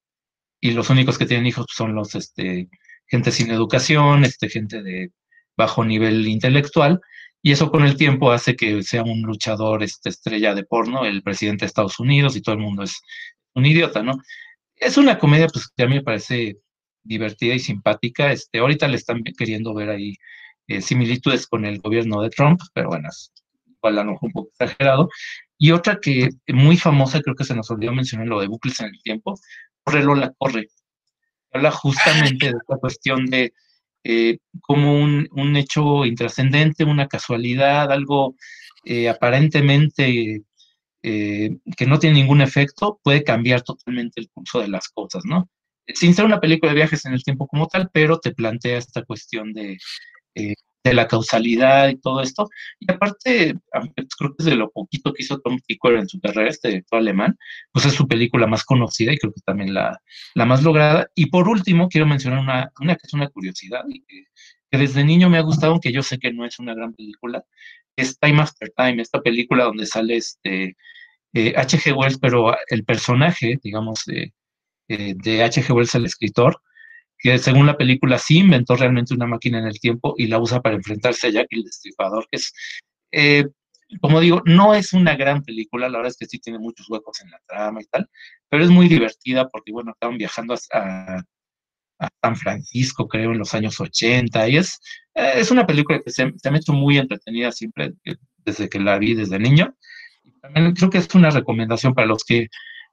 y 0.61 0.73
los 0.73 0.91
únicos 0.91 1.19
que 1.19 1.27
tienen 1.27 1.47
hijos 1.47 1.67
son 1.75 1.95
los, 1.95 2.15
este, 2.15 2.69
gente 3.07 3.33
sin 3.33 3.51
educación, 3.51 4.25
este, 4.25 4.49
gente 4.49 4.83
de 4.83 5.11
bajo 5.57 5.85
nivel 5.85 6.29
intelectual, 6.29 7.01
y 7.43 7.53
eso 7.53 7.71
con 7.71 7.85
el 7.85 7.97
tiempo 7.97 8.31
hace 8.31 8.55
que 8.55 8.83
sea 8.85 9.03
un 9.03 9.23
luchador 9.23 9.83
este, 9.83 10.11
estrella 10.11 10.55
de 10.55 10.65
porno, 10.65 11.05
el 11.05 11.23
presidente 11.23 11.65
de 11.65 11.69
Estados 11.69 11.99
Unidos, 11.99 12.37
y 12.37 12.43
todo 12.43 12.55
el 12.55 12.61
mundo 12.61 12.85
es 12.85 13.01
un 13.55 13.67
idiota, 13.67 14.03
¿no? 14.05 14.15
Es 14.77 14.97
una 14.99 15.19
comedia 15.19 15.49
pues, 15.49 15.69
que 15.77 15.83
a 15.83 15.87
mí 15.87 15.95
me 15.97 16.03
parece 16.03 16.59
divertida 17.03 17.55
y 17.55 17.59
simpática. 17.59 18.33
Este, 18.33 18.61
ahorita 18.61 18.89
le 18.89 18.97
están 18.97 19.23
queriendo 19.37 19.75
ver 19.75 19.91
ahí 19.91 20.15
eh, 20.71 20.81
similitudes 20.83 21.49
con 21.49 21.65
el 21.65 21.81
gobierno 21.81 22.23
de 22.23 22.31
Trump, 22.31 22.61
pero 22.73 22.91
bueno, 22.91 23.09
es 23.09 23.33
igual 23.67 23.99
a 23.99 24.05
lo 24.05 24.17
un 24.21 24.31
poco 24.31 24.51
exagerado. 24.53 25.09
Y 25.59 25.73
otra 25.73 25.99
que 26.01 26.29
muy 26.47 26.77
famosa, 26.77 27.21
creo 27.21 27.35
que 27.35 27.43
se 27.43 27.57
nos 27.57 27.69
olvidó 27.73 27.93
mencionar 27.93 28.29
lo 28.29 28.41
de 28.41 28.47
bucles 28.47 28.79
en 28.79 28.87
el 28.87 29.03
tiempo, 29.03 29.35
Corre 29.83 30.05
Lola 30.05 30.33
Corre. 30.39 30.69
Habla 31.53 31.73
justamente 31.73 32.47
de 32.47 32.59
esta 32.61 32.77
cuestión 32.77 33.27
de 33.27 33.53
eh, 34.05 34.39
como 34.61 34.95
un, 34.95 35.29
un, 35.33 35.57
hecho 35.57 36.05
intrascendente, 36.05 36.85
una 36.85 37.09
casualidad, 37.09 37.91
algo 37.91 38.37
eh, 38.85 39.09
aparentemente 39.09 40.45
que 41.03 41.87
no 41.87 41.99
tiene 41.99 42.21
ningún 42.21 42.43
efecto, 42.43 43.01
puede 43.03 43.25
cambiar 43.25 43.63
totalmente 43.63 44.21
el 44.21 44.29
curso 44.31 44.61
de 44.61 44.69
las 44.69 44.89
cosas, 44.91 45.25
¿no? 45.25 45.49
Sin 45.95 46.15
ser 46.15 46.27
una 46.27 46.41
película 46.41 46.71
de 46.71 46.77
viajes 46.77 47.05
en 47.07 47.15
el 47.15 47.25
tiempo 47.25 47.49
como 47.49 47.67
tal, 47.67 47.91
pero 47.93 48.21
te 48.21 48.33
plantea 48.33 48.79
esta 48.79 49.03
cuestión 49.03 49.53
de, 49.53 49.79
de 50.83 50.95
la 50.95 51.07
causalidad 51.09 51.89
y 51.89 51.97
todo 51.97 52.23
esto. 52.23 52.49
Y 52.79 52.91
aparte, 52.91 53.55
creo 54.19 54.35
que 54.35 54.37
es 54.39 54.45
de 54.45 54.57
lo 54.57 54.71
poquito 54.71 55.13
que 55.13 55.23
hizo 55.23 55.41
Tom 55.41 55.59
Tickwer 55.67 55.97
en 55.97 56.09
su 56.09 56.21
carrera, 56.21 56.49
este 56.51 56.69
director 56.69 56.99
alemán, 56.99 57.37
pues 57.73 57.87
es 57.87 57.95
su 57.95 58.09
película 58.09 58.47
más 58.47 58.65
conocida 58.65 59.13
y 59.13 59.19
creo 59.19 59.33
que 59.33 59.43
también 59.43 59.75
la, 59.75 60.01
la 60.35 60.47
más 60.47 60.63
lograda. 60.63 61.09
Y 61.15 61.27
por 61.27 61.49
último, 61.49 61.89
quiero 61.89 62.07
mencionar 62.07 62.41
una, 62.41 62.73
una 62.81 62.95
que 62.95 63.07
es 63.07 63.13
una 63.13 63.29
curiosidad 63.29 63.85
y 63.89 64.03
que, 64.05 64.25
desde 64.71 65.05
niño 65.05 65.29
me 65.29 65.39
ha 65.39 65.43
gustado, 65.43 65.73
aunque 65.73 65.93
yo 65.93 66.03
sé 66.03 66.19
que 66.19 66.33
no 66.33 66.45
es 66.47 66.59
una 66.61 66.75
gran 66.75 66.95
película, 66.95 67.45
es 67.97 68.19
Time 68.19 68.41
After 68.43 68.73
Time, 68.77 69.03
esta 69.03 69.21
película 69.21 69.65
donde 69.65 69.85
sale 69.85 70.17
este 70.17 70.77
H.G. 71.35 71.91
Eh, 71.91 71.93
Wells, 71.93 72.19
pero 72.19 72.57
el 72.69 72.85
personaje, 72.85 73.59
digamos, 73.63 74.05
de, 74.07 74.33
eh, 74.89 75.15
de 75.17 75.43
H.G. 75.43 75.73
Wells, 75.73 75.95
el 75.97 76.07
escritor, 76.07 76.61
que 77.23 77.39
según 77.39 77.67
la 77.67 77.77
película 77.77 78.19
sí 78.19 78.39
inventó 78.39 78.77
realmente 78.77 79.15
una 79.15 79.27
máquina 79.27 79.59
en 79.59 79.67
el 79.67 79.79
tiempo 79.81 80.15
y 80.17 80.27
la 80.27 80.39
usa 80.39 80.61
para 80.61 80.77
enfrentarse 80.77 81.29
a 81.29 81.31
Jack 81.31 81.49
el 81.51 81.65
Destripador, 81.65 82.27
que 82.31 82.37
es, 82.37 82.53
eh, 83.13 83.45
como 84.01 84.21
digo, 84.21 84.43
no 84.47 84.75
es 84.75 84.93
una 84.93 85.17
gran 85.17 85.43
película, 85.43 85.89
la 85.89 85.99
verdad 85.99 86.13
es 86.13 86.17
que 86.17 86.27
sí 86.27 86.39
tiene 86.39 86.59
muchos 86.59 86.89
huecos 86.89 87.21
en 87.23 87.31
la 87.31 87.41
trama 87.47 87.83
y 87.83 87.87
tal, 87.87 88.09
pero 88.49 88.65
es 88.65 88.71
muy 88.71 88.89
divertida 88.89 89.49
porque, 89.49 89.73
bueno, 89.73 89.93
estaban 89.93 90.17
viajando 90.17 90.55
a, 90.73 91.23
a 92.01 92.09
San 92.23 92.37
Francisco, 92.37 93.07
creo, 93.07 93.33
en 93.33 93.39
los 93.39 93.55
años 93.55 93.79
80, 93.79 94.49
y 94.49 94.57
es, 94.57 94.81
es 95.15 95.51
una 95.51 95.67
película 95.67 96.01
que 96.01 96.11
se, 96.11 96.27
me 96.27 96.33
ha 96.45 96.57
hecho 96.57 96.73
muy 96.73 96.99
entretenida 96.99 97.53
siempre 97.53 97.93
desde 98.39 98.69
que 98.69 98.81
la 98.81 98.99
vi 98.99 99.15
desde 99.15 99.39
niño. 99.39 99.77
También 100.41 100.73
creo 100.75 100.91
que 100.91 100.99
es 100.99 101.15
una 101.15 101.31
recomendación 101.31 101.95
para 101.95 102.07
los 102.07 102.25
que 102.25 102.49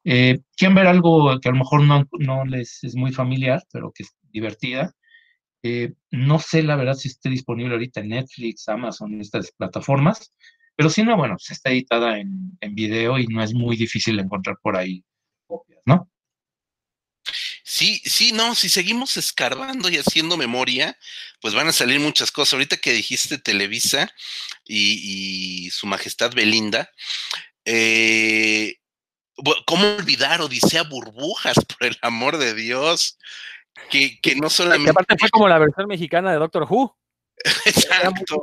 eh, 0.10 0.40
quieren 0.56 0.74
ver 0.74 0.88
algo 0.88 1.38
que 1.42 1.50
a 1.50 1.52
lo 1.52 1.58
mejor 1.58 1.82
no, 1.84 2.08
no, 2.20 2.46
les 2.46 2.82
es 2.86 2.96
muy 2.96 3.12
familiar, 3.12 3.62
pero 3.74 3.92
que 3.92 4.04
es 4.04 4.16
divertida. 4.32 4.96
Eh, 5.64 5.96
no 6.12 6.40
sé 6.40 6.64
la 6.64 6.78
verdad 6.78 6.94
si 6.94 7.10
esté 7.10 7.30
disponible 7.30 7.74
ahorita 7.74 8.00
en 8.00 8.10
Netflix, 8.10 8.70
Amazon, 8.70 9.20
estas 9.20 9.52
plataformas, 9.52 10.34
pero 10.78 10.90
si 10.90 11.04
no, 11.04 11.18
bueno, 11.18 11.36
pues 11.36 11.52
está 11.52 11.72
editada 11.72 12.20
en, 12.20 12.58
en 12.62 12.74
video 12.74 13.20
y 13.20 13.28
no 13.28 13.44
es 13.44 13.54
muy 13.54 13.76
difícil 13.76 14.18
encontrar 14.20 14.58
por 14.62 14.78
ahí 14.78 15.04
copias, 15.46 15.82
¿no? 15.86 16.10
Sí, 17.66 18.02
sí, 18.06 18.32
no, 18.32 18.56
si 18.56 18.70
seguimos 18.70 19.18
escarbando 19.18 19.90
y 19.90 19.98
haciendo 19.98 20.38
memoria, 20.38 20.98
pues 21.42 21.54
van 21.54 21.68
a 21.68 21.74
salir 21.74 22.00
muchas 22.00 22.32
cosas. 22.32 22.54
Ahorita 22.54 22.78
que 22.78 22.94
dijiste 22.94 23.40
Televisa 23.40 24.10
y, 24.64 25.70
Su 25.72 25.86
Majestad 25.86 26.34
Belinda, 26.34 26.90
eh, 27.66 28.78
¿cómo 29.66 29.96
olvidar 29.96 30.42
Odisea 30.42 30.84
Burbujas, 30.84 31.56
por 31.78 31.88
el 31.88 31.98
amor 32.02 32.38
de 32.38 32.54
Dios? 32.54 33.18
Que, 33.90 34.20
que 34.22 34.36
no 34.36 34.50
solamente. 34.50 34.86
Que 34.86 34.92
aparte 34.92 35.16
fue 35.20 35.30
como 35.30 35.48
la 35.50 35.60
versión 35.60 35.88
mexicana 35.88 36.32
de 36.32 36.38
Doctor 36.38 36.66
Who. 36.70 36.98
Exacto. 37.66 38.42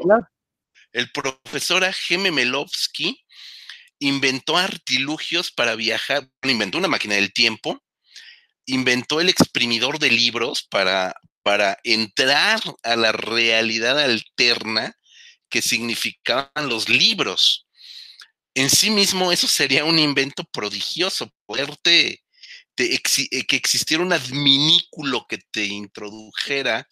El 0.93 1.11
profesor 1.11 1.85
Geme 1.93 2.31
Melovsky 2.31 3.21
inventó 3.99 4.57
artilugios 4.57 5.51
para 5.51 5.75
viajar, 5.75 6.29
inventó 6.43 6.79
una 6.79 6.87
máquina 6.87 7.17
del 7.17 7.33
tiempo 7.33 7.85
inventó 8.67 9.21
el 9.21 9.29
exprimidor 9.29 9.99
de 9.99 10.11
libros 10.11 10.67
para, 10.71 11.15
para 11.43 11.79
entrar 11.85 12.61
a 12.83 12.97
la 12.97 13.13
realidad 13.13 13.99
alterna 13.99 14.97
que 15.49 15.63
significaban 15.63 16.69
los 16.69 16.89
libros. 16.89 17.67
En 18.55 18.71
sí 18.71 18.91
mismo 18.91 19.33
eso 19.33 19.49
sería 19.49 19.85
un 19.85 19.99
invento 19.99 20.45
prodigioso, 20.45 21.33
poderte, 21.47 22.23
eh, 22.77 23.47
que 23.47 23.57
existiera 23.57 24.03
un 24.03 24.13
adminículo 24.13 25.27
que 25.29 25.39
te 25.39 25.65
introdujera 25.65 26.89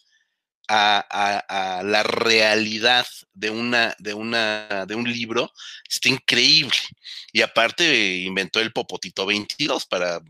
a, 0.67 1.81
la 1.83 2.03
realidad 2.03 3.05
de, 3.33 3.49
una, 3.49 3.95
de, 3.99 4.13
una, 4.13 4.85
de 4.87 4.95
un 4.95 5.11
libro, 5.11 5.51
está 5.89 6.09
increíble. 6.09 6.77
Y 7.31 7.41
aparte 7.41 8.17
inventó 8.17 8.59
el 8.59 8.71
Popotito 8.71 9.25
22 9.25 9.85
para 9.85 10.21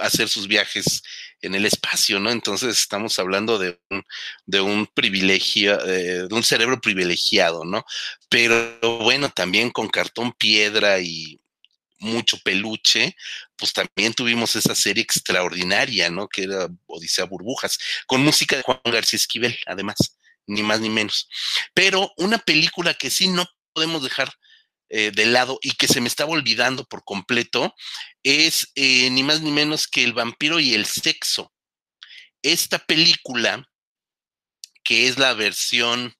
hacer 0.00 0.28
sus 0.28 0.46
viajes 0.46 1.02
en 1.40 1.54
el 1.54 1.66
espacio, 1.66 2.20
¿no? 2.20 2.30
Entonces 2.30 2.78
estamos 2.78 3.18
hablando 3.18 3.58
de 3.58 3.80
un, 3.90 4.04
de 4.46 4.60
un 4.60 4.86
privilegio, 4.86 5.84
eh, 5.86 6.26
de 6.28 6.34
un 6.34 6.42
cerebro 6.42 6.80
privilegiado, 6.80 7.64
¿no? 7.64 7.84
Pero 8.30 8.78
bueno, 9.00 9.28
también 9.28 9.70
con 9.70 9.88
cartón 9.88 10.32
piedra 10.32 11.00
y 11.00 11.40
mucho 11.98 12.38
peluche, 12.38 13.14
pues 13.56 13.72
también 13.72 14.14
tuvimos 14.14 14.56
esa 14.56 14.74
serie 14.74 15.02
extraordinaria, 15.02 16.10
¿no? 16.10 16.28
Que 16.28 16.44
era 16.44 16.68
Odisea 16.86 17.26
Burbujas, 17.26 17.78
con 18.06 18.22
música 18.22 18.56
de 18.56 18.62
Juan 18.62 18.80
García 18.84 19.18
Esquivel, 19.18 19.58
además, 19.66 20.16
ni 20.46 20.62
más 20.62 20.80
ni 20.80 20.88
menos. 20.88 21.28
Pero 21.74 22.12
una 22.16 22.38
película 22.38 22.94
que 22.94 23.10
sí 23.10 23.28
no 23.28 23.46
podemos 23.74 24.02
dejar 24.02 24.32
eh, 24.88 25.12
de 25.14 25.26
lado 25.26 25.58
y 25.62 25.72
que 25.72 25.86
se 25.86 26.00
me 26.00 26.08
estaba 26.08 26.32
olvidando 26.32 26.84
por 26.84 27.04
completo 27.04 27.74
es 28.22 28.72
eh, 28.74 29.08
ni 29.10 29.22
más 29.22 29.40
ni 29.40 29.52
menos 29.52 29.86
que 29.86 30.02
El 30.02 30.14
vampiro 30.14 30.58
y 30.58 30.74
el 30.74 30.86
sexo. 30.86 31.52
Esta 32.42 32.78
película, 32.78 33.68
que 34.82 35.06
es 35.06 35.18
la 35.18 35.34
versión, 35.34 36.16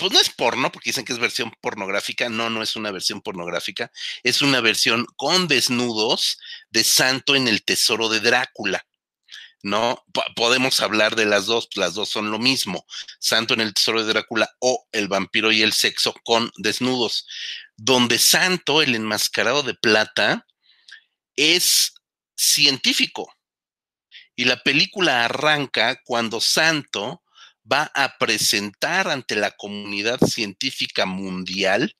pues 0.00 0.12
no 0.12 0.20
es 0.20 0.30
porno, 0.30 0.72
porque 0.72 0.90
dicen 0.90 1.04
que 1.04 1.12
es 1.12 1.18
versión 1.18 1.52
pornográfica, 1.60 2.28
no, 2.28 2.50
no 2.50 2.62
es 2.62 2.74
una 2.74 2.90
versión 2.90 3.20
pornográfica, 3.20 3.92
es 4.22 4.42
una 4.42 4.60
versión 4.60 5.06
con 5.16 5.46
desnudos 5.46 6.38
de 6.70 6.82
Santo 6.82 7.36
en 7.36 7.46
el 7.46 7.62
Tesoro 7.62 8.08
de 8.08 8.20
Drácula. 8.20 8.86
¿no? 9.62 10.04
podemos 10.36 10.80
hablar 10.80 11.16
de 11.16 11.26
las 11.26 11.44
dos, 11.44 11.68
las 11.74 11.92
dos 11.92 12.08
son 12.08 12.30
lo 12.30 12.38
mismo, 12.38 12.86
Santo 13.18 13.52
en 13.52 13.60
el 13.60 13.74
Tesoro 13.74 14.02
de 14.02 14.10
Drácula 14.10 14.50
o 14.58 14.88
El 14.90 15.08
vampiro 15.08 15.52
y 15.52 15.62
el 15.62 15.74
sexo 15.74 16.14
con 16.24 16.50
desnudos, 16.56 17.26
donde 17.76 18.18
Santo, 18.18 18.80
el 18.80 18.94
enmascarado 18.94 19.62
de 19.62 19.74
plata, 19.74 20.46
es 21.36 21.94
científico. 22.34 23.34
Y 24.34 24.44
la 24.44 24.62
película 24.62 25.26
arranca 25.26 26.00
cuando 26.04 26.40
Santo 26.40 27.22
va 27.70 27.90
a 27.94 28.16
presentar 28.18 29.08
ante 29.08 29.36
la 29.36 29.50
comunidad 29.52 30.18
científica 30.20 31.06
mundial 31.06 31.96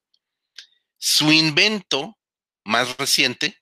su 0.99 1.32
invento 1.32 2.19
más 2.65 2.97
reciente, 2.97 3.59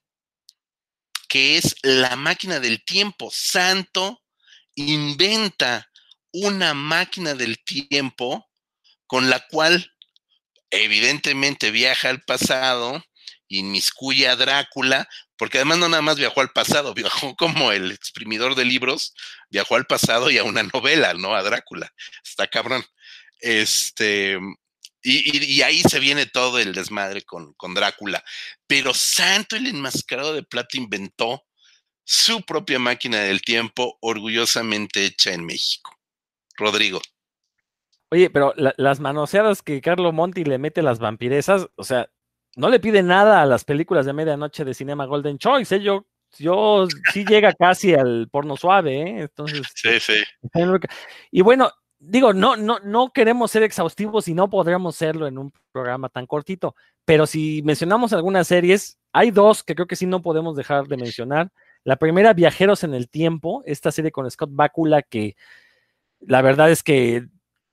que 1.29 1.57
es 1.57 1.77
la 1.83 2.16
máquina 2.16 2.61
del 2.61 2.85
tiempo. 2.85 3.31
Santo 3.33 4.23
inventa 4.75 5.89
una 6.33 6.75
máquina 6.75 7.35
del 7.35 7.62
tiempo 7.65 8.49
con 9.07 9.31
la 9.31 9.47
cual 9.49 9.93
evidentemente 10.70 11.70
viaja 11.70 12.11
al 12.11 12.23
pasado, 12.23 13.03
inmiscuye 13.49 14.29
a 14.29 14.37
Drácula, 14.37 15.09
porque 15.39 15.59
además 15.59 15.78
no 15.78 15.89
nada 15.89 16.02
más 16.02 16.16
viajó 16.16 16.40
al 16.40 16.51
pasado, 16.51 16.93
viajó 16.94 17.35
como 17.36 17.73
el 17.73 17.93
exprimidor 17.93 18.55
de 18.55 18.65
libros, 18.65 19.15
viajó 19.51 19.77
al 19.77 19.86
pasado 19.86 20.31
y 20.31 20.39
a 20.39 20.44
una 20.44 20.62
novela, 20.62 21.15
¿no? 21.15 21.35
A 21.35 21.43
Drácula. 21.43 21.93
Está 22.24 22.47
cabrón. 22.47 22.85
Este, 23.40 24.39
y, 25.02 25.62
ahí 25.62 25.82
se 25.82 26.01
viene 26.01 26.27
todo 26.27 26.59
el 26.59 26.74
desmadre 26.74 27.23
con, 27.23 27.55
con, 27.55 27.73
Drácula. 27.73 28.23
Pero 28.66 28.93
Santo 28.93 29.56
el 29.56 29.69
enmascarado 29.69 30.35
de 30.35 30.43
plata 30.43 30.77
inventó 30.77 31.44
su 32.05 32.43
propia 32.43 32.78
máquina 32.78 33.20
del 33.20 33.40
tiempo, 33.43 33.97
orgullosamente 34.01 35.05
hecha 35.05 35.32
en 35.32 35.44
México. 35.44 35.97
Rodrigo. 36.56 37.01
Oye, 38.10 38.31
pero 38.31 38.55
las 38.56 39.01
manoseadas 39.01 39.62
que 39.62 39.81
Carlo 39.82 40.12
Monti 40.12 40.43
le 40.44 40.59
mete 40.59 40.81
a 40.81 40.85
las 40.85 40.98
vampiresas, 40.98 41.69
o 41.77 41.85
sea, 41.85 42.10
no 42.59 42.68
le 42.68 42.80
pide 42.80 43.02
nada 43.02 43.40
a 43.40 43.47
las 43.47 43.64
películas 43.64 44.05
de 44.05 44.12
medianoche 44.12 44.64
de 44.64 44.74
Cinema 44.74 45.06
Golden 45.06 45.39
Choice, 45.39 45.76
¿eh? 45.76 45.80
Yo, 45.80 46.06
yo 46.39 46.89
sí 47.12 47.24
llega 47.24 47.52
casi 47.52 47.94
al 47.94 48.28
porno 48.30 48.56
suave, 48.56 49.01
¿eh? 49.01 49.20
Entonces. 49.20 49.62
Sí, 49.74 50.01
sí. 50.01 50.24
Y 51.30 51.43
bueno, 51.43 51.70
digo, 52.01 52.32
no, 52.32 52.56
no, 52.56 52.80
no 52.80 53.12
queremos 53.12 53.52
ser 53.52 53.62
exhaustivos 53.62 54.26
y 54.26 54.35
no 54.35 54.51
podríamos 54.51 54.97
serlo 54.97 55.28
en 55.28 55.39
un 55.39 55.52
programa 55.70 56.09
tan 56.09 56.26
cortito, 56.26 56.74
pero 57.05 57.26
si 57.26 57.62
mencionamos 57.62 58.12
algunas 58.12 58.48
series, 58.48 58.98
hay 59.12 59.30
dos 59.30 59.62
que 59.62 59.76
creo 59.76 59.86
que 59.86 59.97
sí 59.97 60.06
no 60.06 60.20
podemos 60.20 60.56
dejar 60.56 60.89
de 60.89 60.97
mencionar. 60.97 61.52
La 61.85 61.94
primera, 61.94 62.35
Viajeros 62.35 62.82
en 62.82 62.93
el 62.93 63.09
Tiempo, 63.09 63.62
esta 63.66 63.93
serie 63.93 64.10
con 64.10 64.28
Scott 64.28 64.51
Bakula, 64.52 65.02
que 65.02 65.36
la 66.20 66.43
verdad 66.43 66.72
es 66.72 66.82
que 66.82 67.28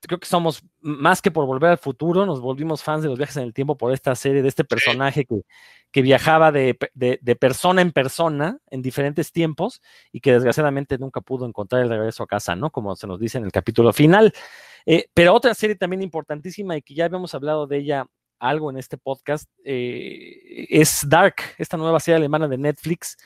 creo 0.07 0.19
que 0.19 0.27
somos 0.27 0.63
más 0.81 1.21
que 1.21 1.31
por 1.31 1.45
volver 1.45 1.71
al 1.71 1.77
futuro, 1.77 2.25
nos 2.25 2.41
volvimos 2.41 2.83
fans 2.83 3.03
de 3.03 3.09
los 3.09 3.17
viajes 3.17 3.37
en 3.37 3.43
el 3.43 3.53
tiempo 3.53 3.77
por 3.77 3.93
esta 3.93 4.15
serie, 4.15 4.41
de 4.41 4.47
este 4.47 4.63
personaje 4.63 5.25
que, 5.25 5.41
que 5.91 6.01
viajaba 6.01 6.51
de, 6.51 6.77
de, 6.93 7.35
persona 7.35 7.81
en 7.81 7.91
persona 7.91 8.59
en 8.69 8.81
diferentes 8.81 9.31
tiempos 9.31 9.81
y 10.11 10.19
que 10.19 10.33
desgraciadamente 10.33 10.97
nunca 10.97 11.21
pudo 11.21 11.45
encontrar 11.45 11.81
el 11.81 11.89
regreso 11.89 12.23
a 12.23 12.27
casa, 12.27 12.55
¿no? 12.55 12.71
Como 12.71 12.95
se 12.95 13.07
nos 13.07 13.19
dice 13.19 13.37
en 13.37 13.45
el 13.45 13.51
capítulo 13.51 13.93
final. 13.93 14.33
Eh, 14.85 15.07
pero 15.13 15.33
otra 15.33 15.53
serie 15.53 15.75
también 15.75 16.01
importantísima 16.01 16.77
y 16.77 16.81
que 16.81 16.93
ya 16.93 17.05
habíamos 17.05 17.33
hablado 17.33 17.65
de 17.65 17.77
ella 17.77 18.07
algo 18.47 18.69
en 18.69 18.77
este 18.77 18.97
podcast 18.97 19.49
eh, 19.63 20.67
es 20.69 21.07
Dark, 21.07 21.35
esta 21.57 21.77
nueva 21.77 21.99
serie 21.99 22.17
alemana 22.17 22.47
de 22.47 22.57
Netflix, 22.57 23.17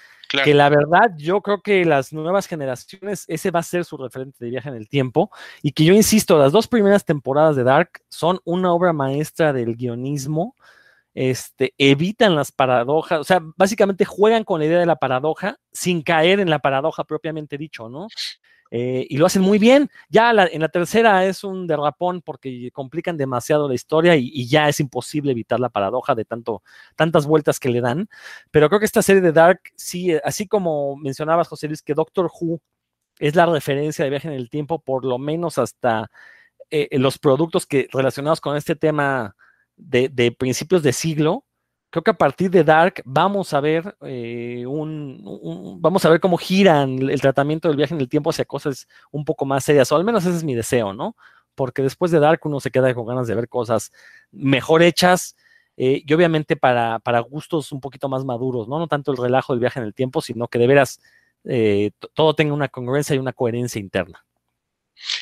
que 0.44 0.54
la 0.54 0.70
verdad 0.70 1.12
yo 1.18 1.42
creo 1.42 1.62
que 1.62 1.84
las 1.86 2.14
nuevas 2.14 2.46
generaciones, 2.46 3.26
ese 3.28 3.50
va 3.50 3.62
a 3.62 3.64
ser 3.64 3.84
su 3.84 3.98
referente 3.98 4.38
de 4.44 4.52
viaje 4.52 4.70
en 4.70 4.76
el 4.76 4.88
tiempo 4.88 5.32
y 5.64 5.72
que 5.72 5.84
yo 5.84 5.94
insisto, 5.94 6.38
las 6.38 6.52
dos 6.52 6.68
primeras 6.68 7.04
temporadas 7.04 7.56
de 7.56 7.64
Dark 7.64 8.02
son 8.10 8.40
una 8.44 8.72
obra 8.72 8.94
maestra 8.94 9.54
del 9.54 9.76
guionismo, 9.76 10.56
este, 11.16 11.74
evitan 11.78 12.36
las 12.36 12.52
paradojas, 12.52 13.20
o 13.20 13.24
sea, 13.24 13.42
básicamente 13.58 14.06
juegan 14.06 14.44
con 14.44 14.60
la 14.60 14.68
idea 14.68 14.80
de 14.80 14.86
la 14.86 14.98
paradoja 14.98 15.58
sin 15.72 16.04
caer 16.04 16.40
en 16.40 16.50
la 16.50 16.60
paradoja 16.60 17.04
propiamente 17.04 17.58
dicho, 17.58 17.90
¿no? 17.90 18.08
Eh, 18.72 19.08
y 19.10 19.18
lo 19.18 19.26
hacen 19.26 19.42
muy 19.42 19.60
bien. 19.60 19.90
Ya 20.10 20.32
en 20.32 20.62
la 20.62 20.70
tercera 20.70 21.26
es 21.26 21.44
un 21.44 21.68
derrapón 21.68 22.22
porque 22.22 22.70
complican 22.72 23.18
demasiado 23.18 23.68
la 23.68 23.76
historia 23.76 24.16
y, 24.16 24.48
ya 24.48 24.70
es 24.70 24.80
imposible 24.80 25.32
evitar 25.32 25.60
la 25.60 25.70
paradoja 25.70 26.16
de 26.16 26.26
tanto, 26.26 26.64
tantas 26.96 27.26
vueltas 27.26 27.60
que 27.60 27.70
le 27.70 27.82
dan. 27.82 28.10
Pero 28.52 28.70
creo 28.70 28.80
que 28.80 28.86
esta 28.86 29.02
serie 29.02 29.22
de 29.22 29.32
Dark, 29.32 29.62
sí, 29.76 30.14
así 30.24 30.48
como 30.48 30.96
mencionabas, 30.98 31.48
José 31.48 31.68
Luis, 31.68 31.82
que 31.82 31.94
Doctor 31.94 32.30
Who 32.40 32.62
es 33.20 33.36
la 33.36 33.46
referencia 33.46 34.04
de 34.06 34.12
viaje 34.12 34.28
en 34.28 34.36
el 34.36 34.50
tiempo, 34.50 34.80
por 34.80 35.06
lo 35.06 35.18
menos 35.18 35.58
hasta 35.58 36.10
eh, 36.70 36.88
los 37.00 37.18
productos 37.20 37.66
que 37.66 37.88
relacionados 37.92 38.42
con 38.42 38.56
este 38.58 38.76
tema 38.76 39.36
de, 39.76 40.10
de 40.10 40.32
principios 40.32 40.84
de 40.84 40.94
siglo, 40.94 41.46
creo 41.90 42.04
que 42.04 42.12
a 42.12 42.18
partir 42.18 42.50
de 42.52 42.64
Dark 42.64 43.02
vamos 43.06 43.54
a 43.54 43.60
ver 43.60 43.96
eh, 44.02 44.66
un, 44.68 45.78
vamos 45.82 46.06
a 46.06 46.10
ver 46.10 46.20
cómo 46.20 46.38
giran 46.38 47.10
el 47.10 47.22
tratamiento 47.22 47.68
del 47.68 47.78
viaje 47.78 47.94
en 47.94 48.02
el 48.02 48.10
tiempo 48.10 48.30
hacia 48.30 48.46
cosas 48.46 48.88
un 49.12 49.26
poco 49.26 49.46
más 49.46 49.64
serias, 49.64 49.92
o 49.92 49.96
al 49.96 50.04
menos 50.04 50.26
ese 50.26 50.38
es 50.38 50.44
mi 50.44 50.56
deseo, 50.56 50.94
¿no? 50.94 51.16
Porque 51.56 51.82
después 51.82 52.12
de 52.12 52.20
Dark 52.20 52.42
uno 52.44 52.60
se 52.60 52.72
queda 52.72 52.94
con 52.94 53.06
ganas 53.06 53.28
de 53.28 53.36
ver 53.36 53.50
cosas 53.50 53.92
mejor 54.32 54.84
hechas 54.84 55.36
eh, 55.78 56.04
y 56.06 56.14
obviamente 56.14 56.56
para, 56.56 57.00
para, 57.00 57.20
gustos 57.22 57.72
un 57.72 57.80
poquito 57.82 58.10
más 58.10 58.26
maduros, 58.26 58.68
¿no? 58.68 58.80
No 58.80 58.88
tanto 58.88 59.12
el 59.12 59.18
relajo 59.18 59.54
del 59.54 59.62
viaje 59.62 59.80
en 59.80 59.86
el 59.86 59.94
tiempo, 59.94 60.22
sino 60.22 60.48
que 60.48 60.60
de 60.60 60.68
veras 60.68 61.00
eh, 61.46 61.92
todo 62.14 62.34
tenga 62.36 62.54
una 62.54 62.68
congruencia 62.68 63.16
y 63.16 63.20
una 63.20 63.34
coherencia 63.34 63.80
interna. 63.80 64.26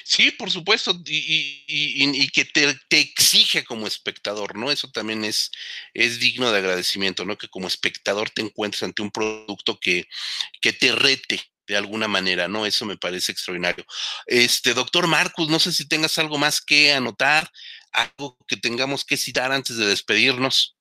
Sí, 0.10 0.32
por 0.32 0.50
supuesto, 0.50 0.98
y, 1.06 2.30
que 2.30 2.46
te, 2.46 2.80
exige 2.98 3.66
como 3.66 3.88
espectador, 3.88 4.56
¿no? 4.56 4.72
Eso 4.72 4.90
también 4.90 5.26
es, 5.26 5.52
es 5.94 6.22
digno 6.22 6.50
de 6.50 6.60
agradecimiento, 6.60 7.26
¿no? 7.26 7.38
Que 7.38 7.50
como 7.50 7.68
espectador 7.68 8.30
te 8.30 8.42
encuentres 8.42 8.84
ante 8.84 9.02
un 9.02 9.12
producto 9.12 9.78
que, 9.78 10.08
que 10.62 10.72
te 10.72 10.94
rete 10.94 11.42
de 11.68 11.76
alguna 11.76 12.08
manera, 12.08 12.48
¿no? 12.48 12.66
Eso 12.66 12.86
me 12.86 12.96
parece 12.96 13.34
extraordinario. 13.34 13.86
Este, 14.26 14.74
doctor 14.74 15.08
Marcus, 15.08 15.50
no 15.50 15.60
sé 15.60 15.74
si 15.74 15.86
tengas 15.90 16.18
algo 16.20 16.38
más 16.38 16.62
que 16.62 16.94
anotar, 16.94 17.52
algo 17.92 18.38
que 18.48 18.56
tengamos 18.56 19.04
que 19.04 19.18
citar 19.18 19.52
antes 19.52 19.76
de 19.76 19.88
despedirnos. 19.88 20.78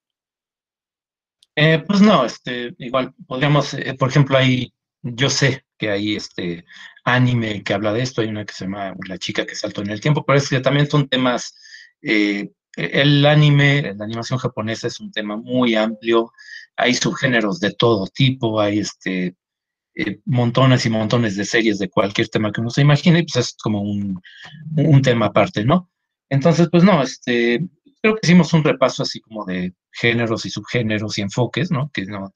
Eh, 1.56 1.82
pues 1.84 2.00
no, 2.00 2.24
este, 2.24 2.76
igual 2.78 3.12
podríamos, 3.26 3.74
eh, 3.74 3.92
por 3.98 4.08
ejemplo, 4.08 4.38
ahí 4.38 4.72
yo 5.02 5.28
sé 5.30 5.65
que 5.78 5.90
hay 5.90 6.16
este 6.16 6.64
anime 7.04 7.62
que 7.62 7.74
habla 7.74 7.92
de 7.92 8.02
esto, 8.02 8.20
hay 8.20 8.28
una 8.28 8.44
que 8.44 8.52
se 8.52 8.64
llama 8.64 8.94
La 9.08 9.18
chica 9.18 9.46
que 9.46 9.54
saltó 9.54 9.82
en 9.82 9.90
el 9.90 10.00
tiempo, 10.00 10.24
pero 10.24 10.38
es 10.38 10.48
que 10.48 10.60
también 10.60 10.88
son 10.88 11.08
temas, 11.08 11.54
eh, 12.02 12.50
el 12.76 13.24
anime, 13.24 13.94
la 13.96 14.04
animación 14.04 14.38
japonesa 14.38 14.86
es 14.88 15.00
un 15.00 15.10
tema 15.12 15.36
muy 15.36 15.74
amplio, 15.74 16.32
hay 16.76 16.94
subgéneros 16.94 17.60
de 17.60 17.72
todo 17.72 18.06
tipo, 18.06 18.60
hay 18.60 18.80
este 18.80 19.34
eh, 19.94 20.20
montones 20.26 20.84
y 20.84 20.90
montones 20.90 21.36
de 21.36 21.44
series 21.46 21.78
de 21.78 21.88
cualquier 21.88 22.28
tema 22.28 22.52
que 22.52 22.60
uno 22.60 22.70
se 22.70 22.82
imagine, 22.82 23.24
pues 23.24 23.46
es 23.46 23.56
como 23.56 23.80
un, 23.80 24.20
un 24.76 25.02
tema 25.02 25.26
aparte, 25.26 25.64
¿no? 25.64 25.90
Entonces, 26.28 26.68
pues 26.70 26.84
no, 26.84 27.02
este, 27.02 27.66
creo 28.02 28.14
que 28.14 28.20
hicimos 28.22 28.52
un 28.52 28.62
repaso 28.64 29.02
así 29.04 29.20
como 29.20 29.44
de 29.46 29.72
géneros 29.92 30.44
y 30.44 30.50
subgéneros 30.50 31.16
y 31.16 31.22
enfoques, 31.22 31.70
¿no? 31.70 31.90
Que 31.94 32.04
no, 32.04 32.30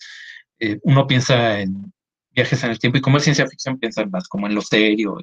eh, 0.59 0.79
uno 0.85 1.07
piensa 1.07 1.61
en 1.61 1.93
viajes 2.31 2.63
en 2.65 2.71
el 2.71 2.79
tiempo 2.79 2.99
y 2.99 3.01
como 3.01 3.17
es 3.17 3.25
ciencia 3.25 3.47
ficción 3.47 3.79
piensan 3.79 4.11
más 4.11 4.29
como 4.29 4.47
en 4.47 4.55
lo 4.55 4.63
serio, 4.63 5.19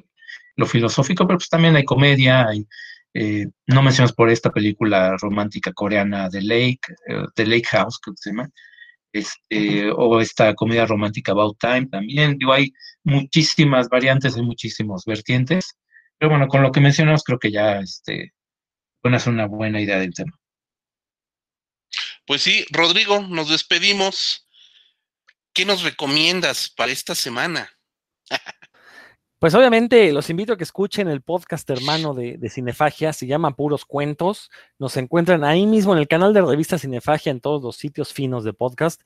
lo 0.56 0.66
filosófico, 0.66 1.26
pero 1.26 1.38
pues 1.38 1.48
también 1.48 1.76
hay 1.76 1.84
comedia, 1.84 2.46
hay, 2.46 2.66
eh, 3.14 3.46
no 3.66 3.82
mencionas 3.82 4.12
por 4.12 4.30
esta 4.30 4.50
película 4.50 5.16
romántica 5.16 5.72
coreana 5.72 6.28
The 6.28 6.42
Lake, 6.42 6.80
eh, 7.08 7.24
The 7.34 7.46
Lake 7.46 7.68
House, 7.70 7.98
que 8.04 8.12
se 8.16 8.30
llama, 8.30 8.50
este, 9.12 9.90
o 9.90 10.20
esta 10.20 10.54
comedia 10.54 10.86
romántica 10.86 11.32
About 11.32 11.58
Time 11.58 11.86
también, 11.86 12.36
digo, 12.38 12.52
hay 12.52 12.72
muchísimas 13.04 13.88
variantes, 13.88 14.36
hay 14.36 14.42
muchísimos 14.42 15.04
vertientes, 15.04 15.76
pero 16.18 16.30
bueno, 16.30 16.48
con 16.48 16.62
lo 16.62 16.72
que 16.72 16.80
mencionamos 16.80 17.24
creo 17.24 17.38
que 17.38 17.50
ya 17.50 17.78
este, 17.78 18.32
pueden 19.00 19.16
hacer 19.16 19.32
una 19.32 19.46
buena 19.46 19.80
idea 19.80 19.98
del 19.98 20.12
tema. 20.12 20.38
Pues 22.26 22.42
sí, 22.42 22.66
Rodrigo, 22.70 23.22
nos 23.22 23.48
despedimos. 23.48 24.47
¿Qué 25.52 25.64
nos 25.64 25.82
recomiendas 25.82 26.70
para 26.70 26.92
esta 26.92 27.14
semana? 27.14 27.70
Pues 29.38 29.54
obviamente 29.54 30.12
los 30.12 30.30
invito 30.30 30.52
a 30.52 30.56
que 30.56 30.64
escuchen 30.64 31.06
el 31.06 31.22
podcast 31.22 31.70
hermano 31.70 32.12
de, 32.12 32.50
Cinefagia, 32.50 33.12
se 33.12 33.28
llama 33.28 33.54
Puros 33.54 33.84
Cuentos. 33.84 34.50
Nos 34.80 34.96
encuentran 34.96 35.44
ahí 35.44 35.64
mismo 35.64 35.92
en 35.92 36.00
el 36.00 36.08
canal 36.08 36.34
de 36.34 36.42
revista 36.42 36.76
Cinefagia, 36.76 37.30
en 37.30 37.40
todos 37.40 37.62
los 37.62 37.76
sitios 37.76 38.12
finos 38.12 38.42
de 38.42 38.52
podcast. 38.52 39.00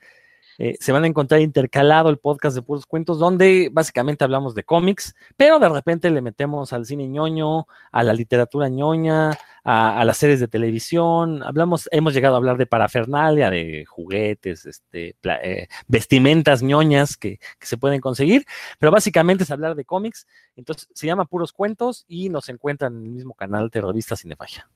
Eh, 0.65 0.77
se 0.79 0.93
van 0.93 1.03
a 1.03 1.09
encontrar 1.09 1.41
intercalado 1.41 2.09
el 2.09 2.19
podcast 2.19 2.55
de 2.55 2.63
puros 2.63 2.87
cuentos, 2.87 3.19
donde 3.19 3.69
básicamente 3.73 4.23
hablamos 4.23 4.55
de 4.55 4.63
cómics, 4.63 5.17
pero 5.37 5.59
de 5.59 5.69
repente 5.69 6.09
le 6.09 6.21
metemos 6.21 6.73
al 6.73 6.87
cine 6.87 7.09
ñoño, 7.09 7.67
a 7.91 8.05
la 8.05 8.13
literatura 8.13 8.69
ñoña, 8.69 9.37
a, 9.65 10.05
las 10.05 10.19
series 10.19 10.39
de 10.39 10.47
televisión. 10.47 11.43
Hablamos, 11.43 11.89
hemos 11.91 12.15
llegado 12.15 12.37
a 12.37 12.39
hablar 12.39 12.59
de 12.59 12.67
parafernalia, 12.67 13.51
de 13.51 13.85
juguetes, 13.87 14.65
este, 14.65 15.17
eh, 15.25 15.67
vestimentas 15.89 16.63
ñoñas 16.63 17.17
que, 17.17 17.41
se 17.61 17.77
pueden 17.77 18.01
conseguir, 18.01 18.45
pero 18.79 18.93
básicamente 18.93 19.43
es 19.43 19.51
hablar 19.51 19.75
de 19.75 19.85
cómics. 19.85 20.29
Entonces 20.55 20.89
se 20.95 21.09
llama 21.09 21.25
Puros 21.25 21.53
Cuentos 21.53 22.05
y 22.07 22.29
nos 22.29 22.49
encuentran 22.49 22.95
en 22.99 23.03
el 23.03 23.11
mismo 23.11 23.35
canal 23.35 23.69
de 23.69 23.81
revista 23.81 24.15
Cinefagia. 24.15 24.71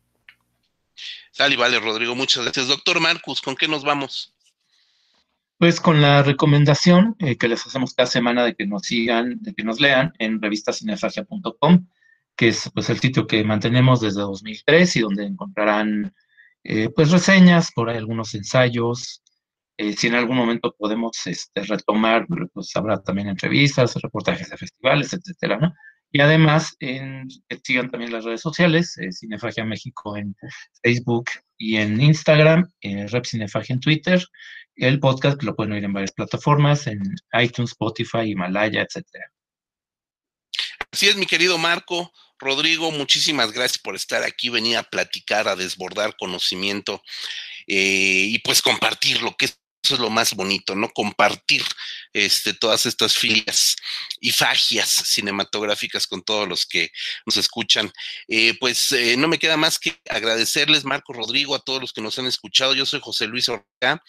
Sal 1.30 1.52
y 1.52 1.56
vale, 1.56 1.78
Rodrigo, 1.78 2.16
muchas 2.16 2.42
gracias. 2.42 2.66
Doctor 2.66 2.98
Marcus, 2.98 3.40
¿con 3.40 3.54
qué 3.54 3.68
nos 3.68 3.84
vamos? 3.84 4.32
Pues 5.58 5.80
con 5.80 6.02
la 6.02 6.22
recomendación 6.22 7.16
eh, 7.18 7.38
que 7.38 7.48
les 7.48 7.66
hacemos 7.66 7.94
cada 7.94 8.06
semana 8.06 8.44
de 8.44 8.54
que 8.54 8.66
nos 8.66 8.82
sigan, 8.82 9.38
de 9.40 9.54
que 9.54 9.64
nos 9.64 9.80
lean 9.80 10.12
en 10.18 10.42
revistacinefagia.com, 10.42 11.88
que 12.36 12.48
es 12.48 12.70
pues 12.74 12.90
el 12.90 12.98
sitio 12.98 13.26
que 13.26 13.42
mantenemos 13.42 14.02
desde 14.02 14.20
2003 14.20 14.96
y 14.96 15.00
donde 15.00 15.24
encontrarán 15.24 16.14
eh, 16.62 16.90
pues 16.94 17.10
reseñas, 17.10 17.72
por 17.72 17.88
ahí 17.88 17.96
algunos 17.96 18.34
ensayos. 18.34 19.22
Eh, 19.78 19.94
si 19.94 20.08
en 20.08 20.16
algún 20.16 20.36
momento 20.36 20.74
podemos 20.76 21.26
este, 21.26 21.62
retomar, 21.62 22.26
pues 22.52 22.76
habrá 22.76 23.02
también 23.02 23.28
entrevistas, 23.28 23.94
reportajes 23.94 24.50
de 24.50 24.58
festivales, 24.58 25.14
etcétera, 25.14 25.56
¿no? 25.58 25.72
Y 26.12 26.20
además, 26.20 26.76
en, 26.80 27.28
sigan 27.62 27.90
también 27.90 28.12
las 28.12 28.24
redes 28.24 28.42
sociales, 28.42 28.94
Cinefagia 29.10 29.64
México 29.64 30.16
en 30.16 30.36
Facebook 30.82 31.26
y 31.58 31.76
en 31.76 32.00
Instagram, 32.00 32.70
Rep 32.82 33.26
Cinefagia 33.26 33.74
en 33.74 33.80
Twitter 33.80 34.22
el 34.76 35.00
podcast 35.00 35.42
lo 35.42 35.56
pueden 35.56 35.72
oír 35.72 35.84
en 35.84 35.92
varias 35.92 36.12
plataformas, 36.12 36.86
en 36.86 37.00
iTunes, 37.40 37.70
Spotify, 37.70 38.30
Himalaya, 38.30 38.82
etcétera. 38.82 39.32
Así 40.92 41.08
es, 41.08 41.16
mi 41.16 41.26
querido 41.26 41.58
Marco. 41.58 42.12
Rodrigo, 42.38 42.92
muchísimas 42.92 43.52
gracias 43.52 43.78
por 43.78 43.96
estar 43.96 44.22
aquí, 44.22 44.50
venir 44.50 44.76
a 44.76 44.82
platicar, 44.82 45.48
a 45.48 45.56
desbordar 45.56 46.16
conocimiento 46.18 47.02
eh, 47.66 48.26
y 48.28 48.38
pues 48.40 48.60
compartir 48.60 49.22
lo 49.22 49.34
que 49.34 49.46
es 49.46 49.58
eso 49.86 49.94
es 49.94 50.00
lo 50.00 50.10
más 50.10 50.34
bonito, 50.34 50.74
¿no? 50.74 50.90
Compartir 50.90 51.62
este, 52.12 52.52
todas 52.54 52.86
estas 52.86 53.16
filias 53.16 53.76
y 54.20 54.32
fagias 54.32 54.88
cinematográficas 54.88 56.08
con 56.08 56.22
todos 56.22 56.48
los 56.48 56.66
que 56.66 56.90
nos 57.24 57.36
escuchan. 57.36 57.92
Eh, 58.26 58.56
pues 58.58 58.90
eh, 58.92 59.16
no 59.16 59.28
me 59.28 59.38
queda 59.38 59.56
más 59.56 59.78
que 59.78 59.96
agradecerles, 60.08 60.84
Marco 60.84 61.12
Rodrigo, 61.12 61.54
a 61.54 61.60
todos 61.60 61.80
los 61.80 61.92
que 61.92 62.00
nos 62.00 62.18
han 62.18 62.26
escuchado. 62.26 62.74
Yo 62.74 62.84
soy 62.84 62.98
José 63.00 63.28
Luis 63.28 63.48
Orca. 63.48 64.02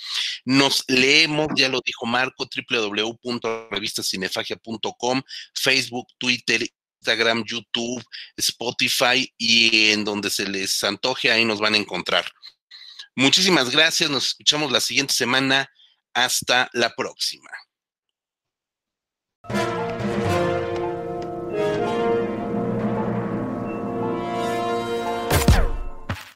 Nos 0.45 0.83
leemos, 0.87 1.49
ya 1.55 1.69
lo 1.69 1.79
dijo 1.85 2.07
Marco, 2.07 2.49
www.revistacinefagia.com, 2.69 5.21
Facebook, 5.53 6.07
Twitter, 6.17 6.67
Instagram, 7.01 7.43
YouTube, 7.45 8.03
Spotify 8.35 9.31
y 9.37 9.91
en 9.91 10.03
donde 10.03 10.31
se 10.31 10.49
les 10.49 10.83
antoje, 10.83 11.31
ahí 11.31 11.45
nos 11.45 11.59
van 11.59 11.75
a 11.75 11.77
encontrar. 11.77 12.25
Muchísimas 13.17 13.71
gracias, 13.71 14.11
nos 14.11 14.27
escuchamos 14.27 14.71
la 14.71 14.79
siguiente 14.79 15.11
semana. 15.11 15.67
Hasta 16.13 16.69
la 16.73 16.93
próxima. 16.95 17.49